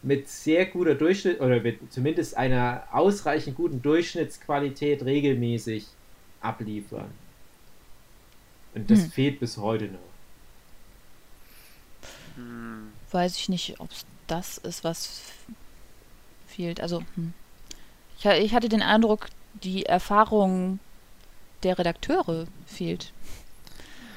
mit 0.03 0.29
sehr 0.29 0.67
guter 0.67 0.95
Durchschnitt 0.95 1.41
oder 1.41 1.61
mit 1.61 1.93
zumindest 1.93 2.37
einer 2.37 2.85
ausreichend 2.91 3.57
guten 3.57 3.83
Durchschnittsqualität 3.83 5.05
regelmäßig 5.05 5.87
abliefern. 6.41 7.11
Und 8.75 8.91
das 8.91 9.03
Hm. 9.05 9.11
fehlt 9.11 9.41
bis 9.41 9.57
heute 9.59 9.87
noch. 9.87 9.99
Hm. 12.37 12.93
weiß 13.11 13.37
ich 13.37 13.49
nicht, 13.49 13.81
ob 13.81 13.91
es 13.91 14.07
das 14.27 14.59
ist, 14.59 14.85
was 14.85 15.21
fehlt. 16.47 16.81
Also, 16.81 17.03
hm. 17.17 17.33
ich, 18.19 18.25
ich 18.27 18.55
hatte 18.55 18.69
den 18.69 18.83
Eindruck, 18.83 19.29
die 19.63 19.85
Erfahrung 19.87 20.79
der 21.63 21.79
Redakteure 21.79 22.47
fehlt. 22.67 23.13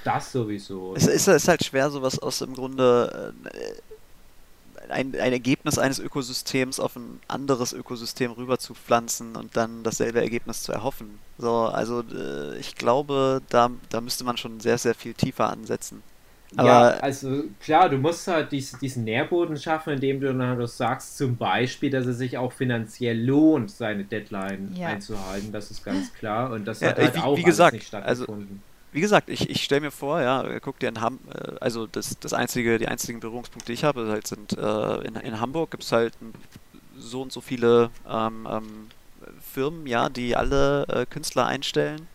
Das 0.04 0.32
sowieso. 0.32 0.94
Es 0.96 1.08
ist, 1.08 1.28
ist 1.28 1.48
halt 1.48 1.64
schwer, 1.64 1.90
sowas 1.90 2.20
aus 2.20 2.42
im 2.42 2.54
Grunde 2.54 3.34
äh, 3.46 4.92
ein, 4.92 5.16
ein 5.16 5.34
Ergebnis 5.34 5.78
eines 5.78 6.00
Ökosystems 6.00 6.80
auf 6.80 6.96
ein 6.96 7.20
anderes 7.28 7.74
Ökosystem 7.74 8.32
rüber 8.32 8.60
zu 8.60 8.74
pflanzen 8.74 9.36
und 9.36 9.56
dann 9.56 9.84
dasselbe 9.84 10.22
Ergebnis 10.22 10.64
zu 10.64 10.72
erhoffen. 10.72 11.20
So, 11.38 11.52
also 11.52 12.04
äh, 12.14 12.58
ich 12.58 12.76
glaube, 12.76 13.42
da, 13.50 13.72
da 13.90 14.02
müsste 14.02 14.24
man 14.24 14.38
schon 14.38 14.60
sehr, 14.60 14.78
sehr 14.78 14.96
viel 14.96 15.14
tiefer 15.14 15.50
ansetzen. 15.50 16.04
Aber 16.56 16.68
ja, 16.68 16.90
also 17.00 17.46
klar, 17.60 17.90
du 17.90 17.98
musst 17.98 18.28
halt 18.28 18.52
dies, 18.52 18.78
diesen 18.78 19.06
Nährboden 19.06 19.58
schaffen, 19.58 19.94
indem 19.94 20.20
du 20.20 20.28
dann 20.28 20.42
halt 20.42 20.70
sagst, 20.70 21.18
zum 21.18 21.36
Beispiel, 21.36 21.90
dass 21.90 22.06
es 22.06 22.20
sich 22.20 22.38
auch 22.38 22.52
finanziell 22.52 23.20
lohnt, 23.20 23.72
seine 23.72 24.04
Deadline 24.04 24.72
ja. 24.76 24.90
einzuhalten. 24.90 25.52
Das 25.52 25.72
ist 25.72 25.84
ganz 25.84 26.14
klar. 26.14 26.52
Und 26.52 26.66
das 26.66 26.82
ja, 26.82 26.90
hat 26.90 27.00
halt 27.00 27.16
wie, 27.16 27.20
auch 27.20 27.38
wie 27.38 27.44
gesagt, 27.44 27.74
nicht 27.74 27.92
also 27.94 28.26
stattgefunden. 28.26 28.62
Also, 28.62 28.73
wie 28.94 29.02
gesagt, 29.02 29.30
ich, 29.30 29.50
ich 29.50 29.64
stelle 29.64 29.82
mir 29.82 29.92
vor, 29.92 30.22
ja, 30.22 30.60
guck 30.60 30.80
dir 30.80 30.88
in 30.88 31.02
Ham, 31.02 31.20
äh, 31.34 31.54
also 31.60 31.88
das, 31.88 32.18
das 32.20 32.34
einzige, 32.34 32.78
die 32.78 32.88
einzigen 32.88 33.20
Berührungspunkte, 33.20 33.68
die 33.68 33.74
ich 33.74 33.84
habe, 33.84 34.08
halt 34.08 34.28
sind 34.28 34.58
äh, 34.58 34.96
in, 35.02 35.16
in 35.16 35.40
Hamburg 35.40 35.72
gibt 35.72 35.84
es 35.84 35.92
halt 35.92 36.14
so 36.98 37.22
und 37.22 37.32
so 37.32 37.42
viele 37.42 37.90
ähm, 38.08 38.48
ähm, 38.50 38.88
Firmen, 39.42 39.88
ja, 39.88 40.10
die 40.10 40.36
alle 40.36 40.88
äh, 40.88 41.06
Künstler 41.06 41.48
einstellen 41.48 42.08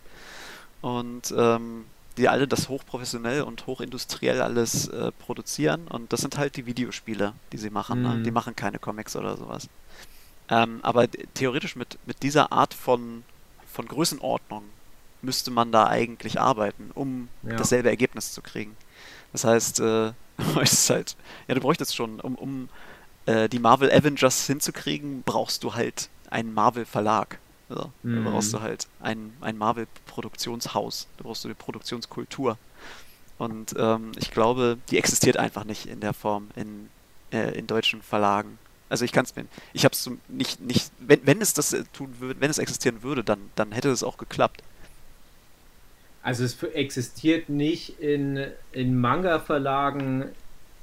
und 0.81 1.33
ähm, 1.37 1.85
die 2.17 2.29
alle 2.29 2.47
das 2.47 2.69
hochprofessionell 2.69 3.43
und 3.43 3.67
hochindustriell 3.67 4.41
alles 4.41 4.87
äh, 4.87 5.11
produzieren 5.11 5.87
und 5.87 6.11
das 6.13 6.21
sind 6.21 6.37
halt 6.37 6.55
die 6.55 6.65
Videospiele, 6.65 7.33
die 7.51 7.57
sie 7.57 7.69
machen. 7.69 7.99
Mhm. 7.99 8.07
Ne? 8.07 8.23
Die 8.23 8.31
machen 8.31 8.55
keine 8.55 8.79
Comics 8.79 9.15
oder 9.15 9.37
sowas. 9.37 9.69
Ähm, 10.49 10.79
aber 10.81 11.07
theoretisch 11.33 11.75
mit, 11.75 11.97
mit 12.05 12.23
dieser 12.23 12.51
Art 12.51 12.73
von, 12.73 13.23
von 13.67 13.87
Größenordnung 13.87 14.63
müsste 15.21 15.51
man 15.51 15.71
da 15.71 15.87
eigentlich 15.87 16.39
arbeiten, 16.39 16.91
um 16.93 17.27
ja. 17.43 17.55
dasselbe 17.55 17.89
Ergebnis 17.89 18.31
zu 18.31 18.41
kriegen. 18.41 18.75
Das 19.31 19.43
heißt, 19.43 19.79
äh, 19.79 20.11
ist 20.61 20.89
halt, 20.89 21.15
ja, 21.47 21.55
du 21.55 21.61
bräuchtest 21.61 21.95
schon, 21.95 22.19
um, 22.19 22.35
um 22.35 22.69
äh, 23.25 23.49
die 23.49 23.59
Marvel 23.59 23.91
Avengers 23.91 24.47
hinzukriegen, 24.47 25.23
brauchst 25.23 25.63
du 25.63 25.75
halt 25.75 26.09
einen 26.29 26.53
Marvel 26.53 26.85
Verlag. 26.85 27.39
Also, 27.69 27.91
mhm. 28.03 28.23
Da 28.23 28.31
brauchst 28.31 28.53
du 28.53 28.61
halt 28.61 28.87
ein, 28.99 29.33
ein 29.41 29.57
Marvel 29.57 29.87
Produktionshaus, 30.07 31.07
da 31.17 31.23
brauchst 31.23 31.43
du 31.43 31.47
die 31.47 31.53
Produktionskultur. 31.53 32.57
Und 33.37 33.75
ähm, 33.77 34.11
ich 34.17 34.31
glaube, 34.31 34.77
die 34.89 34.97
existiert 34.97 35.37
einfach 35.37 35.63
nicht 35.63 35.85
in 35.85 36.01
der 36.01 36.13
Form 36.13 36.49
in, 36.55 36.89
äh, 37.31 37.57
in 37.57 37.67
deutschen 37.67 38.01
Verlagen. 38.01 38.57
Also 38.89 39.05
ich 39.05 39.11
kann 39.11 39.23
es 39.23 39.35
mir, 39.35 39.45
ich 39.71 39.85
habe 39.85 39.93
es 39.93 40.09
nicht, 40.27 40.59
nicht, 40.61 40.91
wenn, 40.99 41.25
wenn 41.25 41.41
es 41.41 41.53
das 41.53 41.75
tun 41.93 42.15
würde, 42.19 42.41
wenn 42.41 42.49
es 42.49 42.57
existieren 42.57 43.03
würde, 43.03 43.23
dann, 43.23 43.39
dann 43.55 43.71
hätte 43.71 43.89
es 43.91 44.03
auch 44.03 44.17
geklappt. 44.17 44.63
Also 46.21 46.43
es 46.43 46.61
existiert 46.63 47.49
nicht 47.49 47.99
in, 47.99 48.45
in 48.71 48.99
Manga-Verlagen 48.99 50.25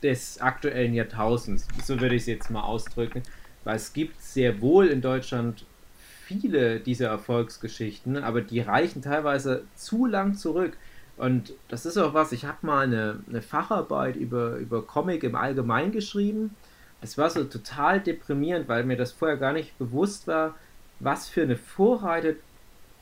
des 0.02 0.40
aktuellen 0.40 0.94
Jahrtausends. 0.94 1.66
So 1.84 2.00
würde 2.00 2.14
ich 2.14 2.22
es 2.22 2.26
jetzt 2.26 2.50
mal 2.50 2.62
ausdrücken. 2.62 3.22
Weil 3.64 3.76
es 3.76 3.92
gibt 3.92 4.20
sehr 4.22 4.60
wohl 4.60 4.86
in 4.86 5.00
Deutschland 5.00 5.64
viele 6.24 6.80
dieser 6.80 7.08
Erfolgsgeschichten, 7.08 8.16
aber 8.16 8.40
die 8.40 8.60
reichen 8.60 9.02
teilweise 9.02 9.64
zu 9.76 10.06
lang 10.06 10.34
zurück. 10.34 10.76
Und 11.16 11.52
das 11.68 11.86
ist 11.86 11.96
auch 11.96 12.14
was, 12.14 12.32
ich 12.32 12.44
habe 12.44 12.58
mal 12.66 12.84
eine, 12.84 13.20
eine 13.28 13.42
Facharbeit 13.42 14.16
über, 14.16 14.56
über 14.56 14.82
Comic 14.82 15.22
im 15.22 15.34
Allgemeinen 15.34 15.92
geschrieben. 15.92 16.54
Es 17.00 17.16
war 17.16 17.30
so 17.30 17.44
total 17.44 18.00
deprimierend, 18.00 18.68
weil 18.68 18.84
mir 18.84 18.96
das 18.96 19.12
vorher 19.12 19.36
gar 19.36 19.52
nicht 19.52 19.78
bewusst 19.78 20.26
war, 20.26 20.56
was 20.98 21.28
für 21.28 21.42
eine 21.42 21.56
Vorreiter 21.56 22.34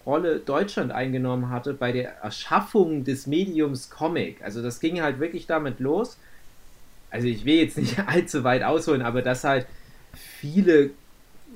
Rolle 0.07 0.39
Deutschland 0.39 0.93
eingenommen 0.93 1.51
hatte 1.51 1.75
bei 1.75 1.93
der 1.93 2.17
Erschaffung 2.19 3.05
des 3.05 3.27
Mediums 3.27 3.91
Comic. 3.91 4.43
Also 4.43 4.63
das 4.63 4.81
ging 4.81 5.01
halt 5.01 5.19
wirklich 5.19 5.47
damit 5.47 5.81
los. 5.81 6.19
Also 7.11 7.27
ich 7.27 7.45
will 7.45 7.57
jetzt 7.57 7.79
nicht 7.79 7.99
allzu 8.07 8.45
weit 8.45 8.63
ausholen, 8.63 9.03
aber 9.03 9.23
dass 9.23 9.45
halt 9.45 9.67
viele, 10.15 10.91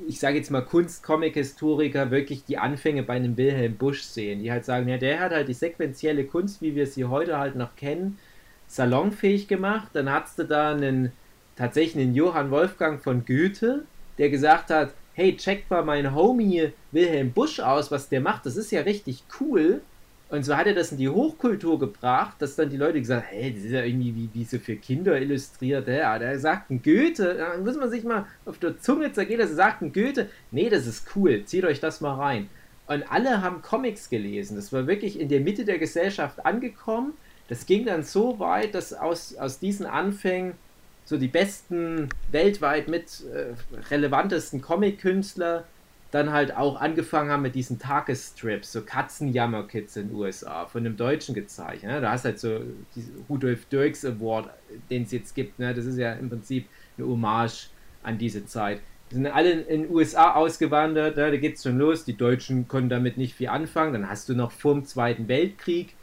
ich 0.06 0.18
sage 0.18 0.38
jetzt 0.38 0.50
mal 0.50 0.62
Kunst-Comic-Historiker 0.62 2.10
wirklich 2.10 2.44
die 2.44 2.58
Anfänge 2.58 3.02
bei 3.02 3.14
einem 3.14 3.36
Wilhelm 3.36 3.76
Busch 3.76 4.02
sehen, 4.02 4.42
die 4.42 4.50
halt 4.50 4.64
sagen, 4.64 4.88
ja, 4.88 4.96
der 4.96 5.20
hat 5.20 5.32
halt 5.32 5.48
die 5.48 5.54
sequentielle 5.54 6.24
Kunst, 6.24 6.62
wie 6.62 6.74
wir 6.74 6.86
sie 6.86 7.04
heute 7.04 7.38
halt 7.38 7.56
noch 7.56 7.76
kennen, 7.76 8.18
salonfähig 8.66 9.48
gemacht. 9.48 9.88
Dann 9.92 10.10
hattest 10.10 10.38
du 10.38 10.44
da 10.44 10.70
einen 10.72 11.12
tatsächlich 11.56 12.04
einen 12.04 12.14
Johann 12.14 12.50
Wolfgang 12.50 13.02
von 13.02 13.24
Goethe, 13.24 13.84
der 14.16 14.30
gesagt 14.30 14.70
hat, 14.70 14.94
hey, 15.18 15.36
check 15.36 15.68
mal 15.68 15.84
meinen 15.84 16.14
Homie 16.14 16.70
Wilhelm 16.92 17.32
Busch 17.32 17.58
aus, 17.58 17.90
was 17.90 18.08
der 18.08 18.20
macht, 18.20 18.46
das 18.46 18.56
ist 18.56 18.70
ja 18.70 18.82
richtig 18.82 19.24
cool. 19.40 19.80
Und 20.30 20.44
so 20.44 20.56
hat 20.56 20.68
er 20.68 20.74
das 20.74 20.92
in 20.92 20.98
die 20.98 21.08
Hochkultur 21.08 21.76
gebracht, 21.76 22.36
dass 22.38 22.54
dann 22.54 22.70
die 22.70 22.76
Leute 22.76 23.00
gesagt 23.00 23.26
haben, 23.26 23.36
hey, 23.36 23.52
das 23.52 23.64
ist 23.64 23.72
ja 23.72 23.82
irgendwie 23.82 24.14
wie, 24.14 24.28
wie 24.32 24.44
so 24.44 24.60
für 24.60 24.76
Kinder 24.76 25.20
illustriert. 25.20 25.88
Ja, 25.88 26.16
der 26.20 26.38
sagt 26.38 26.70
ein 26.70 26.82
Goethe, 26.82 27.34
da 27.34 27.58
muss 27.58 27.76
man 27.76 27.90
sich 27.90 28.04
mal 28.04 28.26
auf 28.44 28.58
der 28.58 28.78
Zunge 28.78 29.12
zergehen, 29.12 29.40
dass 29.40 29.50
er 29.50 29.56
sagt 29.56 29.82
ein 29.82 29.92
Goethe. 29.92 30.28
Nee, 30.52 30.68
das 30.68 30.86
ist 30.86 31.08
cool, 31.16 31.42
zieht 31.44 31.64
euch 31.64 31.80
das 31.80 32.00
mal 32.00 32.14
rein. 32.14 32.48
Und 32.86 33.10
alle 33.10 33.42
haben 33.42 33.60
Comics 33.60 34.10
gelesen. 34.10 34.54
Das 34.54 34.72
war 34.72 34.86
wirklich 34.86 35.18
in 35.18 35.28
der 35.28 35.40
Mitte 35.40 35.64
der 35.64 35.78
Gesellschaft 35.78 36.46
angekommen. 36.46 37.14
Das 37.48 37.66
ging 37.66 37.86
dann 37.86 38.04
so 38.04 38.38
weit, 38.38 38.72
dass 38.72 38.92
aus, 38.92 39.34
aus 39.34 39.58
diesen 39.58 39.86
Anfängen 39.86 40.52
so 41.08 41.16
die 41.16 41.28
besten 41.28 42.10
weltweit 42.30 42.86
mit 42.86 43.24
äh, 43.32 43.54
relevantesten 43.90 44.60
Comic-Künstler 44.60 45.64
dann 46.10 46.32
halt 46.32 46.54
auch 46.54 46.78
angefangen 46.78 47.30
haben 47.30 47.42
mit 47.42 47.54
diesen 47.54 47.78
Tagesstrips, 47.78 48.72
so 48.72 48.82
Katzenjammer-Kids 48.82 49.96
in 49.96 50.08
den 50.08 50.16
USA, 50.16 50.66
von 50.66 50.84
einem 50.84 50.98
Deutschen 50.98 51.34
gezeichnet. 51.34 51.92
Ne? 51.92 52.00
Da 52.02 52.12
hast 52.12 52.26
halt 52.26 52.38
so 52.38 52.60
diesen 52.94 53.24
Rudolf 53.26 53.64
Dirks 53.66 54.04
Award, 54.04 54.50
den 54.90 55.04
es 55.04 55.12
jetzt 55.12 55.34
gibt. 55.34 55.58
Ne? 55.58 55.72
Das 55.72 55.86
ist 55.86 55.96
ja 55.96 56.12
im 56.12 56.28
Prinzip 56.28 56.66
eine 56.98 57.06
Hommage 57.06 57.70
an 58.02 58.18
diese 58.18 58.44
Zeit. 58.44 58.80
Die 59.10 59.14
sind 59.14 59.26
alle 59.28 59.52
in 59.52 59.84
den 59.84 59.90
USA 59.90 60.34
ausgewandert, 60.34 61.16
ne? 61.16 61.30
da 61.30 61.36
geht 61.38 61.56
es 61.56 61.62
schon 61.62 61.78
los. 61.78 62.04
Die 62.04 62.16
Deutschen 62.18 62.68
konnten 62.68 62.90
damit 62.90 63.16
nicht 63.16 63.34
viel 63.34 63.48
anfangen. 63.48 63.94
Dann 63.94 64.10
hast 64.10 64.28
du 64.28 64.34
noch 64.34 64.52
vor 64.52 64.74
dem 64.74 64.84
Zweiten 64.84 65.26
Weltkrieg 65.26 65.94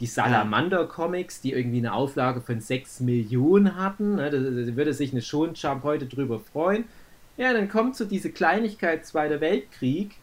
die 0.00 0.06
Salamander-Comics, 0.06 1.42
die 1.42 1.52
irgendwie 1.52 1.78
eine 1.78 1.92
Auflage 1.92 2.40
von 2.40 2.60
6 2.60 3.00
Millionen 3.00 3.76
hatten. 3.76 4.16
Ne, 4.16 4.30
da, 4.30 4.38
da 4.38 4.76
würde 4.76 4.94
sich 4.94 5.12
eine 5.12 5.22
Schonjump 5.22 5.84
heute 5.84 6.06
drüber 6.06 6.40
freuen. 6.40 6.84
Ja, 7.36 7.52
dann 7.52 7.68
kommt 7.68 7.96
so 7.96 8.04
diese 8.04 8.30
Kleinigkeit 8.30 9.06
Zweiter 9.06 9.40
Weltkrieg, 9.40 10.16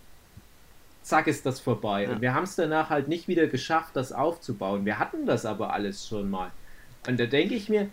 zack 1.04 1.28
ist 1.28 1.46
das 1.46 1.60
vorbei. 1.60 2.04
Ja. 2.04 2.12
Und 2.12 2.22
wir 2.22 2.34
haben 2.34 2.44
es 2.44 2.56
danach 2.56 2.90
halt 2.90 3.08
nicht 3.08 3.28
wieder 3.28 3.48
geschafft, 3.48 3.96
das 3.96 4.12
aufzubauen. 4.12 4.86
Wir 4.86 5.00
hatten 5.00 5.26
das 5.26 5.46
aber 5.46 5.74
alles 5.74 6.08
schon 6.08 6.30
mal. 6.30 6.52
Und 7.08 7.20
da 7.20 7.26
denke 7.26 7.56
ich 7.56 7.70
mir, 7.70 7.90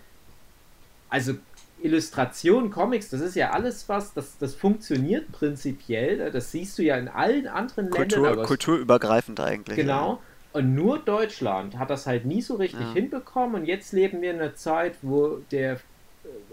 also 1.09 1.35
Illustration, 1.83 2.71
Comics, 2.71 3.11
das 3.11 3.21
ist 3.21 3.37
ja 3.37 3.51
alles 3.51 3.89
was, 3.89 4.15
das, 4.15 4.39
das 4.39 4.55
funktioniert 4.55 5.31
prinzipiell. 5.33 6.31
Das 6.31 6.51
siehst 6.51 6.79
du 6.79 6.83
ja 6.83 6.97
in 6.97 7.09
allen 7.09 7.47
anderen 7.47 7.91
Ländern. 7.91 8.23
Kultur, 8.23 8.43
kulturübergreifend 8.45 9.39
eigentlich. 9.39 9.77
Genau. 9.77 10.13
Ja. 10.13 10.19
Und 10.55 10.73
nur 10.77 11.01
Deutschland 11.01 11.79
hat 11.79 11.91
das 11.91 12.07
halt 12.07 12.25
nie 12.25 12.41
so 12.41 12.55
richtig 12.55 12.81
ja. 12.81 12.93
hinbekommen. 12.93 13.63
Und 13.63 13.67
jetzt 13.67 13.93
leben 13.93 14.23
wir 14.23 14.31
in 14.31 14.41
einer 14.41 14.55
Zeit, 14.55 14.95
wo 15.03 15.41
der, 15.51 15.73
äh, 15.73 15.79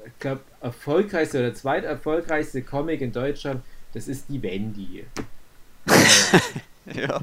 ich 0.08 0.20
glaube, 0.20 0.42
erfolgreichste 0.60 1.38
oder 1.38 1.54
zweiterfolgreichste 1.54 2.64
Comic 2.64 3.02
in 3.02 3.12
Deutschland, 3.12 3.62
das 3.94 4.08
ist 4.08 4.26
die 4.28 4.42
Wendy. 4.42 5.06
ja. 6.94 7.22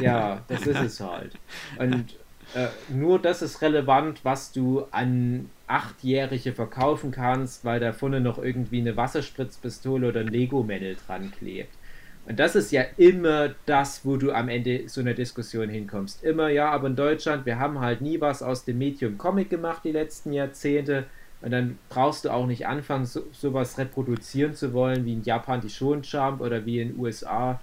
Ja, 0.00 0.40
das 0.48 0.66
ist 0.66 0.80
es 0.80 1.00
halt. 1.00 1.32
Und 1.78 2.16
äh, 2.54 2.68
nur 2.88 3.18
das 3.18 3.42
ist 3.42 3.60
relevant, 3.60 4.20
was 4.24 4.52
du 4.52 4.86
an 4.92 5.50
Achtjährige 5.66 6.54
verkaufen 6.54 7.10
kannst, 7.10 7.62
weil 7.66 7.78
da 7.78 7.92
vorne 7.92 8.22
noch 8.22 8.38
irgendwie 8.38 8.80
eine 8.80 8.96
Wasserspritzpistole 8.96 10.08
oder 10.08 10.20
ein 10.20 10.28
Lego-Männel 10.28 10.96
dran 11.06 11.30
klebt. 11.30 11.74
Und 12.26 12.40
das 12.40 12.56
ist 12.56 12.72
ja 12.72 12.82
immer 12.96 13.54
das, 13.66 14.04
wo 14.04 14.16
du 14.16 14.32
am 14.32 14.48
Ende 14.48 14.88
so 14.88 15.00
einer 15.00 15.14
Diskussion 15.14 15.68
hinkommst. 15.68 16.24
Immer, 16.24 16.48
ja, 16.48 16.70
aber 16.70 16.88
in 16.88 16.96
Deutschland, 16.96 17.46
wir 17.46 17.58
haben 17.60 17.80
halt 17.80 18.00
nie 18.00 18.20
was 18.20 18.42
aus 18.42 18.64
dem 18.64 18.78
Medium 18.78 19.16
Comic 19.16 19.48
gemacht 19.48 19.82
die 19.84 19.92
letzten 19.92 20.32
Jahrzehnte. 20.32 21.06
Und 21.40 21.52
dann 21.52 21.78
brauchst 21.88 22.24
du 22.24 22.30
auch 22.30 22.46
nicht 22.46 22.66
anfangen, 22.66 23.06
so, 23.06 23.22
sowas 23.30 23.78
reproduzieren 23.78 24.54
zu 24.54 24.72
wollen, 24.72 25.04
wie 25.04 25.12
in 25.12 25.22
Japan 25.22 25.60
die 25.60 25.70
Shonen 25.70 26.02
Jump 26.02 26.40
oder 26.40 26.66
wie 26.66 26.80
in 26.80 26.88
den 26.88 26.98
USA 26.98 27.60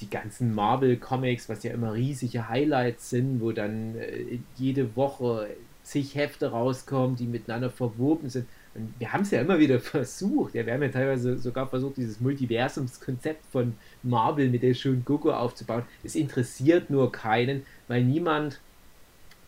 die 0.00 0.08
ganzen 0.08 0.54
Marvel-Comics, 0.54 1.48
was 1.48 1.62
ja 1.62 1.72
immer 1.72 1.92
riesige 1.92 2.48
Highlights 2.48 3.10
sind, 3.10 3.40
wo 3.40 3.52
dann 3.52 3.96
äh, 3.96 4.38
jede 4.56 4.96
Woche 4.96 5.48
zig 5.82 6.14
Hefte 6.14 6.50
rauskommen, 6.50 7.16
die 7.16 7.26
miteinander 7.26 7.68
verwoben 7.70 8.30
sind. 8.30 8.46
Und 8.78 8.94
wir 8.98 9.12
haben 9.12 9.22
es 9.22 9.30
ja 9.30 9.40
immer 9.40 9.58
wieder 9.58 9.80
versucht. 9.80 10.54
Ja, 10.54 10.64
wir 10.64 10.72
haben 10.72 10.82
ja 10.82 10.88
teilweise 10.88 11.36
sogar 11.38 11.66
versucht, 11.66 11.96
dieses 11.96 12.20
Multiversumskonzept 12.20 13.44
von 13.50 13.74
Marvel 14.02 14.48
mit 14.48 14.62
der 14.62 14.74
schönen 14.74 15.04
Gogo 15.04 15.32
aufzubauen. 15.32 15.82
Es 16.04 16.14
interessiert 16.14 16.88
nur 16.88 17.10
keinen, 17.10 17.66
weil 17.88 18.04
niemand 18.04 18.60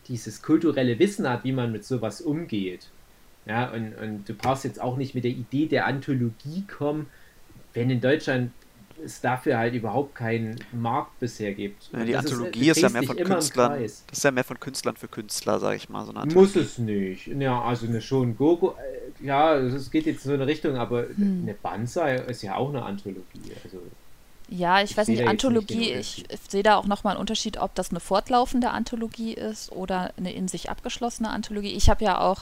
dieses 0.07 0.41
kulturelle 0.41 0.99
Wissen 0.99 1.29
hat, 1.29 1.43
wie 1.43 1.53
man 1.53 1.71
mit 1.71 1.85
sowas 1.85 2.21
umgeht. 2.21 2.87
Ja, 3.45 3.71
und, 3.71 3.93
und 3.95 4.29
du 4.29 4.33
brauchst 4.33 4.65
jetzt 4.65 4.81
auch 4.81 4.97
nicht 4.97 5.15
mit 5.15 5.23
der 5.23 5.31
Idee 5.31 5.65
der 5.67 5.87
Anthologie 5.87 6.63
kommen, 6.67 7.07
wenn 7.73 7.89
in 7.89 8.01
Deutschland 8.01 8.51
es 9.03 9.21
dafür 9.21 9.57
halt 9.57 9.73
überhaupt 9.73 10.15
keinen 10.15 10.59
Markt 10.71 11.19
bisher 11.19 11.53
gibt. 11.53 11.89
Ja, 11.91 12.03
die 12.03 12.15
Anthologie 12.15 12.69
ist, 12.69 12.77
ist, 12.77 12.83
ja 12.83 12.89
mehr 12.89 13.03
von 13.03 13.15
Künstlern. 13.17 13.81
Das 13.81 14.03
ist 14.11 14.23
ja 14.23 14.31
mehr 14.31 14.43
von 14.43 14.59
Künstlern 14.59 14.95
für 14.95 15.07
Künstler, 15.07 15.59
sag 15.59 15.75
ich 15.75 15.89
mal. 15.89 16.05
So 16.05 16.13
Muss 16.13 16.55
es 16.55 16.77
nicht. 16.77 17.27
Ja, 17.27 17.61
also 17.61 17.87
eine 17.87 18.01
schon 18.01 18.37
Gogo. 18.37 18.75
Ja, 19.23 19.55
es 19.55 19.91
geht 19.91 20.05
jetzt 20.05 20.25
in 20.25 20.29
so 20.29 20.33
eine 20.33 20.47
Richtung, 20.47 20.75
aber 20.77 21.03
hm. 21.03 21.43
eine 21.43 21.53
Banzai 21.53 22.15
ist 22.15 22.41
ja 22.41 22.55
auch 22.55 22.69
eine 22.69 22.83
Anthologie. 22.83 23.51
Also 23.63 23.81
ja, 24.49 24.81
ich, 24.81 24.91
ich 24.91 24.97
weiß 24.97 25.07
nicht, 25.07 25.25
Anthologie, 25.25 25.93
ich, 25.93 26.25
ich 26.29 26.39
sehe 26.49 26.61
da 26.61 26.75
auch 26.75 26.85
nochmal 26.85 27.13
einen 27.13 27.21
Unterschied, 27.21 27.57
ob 27.57 27.73
das 27.73 27.91
eine 27.91 28.01
fortlaufende 28.01 28.71
Anthologie 28.71 29.33
ist 29.33 29.71
oder 29.71 30.11
eine 30.17 30.33
in 30.33 30.49
sich 30.49 30.69
abgeschlossene 30.69 31.29
Anthologie. 31.29 31.71
Ich 31.71 31.89
habe 31.89 32.03
ja 32.03 32.19
auch 32.19 32.41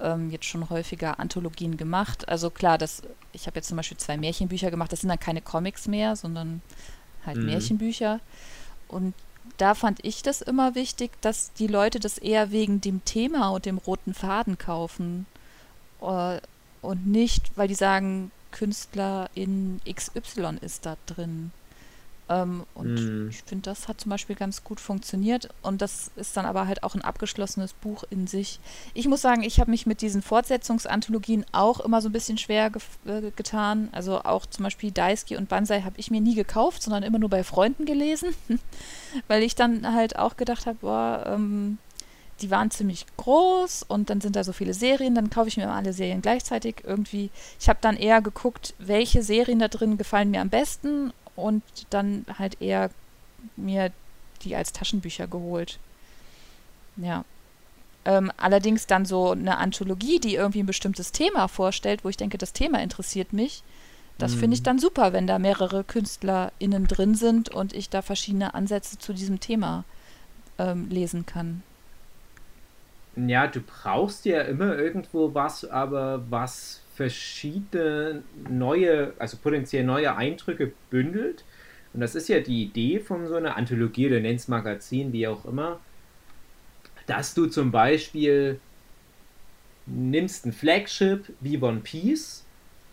ähm, 0.00 0.30
jetzt 0.30 0.44
schon 0.44 0.70
häufiger 0.70 1.18
Anthologien 1.18 1.76
gemacht. 1.76 2.28
Also 2.28 2.50
klar, 2.50 2.78
das, 2.78 3.02
ich 3.32 3.46
habe 3.46 3.56
jetzt 3.56 3.66
zum 3.66 3.76
Beispiel 3.76 3.96
zwei 3.98 4.16
Märchenbücher 4.16 4.70
gemacht, 4.70 4.92
das 4.92 5.00
sind 5.00 5.08
dann 5.08 5.18
keine 5.18 5.40
Comics 5.40 5.88
mehr, 5.88 6.14
sondern 6.14 6.62
halt 7.26 7.38
mhm. 7.38 7.46
Märchenbücher. 7.46 8.20
Und 8.86 9.14
da 9.58 9.74
fand 9.74 10.04
ich 10.04 10.22
das 10.22 10.42
immer 10.42 10.74
wichtig, 10.74 11.10
dass 11.20 11.52
die 11.54 11.66
Leute 11.66 12.00
das 12.00 12.18
eher 12.18 12.50
wegen 12.50 12.80
dem 12.80 13.04
Thema 13.04 13.50
und 13.50 13.66
dem 13.66 13.78
roten 13.78 14.14
Faden 14.14 14.56
kaufen. 14.56 15.26
Äh, 16.00 16.40
und 16.82 17.06
nicht, 17.06 17.50
weil 17.56 17.68
die 17.68 17.74
sagen, 17.74 18.30
Künstler 18.52 19.28
in 19.34 19.80
XY 19.86 20.58
ist 20.60 20.86
da 20.86 20.96
drin. 21.06 21.52
Ähm, 22.30 22.64
und 22.74 22.94
mm. 22.94 23.28
ich 23.30 23.42
finde, 23.42 23.68
das 23.70 23.88
hat 23.88 24.00
zum 24.00 24.10
Beispiel 24.10 24.36
ganz 24.36 24.62
gut 24.62 24.78
funktioniert. 24.78 25.48
Und 25.62 25.82
das 25.82 26.12
ist 26.14 26.36
dann 26.36 26.46
aber 26.46 26.68
halt 26.68 26.84
auch 26.84 26.94
ein 26.94 27.02
abgeschlossenes 27.02 27.72
Buch 27.72 28.04
in 28.08 28.28
sich. 28.28 28.60
Ich 28.94 29.08
muss 29.08 29.20
sagen, 29.20 29.42
ich 29.42 29.58
habe 29.58 29.70
mich 29.70 29.84
mit 29.84 30.00
diesen 30.00 30.22
Fortsetzungsanthologien 30.22 31.44
auch 31.50 31.80
immer 31.80 32.00
so 32.00 32.08
ein 32.08 32.12
bisschen 32.12 32.38
schwer 32.38 32.70
ge 32.70 32.80
äh, 33.04 33.32
getan. 33.34 33.88
Also 33.90 34.22
auch 34.22 34.46
zum 34.46 34.62
Beispiel 34.62 34.92
Daisuke 34.92 35.36
und 35.36 35.48
Banzai 35.48 35.82
habe 35.82 35.98
ich 35.98 36.10
mir 36.10 36.20
nie 36.20 36.36
gekauft, 36.36 36.82
sondern 36.82 37.02
immer 37.02 37.18
nur 37.18 37.30
bei 37.30 37.42
Freunden 37.42 37.84
gelesen. 37.84 38.28
Weil 39.28 39.42
ich 39.42 39.56
dann 39.56 39.92
halt 39.92 40.16
auch 40.16 40.36
gedacht 40.36 40.66
habe, 40.66 40.78
boah, 40.80 41.24
ähm, 41.26 41.78
die 42.42 42.50
waren 42.50 42.70
ziemlich 42.70 43.06
groß 43.16 43.84
und 43.84 44.10
dann 44.10 44.20
sind 44.20 44.36
da 44.36 44.44
so 44.44 44.52
viele 44.52 44.74
Serien, 44.74 45.14
dann 45.14 45.30
kaufe 45.30 45.48
ich 45.48 45.56
mir 45.56 45.70
alle 45.70 45.92
Serien 45.92 46.22
gleichzeitig 46.22 46.82
irgendwie. 46.84 47.30
Ich 47.58 47.68
habe 47.68 47.78
dann 47.80 47.96
eher 47.96 48.20
geguckt, 48.20 48.74
welche 48.78 49.22
Serien 49.22 49.58
da 49.58 49.68
drin 49.68 49.98
gefallen 49.98 50.30
mir 50.30 50.40
am 50.40 50.48
besten 50.48 51.12
und 51.36 51.62
dann 51.90 52.24
halt 52.38 52.60
eher 52.60 52.90
mir 53.56 53.92
die 54.42 54.56
als 54.56 54.72
Taschenbücher 54.72 55.26
geholt. 55.26 55.78
Ja. 56.96 57.24
Ähm, 58.04 58.32
allerdings 58.36 58.86
dann 58.86 59.04
so 59.04 59.32
eine 59.32 59.58
Anthologie, 59.58 60.20
die 60.20 60.34
irgendwie 60.34 60.62
ein 60.62 60.66
bestimmtes 60.66 61.12
Thema 61.12 61.48
vorstellt, 61.48 62.04
wo 62.04 62.08
ich 62.08 62.16
denke, 62.16 62.38
das 62.38 62.52
Thema 62.52 62.82
interessiert 62.82 63.32
mich. 63.32 63.62
Das 64.16 64.34
finde 64.34 64.54
ich 64.54 64.60
mhm. 64.60 64.64
dann 64.64 64.78
super, 64.78 65.12
wenn 65.14 65.26
da 65.26 65.38
mehrere 65.38 65.82
KünstlerInnen 65.82 66.86
drin 66.86 67.14
sind 67.14 67.48
und 67.48 67.72
ich 67.72 67.88
da 67.88 68.02
verschiedene 68.02 68.52
Ansätze 68.52 68.98
zu 68.98 69.14
diesem 69.14 69.40
Thema 69.40 69.84
ähm, 70.58 70.88
lesen 70.90 71.24
kann. 71.24 71.62
Ja, 73.16 73.46
du 73.46 73.60
brauchst 73.60 74.24
ja 74.24 74.42
immer 74.42 74.78
irgendwo 74.78 75.34
was, 75.34 75.64
aber 75.64 76.24
was 76.30 76.82
verschiedene 76.94 78.22
neue, 78.48 79.14
also 79.18 79.36
potenziell 79.36 79.84
neue 79.84 80.16
Eindrücke 80.16 80.72
bündelt. 80.90 81.44
Und 81.92 82.00
das 82.00 82.14
ist 82.14 82.28
ja 82.28 82.40
die 82.40 82.62
Idee 82.62 83.00
von 83.00 83.26
so 83.26 83.34
einer 83.34 83.56
Anthologie 83.56 84.06
oder 84.06 84.20
nennst 84.20 84.48
Magazin, 84.48 85.12
wie 85.12 85.26
auch 85.26 85.44
immer, 85.44 85.80
dass 87.06 87.34
du 87.34 87.46
zum 87.46 87.72
Beispiel 87.72 88.60
nimmst 89.86 90.46
ein 90.46 90.52
Flagship 90.52 91.32
wie 91.40 91.58
One 91.58 91.80
Piece 91.80 92.44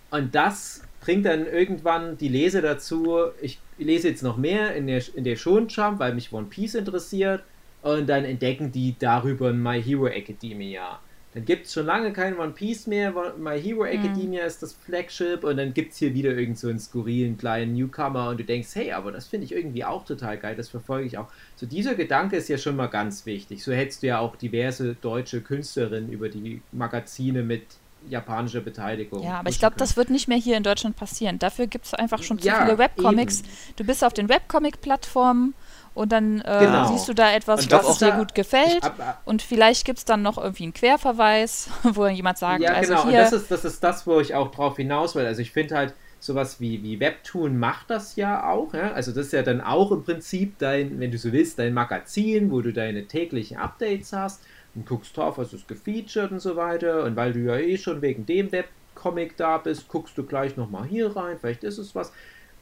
und 0.09 0.33
das 0.33 0.83
bringt 1.01 1.25
dann 1.25 1.45
irgendwann 1.45 2.17
die 2.17 2.29
Leser 2.29 2.61
dazu, 2.61 3.17
ich 3.41 3.59
lese 3.77 4.09
jetzt 4.09 4.23
noch 4.23 4.37
mehr 4.37 4.73
in 4.73 4.87
der, 4.87 5.03
in 5.15 5.23
der 5.23 5.35
Schonjump, 5.35 5.99
weil 5.99 6.15
mich 6.15 6.33
One 6.33 6.47
Piece 6.47 6.75
interessiert 6.75 7.43
und 7.81 8.07
dann 8.07 8.25
entdecken 8.25 8.71
die 8.71 8.95
darüber 8.97 9.53
My 9.53 9.81
Hero 9.81 10.07
Academia. 10.07 10.99
Dann 11.33 11.45
gibt 11.45 11.67
es 11.67 11.73
schon 11.73 11.85
lange 11.85 12.13
kein 12.13 12.39
One 12.39 12.53
Piece 12.53 12.87
mehr. 12.87 13.13
My 13.37 13.61
Hero 13.61 13.83
mhm. 13.83 13.91
Academia 13.91 14.41
mhm. 14.41 14.47
ist 14.47 14.63
das 14.63 14.73
Flagship 14.73 15.43
und 15.43 15.57
dann 15.57 15.73
gibt 15.73 15.91
es 15.91 15.99
hier 15.99 16.15
wieder 16.15 16.31
irgend 16.31 16.57
so 16.57 16.67
einen 16.67 16.79
skurrilen 16.79 17.37
kleinen 17.37 17.73
Newcomer 17.73 18.29
und 18.29 18.39
du 18.39 18.43
denkst, 18.43 18.69
hey, 18.73 18.91
aber 18.91 19.11
das 19.11 19.27
finde 19.27 19.45
ich 19.45 19.51
irgendwie 19.51 19.83
auch 19.83 20.03
total 20.03 20.37
geil, 20.37 20.55
das 20.55 20.69
verfolge 20.69 21.05
ich 21.05 21.17
auch. 21.19 21.27
So 21.55 21.67
dieser 21.67 21.93
Gedanke 21.93 22.37
ist 22.37 22.49
ja 22.49 22.57
schon 22.57 22.75
mal 22.75 22.87
ganz 22.87 23.25
wichtig. 23.27 23.63
So 23.63 23.71
hättest 23.71 24.01
du 24.01 24.07
ja 24.07 24.19
auch 24.19 24.35
diverse 24.35 24.95
deutsche 24.95 25.41
Künstlerinnen 25.41 26.11
über 26.11 26.29
die 26.29 26.61
Magazine 26.71 27.43
mit 27.43 27.63
japanischer 28.09 28.61
Beteiligung. 28.61 29.23
Ja, 29.23 29.39
aber 29.39 29.49
ich 29.49 29.59
glaube, 29.59 29.75
das 29.77 29.97
wird 29.97 30.09
nicht 30.09 30.27
mehr 30.27 30.37
hier 30.37 30.57
in 30.57 30.63
Deutschland 30.63 30.95
passieren. 30.95 31.39
Dafür 31.39 31.67
gibt 31.67 31.85
es 31.85 31.93
einfach 31.93 32.23
schon 32.23 32.39
zu 32.39 32.47
ja, 32.47 32.63
viele 32.63 32.77
Webcomics. 32.77 33.41
Eben. 33.41 33.49
Du 33.75 33.83
bist 33.83 34.03
auf 34.03 34.13
den 34.13 34.29
Webcomic-Plattformen 34.29 35.53
und 35.97 36.11
dann 36.11 36.41
äh, 36.41 36.59
genau. 36.59 36.87
siehst 36.91 37.09
du 37.09 37.13
da 37.13 37.33
etwas, 37.33 37.69
was 37.71 37.97
dir 37.97 38.11
gut 38.11 38.35
gefällt 38.35 38.83
hab, 38.83 38.99
äh, 38.99 39.03
und 39.25 39.41
vielleicht 39.41 39.83
gibt 39.83 39.97
es 39.97 40.05
dann 40.05 40.21
noch 40.21 40.37
irgendwie 40.37 40.63
einen 40.63 40.73
Querverweis, 40.73 41.69
wo 41.83 42.05
jemand 42.07 42.37
sagt, 42.37 42.61
ja, 42.61 42.73
also 42.73 42.93
genau. 42.93 43.07
hier... 43.07 43.19
Und 43.19 43.25
das 43.25 43.33
ist, 43.33 43.51
das 43.51 43.65
ist 43.65 43.83
das, 43.83 44.05
wo 44.05 44.19
ich 44.19 44.35
auch 44.35 44.51
drauf 44.51 44.77
hinaus 44.77 45.15
will. 45.15 45.25
Also 45.25 45.41
ich 45.41 45.51
finde 45.51 45.75
halt, 45.75 45.93
sowas 46.19 46.59
wie, 46.59 46.83
wie 46.83 46.99
Webtoon 46.99 47.57
macht 47.57 47.89
das 47.89 48.15
ja 48.15 48.47
auch. 48.47 48.73
Ja? 48.73 48.91
Also 48.91 49.11
das 49.11 49.27
ist 49.27 49.33
ja 49.33 49.43
dann 49.43 49.61
auch 49.61 49.91
im 49.91 50.03
Prinzip 50.03 50.57
dein, 50.59 50.99
wenn 50.99 51.11
du 51.11 51.17
so 51.17 51.31
willst, 51.31 51.59
dein 51.59 51.73
Magazin, 51.73 52.51
wo 52.51 52.61
du 52.61 52.73
deine 52.73 53.05
täglichen 53.05 53.57
Updates 53.57 54.13
hast 54.13 54.41
und 54.75 54.87
guckst 54.87 55.15
drauf, 55.15 55.37
was 55.37 55.53
ist 55.53 55.67
gefeatured 55.67 56.31
und 56.31 56.39
so 56.39 56.55
weiter. 56.55 57.03
Und 57.03 57.15
weil 57.15 57.33
du 57.33 57.39
ja 57.39 57.57
eh 57.57 57.77
schon 57.77 58.01
wegen 58.01 58.25
dem 58.25 58.51
Webcomic 58.51 59.37
da 59.37 59.57
bist, 59.57 59.87
guckst 59.87 60.17
du 60.17 60.23
gleich 60.23 60.57
nochmal 60.57 60.85
hier 60.85 61.15
rein, 61.15 61.37
vielleicht 61.39 61.63
ist 61.63 61.77
es 61.77 61.95
was. 61.95 62.11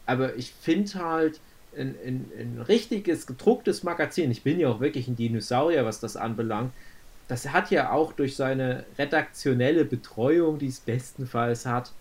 Aber 0.06 0.36
ich 0.36 0.52
finde 0.54 0.94
halt, 0.96 1.40
ein, 1.78 1.96
ein, 2.06 2.32
ein 2.40 2.62
richtiges 2.68 3.28
gedrucktes 3.28 3.84
Magazin, 3.84 4.32
ich 4.32 4.44
bin 4.44 4.60
ja 4.60 4.70
auch 4.70 4.80
wirklich 4.80 5.08
ein 5.08 5.16
Dinosaurier, 5.16 5.86
was 5.86 6.00
das 6.00 6.18
anbelangt, 6.18 6.72
das 7.28 7.50
hat 7.50 7.72
ja 7.72 7.92
auch 7.92 8.14
durch 8.14 8.36
seine 8.36 8.86
redaktionelle 8.98 9.86
Betreuung, 9.86 10.60
die 10.60 10.68
es 10.68 10.80
bestenfalls 10.80 11.66
hat, 11.66 11.92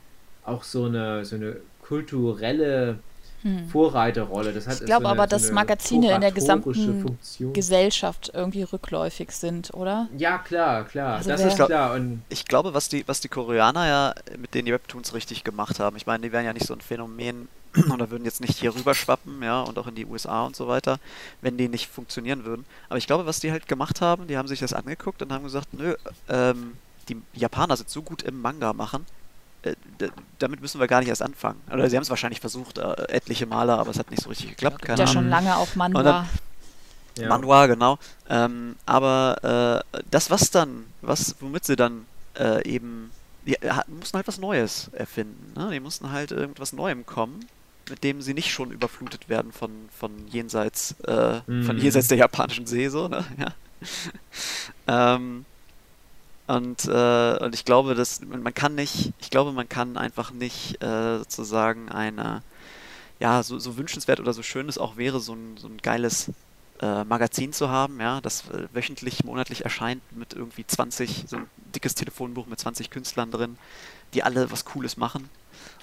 auch 0.44 0.62
so 0.62 0.84
eine, 0.84 1.24
so 1.24 1.36
eine 1.36 1.56
kulturelle 1.82 2.98
hm. 3.44 3.68
Vorreiterrolle. 3.68 4.52
Das 4.52 4.66
hat 4.66 4.80
ich 4.80 4.86
glaube 4.86 5.04
so 5.04 5.10
aber, 5.10 5.26
dass 5.26 5.48
so 5.48 5.52
Magazine 5.52 6.14
in 6.14 6.20
der 6.22 6.32
gesamten 6.32 6.74
Funktion. 6.74 7.52
Gesellschaft 7.52 8.32
irgendwie 8.34 8.62
rückläufig 8.62 9.30
sind, 9.32 9.72
oder? 9.74 10.08
Ja, 10.16 10.38
klar, 10.38 10.84
klar. 10.84 11.16
Also 11.16 11.28
das 11.28 11.44
ist 11.44 11.56
klar. 11.56 11.94
Und 11.94 12.22
ich 12.30 12.46
glaube, 12.46 12.72
was 12.72 12.88
die, 12.88 13.06
was 13.06 13.20
die 13.20 13.28
Koreaner 13.28 13.86
ja 13.86 14.14
mit 14.38 14.54
denen 14.54 14.64
die 14.66 14.72
Webtoons 14.72 15.12
richtig 15.12 15.44
gemacht 15.44 15.78
haben, 15.78 15.96
ich 15.96 16.06
meine, 16.06 16.22
die 16.22 16.32
wären 16.32 16.46
ja 16.46 16.54
nicht 16.54 16.66
so 16.66 16.74
ein 16.74 16.80
Phänomen 16.80 17.48
oder 17.92 18.10
würden 18.10 18.24
jetzt 18.24 18.40
nicht 18.40 18.58
hier 18.58 18.74
rüber 18.74 18.94
schwappen, 18.94 19.42
ja, 19.42 19.62
und 19.62 19.78
auch 19.78 19.86
in 19.86 19.94
die 19.94 20.06
USA 20.06 20.44
und 20.44 20.56
so 20.56 20.68
weiter, 20.68 20.98
wenn 21.40 21.56
die 21.56 21.68
nicht 21.68 21.88
funktionieren 21.88 22.44
würden. 22.44 22.64
Aber 22.88 22.98
ich 22.98 23.06
glaube, 23.06 23.26
was 23.26 23.40
die 23.40 23.50
halt 23.50 23.68
gemacht 23.68 24.00
haben, 24.00 24.26
die 24.26 24.36
haben 24.36 24.48
sich 24.48 24.60
das 24.60 24.72
angeguckt 24.72 25.22
und 25.22 25.32
haben 25.32 25.44
gesagt, 25.44 25.74
nö, 25.74 25.94
ähm, 26.28 26.76
die 27.08 27.20
Japaner 27.34 27.76
sind 27.76 27.90
so 27.90 28.02
gut 28.02 28.22
im 28.22 28.40
Manga 28.40 28.72
machen, 28.72 29.04
äh, 29.62 29.74
damit 30.38 30.60
müssen 30.60 30.80
wir 30.80 30.86
gar 30.86 31.00
nicht 31.00 31.08
erst 31.08 31.22
anfangen. 31.22 31.60
Oder 31.72 31.88
sie 31.88 31.96
haben 31.96 32.02
es 32.02 32.10
wahrscheinlich 32.10 32.40
versucht, 32.40 32.78
äh, 32.78 32.92
etliche 33.08 33.46
Male, 33.46 33.74
aber 33.74 33.90
es 33.90 33.98
hat 33.98 34.10
nicht 34.10 34.22
so 34.22 34.28
richtig 34.28 34.50
geklappt. 34.50 34.82
Keine 34.82 34.98
ja, 34.98 35.04
Ahnung. 35.04 35.14
schon 35.14 35.28
lange 35.28 35.56
auch 35.56 35.74
Manhwa. 35.74 36.02
Dann, 36.02 36.28
ja. 37.18 37.28
Manhwa, 37.28 37.66
genau. 37.66 37.98
Ähm, 38.28 38.76
aber 38.86 39.84
äh, 39.92 40.00
das, 40.10 40.30
was 40.30 40.50
dann, 40.50 40.84
was, 41.00 41.36
womit 41.40 41.64
sie 41.64 41.76
dann 41.76 42.06
äh, 42.38 42.66
eben, 42.68 43.10
die 43.46 43.56
mussten 43.88 44.16
halt 44.16 44.26
was 44.26 44.38
Neues 44.38 44.90
erfinden. 44.92 45.52
Ne? 45.58 45.70
Die 45.70 45.80
mussten 45.80 46.10
halt 46.10 46.30
irgendwas 46.30 46.72
Neuem 46.72 47.06
kommen 47.06 47.46
mit 47.88 48.04
dem 48.04 48.22
sie 48.22 48.34
nicht 48.34 48.50
schon 48.50 48.70
überflutet 48.70 49.28
werden 49.28 49.52
von, 49.52 49.70
von 49.96 50.26
jenseits, 50.28 50.94
äh, 51.06 51.40
mhm. 51.46 51.64
von 51.64 51.78
jenseits 51.78 52.08
der 52.08 52.18
japanischen 52.18 52.66
See, 52.66 52.88
so, 52.88 53.08
ne? 53.08 53.24
Ja. 53.38 55.14
ähm, 55.16 55.44
und, 56.46 56.84
äh, 56.86 57.38
und 57.38 57.54
ich 57.54 57.64
glaube, 57.64 57.94
dass 57.94 58.20
man 58.20 58.52
kann 58.52 58.74
nicht, 58.74 59.12
ich 59.18 59.30
glaube, 59.30 59.52
man 59.52 59.68
kann 59.68 59.96
einfach 59.96 60.30
nicht 60.30 60.82
äh, 60.82 61.18
sozusagen 61.18 61.88
eine, 61.90 62.42
ja, 63.18 63.42
so, 63.42 63.58
so 63.58 63.76
wünschenswert 63.76 64.20
oder 64.20 64.32
so 64.32 64.42
schön 64.42 64.68
es 64.68 64.78
auch 64.78 64.96
wäre, 64.96 65.20
so 65.20 65.34
ein, 65.34 65.56
so 65.56 65.68
ein 65.68 65.78
geiles 65.78 66.30
äh, 66.80 67.04
Magazin 67.04 67.52
zu 67.52 67.70
haben, 67.70 68.00
ja, 68.00 68.20
das 68.20 68.50
äh, 68.50 68.68
wöchentlich, 68.72 69.24
monatlich 69.24 69.64
erscheint 69.64 70.02
mit 70.12 70.34
irgendwie 70.34 70.66
20, 70.66 71.24
so 71.26 71.36
ein 71.36 71.46
dickes 71.74 71.94
Telefonbuch 71.94 72.46
mit 72.46 72.58
20 72.58 72.90
Künstlern 72.90 73.30
drin, 73.30 73.56
die 74.12 74.22
alle 74.22 74.50
was 74.50 74.66
Cooles 74.66 74.96
machen 74.96 75.28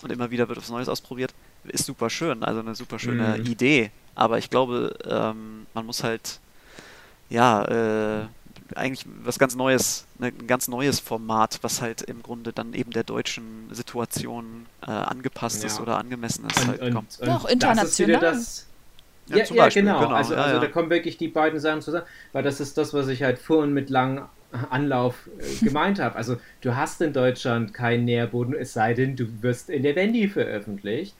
und 0.04 0.12
immer 0.12 0.30
wieder 0.30 0.48
wird 0.48 0.60
was 0.60 0.70
Neues 0.70 0.90
ausprobiert 0.90 1.34
ist 1.66 1.86
super 1.86 2.10
schön, 2.10 2.44
also 2.44 2.60
eine 2.60 2.76
super 2.76 3.00
schöne 3.00 3.38
mhm. 3.38 3.46
Idee. 3.46 3.92
Aber 4.16 4.38
ich 4.38 4.50
glaube, 4.50 4.98
ähm, 5.06 5.66
man 5.74 5.86
muss 5.86 6.04
halt, 6.04 6.40
ja, 7.30 7.64
äh, 7.66 8.28
eigentlich 8.76 9.06
was 9.24 9.40
ganz 9.40 9.56
Neues, 9.56 10.06
ne, 10.20 10.28
ein 10.28 10.48
ganz 10.48 10.68
neues 10.68 11.00
Format, 11.00 11.60
was 11.62 11.82
halt 11.82 12.02
im 12.04 12.24
Grunde 12.24 12.54
dann 12.54 12.74
eben 12.74 12.92
der 12.92 13.04
deutschen 13.04 13.68
Situation 13.72 14.66
äh, 14.86 14.92
angepasst 14.92 15.62
ja. 15.64 15.68
ist 15.68 15.80
oder 15.80 15.98
angemessen 15.98 16.46
ist. 16.46 16.62
Und, 16.62 16.68
halt 16.68 16.82
und, 16.82 16.96
und 16.96 17.08
Doch, 17.22 17.46
international. 17.46 18.20
Das 18.20 18.68
ja, 19.28 19.38
ja, 19.38 19.46
ja 19.54 19.70
genau. 19.70 20.00
genau. 20.00 20.16
Also, 20.16 20.36
also 20.36 20.60
da 20.60 20.68
kommen 20.68 20.90
wirklich 20.90 21.18
die 21.18 21.28
beiden 21.28 21.60
Sachen 21.60 21.82
zusammen, 21.82 22.06
weil 22.34 22.44
das 22.44 22.60
ist 22.60 22.78
das, 22.78 22.94
was 22.94 23.08
ich 23.08 23.24
halt 23.24 23.40
vorhin 23.40 23.74
mit 23.74 23.90
langen 23.90 24.24
Anlauf 24.70 25.30
äh, 25.40 25.66
gemeint 25.66 26.00
habe. 26.00 26.16
Also 26.16 26.38
du 26.62 26.76
hast 26.76 27.02
in 27.02 27.14
Deutschland 27.14 27.74
keinen 27.74 28.06
Nährboden, 28.06 28.54
es 28.54 28.74
sei 28.74 28.94
denn, 28.94 29.16
du 29.16 29.26
wirst 29.42 29.70
in 29.70 29.84
der 29.84 29.96
Wendy 29.96 30.28
veröffentlicht. 30.28 31.16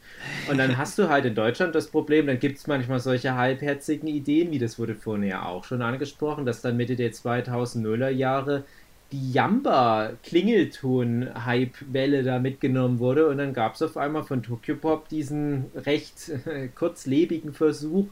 Und 0.50 0.58
dann 0.58 0.78
hast 0.78 1.00
du 1.00 1.10
halt 1.10 1.26
in 1.26 1.36
Deutschland 1.36 1.76
das 1.76 1.88
Problem, 1.88 2.28
dann 2.28 2.40
gibt 2.40 2.58
es 2.58 2.68
manchmal 2.68 3.00
solche 3.00 3.36
halbherzigen 3.36 4.08
Ideen, 4.08 4.52
wie 4.52 4.60
das 4.60 4.80
wurde 4.80 4.96
vorhin 4.96 5.28
ja 5.28 5.46
auch 5.46 5.64
schon 5.64 5.82
angesprochen, 5.82 6.46
dass 6.46 6.62
dann 6.62 6.78
Mitte 6.78 6.96
der 6.96 7.12
2000er 7.12 8.10
Jahre 8.10 8.64
die 9.12 9.34
Jamba-Klingelton-Hype-Welle 9.34 12.24
da 12.24 12.40
mitgenommen 12.40 13.00
wurde 13.00 13.28
und 13.28 13.40
dann 13.40 13.54
gab 13.54 13.76
es 13.76 13.82
auf 13.82 13.98
einmal 13.98 14.24
von 14.24 14.42
Tokyopop 14.42 15.10
diesen 15.10 15.66
recht 15.76 16.30
äh, 16.46 16.70
kurzlebigen 16.70 17.52
Versuch, 17.54 18.08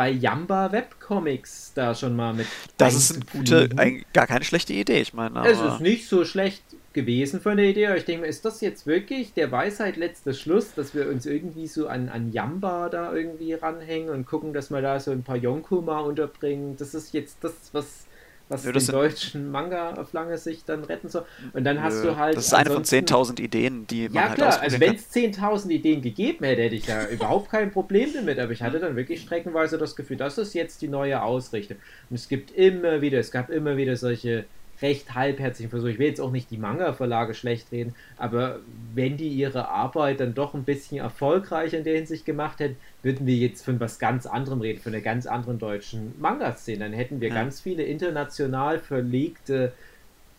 bei 0.00 0.12
Jamba 0.12 0.72
Webcomics 0.72 1.72
da 1.74 1.94
schon 1.94 2.16
mal 2.16 2.32
mit. 2.32 2.46
Das 2.78 2.94
ist 2.94 3.16
eine 3.16 3.24
gute, 3.26 3.68
ein, 3.76 4.02
gar 4.14 4.26
keine 4.26 4.46
schlechte 4.46 4.72
Idee, 4.72 5.02
ich 5.02 5.12
meine. 5.12 5.46
Es 5.46 5.60
ist 5.60 5.82
nicht 5.82 6.08
so 6.08 6.24
schlecht 6.24 6.62
gewesen 6.94 7.38
von 7.38 7.58
der 7.58 7.66
Idee, 7.66 7.88
aber 7.88 7.98
ich 7.98 8.06
denke 8.06 8.26
ist 8.26 8.46
das 8.46 8.62
jetzt 8.62 8.86
wirklich 8.86 9.34
der 9.34 9.52
Weisheit 9.52 9.98
letzter 9.98 10.32
Schluss, 10.32 10.72
dass 10.72 10.94
wir 10.94 11.06
uns 11.10 11.26
irgendwie 11.26 11.66
so 11.66 11.86
an, 11.86 12.08
an 12.08 12.32
Jamba 12.32 12.88
da 12.88 13.12
irgendwie 13.12 13.52
ranhängen 13.52 14.08
und 14.08 14.24
gucken, 14.24 14.54
dass 14.54 14.70
wir 14.70 14.80
da 14.80 14.98
so 15.00 15.10
ein 15.10 15.22
paar 15.22 15.36
Yonko 15.36 15.82
mal 15.82 16.00
unterbringen? 16.00 16.76
Das 16.78 16.94
ist 16.94 17.12
jetzt 17.12 17.36
das, 17.42 17.52
was 17.72 18.06
was 18.50 18.64
ja, 18.64 18.72
den 18.72 18.86
deutschen 18.86 19.50
Manga 19.50 19.94
auf 19.94 20.12
lange 20.12 20.36
Sicht 20.36 20.68
dann 20.68 20.84
retten 20.84 21.08
soll. 21.08 21.24
Und 21.52 21.64
dann 21.64 21.82
hast 21.82 22.04
du 22.04 22.16
halt. 22.16 22.36
Das 22.36 22.46
ist 22.46 22.54
eine 22.54 22.70
von 22.70 22.84
10.000 22.84 23.40
Ideen, 23.40 23.86
die 23.86 24.08
man 24.08 24.14
ja, 24.14 24.28
halt 24.28 24.34
klar, 24.34 24.60
also 24.60 24.80
wenn 24.80 24.94
es 24.96 25.12
10.000 25.14 25.70
Ideen 25.70 26.02
gegeben 26.02 26.44
hätte, 26.44 26.62
hätte 26.62 26.74
ich 26.74 26.86
ja 26.86 27.06
überhaupt 27.06 27.50
kein 27.50 27.70
Problem 27.70 28.10
damit. 28.12 28.38
Aber 28.38 28.52
ich 28.52 28.62
hatte 28.62 28.80
dann 28.80 28.96
wirklich 28.96 29.22
streckenweise 29.22 29.78
das 29.78 29.94
Gefühl, 29.94 30.16
das 30.16 30.36
ist 30.36 30.54
jetzt 30.54 30.82
die 30.82 30.88
neue 30.88 31.22
Ausrichtung. 31.22 31.76
Und 32.10 32.16
es 32.16 32.28
gibt 32.28 32.50
immer 32.50 33.00
wieder, 33.00 33.18
es 33.18 33.30
gab 33.30 33.50
immer 33.50 33.76
wieder 33.76 33.96
solche 33.96 34.44
recht 34.82 35.14
halbherzigen 35.14 35.70
Versuch. 35.70 35.88
Ich 35.88 35.98
will 35.98 36.08
jetzt 36.08 36.20
auch 36.20 36.30
nicht 36.30 36.50
die 36.50 36.56
Manga-Verlage 36.56 37.34
schlecht 37.34 37.70
reden, 37.72 37.94
aber 38.16 38.60
wenn 38.94 39.16
die 39.16 39.28
ihre 39.28 39.68
Arbeit 39.68 40.20
dann 40.20 40.34
doch 40.34 40.54
ein 40.54 40.64
bisschen 40.64 40.98
erfolgreicher 40.98 41.78
in 41.78 41.84
der 41.84 41.96
Hinsicht 41.96 42.24
gemacht 42.24 42.60
hätten, 42.60 42.76
würden 43.02 43.26
wir 43.26 43.36
jetzt 43.36 43.64
von 43.64 43.80
was 43.80 43.98
ganz 43.98 44.26
anderem 44.26 44.60
reden, 44.60 44.80
von 44.80 44.92
einer 44.92 45.02
ganz 45.02 45.26
anderen 45.26 45.58
deutschen 45.58 46.14
Manga-Szene. 46.18 46.80
Dann 46.80 46.92
hätten 46.92 47.20
wir 47.20 47.28
ja. 47.28 47.34
ganz 47.34 47.60
viele 47.60 47.82
international 47.82 48.78
verlegte 48.78 49.72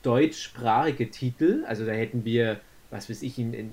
deutschsprachige 0.04 1.12
Titel. 1.12 1.64
Also 1.68 1.86
da 1.86 1.92
hätten 1.92 2.26
wir, 2.26 2.60
was 2.90 3.10
weiß 3.10 3.22
ich, 3.22 3.38
in, 3.38 3.54
in, 3.54 3.72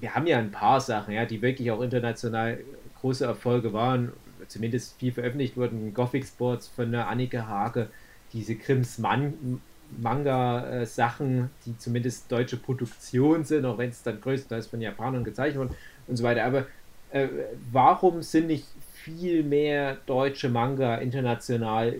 wir 0.00 0.14
haben 0.14 0.26
ja 0.26 0.38
ein 0.38 0.50
paar 0.50 0.80
Sachen, 0.80 1.14
ja, 1.14 1.24
die 1.24 1.42
wirklich 1.42 1.70
auch 1.70 1.80
international 1.80 2.58
große 3.00 3.24
Erfolge 3.24 3.72
waren, 3.72 4.12
zumindest 4.48 4.98
viel 4.98 5.12
veröffentlicht 5.12 5.56
wurden. 5.56 5.94
Gothic 5.94 6.26
Sports 6.26 6.68
von 6.68 6.92
der 6.92 7.08
Annike 7.08 7.46
Hage, 7.46 7.88
diese 8.32 8.56
Krims 8.56 8.98
Mann, 8.98 9.60
Manga-Sachen, 9.96 11.50
die 11.64 11.76
zumindest 11.78 12.30
deutsche 12.30 12.56
Produktion 12.56 13.44
sind, 13.44 13.64
auch 13.64 13.78
wenn 13.78 13.90
es 13.90 14.02
dann 14.02 14.20
größtenteils 14.20 14.66
von 14.66 14.80
Japanern 14.80 15.24
gezeichnet 15.24 15.58
wurde 15.58 15.74
und 16.06 16.16
so 16.16 16.24
weiter. 16.24 16.44
Aber 16.44 16.66
äh, 17.10 17.28
warum 17.72 18.22
sind 18.22 18.48
nicht 18.48 18.66
viel 18.92 19.42
mehr 19.42 19.96
deutsche 20.06 20.48
Manga 20.48 20.96
international 20.96 21.96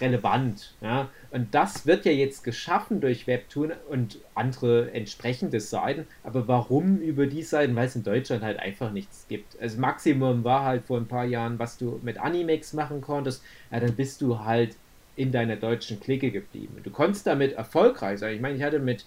relevant? 0.00 0.74
Ja? 0.80 1.08
Und 1.30 1.54
das 1.54 1.86
wird 1.86 2.04
ja 2.04 2.12
jetzt 2.12 2.44
geschaffen 2.44 3.00
durch 3.00 3.26
Webtoon 3.26 3.72
und 3.88 4.18
andere 4.34 4.92
entsprechende 4.92 5.60
Seiten. 5.60 6.06
Aber 6.22 6.46
warum 6.46 6.98
über 6.98 7.26
die 7.26 7.42
Seiten? 7.42 7.74
Weil 7.74 7.86
es 7.86 7.96
in 7.96 8.02
Deutschland 8.02 8.42
halt 8.42 8.58
einfach 8.58 8.92
nichts 8.92 9.26
gibt. 9.28 9.60
Also 9.60 9.80
Maximum 9.80 10.44
war 10.44 10.64
halt 10.64 10.84
vor 10.84 10.98
ein 10.98 11.08
paar 11.08 11.24
Jahren, 11.24 11.58
was 11.58 11.78
du 11.78 12.00
mit 12.02 12.18
Animex 12.18 12.74
machen 12.74 13.00
konntest. 13.00 13.42
Ja, 13.70 13.80
dann 13.80 13.94
bist 13.94 14.20
du 14.20 14.40
halt 14.40 14.76
in 15.18 15.32
deiner 15.32 15.56
deutschen 15.56 15.98
Clique 15.98 16.30
geblieben. 16.30 16.80
Du 16.84 16.90
konntest 16.90 17.26
damit 17.26 17.52
erfolgreich 17.54 18.20
sein. 18.20 18.36
Ich 18.36 18.40
meine, 18.40 18.56
ich 18.56 18.62
hatte 18.62 18.78
mit 18.78 19.04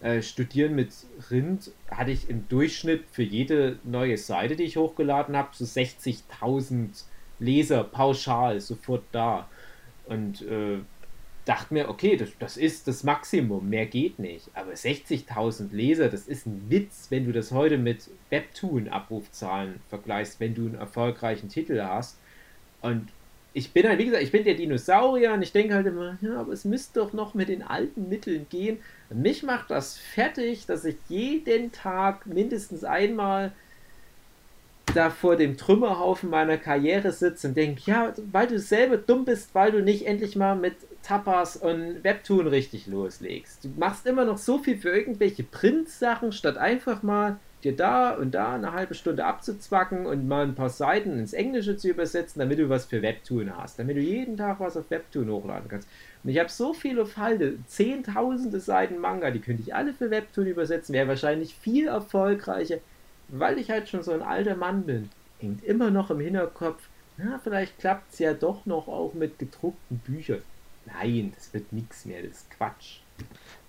äh, 0.00 0.20
Studieren 0.20 0.74
mit 0.74 0.90
Rind, 1.30 1.70
hatte 1.90 2.10
ich 2.10 2.28
im 2.28 2.46
Durchschnitt 2.48 3.04
für 3.10 3.22
jede 3.22 3.78
neue 3.82 4.18
Seite, 4.18 4.54
die 4.54 4.64
ich 4.64 4.76
hochgeladen 4.76 5.34
habe, 5.34 5.48
so 5.52 5.64
60.000 5.64 7.04
Leser 7.38 7.84
pauschal 7.84 8.60
sofort 8.60 9.04
da. 9.12 9.48
Und 10.04 10.42
äh, 10.42 10.78
dachte 11.46 11.72
mir, 11.72 11.88
okay, 11.88 12.16
das, 12.16 12.30
das 12.38 12.58
ist 12.58 12.86
das 12.86 13.02
Maximum, 13.02 13.70
mehr 13.70 13.86
geht 13.86 14.18
nicht. 14.18 14.50
Aber 14.52 14.72
60.000 14.72 15.72
Leser, 15.72 16.10
das 16.10 16.26
ist 16.26 16.46
ein 16.46 16.66
Witz, 16.68 17.06
wenn 17.08 17.24
du 17.24 17.32
das 17.32 17.50
heute 17.52 17.78
mit 17.78 18.10
Webtoon-Abrufzahlen 18.28 19.80
vergleichst, 19.88 20.38
wenn 20.38 20.54
du 20.54 20.66
einen 20.66 20.74
erfolgreichen 20.74 21.48
Titel 21.48 21.80
hast. 21.80 22.18
Und 22.82 23.08
ich 23.56 23.72
bin 23.72 23.88
halt, 23.88 23.98
wie 23.98 24.04
gesagt, 24.04 24.22
ich 24.22 24.32
bin 24.32 24.44
der 24.44 24.52
Dinosaurier 24.52 25.32
und 25.32 25.40
ich 25.40 25.50
denke 25.50 25.74
halt 25.74 25.86
immer, 25.86 26.18
ja, 26.20 26.38
aber 26.38 26.52
es 26.52 26.66
müsste 26.66 27.00
doch 27.00 27.14
noch 27.14 27.32
mit 27.32 27.48
den 27.48 27.62
alten 27.62 28.10
Mitteln 28.10 28.46
gehen. 28.50 28.80
Mich 29.08 29.42
macht 29.42 29.70
das 29.70 29.96
fertig, 29.96 30.66
dass 30.66 30.84
ich 30.84 30.96
jeden 31.08 31.72
Tag 31.72 32.26
mindestens 32.26 32.84
einmal 32.84 33.52
da 34.94 35.08
vor 35.08 35.36
dem 35.36 35.56
Trümmerhaufen 35.56 36.28
meiner 36.28 36.58
Karriere 36.58 37.12
sitze 37.12 37.48
und 37.48 37.56
denke, 37.56 37.80
ja, 37.86 38.12
weil 38.30 38.46
du 38.46 38.58
selber 38.58 38.98
dumm 38.98 39.24
bist, 39.24 39.54
weil 39.54 39.72
du 39.72 39.80
nicht 39.82 40.06
endlich 40.06 40.36
mal 40.36 40.54
mit 40.54 40.74
Tapas 41.02 41.56
und 41.56 42.04
Webtoon 42.04 42.48
richtig 42.48 42.86
loslegst. 42.86 43.64
Du 43.64 43.70
machst 43.78 44.06
immer 44.06 44.26
noch 44.26 44.38
so 44.38 44.58
viel 44.58 44.76
für 44.76 44.90
irgendwelche 44.90 45.44
Print-Sachen, 45.44 46.32
statt 46.32 46.58
einfach 46.58 47.02
mal 47.02 47.38
dir 47.66 47.76
da 47.76 48.14
und 48.14 48.32
da 48.32 48.54
eine 48.54 48.72
halbe 48.72 48.94
Stunde 48.94 49.24
abzuzwacken 49.24 50.06
und 50.06 50.28
mal 50.28 50.44
ein 50.44 50.54
paar 50.54 50.70
Seiten 50.70 51.18
ins 51.18 51.32
Englische 51.32 51.76
zu 51.76 51.88
übersetzen, 51.88 52.40
damit 52.40 52.58
du 52.58 52.68
was 52.68 52.86
für 52.86 53.02
Webtoon 53.02 53.56
hast, 53.56 53.78
damit 53.78 53.96
du 53.96 54.00
jeden 54.00 54.36
Tag 54.36 54.60
was 54.60 54.76
auf 54.76 54.90
Webtoon 54.90 55.28
hochladen 55.28 55.68
kannst. 55.68 55.88
Und 56.22 56.30
ich 56.30 56.38
habe 56.38 56.48
so 56.48 56.72
viele 56.72 57.06
Falde, 57.06 57.58
zehntausende 57.66 58.60
Seiten 58.60 58.98
Manga, 58.98 59.30
die 59.30 59.40
könnte 59.40 59.62
ich 59.62 59.74
alle 59.74 59.92
für 59.92 60.10
Webtoon 60.10 60.46
übersetzen, 60.46 60.94
wäre 60.94 61.08
wahrscheinlich 61.08 61.54
viel 61.54 61.88
erfolgreicher, 61.88 62.78
weil 63.28 63.58
ich 63.58 63.70
halt 63.70 63.88
schon 63.88 64.02
so 64.02 64.12
ein 64.12 64.22
alter 64.22 64.56
Mann 64.56 64.84
bin. 64.84 65.10
Hängt 65.38 65.64
immer 65.64 65.90
noch 65.90 66.10
im 66.10 66.20
Hinterkopf, 66.20 66.88
na, 67.18 67.40
vielleicht 67.42 67.78
klappt 67.78 68.12
es 68.12 68.18
ja 68.18 68.34
doch 68.34 68.66
noch 68.66 68.88
auch 68.88 69.14
mit 69.14 69.38
gedruckten 69.38 69.98
Büchern. 69.98 70.42
Nein, 70.86 71.32
das 71.34 71.52
wird 71.52 71.72
nichts 71.72 72.04
mehr, 72.04 72.22
das 72.22 72.32
ist 72.32 72.50
Quatsch. 72.50 73.00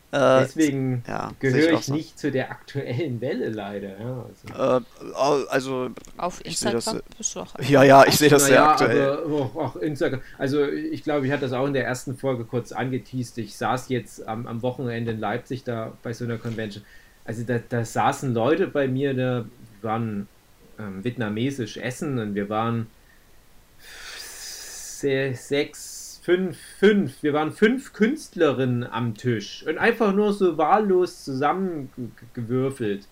Äh, 0.10 0.40
Deswegen 0.40 1.04
ja, 1.06 1.32
gehöre 1.40 1.74
ich, 1.74 1.80
ich 1.82 1.88
nicht 1.90 2.20
zu 2.20 2.32
der 2.32 2.50
aktuellen 2.50 3.20
Welle 3.20 3.50
leider. 3.50 4.00
Ja, 4.00 4.26
also. 4.54 5.44
Äh, 5.44 5.48
also 5.50 5.90
auf 6.16 6.46
Instagram 6.46 6.82
das, 6.82 7.04
bist 7.18 7.36
du 7.36 7.42
auch. 7.42 7.60
Ja, 7.60 7.84
ja, 7.84 8.06
ich 8.06 8.16
sehe 8.16 8.30
das 8.30 8.46
sehr 8.46 8.56
ja, 8.56 8.72
aktuell. 8.72 9.24
Aber 9.26 9.52
auch 9.56 9.76
Instagram. 9.76 10.22
Also 10.38 10.66
ich 10.66 11.04
glaube, 11.04 11.26
ich 11.26 11.32
hatte 11.34 11.42
das 11.42 11.52
auch 11.52 11.68
in 11.68 11.74
der 11.74 11.86
ersten 11.86 12.18
Folge 12.18 12.46
kurz 12.46 12.72
angeteased. 12.72 13.38
Ich 13.40 13.58
saß 13.58 13.90
jetzt 13.90 14.26
am, 14.26 14.48
am 14.48 14.62
Wochenende 14.62 15.12
in 15.12 15.20
Leipzig 15.20 15.66
da 15.66 15.92
bei 16.04 16.14
so 16.14 16.24
einer 16.24 16.38
Convention. 16.38 16.86
Also 17.26 17.44
da, 17.44 17.60
da 17.68 17.84
saßen 17.84 18.34
Leute 18.34 18.68
bei 18.68 18.88
mir, 18.88 19.14
da 19.14 19.46
waren 19.82 20.30
ähm, 20.80 21.04
vietnamesisch 21.04 21.76
essen 21.76 22.18
und 22.18 22.34
wir 22.34 22.48
waren 22.48 22.88
sechs 25.00 25.87
fünf, 26.28 26.58
fünf, 26.78 27.24
wir 27.24 27.32
waren 27.32 27.54
fünf 27.54 27.94
Künstlerinnen 27.94 28.84
am 28.84 29.16
Tisch 29.16 29.64
und 29.66 29.78
einfach 29.78 30.12
nur 30.12 30.34
so 30.34 30.58
wahllos 30.58 31.24
zusammengewürfelt. 31.24 33.08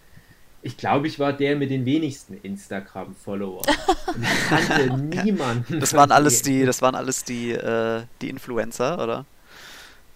Ich 0.61 0.75
glaube, 0.75 1.07
ich 1.07 1.17
war 1.17 1.31
der 1.31 1.55
mit 1.55 1.69
den 1.69 1.85
wenigsten 1.85 2.37
Instagram-Followern. 2.43 3.63
Kannte 4.49 4.97
niemanden. 4.97 5.79
Das 5.79 5.93
waren 5.93 6.11
alles 6.11 6.41
die, 6.41 6.65
das 6.65 6.81
waren 6.81 6.95
alles 6.95 7.23
die, 7.23 7.53
äh, 7.53 8.01
die 8.21 8.29
Influencer, 8.29 9.01
oder? 9.01 9.25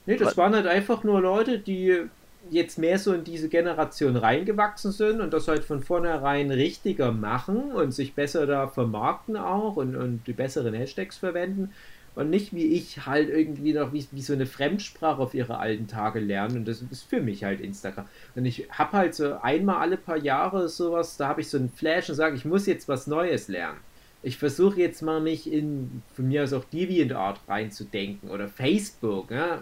Nee, 0.05 0.17
das 0.17 0.35
waren 0.35 0.53
halt 0.53 0.67
einfach 0.67 1.05
nur 1.05 1.21
Leute, 1.21 1.57
die 1.57 2.01
jetzt 2.49 2.79
mehr 2.79 2.99
so 2.99 3.13
in 3.13 3.23
diese 3.23 3.47
Generation 3.47 4.17
reingewachsen 4.17 4.91
sind 4.91 5.21
und 5.21 5.31
das 5.31 5.47
halt 5.47 5.63
von 5.63 5.81
vornherein 5.81 6.51
richtiger 6.51 7.13
machen 7.13 7.71
und 7.71 7.93
sich 7.93 8.13
besser 8.13 8.45
da 8.45 8.67
vermarkten 8.67 9.37
auch 9.37 9.77
und, 9.77 9.95
und 9.95 10.27
die 10.27 10.33
besseren 10.33 10.73
Hashtags 10.73 11.15
verwenden 11.15 11.71
und 12.19 12.29
nicht 12.29 12.53
wie 12.53 12.73
ich 12.73 13.05
halt 13.05 13.29
irgendwie 13.29 13.71
noch 13.71 13.93
wie, 13.93 14.05
wie 14.11 14.21
so 14.21 14.33
eine 14.33 14.45
Fremdsprache 14.45 15.21
auf 15.21 15.33
ihre 15.33 15.57
alten 15.57 15.87
Tage 15.87 16.19
lernen. 16.19 16.57
Und 16.57 16.67
das 16.67 16.81
ist 16.81 17.03
für 17.03 17.21
mich 17.21 17.45
halt 17.45 17.61
Instagram. 17.61 18.07
Und 18.35 18.43
ich 18.43 18.67
habe 18.71 18.91
halt 18.91 19.15
so 19.15 19.35
einmal 19.39 19.77
alle 19.77 19.95
paar 19.95 20.17
Jahre 20.17 20.67
sowas, 20.67 21.15
da 21.15 21.29
habe 21.29 21.39
ich 21.39 21.47
so 21.47 21.57
einen 21.57 21.69
Flash 21.69 22.09
und 22.09 22.15
sage, 22.15 22.35
ich 22.35 22.43
muss 22.43 22.65
jetzt 22.65 22.89
was 22.89 23.07
Neues 23.07 23.47
lernen. 23.47 23.77
Ich 24.21 24.37
versuche 24.37 24.81
jetzt 24.81 25.01
mal 25.01 25.21
mich 25.21 25.49
in, 25.49 26.01
von 26.13 26.27
mir 26.27 26.43
aus 26.43 26.51
auch 26.51 26.65
DeviantArt 26.65 27.39
reinzudenken 27.47 28.29
oder 28.29 28.49
Facebook 28.49 29.31
ja, 29.31 29.61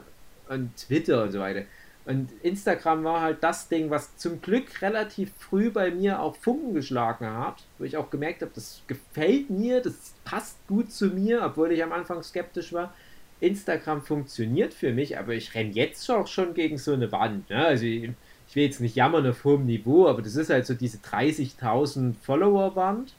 und 0.49 0.75
Twitter 0.77 1.25
und 1.25 1.33
so 1.33 1.39
weiter. 1.39 1.61
Und 2.07 2.29
Instagram 2.41 3.03
war 3.03 3.19
halt 3.19 3.43
das 3.43 3.67
Ding, 3.67 3.89
was 3.89 4.15
zum 4.15 4.41
Glück 4.41 4.81
relativ 4.81 5.29
früh 5.39 5.69
bei 5.69 5.91
mir 5.91 6.21
auch 6.21 6.37
Funken 6.37 6.73
geschlagen 6.73 7.27
hat, 7.27 7.65
wo 7.77 7.83
ich 7.83 7.97
auch 7.97 8.09
gemerkt 8.09 8.41
habe, 8.41 8.51
das 8.55 8.81
gefällt 8.87 9.49
mir, 9.49 9.81
das 9.81 10.13
passt 10.23 10.55
gut 10.67 10.89
zu 10.89 11.07
mir, 11.07 11.43
obwohl 11.43 11.69
ich 11.73 11.83
am 11.83 11.91
Anfang 11.91 12.23
skeptisch 12.23 12.71
war. 12.71 12.93
Instagram 13.41 14.01
funktioniert 14.01 14.73
für 14.73 14.93
mich, 14.93 15.17
aber 15.19 15.33
ich 15.33 15.53
renne 15.53 15.71
jetzt 15.71 16.09
auch 16.09 16.27
schon 16.27 16.53
gegen 16.53 16.77
so 16.77 16.93
eine 16.93 17.11
Wand. 17.11 17.49
Ne? 17.49 17.65
Also 17.65 17.83
ich, 17.83 18.09
ich 18.47 18.55
will 18.55 18.63
jetzt 18.63 18.79
nicht 18.79 18.95
jammern 18.95 19.27
auf 19.27 19.43
hohem 19.43 19.65
Niveau, 19.65 20.07
aber 20.07 20.21
das 20.21 20.37
ist 20.37 20.49
halt 20.49 20.65
so 20.65 20.75
diese 20.75 20.99
30.000 20.99 22.13
Follower-Wand. 22.21 23.15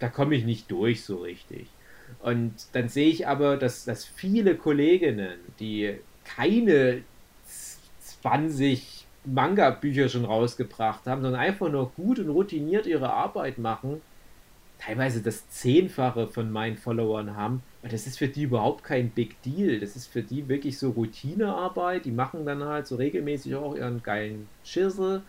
Da 0.00 0.08
komme 0.08 0.34
ich 0.34 0.44
nicht 0.44 0.68
durch 0.68 1.04
so 1.04 1.18
richtig. 1.18 1.68
Und 2.18 2.54
dann 2.72 2.88
sehe 2.88 3.08
ich 3.08 3.28
aber, 3.28 3.56
dass, 3.56 3.84
dass 3.84 4.04
viele 4.04 4.56
Kolleginnen, 4.56 5.38
die 5.60 5.94
keine 6.24 7.04
20 8.22 9.06
Manga-Bücher 9.24 10.08
schon 10.08 10.24
rausgebracht 10.24 11.06
haben, 11.06 11.22
sondern 11.22 11.40
einfach 11.40 11.70
nur 11.70 11.90
gut 11.96 12.18
und 12.18 12.28
routiniert 12.30 12.86
ihre 12.86 13.12
Arbeit 13.12 13.58
machen, 13.58 14.00
teilweise 14.78 15.22
das 15.22 15.48
Zehnfache 15.50 16.26
von 16.26 16.50
meinen 16.50 16.76
Followern 16.78 17.36
haben, 17.36 17.62
Und 17.82 17.92
das 17.94 18.06
ist 18.06 18.18
für 18.18 18.28
die 18.28 18.42
überhaupt 18.42 18.84
kein 18.84 19.08
Big 19.10 19.40
Deal. 19.42 19.78
Das 19.80 19.96
ist 19.96 20.06
für 20.06 20.22
die 20.22 20.48
wirklich 20.48 20.78
so 20.78 20.90
Routinearbeit. 20.90 22.04
Die 22.04 22.10
machen 22.10 22.44
dann 22.44 22.62
halt 22.64 22.86
so 22.86 22.96
regelmäßig 22.96 23.54
auch 23.56 23.74
ihren 23.74 24.02
geilen 24.02 24.48
Schissel. 24.64 25.22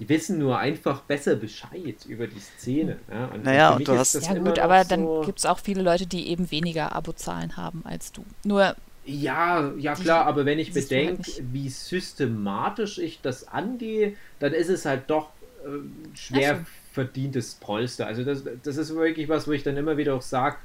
Die 0.00 0.08
wissen 0.08 0.38
nur 0.38 0.58
einfach 0.58 1.02
besser 1.02 1.34
Bescheid 1.36 2.06
über 2.06 2.26
die 2.26 2.40
Szene. 2.40 2.98
Ja? 3.12 3.26
Und 3.26 3.44
Naja, 3.44 3.74
und 3.76 3.86
du 3.86 3.92
hast- 3.98 4.14
das 4.14 4.26
Ja 4.28 4.34
immer 4.34 4.50
gut, 4.50 4.58
aber 4.60 4.82
so, 4.84 4.88
dann 4.88 5.22
gibt 5.26 5.40
es 5.40 5.44
auch 5.46 5.58
viele 5.58 5.82
Leute, 5.82 6.06
die 6.06 6.28
eben 6.28 6.50
weniger 6.50 6.94
Abozahlen 6.94 7.56
haben 7.58 7.82
als 7.84 8.12
du. 8.12 8.24
Nur, 8.44 8.74
Ja, 9.08 9.72
ja 9.78 9.94
klar, 9.94 10.26
aber 10.26 10.44
wenn 10.44 10.58
ich 10.58 10.74
halt 10.74 10.88
bedenke, 10.88 11.16
nicht. 11.16 11.42
wie 11.50 11.70
systematisch 11.70 12.98
ich 12.98 13.22
das 13.22 13.48
angehe, 13.48 14.12
dann 14.38 14.52
ist 14.52 14.68
es 14.68 14.84
halt 14.84 15.04
doch 15.08 15.30
ähm, 15.64 15.94
schwer 16.14 16.56
so. 16.56 16.62
verdientes 16.92 17.54
Polster. 17.54 18.06
Also 18.06 18.22
das, 18.22 18.42
das 18.62 18.76
ist 18.76 18.94
wirklich 18.94 19.30
was, 19.30 19.48
wo 19.48 19.52
ich 19.52 19.62
dann 19.62 19.78
immer 19.78 19.96
wieder 19.96 20.14
auch 20.14 20.20
sage, 20.20 20.56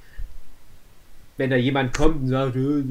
wenn 1.38 1.52
da 1.52 1.56
jemand 1.56 1.95
kommt 1.95 2.24
und 2.24 2.28
sagt, 2.28 2.57
"Äh, 2.57 2.60
du, 2.60 2.84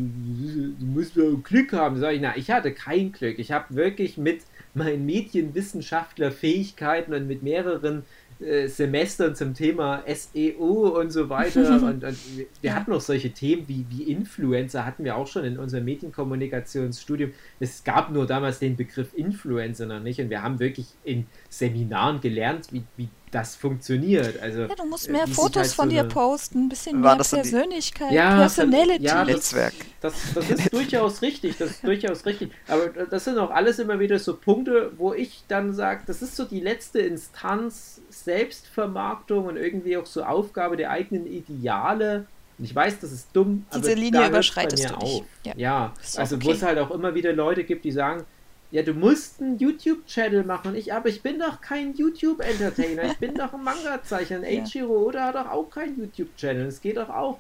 musst 0.81 1.17
ja 1.17 1.25
Glück 1.45 1.75
haben, 1.75 1.99
sage 1.99 2.17
ich, 2.17 2.23
na, 2.23 2.35
ich 2.37 2.51
hatte 2.51 2.73
kein 2.73 3.13
Glück. 3.13 3.39
Ich 3.39 3.53
habe 3.53 3.75
wirklich 3.75 4.17
mit 4.17 4.41
meinen 4.73 5.05
Medienwissenschaftlerfähigkeiten 5.05 7.13
und 7.13 7.29
mit 7.29 7.43
mehreren 7.43 8.05
äh, 8.43 8.69
Semestern 8.69 9.35
zum 9.35 9.55
Thema 9.55 10.03
SEO 10.07 10.99
und 10.99 11.11
so 11.11 11.29
weiter. 11.29 11.83
und, 11.83 12.05
und 12.05 12.19
wir, 12.61 12.75
hatten 12.75 12.91
noch 12.91 13.01
solche 13.01 13.31
Themen 13.31 13.69
wie, 13.69 13.87
wie 13.89 14.05
Influencer, 14.05 14.85
hatten 14.85 15.05
wir 15.05 15.17
auch 15.17 15.27
schon 15.27 15.45
in 15.45 15.59
unserem 15.59 15.85
Medienkommunikationsstudium. 15.85 17.33
Es 17.61 17.85
gab 17.85 18.11
nur 18.11 18.27
damals 18.27 18.59
den 18.59 18.77
Begriff 18.77 19.15
Influencer 19.15 19.87
noch 19.87 20.01
nicht 20.01 20.21
und 20.21 20.31
wir 20.31 20.43
haben 20.43 20.59
wirklich 20.59 20.87
in 21.05 21.27
Seminaren 21.49 22.21
gelernt, 22.21 22.73
wie, 22.73 22.85
wie 22.97 23.09
das 23.33 23.57
funktioniert. 23.57 24.41
Also, 24.41 24.61
ja, 24.63 24.75
du 24.77 24.85
musst 24.85 25.09
äh, 25.09 25.13
mehr 25.13 25.27
Fotos 25.27 25.57
halt 25.63 25.67
von 25.73 25.89
so 25.91 25.97
dir 25.97 26.05
posten, 26.05 26.67
ein 26.67 26.69
bisschen 26.69 27.01
mehr 27.01 27.17
das 27.17 27.31
dann 27.31 27.43
die- 27.43 27.51
Persönlichkeit, 27.51 28.13
Ja, 28.13 28.37
Personality. 28.37 29.05
ja, 29.05 29.25
das- 29.25 29.35
Netzwerk. 29.35 29.73
Das, 30.01 30.15
das 30.35 30.51
ist 30.51 30.73
durchaus 30.73 31.23
richtig, 31.23 31.57
das 31.59 31.71
ist 31.71 31.85
durchaus 31.85 32.25
richtig. 32.27 32.53
Aber 32.69 32.89
das 32.89 33.25
sind 33.25 33.39
auch 33.39 33.51
alles 33.51 33.79
immer 33.79 33.99
wieder 34.01 34.19
so 34.19 34.37
Punkte, 34.37 34.93
wo 34.99 35.13
ich 35.15 35.43
dann 35.49 35.73
sage, 35.75 36.03
das 36.07 36.23
ist 36.23 36.37
so 36.37 36.45
die 36.45 36.61
letzte 36.61 37.01
Instanz 37.01 38.01
Selbstvermarktung 38.11 39.47
und 39.47 39.57
irgendwie 39.57 39.97
auch 39.97 40.07
so 40.07 40.23
Aufgabe 40.25 40.77
der 40.77 40.91
eigenen 40.91 41.27
Ideale. 41.27 42.27
Und 42.59 42.65
ich 42.67 42.75
weiß, 42.75 43.01
das 43.01 43.13
ist 43.13 43.29
dumm, 43.33 43.65
Diese 43.75 43.91
aber 43.93 43.95
Linie 44.01 44.21
da 44.21 44.29
überschreitest 44.29 44.85
du 44.91 44.97
nicht. 44.99 45.03
auf. 45.03 45.23
Ja. 45.45 45.53
Ja, 45.57 45.95
also 46.17 46.37
wo 46.37 46.47
okay. 46.49 46.57
es 46.57 46.63
halt 46.63 46.79
auch 46.79 46.91
immer 46.91 47.15
wieder 47.15 47.33
Leute 47.33 47.65
gibt, 47.65 47.85
die 47.85 47.93
sagen, 47.93 48.25
ja, 48.73 48.83
du 48.83 48.95
musst 48.95 49.43
einen 49.43 49.59
YouTube-Channel 49.59 50.45
machen. 50.45 50.75
Ich, 50.75 50.95
aber 50.95 51.11
ich 51.11 51.21
bin 51.21 51.39
doch 51.39 51.61
kein 51.61 51.95
YouTube-Entertainer. 51.95 53.05
Ich 53.05 53.19
bin 53.19 53.35
doch 53.35 53.53
ein 53.53 53.63
Manga-Zeichner. 53.63 54.39
Ein 54.39 54.43
Ja. 54.45 54.63
Eiichiro 54.63 55.09
Oda 55.09 55.27
hat 55.27 55.35
doch 55.35 55.51
auch 55.51 55.69
keinen 55.71 55.99
YouTube-Channel. 55.99 56.67
Es 56.67 56.81
geht 56.81 56.97
doch 56.97 57.11
auch. 57.11 57.39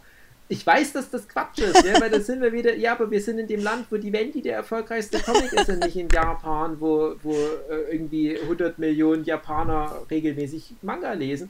Ich 0.49 0.67
weiß, 0.67 0.93
dass 0.93 1.09
das 1.09 1.27
Quatsch 1.27 1.61
ist, 1.61 1.83
ja, 1.87 1.99
weil 1.99 2.11
da 2.11 2.21
sind 2.21 2.43
wir 2.43 2.53
wieder, 2.53 2.75
ja, 2.77 2.93
aber 2.93 3.11
wir 3.11 3.23
sind 3.23 3.39
in 3.39 3.47
dem 3.47 3.63
Land, 3.63 3.87
wo 3.89 3.97
die 3.97 4.13
Wendy 4.13 4.43
der 4.43 4.57
erfolgreichste 4.57 5.21
Comic 5.21 5.51
ist 5.55 5.71
und 5.71 5.83
nicht 5.83 5.97
in 5.97 6.11
Japan, 6.11 6.79
wo, 6.79 7.15
wo 7.23 7.33
äh, 7.33 7.91
irgendwie 7.93 8.39
100 8.39 8.79
Millionen 8.79 9.25
Japaner 9.25 10.03
regelmäßig 10.11 10.75
Manga 10.83 11.15
lesen. 11.15 11.49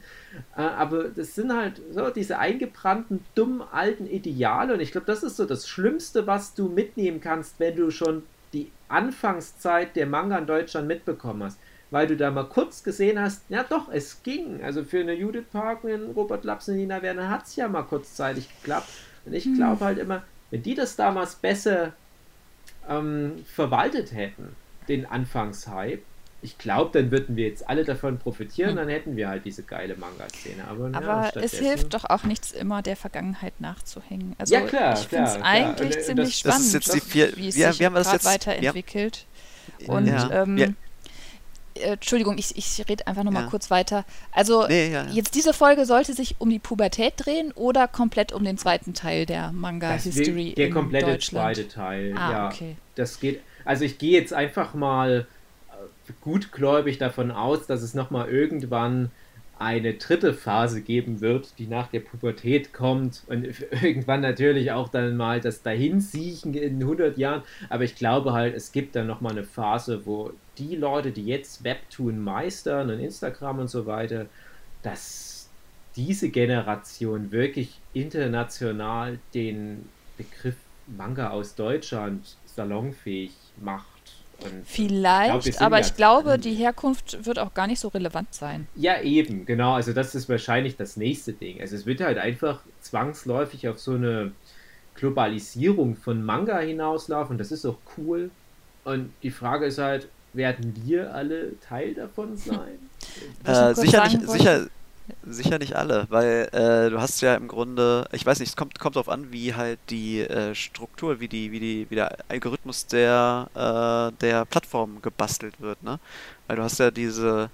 Äh, 0.56 0.60
aber 0.60 1.08
das 1.08 1.34
sind 1.34 1.52
halt 1.52 1.82
so 1.90 2.10
diese 2.10 2.38
eingebrannten, 2.38 3.24
dummen, 3.34 3.62
alten 3.72 4.06
Ideale 4.06 4.74
und 4.74 4.80
ich 4.80 4.92
glaube, 4.92 5.06
das 5.08 5.24
ist 5.24 5.36
so 5.36 5.46
das 5.46 5.66
Schlimmste, 5.66 6.28
was 6.28 6.54
du 6.54 6.68
mitnehmen 6.68 7.20
kannst, 7.20 7.58
wenn 7.58 7.74
du 7.74 7.90
schon 7.90 8.22
die 8.52 8.70
Anfangszeit 8.88 9.96
der 9.96 10.06
Manga 10.06 10.38
in 10.38 10.46
Deutschland 10.46 10.88
mitbekommen 10.88 11.44
hast. 11.44 11.58
Weil 11.90 12.06
du 12.06 12.16
da 12.16 12.30
mal 12.30 12.48
kurz 12.48 12.82
gesehen 12.82 13.20
hast, 13.20 13.44
ja 13.50 13.64
doch, 13.64 13.90
es 13.92 14.22
ging. 14.22 14.62
Also 14.62 14.82
für 14.82 15.00
eine 15.00 15.12
Judith 15.12 15.44
Park, 15.52 15.84
einen 15.84 16.12
Robert 16.12 16.44
Laps 16.44 16.68
und 16.68 16.76
Nina 16.76 17.02
Werner 17.02 17.28
hat 17.28 17.44
es 17.44 17.56
ja 17.56 17.68
mal 17.68 17.82
kurzzeitig 17.82 18.48
geklappt. 18.60 18.88
Und 19.26 19.34
ich 19.34 19.44
glaube 19.54 19.84
halt 19.84 19.98
immer, 19.98 20.22
wenn 20.50 20.62
die 20.62 20.74
das 20.74 20.96
damals 20.96 21.34
besser 21.34 21.92
ähm, 22.88 23.44
verwaltet 23.46 24.12
hätten, 24.12 24.56
den 24.88 25.06
Anfangshype, 25.06 26.02
ich 26.44 26.58
glaube, 26.58 26.90
dann 27.00 27.10
würden 27.12 27.36
wir 27.36 27.46
jetzt 27.46 27.68
alle 27.68 27.84
davon 27.84 28.18
profitieren, 28.18 28.74
dann 28.76 28.88
hätten 28.88 29.16
wir 29.16 29.28
halt 29.28 29.44
diese 29.44 29.62
geile 29.62 29.96
Manga-Szene. 29.96 30.64
Aber, 30.68 30.90
ja, 30.90 30.96
Aber 30.98 31.22
es 31.22 31.28
stattdessen- 31.30 31.64
hilft 31.66 31.94
doch 31.94 32.04
auch 32.10 32.24
nichts 32.24 32.50
immer, 32.52 32.82
der 32.82 32.96
Vergangenheit 32.96 33.60
nachzuhängen. 33.60 34.34
Also 34.38 34.52
Ja, 34.54 34.62
klar, 34.62 34.94
ich 34.94 35.06
finde 35.06 35.24
es 35.24 35.30
klar, 35.34 35.40
klar. 35.42 35.48
eigentlich 35.52 35.90
Und, 35.90 35.96
äh, 35.96 36.02
ziemlich 36.02 36.42
das- 36.42 36.54
das 36.56 36.60
ist 36.64 36.68
spannend, 36.72 36.86
jetzt 36.86 36.94
die 36.94 37.00
vier- 37.10 37.36
wie 37.36 37.48
es 37.48 37.56
wie- 37.56 37.62
sich 37.62 37.80
wie 37.80 37.86
haben 37.86 37.94
wir 37.94 37.98
das 38.00 38.12
jetzt- 38.12 38.24
weiterentwickelt. 38.24 39.26
Und 39.86 40.06
Ja. 40.06 40.42
ähm, 40.42 40.58
Ja. 40.58 40.66
äh, 41.74 41.92
Entschuldigung, 41.92 42.36
ich, 42.38 42.56
ich 42.58 42.88
rede 42.88 43.06
einfach 43.06 43.22
nochmal 43.24 43.44
Ja. 43.44 43.48
kurz 43.48 43.70
weiter. 43.70 44.04
Also 44.32 44.66
Nee, 44.66 44.92
ja, 44.92 45.04
ja. 45.04 45.10
jetzt 45.10 45.34
diese 45.34 45.52
Folge 45.54 45.86
sollte 45.86 46.12
sich 46.12 46.36
um 46.38 46.50
die 46.50 46.58
Pubertät 46.58 47.14
drehen 47.16 47.52
oder 47.52 47.88
komplett 47.88 48.32
um 48.32 48.44
den 48.44 48.58
zweiten 48.58 48.94
Teil 48.94 49.26
der 49.26 49.44
Das 49.46 49.52
Manga-History 49.52 50.54
der 50.56 50.66
in 50.66 50.72
komplette 50.74 51.06
Deutschland. 51.06 51.56
zweite 51.56 51.68
Teil. 51.68 52.14
Ah, 52.16 52.30
ja, 52.32 52.46
okay. 52.48 52.76
das 52.96 53.20
geht. 53.20 53.40
Also 53.64 53.84
ich 53.84 53.98
gehe 53.98 54.12
jetzt 54.20 54.32
einfach 54.34 54.74
mal 54.74 55.26
gutgläubig 56.20 56.98
davon 56.98 57.30
aus, 57.30 57.66
dass 57.66 57.82
es 57.82 57.94
nochmal 57.94 58.28
irgendwann 58.28 59.10
eine 59.58 59.94
dritte 59.94 60.34
Phase 60.34 60.82
geben 60.82 61.20
wird, 61.20 61.58
die 61.58 61.68
nach 61.68 61.86
der 61.86 62.00
Pubertät 62.00 62.72
kommt 62.72 63.22
und 63.28 63.46
irgendwann 63.82 64.20
natürlich 64.20 64.72
auch 64.72 64.88
dann 64.88 65.16
mal 65.16 65.40
das 65.40 65.62
Dahinsiechen 65.62 66.54
in 66.54 66.80
100 66.82 67.16
Jahren. 67.16 67.42
Aber 67.68 67.84
ich 67.84 67.94
glaube 67.94 68.32
halt, 68.32 68.54
es 68.54 68.72
gibt 68.72 68.96
dann 68.96 69.06
nochmal 69.06 69.32
eine 69.32 69.44
Phase, 69.44 70.04
wo 70.04 70.32
die 70.58 70.74
Leute, 70.76 71.12
die 71.12 71.26
jetzt 71.26 71.62
Webtoon 71.64 72.18
meistern 72.18 72.90
und 72.90 72.98
Instagram 72.98 73.60
und 73.60 73.68
so 73.68 73.86
weiter, 73.86 74.26
dass 74.82 75.48
diese 75.94 76.30
Generation 76.30 77.30
wirklich 77.30 77.78
international 77.94 79.18
den 79.34 79.88
Begriff 80.16 80.56
Manga 80.86 81.30
aus 81.30 81.54
Deutschland 81.54 82.36
salonfähig 82.46 83.32
macht. 83.60 83.86
Und 84.44 84.62
Ich 84.68 84.74
glaub, 84.74 84.88
wir 84.88 84.88
Vielleicht, 84.88 85.42
sind 85.44 85.60
aber 85.60 85.78
ja 85.78 85.86
ich 85.86 85.96
glaube, 85.96 86.30
dran. 86.30 86.40
die 86.40 86.54
Herkunft 86.54 87.24
wird 87.24 87.38
auch 87.38 87.54
gar 87.54 87.66
nicht 87.66 87.80
so 87.80 87.88
relevant 87.88 88.32
sein. 88.34 88.66
Ja, 88.76 89.00
eben, 89.00 89.46
genau. 89.46 89.74
Also 89.74 89.92
das 89.92 90.14
ist 90.14 90.28
wahrscheinlich 90.28 90.76
das 90.76 90.96
nächste 90.96 91.32
Ding. 91.32 91.60
Also 91.60 91.76
es 91.76 91.86
wird 91.86 92.00
halt 92.00 92.18
einfach 92.18 92.60
zwangsläufig 92.80 93.68
auf 93.68 93.78
so 93.78 93.92
eine 93.92 94.32
Globalisierung 94.94 95.96
von 95.96 96.22
Manga 96.24 96.58
hinauslaufen. 96.60 97.38
Das 97.38 97.52
ist 97.52 97.64
auch 97.66 97.78
cool. 97.96 98.30
Und 98.84 99.12
die 99.22 99.30
Frage 99.30 99.66
ist 99.66 99.78
halt, 99.78 100.08
werden 100.32 100.74
wir 100.84 101.14
alle 101.14 101.58
Teil 101.60 101.94
davon 101.94 102.36
sein? 102.36 102.78
Ich 103.00 103.48
Äh, 103.48 103.74
kurz 103.74 103.80
sicher, 103.80 104.66
sicher, 105.22 105.58
nicht 105.58 105.74
alle, 105.76 106.06
weil 106.10 106.48
äh, 106.52 106.90
du 106.90 107.00
hast 107.00 107.20
ja 107.22 107.34
im 107.34 107.48
Grunde, 107.48 108.06
ich 108.12 108.24
weiß 108.24 108.38
nicht, 108.40 108.50
es 108.50 108.56
kommt, 108.56 108.78
kommt 108.78 108.96
darauf 108.96 109.08
an, 109.08 109.32
wie 109.32 109.54
halt 109.54 109.80
die 109.90 110.20
äh, 110.20 110.54
Struktur, 110.54 111.20
wie 111.20 111.28
die, 111.28 111.50
wie 111.52 111.60
die, 111.60 111.90
wie 111.90 111.96
der 111.96 112.16
Algorithmus 112.28 112.86
der, 112.86 113.50
äh, 113.54 114.16
der 114.20 114.44
Plattform 114.46 115.02
gebastelt 115.02 115.60
wird, 115.60 115.82
ne? 115.82 115.98
Weil 116.46 116.56
du 116.56 116.62
hast 116.62 116.78
ja 116.78 116.90
diese, 116.90 117.50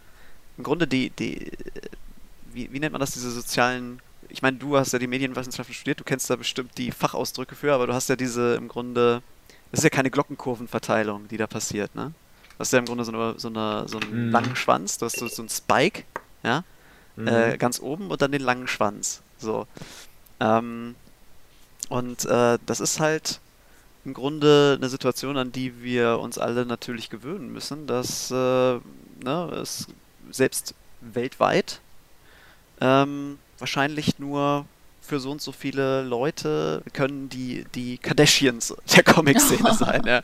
im 0.57 0.65
Grunde 0.65 0.89
die, 0.89 1.11
die, 1.11 1.53
wie, 2.43 2.73
wie 2.73 2.81
nennt 2.81 2.93
man 2.93 3.01
das, 3.01 3.13
diese 3.13 3.31
sozialen, 3.31 4.03
ich 4.29 4.43
meine, 4.43 4.59
du 4.59 4.77
hast 4.77 4.93
ja 4.93 4.99
die 4.99 5.07
Medienwissenschaften 5.07 5.75
studiert, 5.75 6.01
du 6.01 6.05
kennst 6.05 6.31
da 6.31 6.37
bestimmt 6.37 6.77
die 6.79 6.91
Fachausdrücke 6.93 7.55
für, 7.55 7.73
aber 7.75 7.87
du 7.87 7.95
hast 7.95 8.09
ja 8.09 8.17
diese 8.17 8.55
im 8.57 8.69
Grunde, 8.69 9.23
das 9.71 9.81
ist 9.81 9.85
ja 9.85 9.91
keine 9.91 10.11
Glockenkurvenverteilung, 10.11 11.29
die 11.29 11.37
da 11.37 11.47
passiert, 11.47 11.95
ne? 11.95 12.15
Du 12.57 12.61
hast 12.61 12.73
ja 12.73 12.79
im 12.81 12.87
Grunde 12.87 13.05
so, 13.05 13.13
eine, 13.13 13.39
so, 13.39 13.49
eine, 13.49 13.89
so 13.89 13.99
einen 13.99 14.27
Mhm. 14.27 14.31
langen 14.31 14.57
Schwanz, 14.57 14.99
du 14.99 15.07
hast 15.07 15.19
so, 15.19 15.29
so 15.29 15.43
einen 15.43 15.49
Spike, 15.49 16.05
ja, 16.43 16.65
Mhm. 17.19 17.29
äh, 17.29 17.57
ganz 17.59 17.81
oben 17.81 18.11
und 18.11 18.23
dann 18.23 18.33
den 18.33 18.43
langen 18.43 18.69
Schwanz. 18.69 19.23
So. 19.39 19.67
Ähm, 20.41 20.95
und 21.89 22.25
äh, 22.27 22.59
das 22.65 22.81
ist 22.81 23.01
halt 23.01 23.41
im 24.05 24.15
Grunde 24.15 24.77
eine 24.79 24.89
Situation, 24.89 25.37
an 25.37 25.53
die 25.53 25.83
wir 25.83 26.19
uns 26.21 26.39
alle 26.39 26.65
natürlich 26.65 27.11
gewöhnen 27.11 27.53
müssen, 27.53 27.87
dass 27.87 28.31
äh, 28.31 28.35
ne, 28.35 28.81
es 29.61 29.87
selbst 30.31 30.75
weltweit 31.01 31.81
ähm, 32.81 33.39
wahrscheinlich 33.59 34.19
nur 34.19 34.67
für 35.01 35.21
so 35.21 35.31
und 35.31 35.41
so 35.41 35.53
viele 35.53 36.03
Leute 36.03 36.83
können 36.93 37.29
die, 37.31 37.65
die 37.75 37.97
Kardashians 37.99 38.75
der 38.95 39.03
Comic-Szene 39.03 39.75
sein. 39.79 40.03
Ja. 40.05 40.23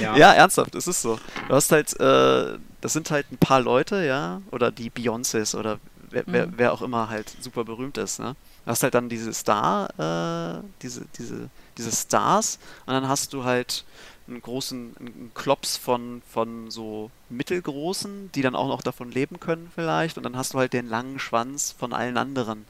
ja. 0.00 0.16
Ja, 0.16 0.32
ernsthaft, 0.32 0.74
es 0.74 0.88
ist 0.88 1.02
so. 1.02 1.20
Du 1.46 1.54
hast 1.54 1.70
halt, 1.70 1.92
äh, 2.00 2.58
das 2.80 2.92
sind 2.92 3.10
halt 3.10 3.30
ein 3.30 3.36
paar 3.36 3.60
Leute, 3.60 4.04
ja, 4.04 4.40
oder 4.50 4.70
die 4.72 4.90
Beyoncés 4.90 5.54
oder 5.54 5.78
wer, 6.10 6.24
wer, 6.30 6.46
Mhm. 6.46 6.54
wer 6.56 6.72
auch 6.72 6.82
immer 6.82 7.08
halt 7.08 7.34
super 7.40 7.64
berühmt 7.64 7.98
ist, 7.98 8.18
ne? 8.20 8.36
Du 8.64 8.70
hast 8.70 8.82
halt 8.82 8.94
dann 8.94 9.08
diese 9.08 9.32
Star, 9.32 9.88
äh, 9.98 10.62
diese, 10.82 11.06
diese, 11.18 11.48
diese 11.76 11.92
Stars 11.92 12.58
und 12.86 12.92
dann 12.94 13.08
hast 13.08 13.32
du 13.32 13.44
halt 13.44 13.84
einen 14.28 14.42
großen, 14.42 14.94
einen 14.98 15.30
Klops 15.34 15.76
von, 15.78 16.22
von 16.28 16.70
so 16.70 17.10
mittelgroßen, 17.30 18.30
die 18.32 18.42
dann 18.42 18.54
auch 18.54 18.68
noch 18.68 18.82
davon 18.82 19.10
leben 19.10 19.40
können 19.40 19.70
vielleicht 19.74 20.18
und 20.18 20.22
dann 20.24 20.36
hast 20.36 20.52
du 20.54 20.58
halt 20.58 20.72
den 20.74 20.86
langen 20.88 21.18
Schwanz 21.18 21.72
von 21.72 21.92
allen 21.92 22.18
anderen. 22.18 22.66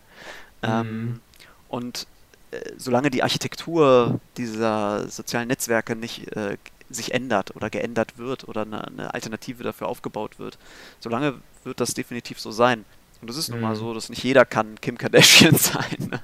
Ähm, 0.63 1.15
Mhm. 1.15 1.21
und 1.69 2.07
äh, 2.51 2.61
solange 2.77 3.11
die 3.11 3.23
Architektur 3.23 4.21
dieser 4.37 5.09
sozialen 5.09 5.49
Netzwerke 5.49 5.97
nicht 5.97 6.35
äh, 6.37 6.57
sich 6.91 7.13
ändert 7.13 7.55
oder 7.55 7.69
geändert 7.71 8.17
wird 8.19 8.49
oder 8.49 8.63
eine, 8.63 8.87
eine 8.87 9.15
Alternative 9.15 9.63
dafür 9.63 9.89
aufgebaut 9.89 10.39
wird, 10.39 10.59
solange 11.01 11.35
wird 11.65 11.81
das 11.81 11.95
definitiv 11.95 12.41
so 12.41 12.51
sein. 12.51 12.85
Und 13.21 13.31
es 13.31 13.37
ist 13.37 13.49
nun 13.49 13.61
mal 13.61 13.75
Mhm. 13.75 13.79
so, 13.79 13.95
dass 13.95 14.09
nicht 14.11 14.23
jeder 14.23 14.45
kann 14.45 14.81
Kim 14.81 14.97
Kardashian 14.99 15.55
sein. 15.57 16.09
Ne? 16.11 16.21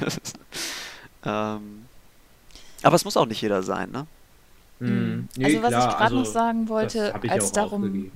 Das 0.00 0.16
ist, 0.16 0.38
Ähm, 1.26 1.86
aber 2.82 2.96
es 2.96 3.04
muss 3.04 3.16
auch 3.16 3.26
nicht 3.26 3.40
jeder 3.40 3.62
sein, 3.62 3.90
ne? 3.90 4.06
Mhm. 4.78 5.28
Nee, 5.36 5.44
also 5.46 5.62
was 5.62 5.68
klar, 5.70 5.88
ich 5.88 5.92
gerade 5.96 6.02
also 6.04 6.16
noch 6.18 6.26
sagen 6.26 6.60
das 6.66 6.68
wollte, 6.70 7.14
als 7.30 7.52
darum, 7.52 8.10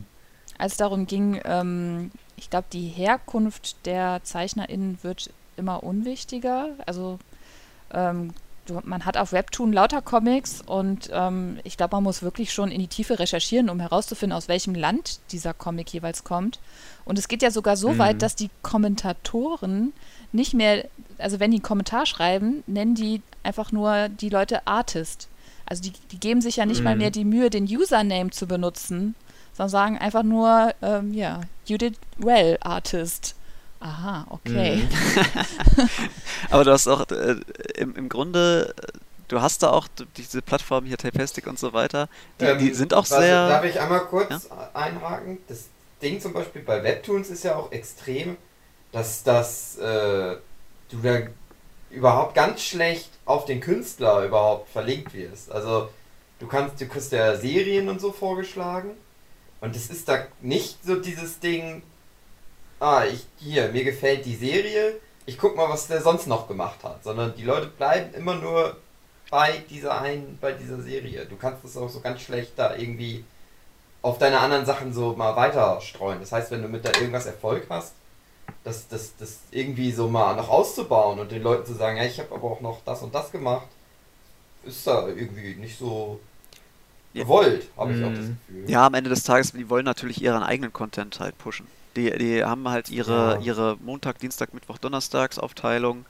als 0.59 0.77
darum 0.77 1.07
ging, 1.07 1.41
ähm, 1.45 2.11
ich 2.37 2.51
glaube, 2.51 2.67
die 2.73 2.89
Herkunft 2.89 3.87
der 3.87 4.21
ZeichnerInnen 4.25 4.99
wird 5.03 5.31
immer 5.57 5.83
unwichtiger. 5.83 6.71
Also 6.85 7.19
ähm, 7.93 8.35
du, 8.67 8.81
man 8.85 9.07
hat 9.07 9.17
auf 9.17 9.33
Webtoon 9.33 9.73
lauter 9.73 10.03
Comics 10.03 10.61
und 10.61 11.09
ähm, 11.13 11.59
ich 11.65 11.77
glaube, 11.79 11.97
man 11.97 12.05
muss 12.05 12.23
wirklich 12.23 12.53
schon 12.53 12.71
in 12.71 12.81
die 12.81 12.89
Tiefe 12.89 13.19
recherchieren, 13.19 13.71
um 13.71 13.81
herauszufinden, 13.81 14.37
aus 14.37 14.49
welchem 14.49 14.75
Land 14.75 15.21
dieser 15.33 15.55
Comic 15.55 15.93
jeweils 15.95 16.25
kommt. 16.25 16.59
Und 17.09 17.19
es 17.19 17.27
geht 17.27 17.43
ja 17.43 17.51
sogar 17.51 17.77
so 17.77 17.91
Mhm. 17.95 17.99
weit, 17.99 18.23
dass 18.23 18.37
die 18.37 18.51
Kommentatoren 18.63 19.93
nicht 20.33 20.55
mehr, 20.55 20.85
also 21.17 21.41
wenn 21.41 21.51
die 21.51 21.57
einen 21.57 21.63
Kommentar 21.63 22.07
schreiben, 22.07 22.63
nennen 22.67 22.95
die 22.95 23.23
einfach 23.43 23.73
nur 23.73 24.09
die 24.11 24.29
Leute 24.29 24.67
Artist. 24.67 25.29
Also 25.67 25.83
die, 25.83 25.93
die 26.13 26.21
geben 26.21 26.41
sich 26.41 26.57
ja 26.57 26.67
nicht 26.67 26.83
mal 26.85 26.95
Mhm. 26.95 27.01
mehr 27.01 27.11
die 27.11 27.25
Mühe, 27.25 27.51
den 27.51 27.65
Username 27.65 28.31
zu 28.31 28.47
benutzen, 28.47 29.15
sondern 29.55 29.71
sagen 29.71 29.99
einfach 29.99 30.23
nur, 30.23 30.73
ähm, 30.83 31.13
ja, 31.15 31.41
you 31.67 31.77
did 31.79 31.99
well, 32.19 32.59
Artist. 32.61 33.35
Aha, 33.81 34.27
okay. 34.31 34.77
Mhm. 34.77 35.89
Aber 36.51 36.65
du 36.65 36.73
hast 36.73 36.89
auch 36.89 37.09
äh, 37.11 37.37
im, 37.77 37.95
im 37.97 38.09
Grunde, 38.09 38.75
du 39.29 39.41
hast 39.41 39.63
da 39.63 39.71
auch 39.71 39.87
diese 40.17 40.43
Plattformen 40.43 40.87
hier, 40.87 40.97
Tapastic 40.99 41.47
und 41.47 41.59
so 41.59 41.73
weiter, 41.73 42.09
die, 42.41 42.45
Ähm, 42.45 42.59
die 42.59 42.75
sind 42.75 42.93
auch 42.95 43.09
was- 43.09 43.19
sehr. 43.21 43.49
Darf 43.49 43.65
ich 43.65 43.81
einmal 43.81 44.01
kurz 44.01 44.49
einhaken? 44.75 45.39
Das 45.49 45.67
Ding 46.03 46.21
zum 46.21 46.33
Beispiel 46.33 46.63
bei 46.63 46.83
Webtoons 46.83 47.31
ist 47.31 47.45
ja 47.45 47.57
auch 47.57 47.73
extrem, 47.73 48.37
dass 48.93 49.23
das 49.23 49.77
äh, 49.79 50.37
du 50.91 50.99
da 51.03 51.21
überhaupt 51.91 52.35
ganz 52.35 52.63
schlecht 52.63 53.11
auf 53.25 53.45
den 53.45 53.61
Künstler 53.61 54.25
überhaupt 54.25 54.69
verlinkt 54.71 55.15
wirst. 55.15 55.51
Also 55.51 55.89
du 56.39 56.47
kannst, 56.47 56.81
du 56.81 56.87
kriegst 56.87 57.13
ja 57.13 57.37
Serien 57.37 57.89
und 57.89 58.01
so 58.01 58.13
vorgeschlagen 58.13 58.91
und 59.61 59.75
es 59.75 59.91
ist 59.91 60.09
da 60.09 60.27
nicht 60.41 60.85
so 60.85 60.97
dieses 60.97 61.41
Ding, 61.41 61.83
ah, 62.81 63.05
ich 63.05 63.27
hier, 63.39 63.69
mir 63.69 63.85
gefällt 63.85 64.25
die 64.25 64.37
Serie, 64.37 64.95
ich 65.27 65.37
guck 65.39 65.57
mal, 65.57 65.69
was 65.69 65.89
der 65.89 66.01
sonst 66.01 66.27
noch 66.27 66.49
gemacht 66.49 66.85
hat, 66.85 67.05
sondern 67.05 67.35
die 67.35 67.45
Leute 67.45 67.67
bleiben 67.67 68.15
immer 68.15 68.37
nur 68.37 68.77
bei 69.31 69.63
dieser 69.69 70.01
einen, 70.01 70.39
bei 70.41 70.53
dieser 70.53 70.81
Serie. 70.81 71.27
Du 71.27 71.37
kannst 71.37 71.65
es 71.65 71.77
auch 71.77 71.89
so 71.89 72.01
ganz 72.01 72.23
schlecht 72.23 72.53
da 72.57 72.77
irgendwie 72.77 73.25
auf 74.03 74.19
deine 74.19 74.41
anderen 74.41 74.67
Sachen 74.67 74.93
so 74.93 75.15
mal 75.17 75.37
weiter 75.37 75.81
streuen. 75.81 76.21
Das 76.21 76.33
heißt, 76.33 76.51
wenn 76.51 76.63
du 76.63 76.69
mit 76.69 76.85
da 76.85 76.91
irgendwas 76.91 77.27
Erfolg 77.27 77.67
hast, 77.71 77.95
das, 78.65 78.89
das, 78.89 79.13
das 79.19 79.41
irgendwie 79.51 79.93
so 79.93 80.09
mal 80.09 80.37
noch 80.37 80.49
auszubauen 80.49 81.19
und 81.19 81.33
den 81.33 81.43
Leuten 81.43 81.67
zu 81.67 81.75
sagen, 81.75 81.97
ja, 81.99 82.05
ich 82.05 82.19
habe 82.21 82.35
aber 82.35 82.45
auch 82.51 82.61
noch 82.61 82.79
das 82.85 83.03
und 83.03 83.15
das 83.15 83.33
gemacht, 83.33 83.67
ist 84.65 84.87
da 84.87 85.09
irgendwie 85.09 85.55
nicht 85.57 85.79
so 85.79 86.21
Ja. 87.15 87.25
gewollt, 87.25 87.69
habe 87.77 87.93
ich 87.93 88.05
auch 88.05 88.11
das 88.15 88.27
Mhm. 88.27 88.37
Gefühl. 88.47 88.65
Ja, 88.69 88.87
am 88.87 88.95
Ende 88.95 89.11
des 89.11 89.23
Tages, 89.23 89.53
die 89.53 89.71
wollen 89.71 89.85
natürlich 89.85 90.21
ihren 90.23 90.43
eigenen 90.43 90.73
Content 90.73 91.21
halt 91.21 91.39
pushen. 91.39 91.67
Die, 91.97 92.11
die 92.19 92.45
haben 92.45 92.69
halt 92.69 92.91
ihre, 92.91 93.35
Ja. 93.35 93.41
ihre 93.41 93.77
Montag, 93.81 94.19
Dienstag, 94.19 94.53
Mittwoch, 94.53 94.79
Donnerstags 94.79 95.39
Aufteilung 95.39 96.07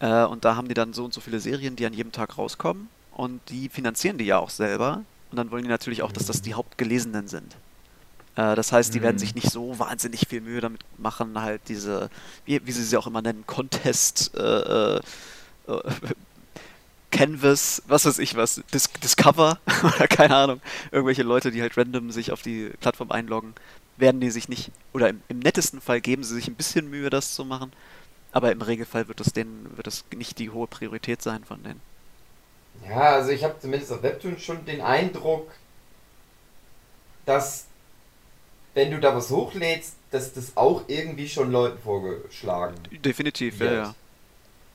äh, 0.00 0.24
und 0.24 0.44
da 0.44 0.56
haben 0.56 0.68
die 0.68 0.74
dann 0.74 0.92
so 0.94 1.04
und 1.04 1.14
so 1.14 1.20
viele 1.20 1.40
Serien, 1.40 1.76
die 1.76 1.86
an 1.86 1.94
jedem 1.94 2.12
Tag 2.12 2.38
rauskommen 2.38 2.90
und 3.10 3.42
die 3.50 3.68
finanzieren 3.70 4.18
die 4.18 4.26
ja 4.26 4.38
auch 4.38 4.50
selber 4.50 5.04
und 5.30 5.36
dann 5.38 5.50
wollen 5.50 5.64
die 5.64 5.68
natürlich 5.70 6.02
auch, 6.02 6.12
dass 6.12 6.26
das 6.26 6.42
die 6.42 6.54
Hauptgelesenen 6.54 7.28
sind. 7.28 7.56
Äh, 8.36 8.56
das 8.56 8.72
heißt, 8.72 8.94
die 8.94 9.02
werden 9.02 9.16
Mhm. 9.16 9.20
sich 9.20 9.34
nicht 9.34 9.50
so 9.50 9.78
wahnsinnig 9.78 10.28
viel 10.28 10.40
Mühe 10.42 10.60
damit 10.60 10.82
machen, 10.98 11.40
halt 11.40 11.68
diese, 11.68 12.10
wie, 12.46 12.66
wie 12.66 12.72
sie 12.72 12.84
sie 12.84 12.96
auch 12.98 13.06
immer 13.06 13.22
nennen, 13.22 13.46
Contest, 13.46 14.32
äh, 14.36 14.40
äh, 14.96 15.00
äh, 15.68 15.82
Canvas, 17.10 17.82
was 17.86 18.04
weiß 18.04 18.18
ich 18.18 18.34
was, 18.36 18.62
Dis 18.74 18.90
Discover 19.02 19.60
oder 19.82 20.08
keine 20.08 20.36
Ahnung, 20.36 20.60
irgendwelche 20.90 21.22
Leute, 21.22 21.50
die 21.50 21.62
halt 21.62 21.76
random 21.76 22.10
sich 22.10 22.32
auf 22.32 22.42
die 22.42 22.70
Plattform 22.80 23.10
einloggen, 23.10 23.54
werden 23.96 24.20
die 24.20 24.30
sich 24.30 24.48
nicht, 24.48 24.72
oder 24.92 25.08
im, 25.08 25.22
im 25.28 25.38
nettesten 25.38 25.80
Fall 25.80 26.00
geben 26.00 26.24
sie 26.24 26.34
sich 26.34 26.48
ein 26.48 26.56
bisschen 26.56 26.90
Mühe, 26.90 27.08
das 27.10 27.34
zu 27.34 27.44
machen, 27.44 27.72
aber 28.32 28.52
im 28.52 28.62
Regelfall 28.62 29.08
wird 29.08 29.20
das 29.20 29.32
denen, 29.32 29.76
wird 29.76 29.86
das 29.86 30.04
nicht 30.14 30.38
die 30.38 30.50
hohe 30.50 30.68
Priorität 30.68 31.22
sein 31.22 31.44
von 31.44 31.62
denen. 31.62 31.82
Ja, 32.88 33.14
also 33.14 33.30
ich 33.30 33.42
habe 33.42 33.58
zumindest 33.58 33.92
auf 33.92 34.02
Webtoon 34.02 34.38
schon 34.38 34.64
den 34.64 34.80
Eindruck, 34.80 35.50
dass 37.24 37.66
wenn 38.74 38.90
du 38.90 39.00
da 39.00 39.16
was 39.16 39.30
hochlädst, 39.30 39.96
dass 40.10 40.34
das 40.34 40.56
auch 40.56 40.82
irgendwie 40.86 41.28
schon 41.28 41.50
Leuten 41.50 41.78
vorgeschlagen 41.78 42.76
Definitiv, 42.90 43.54
ja, 43.54 43.60
wird. 43.60 43.72
ja. 43.72 43.94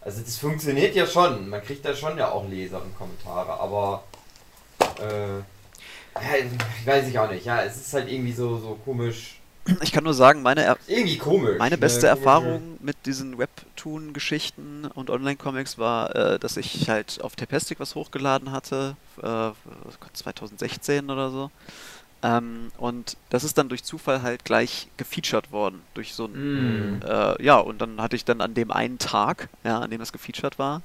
Also 0.01 0.21
das 0.21 0.37
funktioniert 0.37 0.95
ja 0.95 1.05
schon, 1.05 1.47
man 1.47 1.61
kriegt 1.61 1.85
da 1.85 1.95
schon 1.95 2.17
ja 2.17 2.31
auch 2.31 2.47
Leser 2.49 2.81
und 2.81 2.97
Kommentare, 2.97 3.59
aber 3.59 4.03
äh, 4.99 5.37
ja, 6.15 6.37
ich 6.79 6.87
weiß 6.87 7.07
ich 7.07 7.19
auch 7.19 7.29
nicht, 7.29 7.45
ja, 7.45 7.63
es 7.63 7.77
ist 7.77 7.93
halt 7.93 8.11
irgendwie 8.11 8.33
so, 8.33 8.57
so 8.57 8.79
komisch, 8.83 9.40
Ich 9.81 9.91
kann 9.91 10.03
nur 10.03 10.13
sagen, 10.13 10.41
meine, 10.41 10.63
er 10.63 10.77
komisch. 11.19 11.59
meine 11.59 11.75
ne, 11.75 11.77
beste 11.77 12.07
komische- 12.07 12.07
Erfahrung 12.07 12.77
mit 12.81 12.97
diesen 13.05 13.37
Webtoon-Geschichten 13.37 14.85
und 14.93 15.09
Online-Comics 15.09 15.77
war, 15.77 16.15
äh, 16.15 16.39
dass 16.39 16.57
ich 16.57 16.89
halt 16.89 17.19
auf 17.21 17.35
Tapastic 17.35 17.79
was 17.79 17.95
hochgeladen 17.95 18.51
hatte, 18.51 18.95
äh, 19.21 19.25
oh 19.27 19.53
Gott, 19.99 20.15
2016 20.15 21.09
oder 21.09 21.29
so. 21.29 21.51
Ähm, 22.23 22.71
und 22.77 23.17
das 23.29 23.43
ist 23.43 23.57
dann 23.57 23.69
durch 23.69 23.83
Zufall 23.83 24.21
halt 24.21 24.45
gleich 24.45 24.87
gefeatured 24.97 25.51
worden 25.51 25.81
durch 25.95 26.13
so 26.13 26.25
ein 26.25 26.39
Mhm. 26.43 26.99
Äh, 27.03 27.43
ja, 27.43 27.57
und 27.57 27.79
dann 27.81 27.99
hatte 28.01 28.15
ich 28.15 28.25
dann 28.25 28.41
an 28.41 28.53
dem 28.53 28.71
einen 28.71 28.99
Tag, 28.99 29.49
ja, 29.63 29.79
an 29.79 29.89
dem 29.89 29.99
das 29.99 30.11
gefeatured 30.11 30.59
war, 30.59 30.81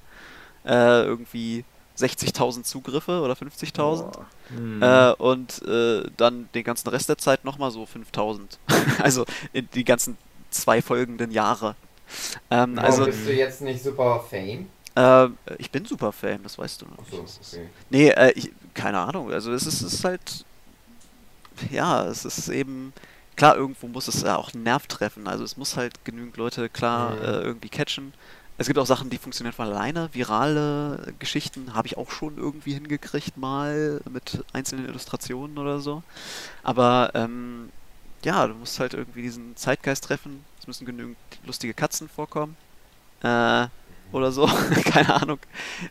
äh, 0.64 1.02
irgendwie 1.04 1.64
60.000 1.98 2.62
Zugriffe 2.64 3.20
oder 3.20 3.34
50.000. 3.34 3.72
Boah. 4.02 4.26
Mhm. 4.50 4.82
Äh, 4.82 5.12
und 5.14 5.62
äh, 5.66 6.04
dann 6.16 6.48
den 6.54 6.64
ganzen 6.64 6.88
Rest 6.88 7.08
der 7.08 7.18
Zeit 7.18 7.44
nochmal 7.44 7.70
so 7.70 7.86
5000. 7.86 8.58
also 9.02 9.24
in 9.52 9.68
die 9.74 9.84
ganzen 9.84 10.16
zwei 10.50 10.82
folgenden 10.82 11.30
Jahre. 11.30 11.74
Ähm, 12.50 12.76
Warum 12.76 12.78
also, 12.78 13.04
bist 13.06 13.26
du 13.26 13.32
jetzt 13.34 13.60
nicht 13.62 13.82
super 13.82 14.24
Fame? 14.30 14.66
äh, 14.94 15.28
ich 15.58 15.70
bin 15.70 15.84
super 15.84 16.12
Fan, 16.12 16.42
das 16.42 16.56
weißt 16.58 16.82
du 16.82 16.86
noch. 16.86 16.98
Achso, 17.00 17.22
Das 17.22 17.38
ist- 17.38 17.54
okay. 17.54 17.68
Nee, 17.90 18.08
äh, 18.10 18.32
ich, 18.36 18.50
keine 18.74 18.98
Ahnung. 18.98 19.32
Also 19.32 19.52
es 19.52 19.66
ist, 19.66 19.82
es 19.82 19.92
ist 19.94 20.04
halt, 20.04 20.44
ja, 21.70 22.04
es 22.06 22.24
ist 22.24 22.48
eben, 22.48 22.92
klar, 23.36 23.56
irgendwo 23.56 23.88
muss 23.88 24.08
es 24.08 24.22
ja 24.22 24.36
auch 24.36 24.52
einen 24.54 24.62
Nerv 24.62 24.86
treffen. 24.86 25.26
Also 25.26 25.44
es 25.44 25.56
muss 25.56 25.76
halt 25.76 26.04
genügend 26.04 26.36
Leute 26.36 26.68
klar 26.68 27.16
Mhm. 27.16 27.22
äh, 27.22 27.40
irgendwie 27.40 27.68
catchen. 27.68 28.12
Es 28.58 28.66
gibt 28.66 28.78
auch 28.78 28.86
Sachen, 28.86 29.10
die 29.10 29.18
funktionieren 29.18 29.54
von 29.54 29.66
alleine. 29.66 30.08
Virale 30.12 31.12
Geschichten 31.18 31.74
habe 31.74 31.88
ich 31.88 31.98
auch 31.98 32.10
schon 32.10 32.38
irgendwie 32.38 32.72
hingekriegt, 32.72 33.36
mal 33.36 34.00
mit 34.10 34.42
einzelnen 34.54 34.86
Illustrationen 34.86 35.58
oder 35.58 35.80
so. 35.80 36.02
Aber 36.62 37.10
ähm, 37.14 37.68
ja, 38.24 38.46
du 38.46 38.54
musst 38.54 38.80
halt 38.80 38.94
irgendwie 38.94 39.22
diesen 39.22 39.56
Zeitgeist 39.56 40.04
treffen. 40.04 40.42
Es 40.58 40.66
müssen 40.66 40.86
genügend 40.86 41.18
lustige 41.44 41.74
Katzen 41.74 42.08
vorkommen. 42.08 42.56
Äh, 43.22 43.66
oder 44.12 44.32
so. 44.32 44.46
Keine 44.84 45.14
Ahnung. 45.14 45.38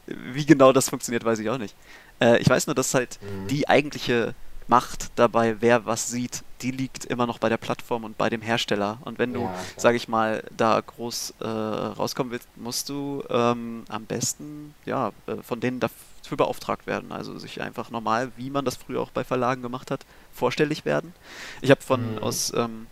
Wie 0.07 0.45
genau 0.45 0.73
das 0.73 0.89
funktioniert, 0.89 1.23
weiß 1.23 1.39
ich 1.39 1.49
auch 1.49 1.59
nicht. 1.59 1.75
Äh, 2.19 2.39
ich 2.39 2.49
weiß 2.49 2.65
nur, 2.65 2.75
dass 2.75 2.93
halt 2.95 3.19
Mhm. 3.21 3.47
die 3.47 3.69
eigentliche 3.69 4.33
Macht 4.67 5.11
dabei, 5.15 5.57
wer 5.61 5.85
was 5.85 6.09
sieht, 6.09 6.43
die 6.61 6.71
liegt 6.71 7.05
immer 7.05 7.27
noch 7.27 7.37
bei 7.37 7.49
der 7.49 7.57
Plattform 7.57 8.03
und 8.03 8.17
bei 8.17 8.29
dem 8.29 8.41
Hersteller. 8.41 8.97
Und 9.05 9.19
wenn 9.19 9.31
du, 9.33 9.51
Ja, 9.51 9.53
sage 9.77 9.97
ich 9.97 10.07
mal, 10.07 10.43
da 10.49 10.81
groß 10.81 11.35
äh, 11.39 11.45
rauskommen 11.47 12.31
willst, 12.31 12.47
musst 12.57 12.89
du 12.89 13.23
ähm, 13.29 13.85
am 13.89 14.05
besten 14.07 14.73
ja 14.85 15.11
äh, 15.27 15.35
von 15.43 15.59
denen 15.59 15.79
dafür 15.79 16.37
beauftragt 16.37 16.87
werden. 16.87 17.11
Also 17.11 17.37
sich 17.37 17.61
einfach 17.61 17.91
normal, 17.91 18.31
wie 18.37 18.49
man 18.49 18.65
das 18.65 18.75
früher 18.77 19.01
auch 19.01 19.11
bei 19.11 19.23
Verlagen 19.23 19.61
gemacht 19.61 19.91
hat, 19.91 20.05
vorstellig 20.31 20.83
werden. 20.85 21.13
Ich 21.61 21.69
habe 21.69 21.81
von 21.81 22.13
Mhm. 22.13 22.17
aus 22.19 22.51
ähm, 22.55 22.87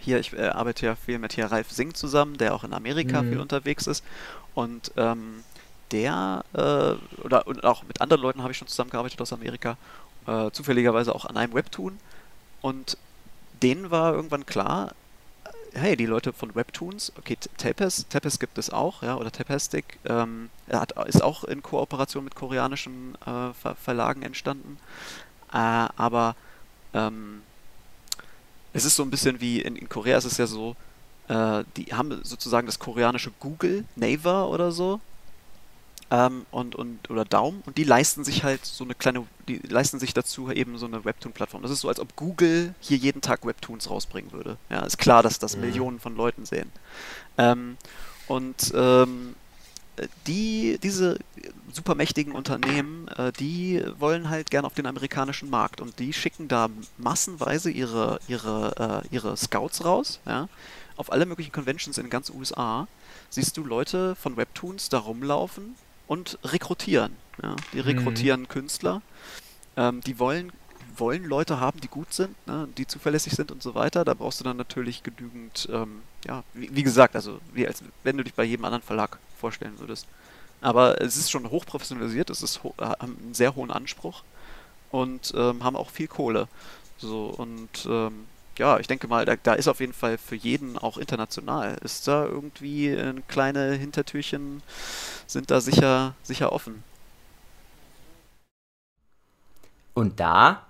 hier, 0.00 0.18
ich 0.18 0.32
äh, 0.32 0.48
arbeite 0.48 0.86
ja 0.86 0.96
viel 0.96 1.18
mit 1.18 1.34
hier 1.34 1.46
Ralf 1.52 1.70
Singh 1.70 1.94
zusammen, 1.94 2.38
der 2.38 2.54
auch 2.54 2.64
in 2.64 2.72
Amerika 2.72 3.22
Mhm. 3.22 3.28
viel 3.28 3.38
unterwegs 3.40 3.86
ist. 3.86 4.04
Und 4.54 4.92
ähm, 4.96 5.44
der, 5.92 6.44
äh, 6.52 6.94
oder 7.22 7.46
und 7.46 7.64
auch 7.64 7.82
mit 7.84 8.00
anderen 8.00 8.22
Leuten 8.22 8.42
habe 8.42 8.52
ich 8.52 8.58
schon 8.58 8.68
zusammengearbeitet 8.68 9.20
aus 9.20 9.32
Amerika, 9.32 9.76
äh, 10.30 10.50
zufälligerweise 10.52 11.14
auch 11.14 11.24
an 11.24 11.36
einem 11.36 11.54
Webtoon. 11.54 11.98
Und 12.60 12.96
denen 13.62 13.90
war 13.90 14.14
irgendwann 14.14 14.46
klar, 14.46 14.94
hey, 15.72 15.96
die 15.96 16.06
Leute 16.06 16.32
von 16.32 16.54
Webtoons, 16.54 17.12
okay, 17.18 17.36
Tapes, 17.56 18.06
Tapes 18.08 18.38
gibt 18.38 18.58
es 18.58 18.70
auch, 18.70 19.02
ja, 19.02 19.16
oder 19.16 19.30
Tapastic, 19.30 19.98
ähm, 20.04 20.50
hat, 20.70 20.92
ist 21.06 21.22
auch 21.22 21.44
in 21.44 21.62
Kooperation 21.62 22.24
mit 22.24 22.34
koreanischen 22.34 23.14
äh, 23.22 23.52
Ver 23.54 23.74
Verlagen 23.76 24.22
entstanden. 24.22 24.78
Äh, 25.52 25.56
aber 25.96 26.36
ähm, 26.94 27.42
es 28.72 28.84
ist 28.84 28.96
so 28.96 29.02
ein 29.02 29.10
bisschen 29.10 29.40
wie 29.40 29.60
in, 29.60 29.76
in 29.76 29.88
Korea 29.88 30.18
ist 30.18 30.24
es 30.24 30.38
ja 30.38 30.46
so, 30.46 30.76
äh, 31.28 31.64
die 31.76 31.94
haben 31.94 32.20
sozusagen 32.24 32.66
das 32.66 32.78
koreanische 32.78 33.32
Google, 33.40 33.84
Naver 33.96 34.48
oder 34.48 34.72
so. 34.72 35.00
Ähm, 36.12 36.44
und, 36.50 36.74
und, 36.74 37.08
oder 37.08 37.24
Daum 37.24 37.62
und 37.66 37.78
die 37.78 37.84
leisten 37.84 38.24
sich 38.24 38.42
halt 38.42 38.64
so 38.64 38.82
eine 38.82 38.94
kleine, 38.96 39.26
die 39.46 39.58
leisten 39.58 40.00
sich 40.00 40.12
dazu 40.12 40.50
eben 40.50 40.76
so 40.76 40.86
eine 40.86 41.04
Webtoon-Plattform. 41.04 41.62
Das 41.62 41.70
ist 41.70 41.80
so, 41.82 41.88
als 41.88 42.00
ob 42.00 42.16
Google 42.16 42.74
hier 42.80 42.96
jeden 42.96 43.20
Tag 43.20 43.46
Webtoons 43.46 43.88
rausbringen 43.88 44.32
würde. 44.32 44.56
Ja, 44.70 44.80
ist 44.80 44.98
klar, 44.98 45.22
dass 45.22 45.38
das 45.38 45.54
Mhm. 45.54 45.60
Millionen 45.62 46.00
von 46.00 46.16
Leuten 46.16 46.44
sehen. 46.46 46.70
Ähm, 47.38 47.76
und 48.26 48.72
ähm, 48.74 49.36
die, 50.26 50.78
diese 50.82 51.18
supermächtigen 51.72 52.32
Unternehmen, 52.32 53.08
äh, 53.08 53.32
die 53.32 53.84
wollen 53.98 54.30
halt 54.30 54.50
gern 54.50 54.64
auf 54.64 54.74
den 54.74 54.86
amerikanischen 54.86 55.50
Markt 55.50 55.80
und 55.80 55.98
die 55.98 56.12
schicken 56.12 56.48
da 56.48 56.68
massenweise 56.98 57.70
ihre, 57.70 58.18
ihre, 58.28 59.04
äh, 59.04 59.14
ihre 59.14 59.36
Scouts 59.36 59.84
raus, 59.84 60.20
ja, 60.26 60.48
auf 60.96 61.12
alle 61.12 61.26
möglichen 61.26 61.52
Conventions 61.52 61.98
in 61.98 62.10
ganz 62.10 62.30
USA. 62.30 62.88
Siehst 63.28 63.56
du 63.56 63.64
Leute 63.64 64.16
von 64.16 64.36
Webtoons 64.36 64.88
da 64.88 64.98
rumlaufen 64.98 65.76
und 66.10 66.40
rekrutieren. 66.42 67.14
Ja. 67.40 67.54
Die 67.72 67.78
rekrutieren 67.78 68.48
Künstler. 68.48 69.00
Ähm, 69.76 70.00
die 70.00 70.18
wollen 70.18 70.50
wollen 70.96 71.24
Leute 71.24 71.60
haben, 71.60 71.80
die 71.80 71.86
gut 71.86 72.12
sind, 72.12 72.34
ne, 72.48 72.68
die 72.76 72.84
zuverlässig 72.84 73.32
sind 73.34 73.52
und 73.52 73.62
so 73.62 73.76
weiter. 73.76 74.04
Da 74.04 74.14
brauchst 74.14 74.40
du 74.40 74.44
dann 74.44 74.56
natürlich 74.56 75.04
genügend, 75.04 75.68
ähm, 75.72 76.02
ja, 76.26 76.42
wie, 76.52 76.68
wie, 76.74 76.82
gesagt, 76.82 77.14
also 77.14 77.38
wie 77.54 77.64
als 77.64 77.84
wenn 78.02 78.16
du 78.16 78.24
dich 78.24 78.34
bei 78.34 78.42
jedem 78.42 78.64
anderen 78.64 78.82
Verlag 78.82 79.18
vorstellen 79.38 79.78
würdest. 79.78 80.08
Aber 80.60 81.00
es 81.00 81.16
ist 81.16 81.30
schon 81.30 81.48
hochprofessionalisiert, 81.48 82.28
es 82.28 82.42
ist 82.42 82.64
ho 82.64 82.74
haben 82.76 83.16
einen 83.22 83.34
sehr 83.34 83.54
hohen 83.54 83.70
Anspruch 83.70 84.24
und 84.90 85.32
ähm, 85.36 85.62
haben 85.62 85.76
auch 85.76 85.90
viel 85.90 86.08
Kohle. 86.08 86.48
So 86.98 87.26
und 87.26 87.86
ähm, 87.88 88.26
ja, 88.60 88.78
ich 88.78 88.86
denke 88.86 89.08
mal, 89.08 89.24
da, 89.24 89.36
da, 89.36 89.54
ist 89.54 89.68
auf 89.68 89.80
jeden 89.80 89.94
Fall 89.94 90.18
für 90.18 90.36
jeden 90.36 90.76
auch 90.76 90.98
international. 90.98 91.78
Ist 91.82 92.06
da 92.06 92.26
irgendwie 92.26 92.90
ein 92.92 93.26
kleine 93.26 93.72
Hintertürchen, 93.72 94.62
sind 95.26 95.50
da 95.50 95.62
sicher, 95.62 96.14
sicher 96.22 96.52
offen. 96.52 96.84
Und 99.94 100.20
da 100.20 100.66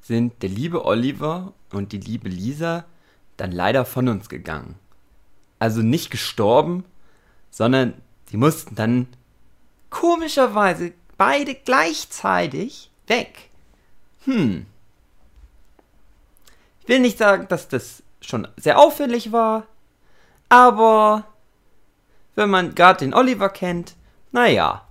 sind 0.00 0.42
der 0.42 0.48
liebe 0.48 0.86
Oliver 0.86 1.52
und 1.70 1.92
die 1.92 1.98
liebe 1.98 2.30
Lisa 2.30 2.86
dann 3.36 3.52
leider 3.52 3.84
von 3.84 4.08
uns 4.08 4.30
gegangen. 4.30 4.76
Also 5.58 5.82
nicht 5.82 6.10
gestorben, 6.10 6.84
sondern 7.50 7.92
sie 8.30 8.38
mussten 8.38 8.74
dann 8.74 9.06
komischerweise 9.90 10.92
beide 11.18 11.54
gleichzeitig 11.54 12.90
weg. 13.06 13.50
Hm. 14.24 14.64
Ich 16.84 16.88
will 16.88 17.00
nicht 17.00 17.18
sagen, 17.18 17.48
dass 17.48 17.68
das 17.68 18.02
schon 18.20 18.46
sehr 18.56 18.78
auffällig 18.78 19.32
war, 19.32 19.66
aber 20.48 21.24
wenn 22.34 22.50
man 22.50 22.74
gerade 22.74 23.00
den 23.00 23.14
Oliver 23.14 23.48
kennt, 23.48 23.94
naja. 24.32 24.86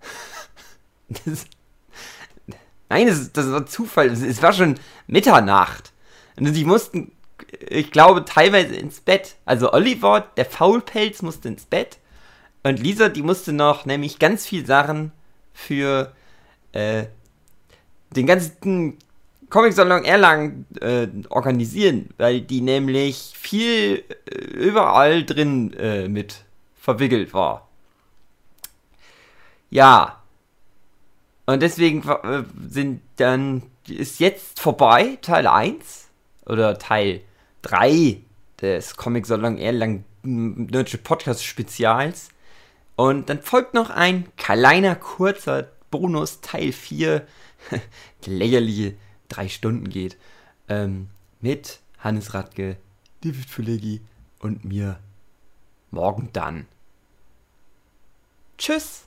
Das, 1.24 1.46
Nein, 2.88 3.06
das, 3.08 3.32
das 3.32 3.50
war 3.50 3.66
Zufall. 3.66 4.08
Es 4.08 4.42
war 4.42 4.52
schon 4.52 4.78
Mitternacht. 5.06 5.92
Und 6.36 6.52
die 6.52 6.64
mussten, 6.64 7.12
ich 7.68 7.90
glaube, 7.90 8.24
teilweise 8.24 8.74
ins 8.76 9.00
Bett. 9.00 9.36
Also 9.44 9.72
Oliver, 9.72 10.20
der 10.36 10.44
Faulpelz, 10.44 11.22
musste 11.22 11.48
ins 11.48 11.64
Bett. 11.64 11.98
Und 12.62 12.80
Lisa, 12.80 13.08
die 13.08 13.22
musste 13.22 13.52
noch 13.52 13.86
nämlich 13.86 14.18
ganz 14.18 14.46
viel 14.46 14.66
Sachen 14.66 15.12
für 15.52 16.12
äh, 16.72 17.06
den 18.10 18.26
ganzen 18.26 18.98
Comic-Salon 19.50 20.04
Erlangen 20.04 20.66
äh, 20.80 21.08
organisieren, 21.28 22.10
weil 22.18 22.40
die 22.40 22.60
nämlich 22.60 23.32
viel 23.36 24.04
äh, 24.24 24.38
überall 24.38 25.24
drin 25.24 25.72
äh, 25.74 26.08
mit 26.08 26.44
verwickelt 26.74 27.32
war. 27.32 27.68
Ja, 29.70 30.22
und 31.46 31.62
deswegen 31.62 32.08
äh, 32.08 32.42
sind 32.68 33.02
dann, 33.16 33.62
ist 33.88 34.18
jetzt 34.18 34.60
vorbei, 34.60 35.18
Teil 35.22 35.46
1 35.46 36.08
oder 36.44 36.78
Teil 36.78 37.20
3 37.62 38.18
des 38.60 38.96
Comic 38.96 39.26
Salon 39.26 39.58
Erlang 39.58 40.04
Nerdship 40.22 41.04
Podcast 41.04 41.44
Spezials. 41.44 42.30
Und 42.96 43.28
dann 43.28 43.42
folgt 43.42 43.74
noch 43.74 43.90
ein 43.90 44.26
kleiner, 44.36 44.96
kurzer 44.96 45.68
Bonus, 45.90 46.40
Teil 46.40 46.72
4, 46.72 47.26
der 47.70 47.80
lächerliche 48.32 48.94
drei 49.28 49.48
Stunden 49.48 49.88
geht, 49.88 50.16
ähm, 50.68 51.08
mit 51.40 51.80
Hannes 51.98 52.34
Radke, 52.34 52.76
David 53.22 53.48
Fulegi 53.48 54.00
und 54.38 54.64
mir 54.64 54.98
morgen 55.90 56.30
dann. 56.32 56.66
Tschüss! 58.58 59.05